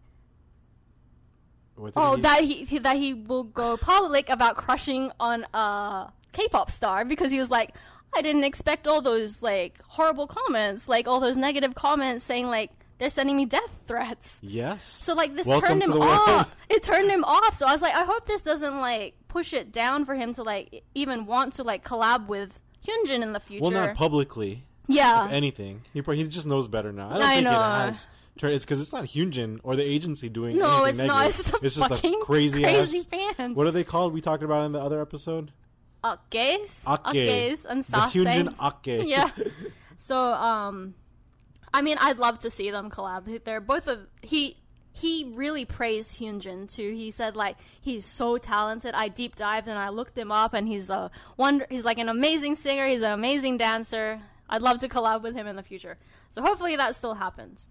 Oh, 1.96 2.16
he- 2.16 2.22
that 2.22 2.44
he, 2.44 2.78
that 2.78 2.96
he 2.96 3.14
will 3.14 3.44
go 3.44 3.76
public 3.76 4.28
about 4.28 4.56
crushing 4.56 5.12
on 5.18 5.46
a 5.54 6.12
K-pop 6.32 6.70
star 6.70 7.04
because 7.04 7.32
he 7.32 7.38
was 7.38 7.50
like, 7.50 7.74
I 8.14 8.22
didn't 8.22 8.44
expect 8.44 8.86
all 8.88 9.00
those 9.00 9.40
like 9.40 9.78
horrible 9.86 10.26
comments, 10.26 10.88
like 10.88 11.06
all 11.08 11.20
those 11.20 11.36
negative 11.36 11.74
comments 11.74 12.24
saying 12.26 12.48
like 12.48 12.70
they're 12.98 13.08
sending 13.08 13.36
me 13.36 13.46
death 13.46 13.78
threats. 13.86 14.38
Yes. 14.42 14.84
So 14.84 15.14
like 15.14 15.34
this 15.34 15.46
Welcome 15.46 15.80
turned 15.80 15.82
him 15.84 15.90
world. 15.92 16.04
off. 16.04 16.54
It 16.68 16.82
turned 16.82 17.11
him 17.11 17.24
off. 17.24 17.56
So 17.56 17.66
I 17.66 17.72
was 17.72 17.80
like, 17.80 17.94
I 17.94 18.04
hope 18.04 18.26
this 18.26 18.42
doesn't 18.42 18.78
like 18.78 19.14
push 19.31 19.53
it 19.55 19.72
down 19.72 20.05
for 20.05 20.14
him 20.14 20.35
to 20.35 20.43
like 20.43 20.83
even 20.95 21.24
want 21.26 21.55
to 21.55 21.62
like 21.62 21.83
collab 21.85 22.26
with 22.26 22.59
Hyunjin 22.87 23.22
in 23.22 23.33
the 23.33 23.41
future. 23.41 23.62
Well, 23.62 23.70
not 23.72 23.95
publicly. 23.97 24.64
yeah. 24.87 25.28
Anything, 25.31 25.83
he 25.95 26.03
probably, 26.03 26.22
he 26.22 26.28
just 26.28 26.47
knows 26.47 26.68
better 26.68 26.93
now. 26.93 27.09
I 27.09 27.12
don't 27.14 27.22
I 27.22 27.35
think 27.35 27.45
know. 27.45 27.51
it 27.53 27.62
has. 27.62 28.07
turned- 28.39 28.55
It's 28.55 28.64
because 28.64 28.81
it's 28.81 28.93
not 28.93 29.05
Hyunjin 29.05 29.61
or 29.62 29.76
the 29.76 29.83
agency 29.85 30.28
doing 30.28 30.59
no, 30.59 30.85
it's 30.85 30.99
not. 30.99 31.24
negative. 31.24 31.41
It's 31.41 31.51
the 31.51 31.59
just 31.61 31.78
the 31.78 31.89
fucking 31.97 32.20
crazy, 32.22 32.62
crazy 32.62 32.99
ass. 32.99 33.35
fans. 33.37 33.57
What 33.57 33.66
are 33.66 33.70
they 33.70 33.85
called? 33.85 34.12
We 34.12 34.20
talked 34.20 34.43
about 34.43 34.64
in 34.66 34.72
the 34.72 34.81
other 34.81 35.01
episode. 35.01 35.53
Akes, 36.03 36.85
Ake. 36.89 37.14
Akes, 37.14 37.64
and 37.66 37.85
The 37.85 37.97
Hyunjin. 37.97 38.55
Ake. 38.87 39.07
Yeah. 39.09 39.28
So, 40.03 40.16
um, 40.18 40.95
I 41.74 41.83
mean, 41.83 41.99
I'd 42.01 42.16
love 42.16 42.39
to 42.41 42.51
see 42.51 42.70
them 42.70 42.89
collab. 42.89 43.45
They're 43.45 43.61
both 43.61 43.87
of 43.87 43.99
he. 44.22 44.57
He 45.01 45.32
really 45.34 45.64
praised 45.64 46.18
Hyunjin 46.18 46.70
too. 46.70 46.92
He 46.92 47.11
said 47.11 47.34
like 47.34 47.57
he's 47.80 48.05
so 48.05 48.36
talented. 48.36 48.94
I 48.94 49.09
deep 49.09 49.34
dived 49.34 49.66
and 49.66 49.78
I 49.78 49.88
looked 49.88 50.16
him 50.16 50.30
up, 50.30 50.53
and 50.53 50.68
he's 50.68 50.90
a 50.90 51.11
wonder. 51.36 51.66
He's 51.70 51.84
like 51.84 51.98
an 51.98 52.09
amazing 52.09 52.57
singer. 52.57 52.86
He's 52.86 53.03
an 53.03 53.12
amazing 53.12 53.57
dancer. 53.57 54.20
I'd 54.48 54.62
love 54.62 54.80
to 54.80 54.88
collab 54.88 55.22
with 55.22 55.34
him 55.34 55.46
in 55.46 55.57
the 55.57 55.62
future. 55.62 55.96
So 56.32 56.42
hopefully 56.42 56.76
that 56.76 56.96
still 56.96 57.14
happens. 57.14 57.70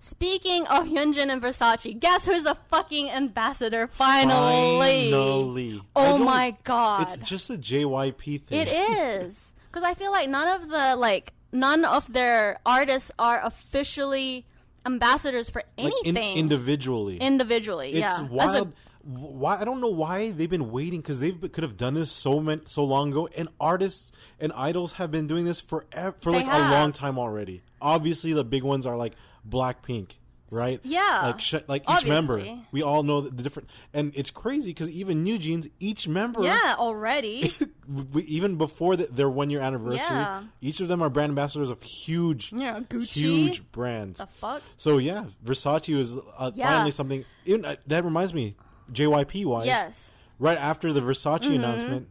Speaking 0.00 0.66
of 0.68 0.86
Hyunjin 0.86 1.28
and 1.28 1.42
Versace, 1.42 1.98
guess 1.98 2.26
who's 2.26 2.44
the 2.44 2.54
fucking 2.68 3.10
ambassador 3.10 3.88
finally? 3.88 5.10
Finally. 5.10 5.82
Oh 5.94 6.16
my 6.16 6.56
god. 6.64 7.02
It's 7.02 7.18
just 7.18 7.50
a 7.50 7.58
JYP 7.58 8.44
thing. 8.44 8.60
It 8.60 8.68
is 8.72 9.52
because 9.66 9.84
I 9.84 9.94
feel 9.94 10.12
like 10.12 10.28
none 10.28 10.48
of 10.48 10.70
the 10.70 10.96
like 10.96 11.34
none 11.52 11.84
of 11.84 12.12
their 12.12 12.58
artists 12.64 13.10
are 13.18 13.40
officially 13.44 14.46
ambassadors 14.92 15.50
for 15.50 15.62
like 15.76 15.92
in- 16.04 16.16
anything 16.16 16.36
individually. 16.36 17.18
individually. 17.18 17.88
it's 17.88 17.98
yeah, 18.00 18.28
As 18.40 18.54
a- 18.54 18.72
why 19.04 19.56
I 19.58 19.64
don't 19.64 19.80
know 19.80 19.88
why 19.88 20.32
they've 20.32 20.50
been 20.50 20.70
waiting 20.70 21.00
because 21.00 21.18
they 21.20 21.30
could 21.32 21.62
have 21.64 21.76
done 21.76 21.94
this 21.94 22.10
so 22.12 22.40
many, 22.40 22.62
so 22.66 22.84
long 22.84 23.10
ago, 23.12 23.28
and 23.36 23.48
artists 23.58 24.12
and 24.38 24.52
idols 24.54 24.94
have 24.94 25.10
been 25.10 25.26
doing 25.26 25.44
this 25.46 25.60
for 25.60 25.86
for 26.20 26.30
like 26.32 26.44
have. 26.44 26.70
a 26.70 26.74
long 26.74 26.92
time 26.92 27.18
already. 27.18 27.62
Obviously, 27.80 28.32
the 28.34 28.44
big 28.44 28.62
ones 28.64 28.84
are 28.86 28.96
like 28.96 29.14
Blackpink, 29.48 30.18
right? 30.50 30.80
Yeah, 30.82 31.20
like 31.24 31.40
sh- 31.40 31.54
like 31.66 31.84
each 31.90 32.06
member. 32.06 32.42
We 32.72 32.82
all 32.82 33.02
know 33.02 33.20
the 33.22 33.42
different, 33.42 33.68
and 33.92 34.12
it's 34.14 34.30
crazy 34.30 34.70
because 34.70 34.90
even 34.90 35.22
New 35.22 35.38
Jeans, 35.38 35.68
each 35.80 36.08
member, 36.08 36.42
yeah, 36.42 36.74
already. 36.78 37.50
we, 38.12 38.22
even 38.24 38.56
before 38.56 38.96
the, 38.96 39.06
their 39.06 39.28
one 39.28 39.50
year 39.50 39.60
anniversary, 39.60 39.98
Yeah. 39.98 40.42
each 40.60 40.80
of 40.80 40.88
them 40.88 41.02
are 41.02 41.08
brand 41.08 41.30
ambassadors 41.30 41.70
of 41.70 41.82
huge, 41.82 42.52
Yeah, 42.52 42.80
Gucci. 42.80 43.06
huge 43.08 43.72
brands. 43.72 44.18
the 44.18 44.26
fuck? 44.26 44.62
So 44.76 44.98
yeah, 44.98 45.24
Versace 45.44 45.96
was 45.96 46.14
uh, 46.36 46.50
Yeah. 46.54 46.68
finally 46.68 46.90
something. 46.90 47.24
Even, 47.44 47.64
uh, 47.64 47.76
that 47.86 48.04
reminds 48.04 48.32
me, 48.34 48.54
JYP 48.92 49.44
wise. 49.44 49.66
Yes. 49.66 50.08
Right 50.38 50.58
after 50.58 50.92
the 50.92 51.00
Versace 51.00 51.52
announcement, 51.54 52.08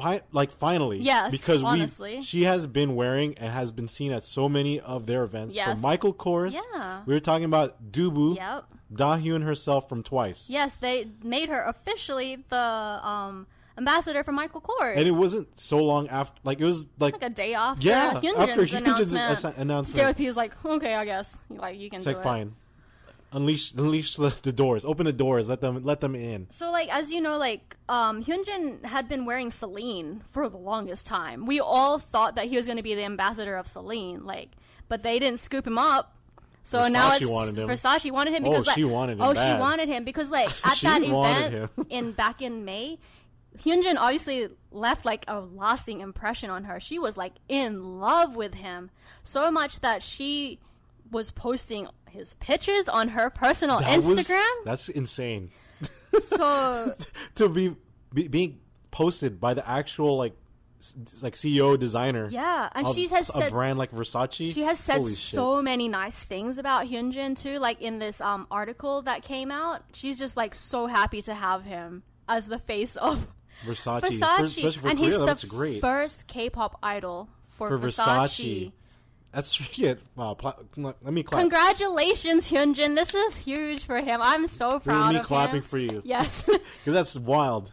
fi- 0.00 0.20
like 0.32 0.50
finally. 0.52 0.98
Yes, 1.00 1.30
Because 1.30 1.62
honestly. 1.62 2.16
we, 2.16 2.22
she 2.22 2.42
has 2.44 2.66
been 2.66 2.94
wearing 2.94 3.36
and 3.38 3.52
has 3.52 3.72
been 3.72 3.88
seen 3.88 4.12
at 4.12 4.24
so 4.26 4.48
many 4.48 4.80
of 4.80 5.06
their 5.06 5.22
events. 5.24 5.56
Yes. 5.56 5.72
From 5.72 5.80
Michael 5.82 6.14
Kors. 6.14 6.52
Yeah. 6.52 7.02
We 7.06 7.14
were 7.14 7.20
talking 7.20 7.44
about 7.44 7.90
Dubu. 7.92 8.36
Yep. 8.36 8.64
Dahyun 8.92 9.42
herself 9.42 9.88
from 9.88 10.02
Twice. 10.02 10.50
Yes, 10.50 10.76
they 10.76 11.08
made 11.22 11.48
her 11.48 11.62
officially 11.64 12.36
the 12.50 12.56
um 13.02 13.46
ambassador 13.78 14.22
for 14.22 14.32
Michael 14.32 14.60
Kors. 14.60 14.96
and 14.98 15.08
it 15.08 15.12
wasn't 15.12 15.58
so 15.58 15.82
long 15.82 16.08
after. 16.08 16.38
Like 16.44 16.60
it 16.60 16.64
was 16.66 16.86
like, 16.98 17.14
like 17.14 17.30
a 17.30 17.34
day 17.34 17.54
off. 17.54 17.78
Yeah, 17.82 18.12
Hyunjin's 18.12 18.34
after 18.36 18.62
Hyunjin's 18.66 19.12
announcement. 19.14 19.56
announcement. 19.56 20.16
JYP 20.18 20.26
was 20.26 20.36
like, 20.36 20.62
okay, 20.64 20.94
I 20.94 21.06
guess 21.06 21.38
like 21.48 21.78
you 21.80 21.88
can 21.88 21.98
it's 21.98 22.04
do 22.06 22.10
like 22.12 22.20
it. 22.20 22.22
fine. 22.22 22.54
Unleash, 23.32 23.72
unleash 23.72 24.16
the, 24.16 24.34
the 24.42 24.52
doors. 24.52 24.84
Open 24.84 25.06
the 25.06 25.12
doors. 25.12 25.48
Let 25.48 25.60
them, 25.60 25.82
let 25.84 26.00
them 26.00 26.14
in. 26.14 26.48
So 26.50 26.70
like 26.70 26.94
as 26.94 27.10
you 27.10 27.20
know, 27.20 27.38
like 27.38 27.76
um 27.88 28.22
Hyunjin 28.22 28.84
had 28.84 29.08
been 29.08 29.24
wearing 29.24 29.50
Celine 29.50 30.22
for 30.28 30.48
the 30.48 30.58
longest 30.58 31.06
time. 31.06 31.46
We 31.46 31.58
all 31.60 31.98
thought 31.98 32.36
that 32.36 32.46
he 32.46 32.56
was 32.56 32.66
going 32.66 32.76
to 32.76 32.82
be 32.82 32.94
the 32.94 33.04
ambassador 33.04 33.56
of 33.56 33.66
Celine, 33.66 34.24
like, 34.24 34.50
but 34.88 35.02
they 35.02 35.18
didn't 35.18 35.40
scoop 35.40 35.66
him 35.66 35.78
up. 35.78 36.14
So 36.62 36.86
now 36.88 37.10
Versace 37.10 37.22
it's 37.22 37.30
wanted 37.30 37.58
him. 37.58 37.68
Versace 37.68 38.12
wanted 38.12 38.34
him 38.34 38.44
Oh, 38.44 38.50
because 38.50 38.66
like, 38.66 38.76
she 38.76 38.84
wanted 38.84 39.12
him 39.14 39.22
oh 39.22 39.34
bad. 39.34 39.54
she 39.56 39.60
wanted 39.60 39.88
him 39.88 40.04
because 40.04 40.30
like 40.30 40.48
at 40.66 40.76
that 40.82 41.02
event 41.02 41.70
in 41.90 42.12
back 42.12 42.40
in 42.42 42.64
May, 42.64 42.98
Hyunjin 43.58 43.96
obviously 43.96 44.48
left 44.70 45.04
like 45.04 45.24
a 45.28 45.40
lasting 45.40 46.00
impression 46.00 46.50
on 46.50 46.64
her. 46.64 46.78
She 46.80 46.98
was 46.98 47.16
like 47.16 47.32
in 47.48 47.98
love 47.98 48.36
with 48.36 48.54
him 48.54 48.90
so 49.22 49.50
much 49.50 49.80
that 49.80 50.02
she 50.02 50.58
was 51.10 51.30
posting 51.30 51.88
his 52.12 52.34
pictures 52.34 52.88
on 52.88 53.08
her 53.08 53.30
personal 53.30 53.80
That 53.80 53.96
was- 53.96 54.08
Instagram. 54.10 54.64
that's 54.64 54.88
insane. 54.88 55.50
so 56.28 56.94
to 57.36 57.48
be, 57.48 57.74
be 58.12 58.28
being 58.28 58.60
posted 58.90 59.40
by 59.40 59.54
the 59.54 59.68
actual 59.68 60.16
like 60.16 60.34
like 61.22 61.34
CEO 61.34 61.78
designer. 61.78 62.28
yeah, 62.30 62.68
and 62.74 62.86
of 62.88 62.94
she 62.96 63.06
has 63.06 63.28
a 63.28 63.32
said 63.32 63.52
brand 63.52 63.78
like 63.78 63.92
Versace. 63.92 64.52
She 64.52 64.62
has 64.62 64.80
said 64.80 64.96
Holy 64.98 65.14
shit. 65.14 65.36
so 65.36 65.62
many 65.62 65.86
nice 65.88 66.24
things 66.24 66.58
about 66.58 66.86
Hyunjin 66.88 67.36
too. 67.40 67.58
Like 67.60 67.80
in 67.80 67.98
this 68.00 68.20
um 68.20 68.46
article 68.50 69.02
that 69.02 69.22
came 69.22 69.50
out, 69.52 69.82
she's 69.92 70.18
just 70.18 70.36
like 70.36 70.54
so 70.56 70.86
happy 70.86 71.22
to 71.22 71.34
have 71.34 71.62
him 71.64 72.02
as 72.28 72.48
the 72.48 72.58
face 72.58 72.96
of 72.96 73.28
Versace, 73.64 74.00
Versace, 74.00 74.42
especially 74.44 74.72
for 74.72 74.88
and 74.88 74.98
Korea. 74.98 75.10
he's 75.10 75.18
that's 75.24 75.42
the 75.42 75.48
great. 75.48 75.80
first 75.80 76.26
K-pop 76.26 76.78
idol 76.82 77.28
for, 77.56 77.68
For 77.68 77.78
Versace. 77.78 78.04
Versace. 78.04 78.72
That's 79.32 79.78
yeah. 79.78 79.94
Wow, 80.16 80.34
pla- 80.34 80.54
let 80.76 81.04
me 81.04 81.22
clap. 81.22 81.40
Congratulations, 81.40 82.50
Hyunjin! 82.50 82.94
This 82.96 83.14
is 83.14 83.36
huge 83.36 83.84
for 83.84 83.98
him. 84.00 84.20
I'm 84.22 84.46
so 84.48 84.78
proud. 84.78 84.96
This 84.98 85.04
is 85.06 85.10
me 85.12 85.16
of 85.20 85.26
clapping 85.26 85.56
him. 85.56 85.62
for 85.62 85.78
you. 85.78 86.02
Yes. 86.04 86.42
Because 86.84 86.94
that's 86.94 87.16
wild. 87.18 87.72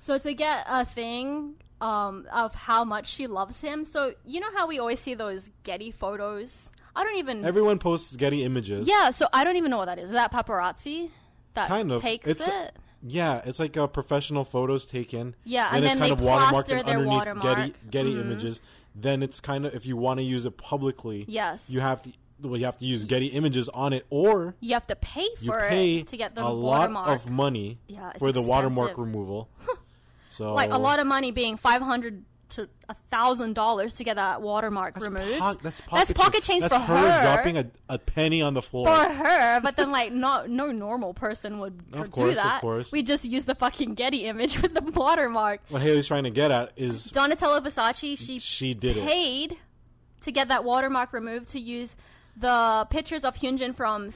So 0.00 0.18
to 0.18 0.34
get 0.34 0.64
a 0.68 0.84
thing 0.84 1.54
um, 1.80 2.26
of 2.32 2.54
how 2.54 2.84
much 2.84 3.08
she 3.08 3.26
loves 3.26 3.60
him, 3.60 3.84
so 3.84 4.12
you 4.24 4.40
know 4.40 4.48
how 4.54 4.68
we 4.68 4.78
always 4.78 5.00
see 5.00 5.14
those 5.14 5.50
Getty 5.64 5.90
photos. 5.90 6.70
I 6.94 7.04
don't 7.04 7.16
even. 7.18 7.44
Everyone 7.44 7.78
posts 7.78 8.14
Getty 8.16 8.44
images. 8.44 8.86
yeah, 8.88 9.10
so 9.10 9.26
I 9.32 9.44
don't 9.44 9.56
even 9.56 9.70
know 9.70 9.78
what 9.78 9.86
that 9.86 9.98
is. 9.98 10.06
Is 10.06 10.12
that 10.12 10.30
paparazzi 10.32 11.10
that 11.54 11.68
Kind 11.68 11.90
of. 11.92 12.00
takes 12.00 12.26
It's- 12.28 12.48
it? 12.48 12.76
Yeah, 13.02 13.40
it's 13.46 13.58
like 13.58 13.78
uh, 13.78 13.86
professional 13.86 14.44
photos 14.44 14.84
taken. 14.84 15.34
Yeah, 15.44 15.68
and, 15.68 15.76
and 15.76 15.84
it's 15.86 15.94
then 15.94 16.08
kind 16.10 16.20
they 16.20 16.22
of 16.22 16.30
watermarked 16.30 16.66
their 16.66 16.78
underneath 16.80 17.08
watermark. 17.08 17.58
Mm-hmm. 17.58 17.88
Getty 17.88 18.12
Getty 18.12 18.20
images. 18.20 18.60
Then 18.94 19.22
it's 19.22 19.40
kind 19.40 19.66
of 19.66 19.74
if 19.74 19.86
you 19.86 19.96
want 19.96 20.18
to 20.18 20.24
use 20.24 20.46
it 20.46 20.56
publicly. 20.56 21.24
Yes. 21.28 21.68
You 21.70 21.80
have 21.80 22.02
to. 22.02 22.12
Well, 22.42 22.56
you 22.58 22.64
have 22.64 22.78
to 22.78 22.86
use 22.86 23.04
Getty 23.04 23.26
images 23.26 23.68
on 23.68 23.92
it, 23.92 24.06
or 24.08 24.54
You 24.60 24.72
have 24.72 24.86
to 24.86 24.96
pay 24.96 25.26
for 25.46 25.60
pay 25.68 25.98
it 25.98 26.06
to 26.08 26.16
get 26.16 26.34
the 26.34 26.42
a 26.42 26.48
lot 26.48 26.90
watermark. 26.90 27.08
of 27.08 27.30
money 27.30 27.78
Yeah, 27.86 28.12
for 28.18 28.32
the 28.32 28.40
watermark 28.40 28.96
removal. 28.96 29.50
so 30.30 30.54
like 30.54 30.70
a 30.72 30.78
lot 30.78 30.98
of 31.00 31.06
money 31.06 31.32
being 31.32 31.56
five 31.58 31.82
hundred 31.82 32.24
to 32.50 32.68
a 32.88 32.94
thousand 33.10 33.54
dollars 33.54 33.94
to 33.94 34.04
get 34.04 34.16
that 34.16 34.42
watermark 34.42 34.94
that's 34.94 35.06
removed. 35.06 35.38
po- 35.38 35.54
that's 35.62 35.80
pocket, 35.80 35.96
That's 36.08 36.12
pocket 36.12 36.42
change 36.42 36.62
That's 36.62 36.74
for 36.74 36.80
her. 36.80 37.22
dropping 37.22 37.58
a, 37.58 37.66
a 37.88 37.98
penny 37.98 38.42
on 38.42 38.54
the 38.54 38.62
floor. 38.62 38.86
for 38.86 39.12
her, 39.12 39.60
but 39.60 39.76
then 39.76 39.90
like 39.90 40.12
not 40.12 40.48
no 40.50 40.70
normal 40.72 41.14
person 41.14 41.58
would 41.60 41.80
Of 41.92 42.04
do 42.04 42.08
course, 42.10 42.30
of 42.30 42.36
that. 42.36 42.60
course. 42.60 42.92
We 42.92 43.02
just 43.02 43.24
use 43.24 43.44
the 43.44 43.54
fucking 43.54 43.94
Getty 43.94 44.24
image 44.24 44.60
with 44.62 44.74
the 44.74 44.80
watermark. 44.82 45.60
what 45.68 45.82
Haley's 45.82 46.06
trying 46.06 46.24
to 46.24 46.30
get 46.30 46.50
at 46.50 46.72
is 46.76 47.08
Donatella 47.10 47.60
Versace, 47.60 48.16
she 48.18 48.38
she 48.38 48.74
did 48.74 48.96
it. 48.96 49.04
paid 49.06 49.56
to 50.22 50.32
get 50.32 50.48
that 50.48 50.64
watermark 50.64 51.12
removed 51.12 51.48
to 51.50 51.60
use 51.60 51.96
the 52.36 52.86
pictures 52.90 53.24
of 53.24 53.36
Hyunjin 53.36 53.74
from 53.74 54.10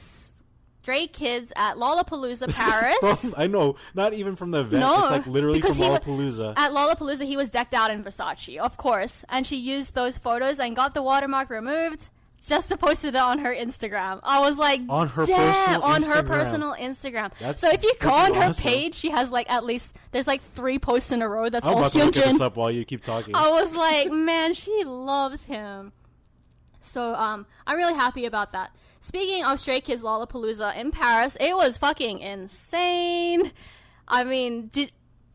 Stray 0.85 1.07
Kids 1.07 1.51
at 1.55 1.77
Lollapalooza 1.77 2.53
Paris. 2.53 2.95
From, 3.21 3.33
I 3.35 3.47
know, 3.47 3.75
not 3.95 4.13
even 4.13 4.35
from 4.35 4.51
the 4.51 4.59
event. 4.59 4.81
No, 4.81 5.01
it's 5.01 5.09
like 5.09 5.25
literally 5.25 5.57
because 5.57 5.77
from 5.77 5.85
he 5.85 5.89
wa- 5.89 6.53
At 6.55 6.73
Lollapalooza, 6.73 7.23
he 7.23 7.35
was 7.35 7.49
decked 7.49 7.73
out 7.73 7.89
in 7.89 8.03
Versace, 8.03 8.59
of 8.59 8.77
course, 8.77 9.25
and 9.29 9.47
she 9.47 9.55
used 9.55 9.95
those 9.95 10.19
photos 10.19 10.59
and 10.59 10.75
got 10.75 10.93
the 10.93 11.01
watermark 11.01 11.49
removed 11.49 12.09
just 12.45 12.69
to 12.69 12.77
post 12.77 13.03
it 13.03 13.15
on 13.15 13.39
her 13.39 13.51
Instagram. 13.51 14.19
I 14.21 14.41
was 14.41 14.59
like, 14.59 14.81
On 14.87 15.07
her 15.07 15.25
"Damn," 15.25 15.53
personal 15.53 15.81
on 15.81 16.03
her 16.03 16.21
Instagram. 16.21 16.27
personal 16.27 16.73
Instagram. 16.75 17.37
That's 17.39 17.61
so 17.61 17.71
if 17.71 17.83
you 17.83 17.93
go 17.99 18.11
on 18.11 18.35
her 18.35 18.49
awesome. 18.49 18.63
page, 18.63 18.93
she 18.93 19.09
has 19.09 19.31
like 19.31 19.51
at 19.51 19.65
least 19.65 19.95
there's 20.11 20.27
like 20.27 20.43
three 20.53 20.77
posts 20.77 21.11
in 21.11 21.23
a 21.23 21.27
row 21.27 21.49
that's 21.49 21.65
I'm 21.65 21.73
all 21.73 21.79
about 21.79 21.93
to 21.93 22.05
look 22.05 22.13
this 22.13 22.39
up 22.39 22.57
while 22.57 22.69
you 22.69 22.85
keep 22.85 23.03
talking. 23.03 23.33
I 23.33 23.49
was 23.49 23.73
like, 23.73 24.11
man, 24.11 24.53
she 24.53 24.83
loves 24.83 25.45
him. 25.45 25.93
So 26.85 27.13
um, 27.15 27.45
I'm 27.67 27.77
really 27.77 27.93
happy 27.95 28.25
about 28.25 28.53
that. 28.53 28.71
Speaking 29.01 29.43
of 29.43 29.59
Stray 29.59 29.81
Kids 29.81 30.01
Lollapalooza 30.03 30.75
in 30.77 30.91
Paris, 30.91 31.35
it 31.39 31.55
was 31.55 31.77
fucking 31.77 32.19
insane. 32.19 33.51
I 34.07 34.23
mean, 34.23 34.67
did 34.67 34.91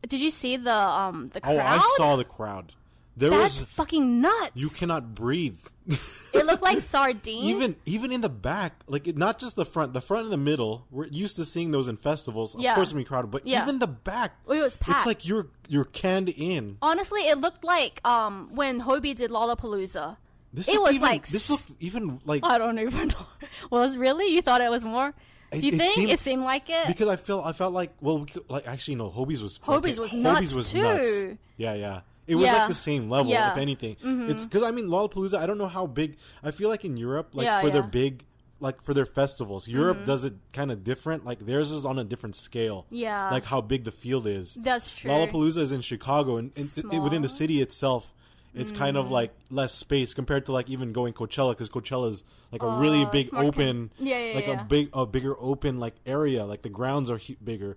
did 0.09 0.21
you 0.21 0.31
see 0.31 0.57
the 0.57 0.73
um 0.75 1.31
the 1.33 1.41
crowd? 1.41 1.57
oh, 1.57 1.61
I 1.61 1.95
saw 1.97 2.17
the 2.17 2.25
crowd. 2.25 2.73
There 3.17 3.31
That's 3.31 3.61
was 3.61 3.69
fucking 3.71 4.21
nuts. 4.23 4.53
you 4.55 4.69
cannot 4.71 5.15
breathe. 5.15 5.59
It 6.33 6.47
looked 6.47 6.63
like 6.63 6.79
sardines. 6.81 7.43
even 7.45 7.77
even 7.87 8.13
in 8.13 8.21
the 8.21 8.29
back, 8.29 8.83
like 8.87 9.09
it, 9.09 9.17
not 9.17 9.41
just 9.41 9.57
the 9.57 9.67
front, 9.67 9.93
the 9.93 10.01
front 10.01 10.25
and 10.25 10.33
the 10.33 10.37
middle. 10.37 10.87
We're 10.91 11.07
used 11.09 11.35
to 11.37 11.45
seeing 11.45 11.73
those 11.73 11.89
in 11.89 11.97
festivals. 11.97 12.55
Of 12.55 12.61
Yeah. 12.61 12.77
course, 12.77 12.93
gonna 12.93 13.01
be 13.03 13.05
crowded, 13.05 13.33
but 13.33 13.45
Yeah. 13.49 13.65
even 13.65 13.81
the 13.81 13.89
back, 13.89 14.37
it 14.49 14.61
was 14.63 14.77
packed. 14.77 14.99
it's 14.99 15.07
like 15.07 15.27
you're 15.27 15.49
you're 15.69 15.85
canned 15.85 16.29
in. 16.29 16.79
honestly, 16.81 17.23
it 17.23 17.39
looked 17.39 17.65
like 17.65 18.01
um 18.07 18.51
when 18.55 18.81
Hobi 18.83 19.15
did 19.15 19.33
Lollapalooza. 19.33 20.17
This 20.53 20.69
It 20.69 20.81
was 20.81 20.95
even, 20.95 21.03
like 21.03 21.29
this 21.29 21.49
looked 21.49 21.71
even 21.81 22.21
like 22.25 22.45
I 22.45 22.59
don't 22.59 22.79
even 22.79 23.09
know. 23.09 23.27
Was 23.71 23.97
really? 23.97 24.27
You 24.35 24.43
thought 24.43 24.61
it 24.61 24.71
was 24.71 24.85
more? 24.85 25.15
Do 25.53 25.59
you 25.59 25.69
It- 25.69 25.75
it 25.75 25.79
think 25.79 25.95
seemed- 25.95 26.11
it 26.11 26.21
seemed 26.21 26.43
like 26.43 26.69
it? 26.69 26.87
because 26.89 27.09
I 27.09 27.17
felt 27.17 27.47
I 27.47 27.53
felt 27.53 27.73
like 27.73 27.93
well, 28.01 28.19
we 28.21 28.27
could, 28.27 28.43
like 28.49 28.67
actually 28.67 28.97
no, 28.97 29.11
Hobi's 29.11 29.43
was 29.43 29.59
Hobi's 29.61 29.99
was 30.01 30.13
nuts, 30.13 30.73
too. 30.73 31.39
Yeah, 31.57 31.75
yeah. 31.75 32.01
It 32.27 32.35
was 32.37 32.47
Yeah. 32.47 32.55
like 32.59 32.69
the 32.69 32.75
same 32.75 33.09
level, 33.11 33.31
Yeah. 33.31 33.53
if 33.53 33.59
anything. 33.59 33.97
Mm-hmm. 33.97 34.31
It's 34.31 34.45
because 34.47 34.63
I 34.63 34.71
mean 34.73 34.87
Lollapalooza. 34.87 35.39
I 35.39 35.47
don't 35.47 35.59
know 35.59 35.69
how 35.69 35.87
big. 35.87 36.17
I 36.43 36.51
feel 36.51 36.69
like 36.69 36.85
in 36.85 36.97
Europe, 36.97 37.31
like 37.33 37.45
Yeah, 37.47 37.61
for 37.61 37.71
their 37.71 37.83
big, 37.83 38.25
like 38.61 38.83
for 38.83 38.93
their 38.95 39.07
festivals, 39.07 39.67
Europe 39.69 39.99
mm-hmm. 39.99 40.07
does 40.07 40.25
it 40.25 40.35
kind 40.53 40.71
of 40.73 40.83
different. 40.85 41.25
Like 41.25 41.47
theirs 41.47 41.71
is 41.73 41.85
on 41.85 41.99
a 41.99 42.05
different 42.05 42.35
scale. 42.37 42.87
Yeah. 42.91 43.31
like 43.31 43.45
how 43.45 43.61
big 43.61 43.85
the 43.85 43.93
field 43.93 44.27
is. 44.27 44.55
That's 44.55 44.91
true. 44.91 45.11
Lollapalooza 45.11 45.59
is 45.63 45.71
in 45.73 45.81
Chicago, 45.81 46.37
and, 46.39 46.51
and 46.57 46.73
th- 46.73 46.87
within 47.03 47.23
the 47.23 47.29
city 47.29 47.61
itself, 47.61 48.13
it's 48.55 48.73
kind 48.73 48.97
Mm. 48.97 49.01
of 49.01 49.11
like 49.11 49.33
less 49.51 49.75
space 49.75 50.13
compared 50.15 50.47
to 50.47 50.53
like 50.53 50.69
even 50.69 50.93
going 50.93 51.13
Coachella 51.13 51.53
because 51.53 51.69
Coachella 51.69 52.11
is 52.11 52.25
like 52.53 52.63
a 52.63 52.79
really 52.79 53.03
Oh, 53.05 53.11
big 53.11 53.27
it's 53.27 53.33
more 53.33 53.43
con- 53.43 53.49
open, 53.49 53.93
Yeah, 53.99 54.19
yeah, 54.19 54.35
like 54.35 54.47
yeah. 54.49 54.61
a 54.61 54.65
big, 54.65 54.89
a 54.93 55.07
bigger 55.07 55.35
open 55.39 55.79
like 55.79 55.95
area. 56.05 56.45
Like 56.45 56.63
the 56.63 56.69
grounds 56.69 57.11
are 57.11 57.19
hu- 57.19 57.37
bigger, 57.43 57.77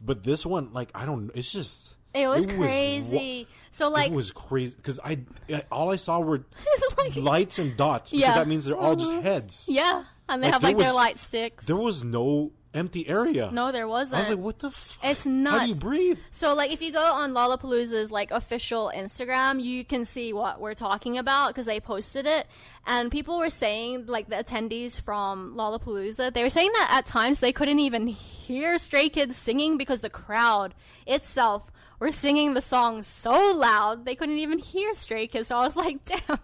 but 0.00 0.22
this 0.24 0.46
one, 0.46 0.72
like 0.72 0.90
I 0.94 1.06
don't, 1.06 1.30
it's 1.34 1.50
just. 1.52 1.94
It 2.14 2.26
was 2.28 2.46
wa- 2.46 2.52
crazy. 2.54 3.48
so 3.70 3.88
like 3.88 4.10
it 4.10 4.14
was 4.14 4.30
crazy 4.30 4.76
because 4.76 5.00
I, 5.02 5.20
I 5.52 5.62
all 5.72 5.90
I 5.90 5.96
saw 5.96 6.20
were 6.20 6.44
like- 6.98 7.16
lights 7.16 7.58
and 7.58 7.74
dots 7.76 8.10
because 8.10 8.20
Yeah. 8.22 8.34
That 8.34 8.46
means 8.46 8.64
they're 8.66 8.76
all 8.76 8.96
just 8.96 9.14
heads. 9.14 9.66
yeah, 9.70 10.04
and 10.28 10.42
they 10.42 10.48
Like, 10.48 10.52
have 10.52 10.62
like 10.62 10.76
their 10.78 10.88
was- 10.88 10.94
light 10.94 11.18
sticks. 11.18 11.64
There 11.64 11.74
was 11.76 12.04
no 12.04 12.52
empty 12.74 13.06
area. 13.08 13.50
no, 13.52 13.70
there 13.72 13.86
wasn't. 13.86 14.16
I 14.16 14.20
was 14.20 14.30
like, 14.30 14.38
what 14.38 14.58
the? 14.60 14.68
F- 14.68 14.98
It's 15.02 15.24
How 15.24 15.60
do 15.64 15.68
you 15.68 15.74
breathe? 15.74 16.18
So 16.30 16.54
like 16.54 16.72
if 16.72 16.80
you 16.80 16.92
go 16.92 17.02
on 17.04 17.32
Lollapalooza's 17.32 18.10
like 18.10 18.30
official 18.30 18.90
Instagram, 18.94 19.62
you 19.62 19.84
can 19.84 20.04
see 20.04 20.32
what 20.32 20.60
we're 20.60 20.74
talking 20.74 21.18
about 21.18 21.48
because 21.48 21.66
they 21.66 21.80
posted 21.80 22.26
it, 22.26 22.46
and 22.86 23.10
people 23.10 23.38
were 23.38 23.50
saying 23.50 24.06
like 24.06 24.28
the 24.28 24.36
attendees 24.36 25.00
from 25.00 25.54
Lollapalooza, 25.56 26.32
they 26.32 26.42
were 26.42 26.50
saying 26.50 26.70
that 26.74 26.88
at 26.92 27.06
times 27.06 27.40
they 27.40 27.52
couldn't 27.52 27.78
even 27.78 28.06
hear 28.06 28.78
Stray 28.78 29.08
Kids 29.08 29.36
singing 29.36 29.76
because 29.76 30.00
the 30.00 30.10
crowd 30.10 30.74
itself 31.06 31.70
were 31.98 32.10
singing 32.10 32.54
the 32.54 32.60
song 32.62 33.02
so 33.04 33.52
loud 33.54 34.04
they 34.04 34.16
couldn't 34.16 34.38
even 34.38 34.58
hear 34.58 34.92
Stray 34.94 35.26
Kids. 35.26 35.48
So 35.48 35.56
I 35.56 35.64
was 35.64 35.76
like, 35.76 36.04
damn, 36.06 36.38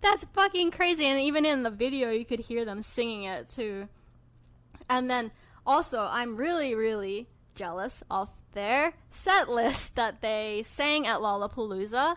that's 0.00 0.24
fucking 0.32 0.70
crazy. 0.70 1.06
And 1.06 1.20
even 1.20 1.44
in 1.44 1.64
the 1.64 1.70
video, 1.70 2.10
you 2.10 2.24
could 2.24 2.40
hear 2.40 2.64
them 2.64 2.82
singing 2.82 3.24
it 3.24 3.48
too. 3.48 3.88
And 4.88 5.10
then 5.10 5.32
also, 5.66 6.00
I'm 6.10 6.36
really, 6.36 6.74
really 6.74 7.26
jealous 7.54 8.02
of 8.10 8.28
their 8.52 8.92
set 9.10 9.48
list 9.48 9.94
that 9.96 10.20
they 10.22 10.62
sang 10.66 11.06
at 11.06 11.18
Lollapalooza. 11.20 12.16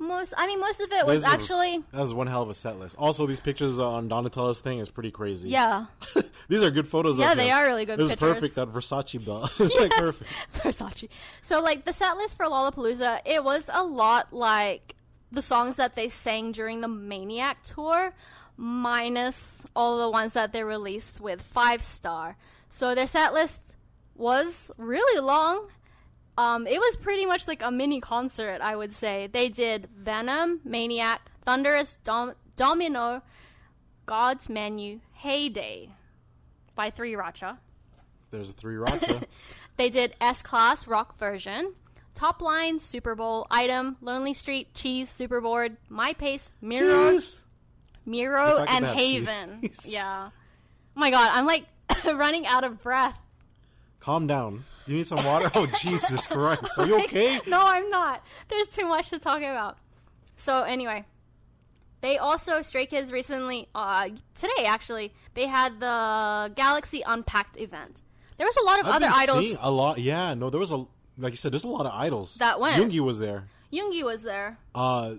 Most, 0.00 0.32
I 0.36 0.46
mean, 0.46 0.60
most 0.60 0.80
of 0.80 0.92
it 0.92 1.04
was 1.06 1.24
are- 1.24 1.34
actually, 1.34 1.78
That 1.90 1.98
was 2.00 2.14
one 2.14 2.28
hell 2.28 2.42
of 2.42 2.50
a 2.50 2.54
set 2.54 2.78
list. 2.78 2.94
Also, 2.98 3.26
these 3.26 3.40
pictures 3.40 3.80
on 3.80 4.06
Donatella's 4.08 4.60
thing 4.60 4.78
is 4.78 4.88
pretty 4.88 5.10
crazy. 5.10 5.48
yeah, 5.48 5.86
these 6.48 6.62
are 6.62 6.70
good 6.70 6.86
photos. 6.86 7.18
Yeah, 7.18 7.32
of 7.32 7.36
they 7.36 7.48
him. 7.48 7.56
are 7.56 7.64
really 7.64 7.84
good 7.84 7.98
This 7.98 8.10
pictures. 8.10 8.28
is 8.28 8.34
perfect. 8.34 8.54
That 8.54 8.72
Versace 8.72 9.24
belt. 9.26 9.50
like 9.80 9.90
perfect. 9.90 10.30
Versace. 10.54 11.08
So, 11.42 11.60
like, 11.60 11.84
the 11.84 11.92
set 11.92 12.16
list 12.16 12.36
for 12.36 12.46
Lollapalooza, 12.46 13.22
it 13.26 13.42
was 13.42 13.68
a 13.72 13.82
lot 13.82 14.32
like 14.32 14.94
the 15.32 15.42
songs 15.42 15.74
that 15.76 15.96
they 15.96 16.06
sang 16.08 16.52
during 16.52 16.80
the 16.80 16.86
Maniac 16.88 17.64
tour, 17.64 18.14
minus 18.56 19.62
all 19.74 19.98
the 19.98 20.10
ones 20.10 20.34
that 20.34 20.52
they 20.52 20.62
released 20.62 21.20
with 21.20 21.42
Five 21.42 21.82
Star. 21.82 22.36
So, 22.68 22.94
their 22.94 23.06
set 23.06 23.32
list 23.32 23.60
was 24.14 24.70
really 24.76 25.20
long. 25.20 25.68
Um, 26.36 26.66
it 26.66 26.78
was 26.78 26.96
pretty 26.96 27.26
much 27.26 27.48
like 27.48 27.62
a 27.62 27.70
mini 27.70 28.00
concert, 28.00 28.60
I 28.60 28.76
would 28.76 28.92
say. 28.92 29.28
They 29.32 29.48
did 29.48 29.88
Venom, 29.96 30.60
Maniac, 30.64 31.20
Thunderous, 31.44 31.98
Dom- 31.98 32.34
Domino, 32.56 33.22
God's 34.06 34.48
Menu, 34.48 35.00
Heyday 35.14 35.90
by 36.74 36.90
Three 36.90 37.14
Racha. 37.14 37.58
There's 38.30 38.50
a 38.50 38.52
three 38.52 38.76
Racha. 38.76 39.24
They 39.78 39.90
did 39.90 40.16
S 40.20 40.42
Class 40.42 40.88
rock 40.88 41.16
version, 41.20 41.72
Top 42.16 42.42
Line, 42.42 42.80
Super 42.80 43.14
Bowl, 43.14 43.46
Item, 43.48 43.96
Lonely 44.00 44.34
Street, 44.34 44.74
Cheese, 44.74 45.08
Superboard, 45.08 45.76
My 45.88 46.14
Pace, 46.14 46.50
Miro, 46.60 47.12
Jeez. 47.12 47.42
Miro, 48.04 48.58
The 48.60 48.66
fact 48.66 48.68
that 48.70 48.76
and 48.90 48.98
Haven. 48.98 49.60
cheese. 49.60 49.86
Yeah. 49.88 50.30
Oh 50.30 51.00
my 51.00 51.12
god, 51.12 51.30
I'm 51.32 51.46
like 51.46 51.64
running 52.14 52.46
out 52.46 52.64
of 52.64 52.82
breath. 52.82 53.18
Calm 54.00 54.26
down. 54.26 54.64
You 54.86 54.96
need 54.96 55.06
some 55.06 55.22
water? 55.24 55.50
Oh, 55.54 55.66
Jesus 55.80 56.26
Christ. 56.26 56.78
Are 56.78 56.86
you 56.86 57.02
okay? 57.04 57.40
no, 57.46 57.60
I'm 57.62 57.90
not. 57.90 58.24
There's 58.48 58.68
too 58.68 58.86
much 58.86 59.10
to 59.10 59.18
talk 59.18 59.38
about. 59.38 59.76
So 60.36 60.62
anyway, 60.62 61.04
they 62.00 62.16
also 62.18 62.62
Stray 62.62 62.86
Kids 62.86 63.10
recently, 63.12 63.68
uh, 63.74 64.08
today 64.34 64.64
actually, 64.66 65.12
they 65.34 65.46
had 65.46 65.80
the 65.80 66.52
Galaxy 66.54 67.02
Unpacked 67.04 67.60
event. 67.60 68.02
There 68.36 68.46
was 68.46 68.56
a 68.56 68.64
lot 68.64 68.80
of 68.80 68.86
I've 68.86 68.94
other 68.96 69.08
idols. 69.12 69.58
a 69.60 69.70
lot. 69.70 69.98
Yeah, 69.98 70.34
no, 70.34 70.48
there 70.48 70.60
was 70.60 70.70
a 70.72 70.86
like 71.18 71.32
you 71.32 71.36
said. 71.36 71.52
There's 71.52 71.64
a 71.64 71.68
lot 71.68 71.86
of 71.86 71.92
idols 71.92 72.36
That 72.36 72.60
went. 72.60 72.80
Yoongi 72.80 73.00
was 73.00 73.18
there. 73.18 73.44
Yoongi 73.72 74.04
was 74.04 74.22
there. 74.22 74.58
Uh, 74.74 75.14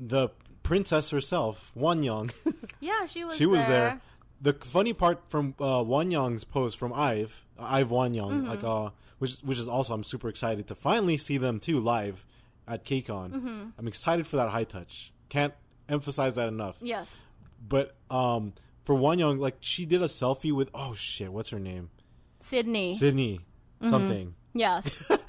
the 0.00 0.30
princess 0.64 1.10
herself, 1.10 1.70
Wonyoung, 1.78 2.34
Yeah, 2.80 3.06
she 3.06 3.24
was. 3.24 3.36
she 3.36 3.46
was 3.46 3.60
there. 3.60 3.68
there. 3.68 4.00
The 4.40 4.52
funny 4.54 4.92
part 4.92 5.28
from 5.28 5.54
uh, 5.60 5.84
Wonyoung's 5.84 6.44
post 6.44 6.78
from 6.78 6.92
Ive, 6.94 7.44
uh, 7.58 7.64
Ive 7.64 7.88
Wonyoung, 7.88 8.30
Mm-hmm. 8.30 8.46
like 8.48 8.64
uh, 8.64 8.90
which 9.18 9.36
which 9.42 9.58
is 9.58 9.68
also 9.68 9.92
I'm 9.94 10.04
super 10.04 10.28
excited 10.28 10.66
to 10.68 10.74
finally 10.74 11.16
see 11.18 11.36
them 11.38 11.60
too 11.60 11.78
live 11.80 12.24
at 12.66 12.84
KCON. 12.84 13.32
Mm-hmm. 13.32 13.62
I'm 13.78 13.88
excited 13.88 14.26
for 14.26 14.36
that 14.36 14.48
high 14.50 14.64
touch. 14.64 15.12
Can't 15.28 15.52
emphasize 15.88 16.36
that 16.36 16.48
enough. 16.48 16.76
Yes. 16.80 17.20
But 17.66 17.94
um, 18.10 18.54
for 18.84 18.94
Wonyoung, 18.94 19.38
like 19.38 19.56
she 19.60 19.84
did 19.84 20.00
a 20.02 20.06
selfie 20.06 20.52
with 20.52 20.70
oh 20.74 20.94
shit, 20.94 21.30
what's 21.32 21.50
her 21.50 21.58
name? 21.58 21.90
Sydney. 22.40 22.94
Sydney 22.96 23.40
something. 23.82 24.34
yes. 24.54 25.06
But 25.08 25.20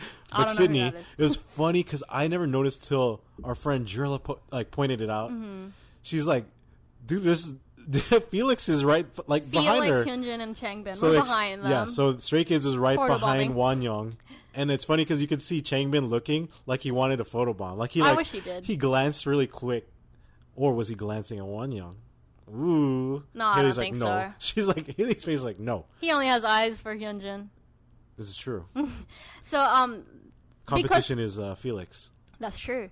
Mm-hmm. 0.47 0.55
Sydney, 0.55 0.79
it 1.17 1.21
was 1.21 1.35
funny 1.35 1.83
because 1.83 2.03
I 2.07 2.29
never 2.29 2.47
noticed 2.47 2.87
till 2.87 3.21
our 3.43 3.53
friend 3.53 3.85
Jirla 3.85 4.23
po- 4.23 4.39
like 4.49 4.71
pointed 4.71 5.01
it 5.01 5.09
out. 5.09 5.29
Mm-hmm. 5.29 5.71
She's 6.03 6.25
like, 6.25 6.45
"Dude, 7.05 7.23
this 7.23 7.53
Felix 8.29 8.69
is 8.69 8.83
right 8.83 9.05
like 9.27 9.49
behind 9.49 9.83
Felix, 9.83 10.05
her." 10.05 10.05
Hyunjin, 10.05 10.39
and 10.41 10.55
Changbin 10.55 10.97
So 10.97 11.07
were 11.09 11.13
behind 11.21 11.63
them. 11.63 11.71
yeah, 11.71 11.85
so 11.85 12.17
Stray 12.17 12.43
Kids 12.43 12.65
is 12.65 12.77
right 12.77 12.97
behind 12.97 13.53
bombing. 13.55 13.83
Wonyoung, 13.83 14.13
and 14.53 14.69
it's 14.71 14.85
funny 14.85 15.03
because 15.03 15.21
you 15.21 15.27
could 15.27 15.41
see 15.41 15.61
Changbin 15.61 16.09
looking 16.09 16.49
like 16.65 16.81
he 16.81 16.91
wanted 16.91 17.19
a 17.21 17.25
photo 17.25 17.53
bomb. 17.53 17.77
Like 17.77 17.91
he, 17.91 18.01
I 18.01 18.13
wish 18.13 18.31
he 18.31 18.39
did. 18.41 18.65
He 18.65 18.75
glanced 18.77 19.25
really 19.25 19.47
quick, 19.47 19.87
or 20.55 20.73
was 20.73 20.89
he 20.89 20.95
glancing 20.95 21.39
at 21.39 21.45
Wonyoung? 21.45 21.95
Ooh, 22.53 23.23
No, 23.33 23.45
I 23.45 23.61
don't 23.61 23.65
like, 23.67 23.75
think 23.75 23.97
no. 23.97 24.05
so. 24.05 24.33
She's 24.39 24.67
like 24.67 24.97
Haley's 24.97 25.23
face, 25.23 25.41
like 25.41 25.57
no. 25.59 25.85
he 26.01 26.11
only 26.11 26.27
has 26.27 26.43
eyes 26.43 26.81
for 26.81 26.93
Hyunjin. 26.95 27.47
This 28.17 28.27
is 28.29 28.37
true. 28.37 28.65
So 29.43 29.59
um, 29.59 30.03
Competition 30.65 31.19
is 31.19 31.37
uh, 31.39 31.55
Felix. 31.55 32.11
that's 32.39 32.57
true. 32.59 32.89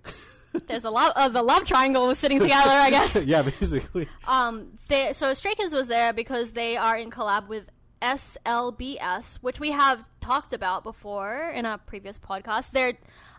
There's 0.67 0.85
a 0.85 0.89
lot 0.89 1.13
Uh, 1.15 1.29
the 1.29 1.43
love 1.43 1.65
triangle 1.65 2.07
was 2.07 2.17
sitting 2.19 2.39
together, 2.39 2.69
I 2.69 2.89
guess. 2.89 3.15
yeah, 3.25 3.41
basically. 3.41 4.07
Um, 4.27 4.77
they, 4.87 5.13
so 5.13 5.33
Stray 5.33 5.53
Kids 5.53 5.73
was 5.73 5.87
there 5.87 6.13
because 6.13 6.51
they 6.51 6.77
are 6.77 6.97
in 6.97 7.11
collab 7.11 7.47
with 7.47 7.65
SLBS, 8.01 9.37
which 9.37 9.59
we 9.59 9.71
have 9.71 10.07
talked 10.21 10.53
about 10.53 10.83
before 10.83 11.51
in 11.53 11.65
a 11.65 11.77
previous 11.77 12.19
podcast. 12.19 12.71
They're 12.71 12.93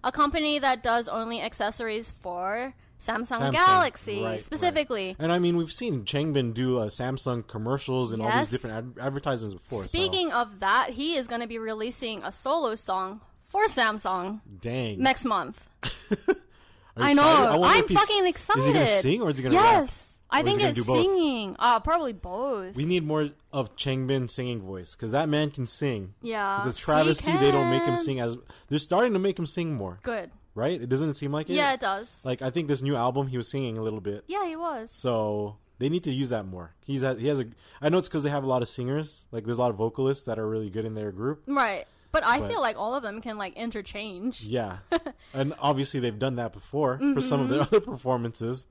a 0.04 0.12
company 0.12 0.58
that 0.58 0.82
does 0.82 1.08
only 1.08 1.40
accessories 1.40 2.10
for 2.10 2.74
Samsung, 3.00 3.26
Samsung. 3.38 3.52
Galaxy 3.52 4.22
Right, 4.22 4.42
specifically. 4.42 5.06
right. 5.08 5.16
And 5.18 5.32
I 5.32 5.38
mean, 5.38 5.56
we've 5.56 5.72
seen 5.72 6.04
Changbin 6.04 6.52
do 6.52 6.78
uh, 6.78 6.86
Samsung 6.88 7.46
commercials 7.46 8.12
and 8.12 8.20
all 8.22 8.30
these 8.38 8.48
different 8.48 8.76
ad- 8.98 9.04
advertisements 9.06 9.54
before. 9.54 9.84
Speaking 9.84 10.30
of 10.32 10.60
that, 10.60 10.90
he 10.90 11.16
is 11.16 11.26
going 11.26 11.40
to 11.40 11.46
be 11.46 11.58
releasing 11.58 12.22
a 12.22 12.30
solo 12.32 12.74
song 12.74 13.22
for 13.48 13.64
Samsung 13.66 14.42
dang. 14.60 15.00
next 15.00 15.24
month. 15.24 15.66
I 17.02 17.12
know. 17.12 17.62
excited? 17.62 17.64
I'm 17.90 17.96
fucking 17.96 18.26
excited. 18.26 18.60
Is 18.60 18.66
he 18.66 18.72
gonna 18.72 18.86
sing 18.86 19.22
or 19.22 19.30
is 19.30 19.38
he 19.38 19.42
gonna 19.44 19.56
rap? 19.56 19.64
Yes, 19.80 20.20
I 20.30 20.40
Or 20.40 20.44
think 20.44 20.62
it's 20.62 20.84
singing. 20.86 21.56
Uh, 21.58 21.80
probably 21.80 22.12
both. 22.12 22.74
We 22.76 22.84
need 22.84 23.04
more 23.06 23.30
of 23.52 23.74
Changbin 23.76 24.30
singing 24.30 24.60
voice 24.60 24.94
because 24.94 25.10
that 25.12 25.28
man 25.28 25.50
can 25.50 25.66
sing. 25.66 26.14
yeah, 26.22 26.62
the 26.64 26.72
travesty 26.72 27.32
they 27.36 27.50
don't 27.50 27.70
make 27.70 27.82
him 27.82 27.96
sing 27.96 28.20
as. 28.20 28.36
They're 28.68 28.78
starting 28.78 29.12
to 29.14 29.18
make 29.18 29.38
him 29.38 29.46
sing 29.46 29.74
more, 29.74 29.98
Good. 30.02 30.30
right? 30.54 30.80
It 30.80 30.88
doesn't 30.88 31.14
seem 31.14 31.32
like 31.32 31.50
it. 31.50 31.54
Yeah, 31.54 31.72
it 31.72 31.80
does. 31.80 32.24
Like 32.24 32.42
I 32.42 32.50
think 32.50 32.68
this 32.68 32.82
new 32.82 32.94
album, 32.96 33.26
he 33.28 33.36
was 33.36 33.48
singing 33.48 33.76
a 33.78 33.82
little 33.82 34.00
bit. 34.00 34.24
yeah, 34.28 34.46
he 34.46 34.54
was. 34.56 34.90
So 34.92 35.56
they 35.78 35.88
need 35.88 36.04
to 36.04 36.12
use 36.12 36.28
that 36.28 36.46
more. 36.46 36.74
He's 36.84 37.00
he 37.02 37.26
has 37.28 37.40
a. 37.40 37.46
I 37.82 37.88
know 37.88 37.98
it's 37.98 38.08
because 38.08 38.22
they 38.22 38.30
have 38.30 38.44
a 38.44 38.48
lot 38.48 38.62
of 38.62 38.68
singers. 38.68 39.26
Like 39.32 39.44
there's 39.44 39.58
a 39.58 39.60
lot 39.60 39.70
of 39.70 39.76
vocalists 39.76 40.26
that 40.26 40.38
are 40.38 40.48
really 40.48 40.70
good 40.70 40.84
in 40.84 40.94
their 40.94 41.10
group. 41.10 41.42
Right. 41.46 41.86
But 42.12 42.24
I 42.24 42.40
But- 42.40 42.50
feel 42.50 42.60
like 42.60 42.76
all 42.76 42.94
of 42.94 43.02
them 43.02 43.20
can 43.20 43.38
like 43.38 43.54
interchange. 43.56 44.42
Yeah, 44.42 44.78
and 45.34 45.54
obviously 45.60 46.00
they've 46.00 46.18
done 46.18 46.36
that 46.36 46.52
before 46.52 46.98
for 47.14 47.20
some 47.20 47.40
of 47.40 47.48
their 47.48 47.60
Mm-hmm. 47.60 47.74
other 47.76 47.80
performances. 47.84 48.66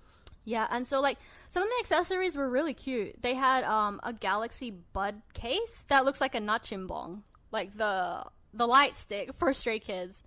Yeah, 0.45 0.67
and 0.71 0.87
so 0.87 0.99
like 0.99 1.17
some 1.49 1.63
of 1.63 1.69
the 1.69 1.75
accessories 1.79 2.35
were 2.35 2.49
really 2.49 2.73
cute. 2.73 3.21
They 3.21 3.35
had 3.35 3.63
um 3.63 3.99
a 4.03 4.11
Galaxy 4.13 4.71
Bud 4.71 5.21
case 5.33 5.85
that 5.89 6.05
looks 6.05 6.19
like 6.21 6.35
a 6.35 6.39
nachimbong, 6.41 7.21
like 7.51 7.77
the 7.77 8.23
the 8.53 8.67
light 8.67 8.97
stick 8.97 9.33
for 9.33 9.53
Stray 9.53 9.79
Kids. 9.79 10.23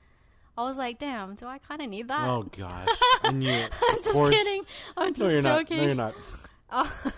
I 0.56 0.64
was 0.64 0.76
like, 0.76 0.98
damn, 0.98 1.34
do 1.34 1.46
I 1.46 1.58
kind 1.58 1.80
of 1.82 1.88
need 1.88 2.08
that? 2.08 2.28
Oh 2.28 2.42
gosh, 2.56 2.88
and 3.24 3.42
you. 3.42 3.50
I'm 3.50 3.96
just 3.98 4.12
course- 4.12 4.30
kidding. 4.30 4.62
I'm 4.96 5.08
just 5.12 5.20
No, 5.20 5.28
you're 5.28 5.42
not. 5.42 5.58
joking. 5.60 5.76
No, 5.78 5.84
you're 5.84 5.94
not. 5.94 6.14
Oh, 6.70 7.12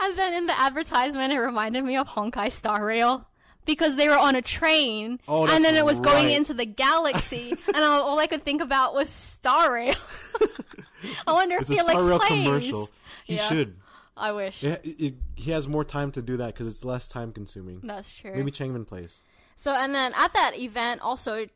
and 0.00 0.16
then 0.16 0.34
in 0.34 0.46
the 0.46 0.56
advertisement, 0.60 1.32
it 1.32 1.38
reminded 1.40 1.82
me 1.84 1.96
of 1.96 2.08
Honkai 2.08 2.52
Star 2.52 2.84
Rail 2.84 3.26
because 3.64 3.96
they 3.96 4.08
were 4.08 4.18
on 4.18 4.34
a 4.36 4.42
train, 4.42 5.20
Oh, 5.28 5.46
and 5.46 5.64
then 5.64 5.76
it 5.76 5.84
was 5.84 6.00
going 6.00 6.30
into 6.30 6.54
the 6.54 6.64
galaxy, 6.66 7.50
and 7.68 7.76
all, 7.76 8.02
all 8.02 8.18
I 8.18 8.26
could 8.26 8.42
think 8.44 8.60
about 8.62 8.94
was 8.94 9.08
Star 9.10 9.72
Rail. 9.74 9.94
I 11.26 11.32
wonder 11.32 11.56
if 11.56 11.62
It's 11.62 11.70
a 11.70 11.74
he 11.74 11.80
Star 11.80 11.94
likes 11.94 12.06
Rail 12.08 12.18
commercial. 12.20 12.90
He 13.24 13.36
Yeah. 13.36 13.48
should. 13.48 13.76
I 14.16 14.32
wish. 14.32 14.62
It, 14.62 14.80
it, 14.84 15.14
he 15.34 15.50
has 15.52 15.66
more 15.66 15.84
time 15.84 16.12
to 16.12 16.20
do 16.22 16.36
that 16.38 16.48
because 16.54 16.66
it's 16.66 16.84
less 16.84 17.08
time 17.08 17.32
consuming. 17.32 17.80
That's 17.82 18.12
true. 18.14 18.34
Maybe 18.34 18.50
Changmin 18.50 18.86
plays. 18.86 19.22
So, 19.56 19.72
and 19.72 19.94
then 19.94 20.12
at 20.14 20.32
that 20.34 20.58
event, 20.58 21.00
also, 21.00 21.46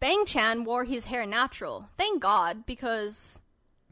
Bang 0.00 0.24
Chan 0.26 0.64
wore 0.64 0.84
his 0.84 1.04
hair 1.04 1.26
natural. 1.26 1.88
Thank 1.96 2.20
God, 2.22 2.66
because 2.66 3.38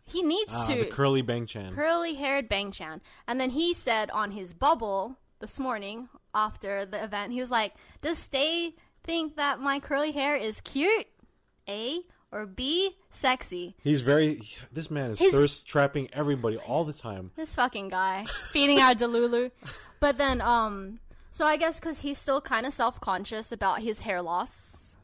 he 0.07 0.23
needs 0.23 0.55
Ah, 0.57 0.67
to. 0.67 0.75
the 0.77 0.87
curly 0.87 1.23
Bang 1.23 1.47
Chan. 1.47 1.73
curly 1.75 2.15
haired 2.15 2.49
Bang 2.49 2.73
Chan. 2.73 3.01
And 3.29 3.41
then 3.41 3.51
he 3.51 3.75
said 3.75 4.11
on 4.11 4.33
his 4.33 4.53
bubble 4.55 5.17
this 5.39 5.61
morning 5.61 6.09
after 6.35 6.85
the 6.87 7.03
event, 7.03 7.33
he 7.33 7.41
was 7.41 7.51
like, 7.51 7.75
Does 8.01 8.19
Stay 8.19 8.75
think 9.05 9.37
that 9.37 9.61
my 9.61 9.81
curly 9.81 10.13
hair 10.13 10.37
is 10.37 10.61
cute? 10.61 11.07
A 11.69 12.01
or 12.33 12.47
B, 12.47 12.97
sexy? 13.11 13.75
He's 13.83 14.01
very. 14.01 14.41
This 14.73 14.91
man 14.91 15.11
is 15.13 15.19
He's- 15.19 15.35
thirst 15.35 15.67
trapping 15.67 16.09
everybody 16.13 16.57
all 16.59 16.85
the 16.85 16.93
time. 16.93 17.31
This 17.37 17.55
fucking 17.55 17.89
guy 17.89 18.25
feeding 18.53 18.79
our 18.81 18.95
Delulu. 18.95 19.51
But 20.01 20.17
then, 20.19 20.41
um, 20.41 21.01
so 21.33 21.45
I 21.45 21.57
guess 21.57 21.79
because 21.81 22.01
he's 22.01 22.19
still 22.19 22.41
kind 22.41 22.67
of 22.67 22.73
self 22.73 23.01
conscious 23.01 23.53
about 23.53 23.81
his 23.83 24.01
hair 24.01 24.23
loss, 24.23 24.95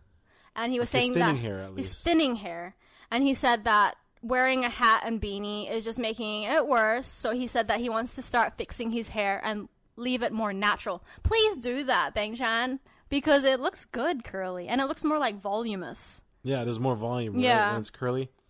and 0.54 0.72
he 0.72 0.78
was 0.78 0.90
His 0.90 1.00
saying 1.02 1.14
thinning 1.14 1.34
that 1.36 1.40
hair, 1.40 1.68
least. 1.70 2.02
thinning 2.04 2.36
hair, 2.36 2.74
and 3.10 3.22
he 3.22 3.34
said 3.34 3.64
that 3.64 3.96
wearing 4.22 4.64
a 4.64 4.68
hat 4.70 5.02
and 5.04 5.20
beanie 5.20 5.70
is 5.70 5.84
just 5.84 5.98
making 5.98 6.44
it 6.44 6.66
worse. 6.66 7.06
So 7.06 7.30
he 7.32 7.46
said 7.46 7.68
that 7.68 7.78
he 7.80 7.88
wants 7.88 8.14
to 8.16 8.22
start 8.22 8.54
fixing 8.56 8.90
his 8.90 9.08
hair 9.08 9.40
and 9.44 9.68
leave 9.96 10.22
it 10.22 10.32
more 10.32 10.52
natural. 10.52 11.02
Please 11.22 11.56
do 11.56 11.84
that, 11.84 12.14
Bang 12.14 12.34
Chan, 12.34 12.80
because 13.08 13.44
it 13.44 13.60
looks 13.60 13.84
good 13.84 14.24
curly 14.24 14.68
and 14.68 14.80
it 14.80 14.84
looks 14.86 15.04
more 15.04 15.18
like 15.18 15.36
voluminous. 15.40 16.22
Yeah, 16.42 16.64
there's 16.64 16.78
more 16.80 16.94
volume. 16.96 17.34
right, 17.34 17.42
Yeah. 17.42 17.72
when 17.72 17.80
it's 17.80 17.90
curly. 17.90 18.30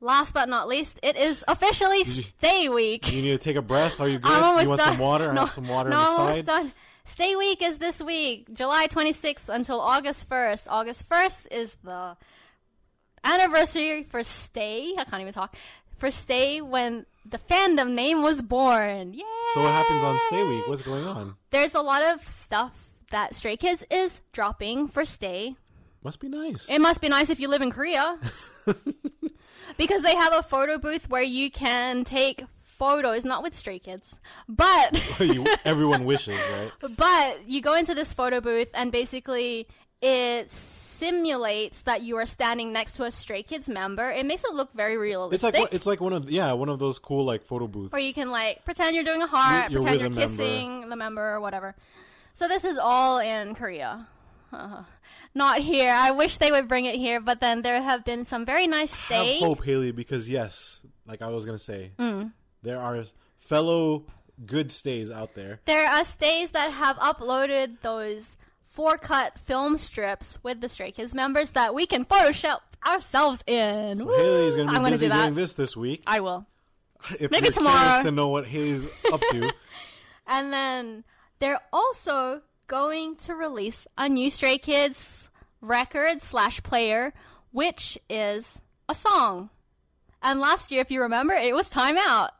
Last 0.00 0.34
but 0.34 0.48
not 0.48 0.66
least, 0.66 0.98
it 1.04 1.16
is 1.16 1.44
officially 1.46 2.02
Stay 2.02 2.68
Week. 2.68 3.12
You 3.12 3.22
need 3.22 3.30
to 3.30 3.38
take 3.38 3.54
a 3.54 3.62
breath. 3.62 4.00
Are 4.00 4.08
you 4.08 4.18
good? 4.20 4.32
I'm 4.32 4.42
almost 4.42 4.62
you 4.64 4.68
want 4.70 4.80
done. 4.80 4.92
some 4.94 5.00
water? 5.00 5.30
I 5.30 5.34
No, 5.34 5.40
have 5.42 5.50
some 5.54 5.68
water 5.68 5.90
no, 5.90 5.96
on 5.96 6.02
I'm 6.06 6.12
the 6.14 6.20
almost 6.20 6.36
side. 6.38 6.46
done. 6.46 6.72
Stay 7.04 7.36
Week 7.36 7.62
is 7.62 7.78
this 7.78 8.02
week, 8.02 8.52
July 8.52 8.88
26th 8.88 9.48
until 9.48 9.80
August 9.80 10.28
1st. 10.28 10.66
August 10.68 11.08
1st 11.08 11.52
is 11.52 11.76
the 11.84 12.16
anniversary 13.22 14.02
for 14.02 14.24
Stay. 14.24 14.94
I 14.98 15.04
can't 15.04 15.20
even 15.20 15.32
talk. 15.32 15.54
For 15.98 16.10
Stay 16.10 16.60
when 16.60 17.06
the 17.24 17.38
fandom 17.38 17.92
name 17.92 18.22
was 18.22 18.42
born. 18.42 19.14
Yay! 19.14 19.22
So 19.54 19.62
what 19.62 19.72
happens 19.72 20.02
on 20.04 20.18
Stay 20.28 20.42
Week? 20.44 20.66
What's 20.66 20.82
going 20.82 21.04
on? 21.06 21.36
There's 21.50 21.74
a 21.74 21.80
lot 21.82 22.02
of 22.02 22.26
stuff 22.28 22.90
that 23.10 23.34
Stray 23.34 23.56
Kids 23.56 23.84
is 23.90 24.20
dropping 24.32 24.88
for 24.88 25.04
Stay. 25.04 25.56
Must 26.02 26.18
be 26.18 26.28
nice. 26.28 26.68
It 26.68 26.80
must 26.80 27.00
be 27.00 27.08
nice 27.08 27.30
if 27.30 27.38
you 27.38 27.48
live 27.48 27.62
in 27.62 27.70
Korea. 27.70 28.18
because 29.76 30.02
they 30.02 30.14
have 30.16 30.32
a 30.34 30.42
photo 30.42 30.78
booth 30.78 31.08
where 31.08 31.22
you 31.22 31.50
can 31.50 32.04
take 32.04 32.44
photos, 32.60 33.24
not 33.24 33.42
with 33.42 33.54
Stray 33.54 33.78
Kids, 33.78 34.16
but 34.48 35.00
You- 35.20 35.46
everyone 35.64 36.04
wishes, 36.04 36.38
right? 36.58 36.72
But 36.96 37.48
you 37.48 37.60
go 37.62 37.74
into 37.76 37.94
this 37.94 38.12
photo 38.12 38.40
booth 38.40 38.68
and 38.74 38.90
basically 38.90 39.68
it 40.00 40.50
simulates 41.02 41.82
that 41.82 42.02
you 42.02 42.16
are 42.16 42.26
standing 42.26 42.72
next 42.72 42.92
to 42.96 43.04
a 43.04 43.10
Stray 43.10 43.42
Kids 43.42 43.68
member. 43.68 44.10
It 44.10 44.24
makes 44.24 44.44
it 44.44 44.54
look 44.54 44.72
very 44.72 44.96
realistic. 44.96 45.34
It's 45.34 45.42
like 45.44 45.58
one- 45.58 45.68
it's 45.72 45.86
like 45.86 46.00
one 46.00 46.12
of 46.12 46.30
yeah 46.30 46.52
one 46.52 46.68
of 46.68 46.78
those 46.78 46.98
cool 46.98 47.24
like 47.24 47.42
photo 47.42 47.66
booths. 47.66 47.92
where 47.92 48.00
you 48.00 48.14
can 48.14 48.30
like 48.30 48.64
pretend 48.64 48.94
you're 48.94 49.04
doing 49.04 49.22
a 49.22 49.26
heart, 49.26 49.70
You're- 49.72 49.82
pretend 49.82 50.00
you're 50.00 50.10
a 50.10 50.14
member. 50.14 50.36
kissing 50.36 50.88
the 50.88 50.96
member 50.96 51.22
or 51.34 51.40
whatever. 51.40 51.74
So 52.34 52.48
this 52.48 52.64
is 52.64 52.78
all 52.78 53.18
in 53.18 53.54
Korea. 53.54 54.06
Uh, 54.52 54.84
not 55.34 55.60
here. 55.60 55.90
I 55.92 56.12
wish 56.12 56.36
they 56.38 56.50
would 56.50 56.68
bring 56.68 56.84
it 56.84 56.96
here, 56.96 57.20
but 57.20 57.40
then 57.40 57.62
there 57.62 57.80
have 57.82 58.04
been 58.04 58.24
some 58.24 58.44
very 58.44 58.66
nice 58.66 59.00
have 59.02 59.26
hope, 59.42 59.64
Haley, 59.64 59.92
because 59.92 60.28
yes, 60.28 60.82
like 61.06 61.20
I 61.22 61.28
was 61.28 61.44
gonna 61.46 61.58
say, 61.58 61.92
Mm. 61.98 62.32
there 62.62 62.78
are 62.78 63.04
fellow 63.40 64.04
good 64.46 64.70
stays 64.72 65.10
out 65.10 65.34
there. 65.34 65.60
There 65.66 65.88
are 65.88 66.04
stays 66.04 66.52
that 66.52 66.70
have 66.72 66.96
uploaded 66.96 67.80
those 67.82 68.36
four 68.72 68.96
cut 68.98 69.38
film 69.38 69.78
strips 69.78 70.38
with 70.42 70.60
the 70.60 70.68
Stray 70.68 70.90
Kids 70.92 71.14
members 71.14 71.50
that 71.50 71.74
we 71.74 71.86
can 71.86 72.04
Photoshop 72.04 72.58
ourselves 72.86 73.42
in. 73.46 73.96
So 73.98 74.06
Woo! 74.06 74.12
Haley's 74.14 74.56
gonna 74.56 74.70
be 74.70 74.76
I'm 74.76 74.82
gonna 74.82 74.98
do 74.98 75.08
that. 75.08 75.22
doing 75.22 75.34
this 75.34 75.54
this 75.54 75.76
week. 75.76 76.02
I 76.06 76.20
will. 76.20 76.46
If 77.20 77.30
Maybe 77.30 77.46
you're 77.46 77.52
tomorrow. 77.52 77.78
curious 77.78 78.02
to 78.04 78.10
know 78.12 78.28
what 78.28 78.46
Haley's 78.46 78.86
up 79.12 79.20
to, 79.32 79.52
And 80.26 80.52
then 80.52 81.04
they're 81.40 81.60
also 81.72 82.42
going 82.68 83.16
to 83.16 83.34
release 83.34 83.86
a 83.98 84.08
new 84.08 84.30
Stray 84.30 84.56
Kids 84.58 85.28
record 85.60 86.22
slash 86.22 86.62
player, 86.62 87.12
which 87.50 87.98
is 88.08 88.62
a 88.88 88.94
song. 88.94 89.50
And 90.22 90.38
last 90.40 90.70
year, 90.70 90.80
if 90.80 90.90
you 90.92 91.02
remember, 91.02 91.34
it 91.34 91.54
was 91.54 91.68
Time 91.68 91.98
Out. 91.98 92.30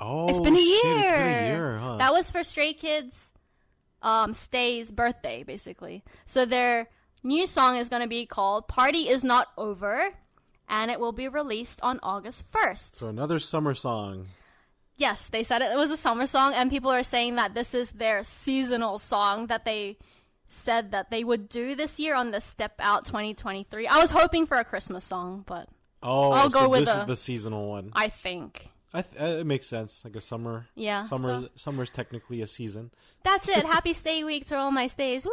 oh, 0.00 0.28
It's 0.28 0.40
been 0.40 0.56
a 0.56 0.60
year. 0.60 0.80
shit, 0.82 0.96
it's 0.96 1.10
been 1.10 1.44
a 1.44 1.46
year, 1.46 1.78
huh? 1.78 1.96
That 1.98 2.12
was 2.12 2.28
for 2.30 2.42
Stray 2.42 2.72
Kids 2.72 3.27
um, 4.02 4.32
Stay's 4.32 4.92
birthday, 4.92 5.42
basically. 5.42 6.04
So 6.26 6.44
their 6.44 6.88
new 7.24 7.46
song 7.46 7.76
is 7.76 7.88
going 7.88 8.02
to 8.02 8.08
be 8.08 8.26
called 8.26 8.68
Party 8.68 9.08
Is 9.08 9.24
Not 9.24 9.48
Over, 9.56 10.10
and 10.68 10.90
it 10.90 11.00
will 11.00 11.12
be 11.12 11.28
released 11.28 11.80
on 11.82 11.98
August 12.02 12.44
1st. 12.52 12.94
so 12.94 13.08
another 13.08 13.38
summer 13.38 13.74
song. 13.74 14.26
Yes, 14.96 15.28
they 15.28 15.44
said 15.44 15.62
it, 15.62 15.70
it 15.72 15.76
was 15.76 15.90
a 15.92 15.96
summer 15.96 16.26
song, 16.26 16.54
and 16.54 16.70
people 16.70 16.90
are 16.90 17.02
saying 17.04 17.36
that 17.36 17.54
this 17.54 17.72
is 17.72 17.92
their 17.92 18.24
seasonal 18.24 18.98
song 18.98 19.46
that 19.46 19.64
they 19.64 19.96
said 20.48 20.90
that 20.92 21.10
they 21.10 21.22
would 21.22 21.48
do 21.48 21.74
this 21.74 22.00
year 22.00 22.14
on 22.14 22.30
the 22.32 22.40
Step 22.40 22.74
Out 22.80 23.04
2023. 23.06 23.86
I 23.86 23.98
was 23.98 24.10
hoping 24.10 24.46
for 24.46 24.56
a 24.56 24.64
Christmas 24.64 25.04
song, 25.04 25.44
but 25.46 25.68
Oh, 26.02 26.30
I'll 26.32 26.50
so 26.50 26.60
go 26.62 26.68
with 26.68 26.80
this 26.86 26.94
the- 26.94 27.00
is 27.02 27.06
the 27.06 27.16
seasonal 27.16 27.68
one. 27.68 27.90
I 27.94 28.08
think. 28.08 28.68
I 28.94 29.02
th- 29.02 29.20
uh, 29.20 29.40
it 29.40 29.46
makes 29.46 29.66
sense, 29.66 30.02
like 30.04 30.16
a 30.16 30.20
summer. 30.20 30.66
Yeah, 30.74 31.04
summer. 31.04 31.42
so- 31.42 31.48
Summer's 31.56 31.90
technically 31.90 32.40
a 32.40 32.46
season. 32.46 32.90
That's 33.24 33.48
it. 33.48 33.66
Happy 33.66 33.92
stay 33.92 34.24
week 34.24 34.46
to 34.46 34.56
all 34.56 34.70
my 34.70 34.86
stays. 34.86 35.26
Woo! 35.26 35.32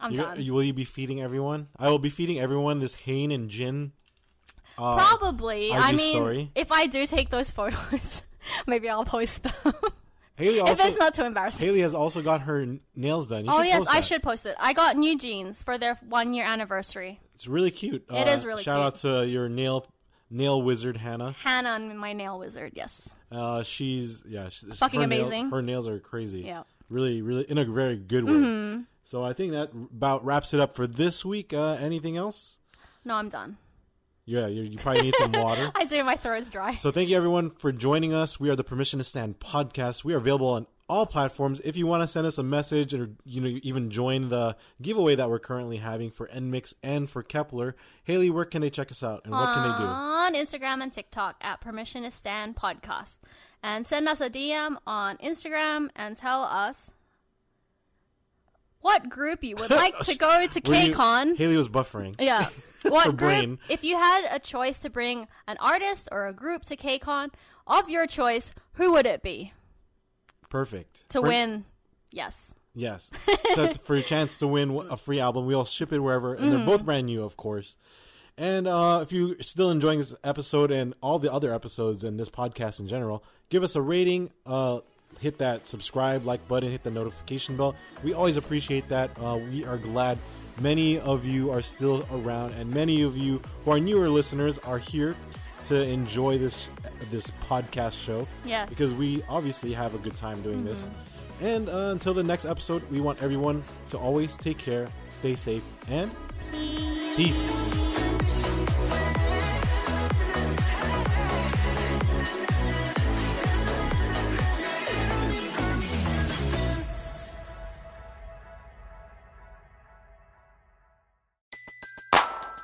I'm 0.00 0.12
You're, 0.12 0.24
done. 0.26 0.40
you, 0.42 0.54
will 0.54 0.62
you 0.62 0.72
be 0.72 0.84
feeding 0.84 1.20
everyone? 1.20 1.68
I 1.76 1.88
will 1.90 1.98
be 1.98 2.10
feeding 2.10 2.38
everyone 2.38 2.78
this 2.78 2.94
Hain 2.94 3.32
and 3.32 3.50
Gin. 3.50 3.92
Uh, 4.76 4.96
Probably. 4.96 5.72
I 5.72 5.90
mean, 5.90 6.14
story. 6.16 6.50
if 6.54 6.70
I 6.70 6.86
do 6.86 7.04
take 7.06 7.30
those 7.30 7.50
photos, 7.50 8.22
maybe 8.68 8.88
I'll 8.88 9.04
post 9.04 9.42
them. 9.42 9.72
Haley 10.36 10.58
if 10.60 10.66
also. 10.68 10.84
it's 10.86 10.96
not 10.98 11.14
too 11.14 11.24
embarrassing. 11.24 11.66
Haley 11.66 11.80
has 11.80 11.96
also 11.96 12.22
got 12.22 12.42
her 12.42 12.60
n- 12.60 12.80
nails 12.94 13.26
done. 13.26 13.44
You 13.46 13.50
oh 13.52 13.62
yes, 13.62 13.84
I 13.90 14.02
should 14.02 14.22
post 14.22 14.46
it. 14.46 14.54
I 14.60 14.72
got 14.72 14.96
new 14.96 15.18
jeans 15.18 15.64
for 15.64 15.78
their 15.78 15.96
one 16.08 16.32
year 16.32 16.44
anniversary. 16.46 17.18
It's 17.34 17.48
really 17.48 17.72
cute. 17.72 18.04
It 18.08 18.28
Uh, 18.28 18.30
is 18.30 18.44
really 18.44 18.62
shout 18.62 18.76
cute. 18.76 19.12
out 19.12 19.22
to 19.22 19.26
your 19.28 19.48
nail 19.48 19.84
nail 20.30 20.60
wizard 20.62 20.96
Hannah. 20.96 21.32
Hannah 21.42 21.94
my 21.94 22.12
nail 22.12 22.38
wizard. 22.38 22.72
Yes. 22.74 23.14
Uh, 23.30 23.62
she's 23.62 24.22
yeah, 24.26 24.48
she's 24.48 24.78
Fucking 24.78 25.00
her 25.00 25.06
nail- 25.06 25.20
amazing. 25.26 25.50
her 25.50 25.62
nails 25.62 25.86
are 25.86 25.98
crazy. 26.00 26.40
Yeah. 26.42 26.62
really, 26.88 27.22
really 27.22 27.44
in 27.44 27.58
a 27.58 27.64
very 27.64 27.96
good 27.96 28.24
way. 28.24 28.32
Mm-hmm. 28.32 28.80
So 29.04 29.24
I 29.24 29.32
think 29.32 29.52
that 29.52 29.70
about 29.72 30.24
wraps 30.24 30.52
it 30.54 30.60
up 30.60 30.76
for 30.76 30.86
this 30.86 31.24
week. 31.24 31.52
Uh, 31.52 31.76
anything 31.80 32.16
else? 32.16 32.58
No, 33.04 33.14
I'm 33.14 33.28
done. 33.28 33.56
Yeah, 34.26 34.46
you, 34.46 34.62
you 34.62 34.76
probably 34.76 35.02
need 35.04 35.14
some 35.16 35.32
water. 35.32 35.70
I 35.74 35.84
do. 35.84 36.04
My 36.04 36.14
throat's 36.16 36.50
dry. 36.50 36.74
So 36.74 36.90
thank 36.90 37.08
you 37.08 37.16
everyone 37.16 37.48
for 37.48 37.72
joining 37.72 38.12
us. 38.12 38.38
We 38.38 38.50
are 38.50 38.56
the 38.56 38.64
Permission 38.64 38.98
to 38.98 39.04
Stan 39.04 39.32
podcast. 39.32 40.04
We 40.04 40.12
are 40.12 40.18
available 40.18 40.48
on 40.48 40.66
all 40.88 41.04
platforms. 41.06 41.60
If 41.64 41.76
you 41.76 41.86
want 41.86 42.02
to 42.02 42.08
send 42.08 42.26
us 42.26 42.38
a 42.38 42.42
message 42.42 42.94
or 42.94 43.10
you 43.24 43.40
know 43.40 43.58
even 43.62 43.90
join 43.90 44.28
the 44.30 44.56
giveaway 44.80 45.14
that 45.16 45.28
we're 45.28 45.38
currently 45.38 45.76
having 45.78 46.10
for 46.10 46.26
NMIXX 46.28 46.74
and 46.82 47.08
for 47.10 47.22
Kep1er, 47.22 47.74
Haley, 48.04 48.30
where 48.30 48.44
can 48.44 48.62
they 48.62 48.70
check 48.70 48.90
us 48.90 49.02
out 49.02 49.22
and 49.24 49.32
what 49.32 49.52
can 49.54 49.62
they 49.64 49.76
do? 49.78 49.84
on 49.84 50.34
Instagram 50.34 50.82
and 50.82 50.92
TikTok 50.92 51.36
at 51.40 51.60
Permission 51.60 52.02
to 52.04 52.10
Stan 52.10 52.54
Podcast. 52.54 53.18
And 53.62 53.86
send 53.86 54.08
us 54.08 54.20
a 54.20 54.30
DM 54.30 54.76
on 54.86 55.16
Instagram 55.18 55.88
and 55.96 56.16
tell 56.16 56.42
us 56.42 56.90
what 58.80 59.08
group 59.08 59.42
you 59.42 59.56
would 59.56 59.70
like 59.84 59.98
to 60.00 60.16
go 60.16 60.46
to 60.46 60.68
Were 60.68 60.74
you- 60.74 60.94
KCON. 60.94 61.36
Haley 61.36 61.56
was 61.56 61.68
buffering. 61.68 62.14
Yeah. 62.18 62.46
What 62.84 63.16
brain. 63.16 63.56
group? 63.56 63.60
If 63.68 63.82
you 63.82 63.96
had 63.96 64.28
a 64.30 64.38
choice 64.38 64.78
to 64.78 64.88
bring 64.88 65.26
an 65.48 65.56
artist 65.58 66.08
or 66.12 66.28
a 66.28 66.32
group 66.32 66.64
to 66.66 66.76
KCON 66.76 67.34
of 67.66 67.90
your 67.90 68.06
choice, 68.06 68.52
who 68.74 68.92
would 68.92 69.04
it 69.04 69.20
be 69.20 69.52
Perfect. 70.48 71.08
to 71.10 71.20
For- 71.20 71.28
win? 71.28 71.64
Yes. 72.10 72.54
Yes. 72.74 73.10
That's 73.56 73.76
for 73.78 73.96
your 73.96 74.04
chance 74.04 74.38
to 74.38 74.46
win 74.46 74.70
a 74.90 74.96
free 74.96 75.20
album. 75.20 75.46
We'll 75.46 75.64
ship 75.64 75.92
it 75.92 75.98
wherever, 75.98 76.34
and 76.34 76.44
Mm-hmm. 76.44 76.56
they're 76.56 76.66
both 76.66 76.84
brand 76.84 77.06
new, 77.06 77.24
of 77.24 77.36
course. 77.36 77.76
And 78.36 78.68
uh, 78.68 79.00
if 79.02 79.10
you're 79.10 79.34
still 79.40 79.70
enjoying 79.70 79.98
this 79.98 80.14
episode 80.22 80.70
and 80.70 80.94
all 81.02 81.18
the 81.18 81.32
other 81.32 81.52
episodes 81.52 82.04
and 82.04 82.20
this 82.20 82.30
podcast 82.30 82.78
in 82.78 82.86
general, 82.86 83.24
give 83.48 83.62
us 83.64 83.74
a 83.74 83.82
rating. 83.82 84.30
Uh, 84.46 84.80
hit 85.20 85.38
that 85.38 85.66
subscribe, 85.66 86.24
like 86.24 86.46
button, 86.46 86.70
hit 86.70 86.84
the 86.84 86.90
notification 86.92 87.56
bell. 87.56 87.74
We 88.04 88.14
always 88.14 88.36
appreciate 88.36 88.88
that. 88.90 89.10
Uh, 89.20 89.38
we 89.50 89.64
are 89.64 89.76
glad 89.76 90.18
many 90.60 91.00
of 91.00 91.24
you 91.24 91.50
are 91.50 91.62
still 91.62 92.06
around, 92.12 92.52
and 92.52 92.70
many 92.72 93.02
of 93.02 93.16
you 93.16 93.42
who 93.64 93.72
are 93.72 93.80
newer 93.80 94.08
listeners 94.08 94.58
are 94.58 94.78
here 94.78 95.16
to 95.68 95.82
enjoy 95.82 96.38
this 96.38 96.70
this 97.10 97.30
podcast 97.48 98.02
show. 98.02 98.26
Yes. 98.44 98.68
Because 98.68 98.92
we 98.94 99.22
obviously 99.28 99.72
have 99.72 99.94
a 99.94 99.98
good 99.98 100.16
time 100.16 100.40
doing 100.42 100.64
this. 100.64 100.88
And 101.40 101.68
uh, 101.68 101.90
until 101.92 102.14
the 102.14 102.24
next 102.24 102.44
episode, 102.44 102.82
we 102.90 103.00
want 103.00 103.22
everyone 103.22 103.62
to 103.90 103.98
always 103.98 104.36
take 104.36 104.58
care, 104.58 104.88
stay 105.12 105.36
safe, 105.36 105.64
and 105.88 106.10
peace. 107.16 107.87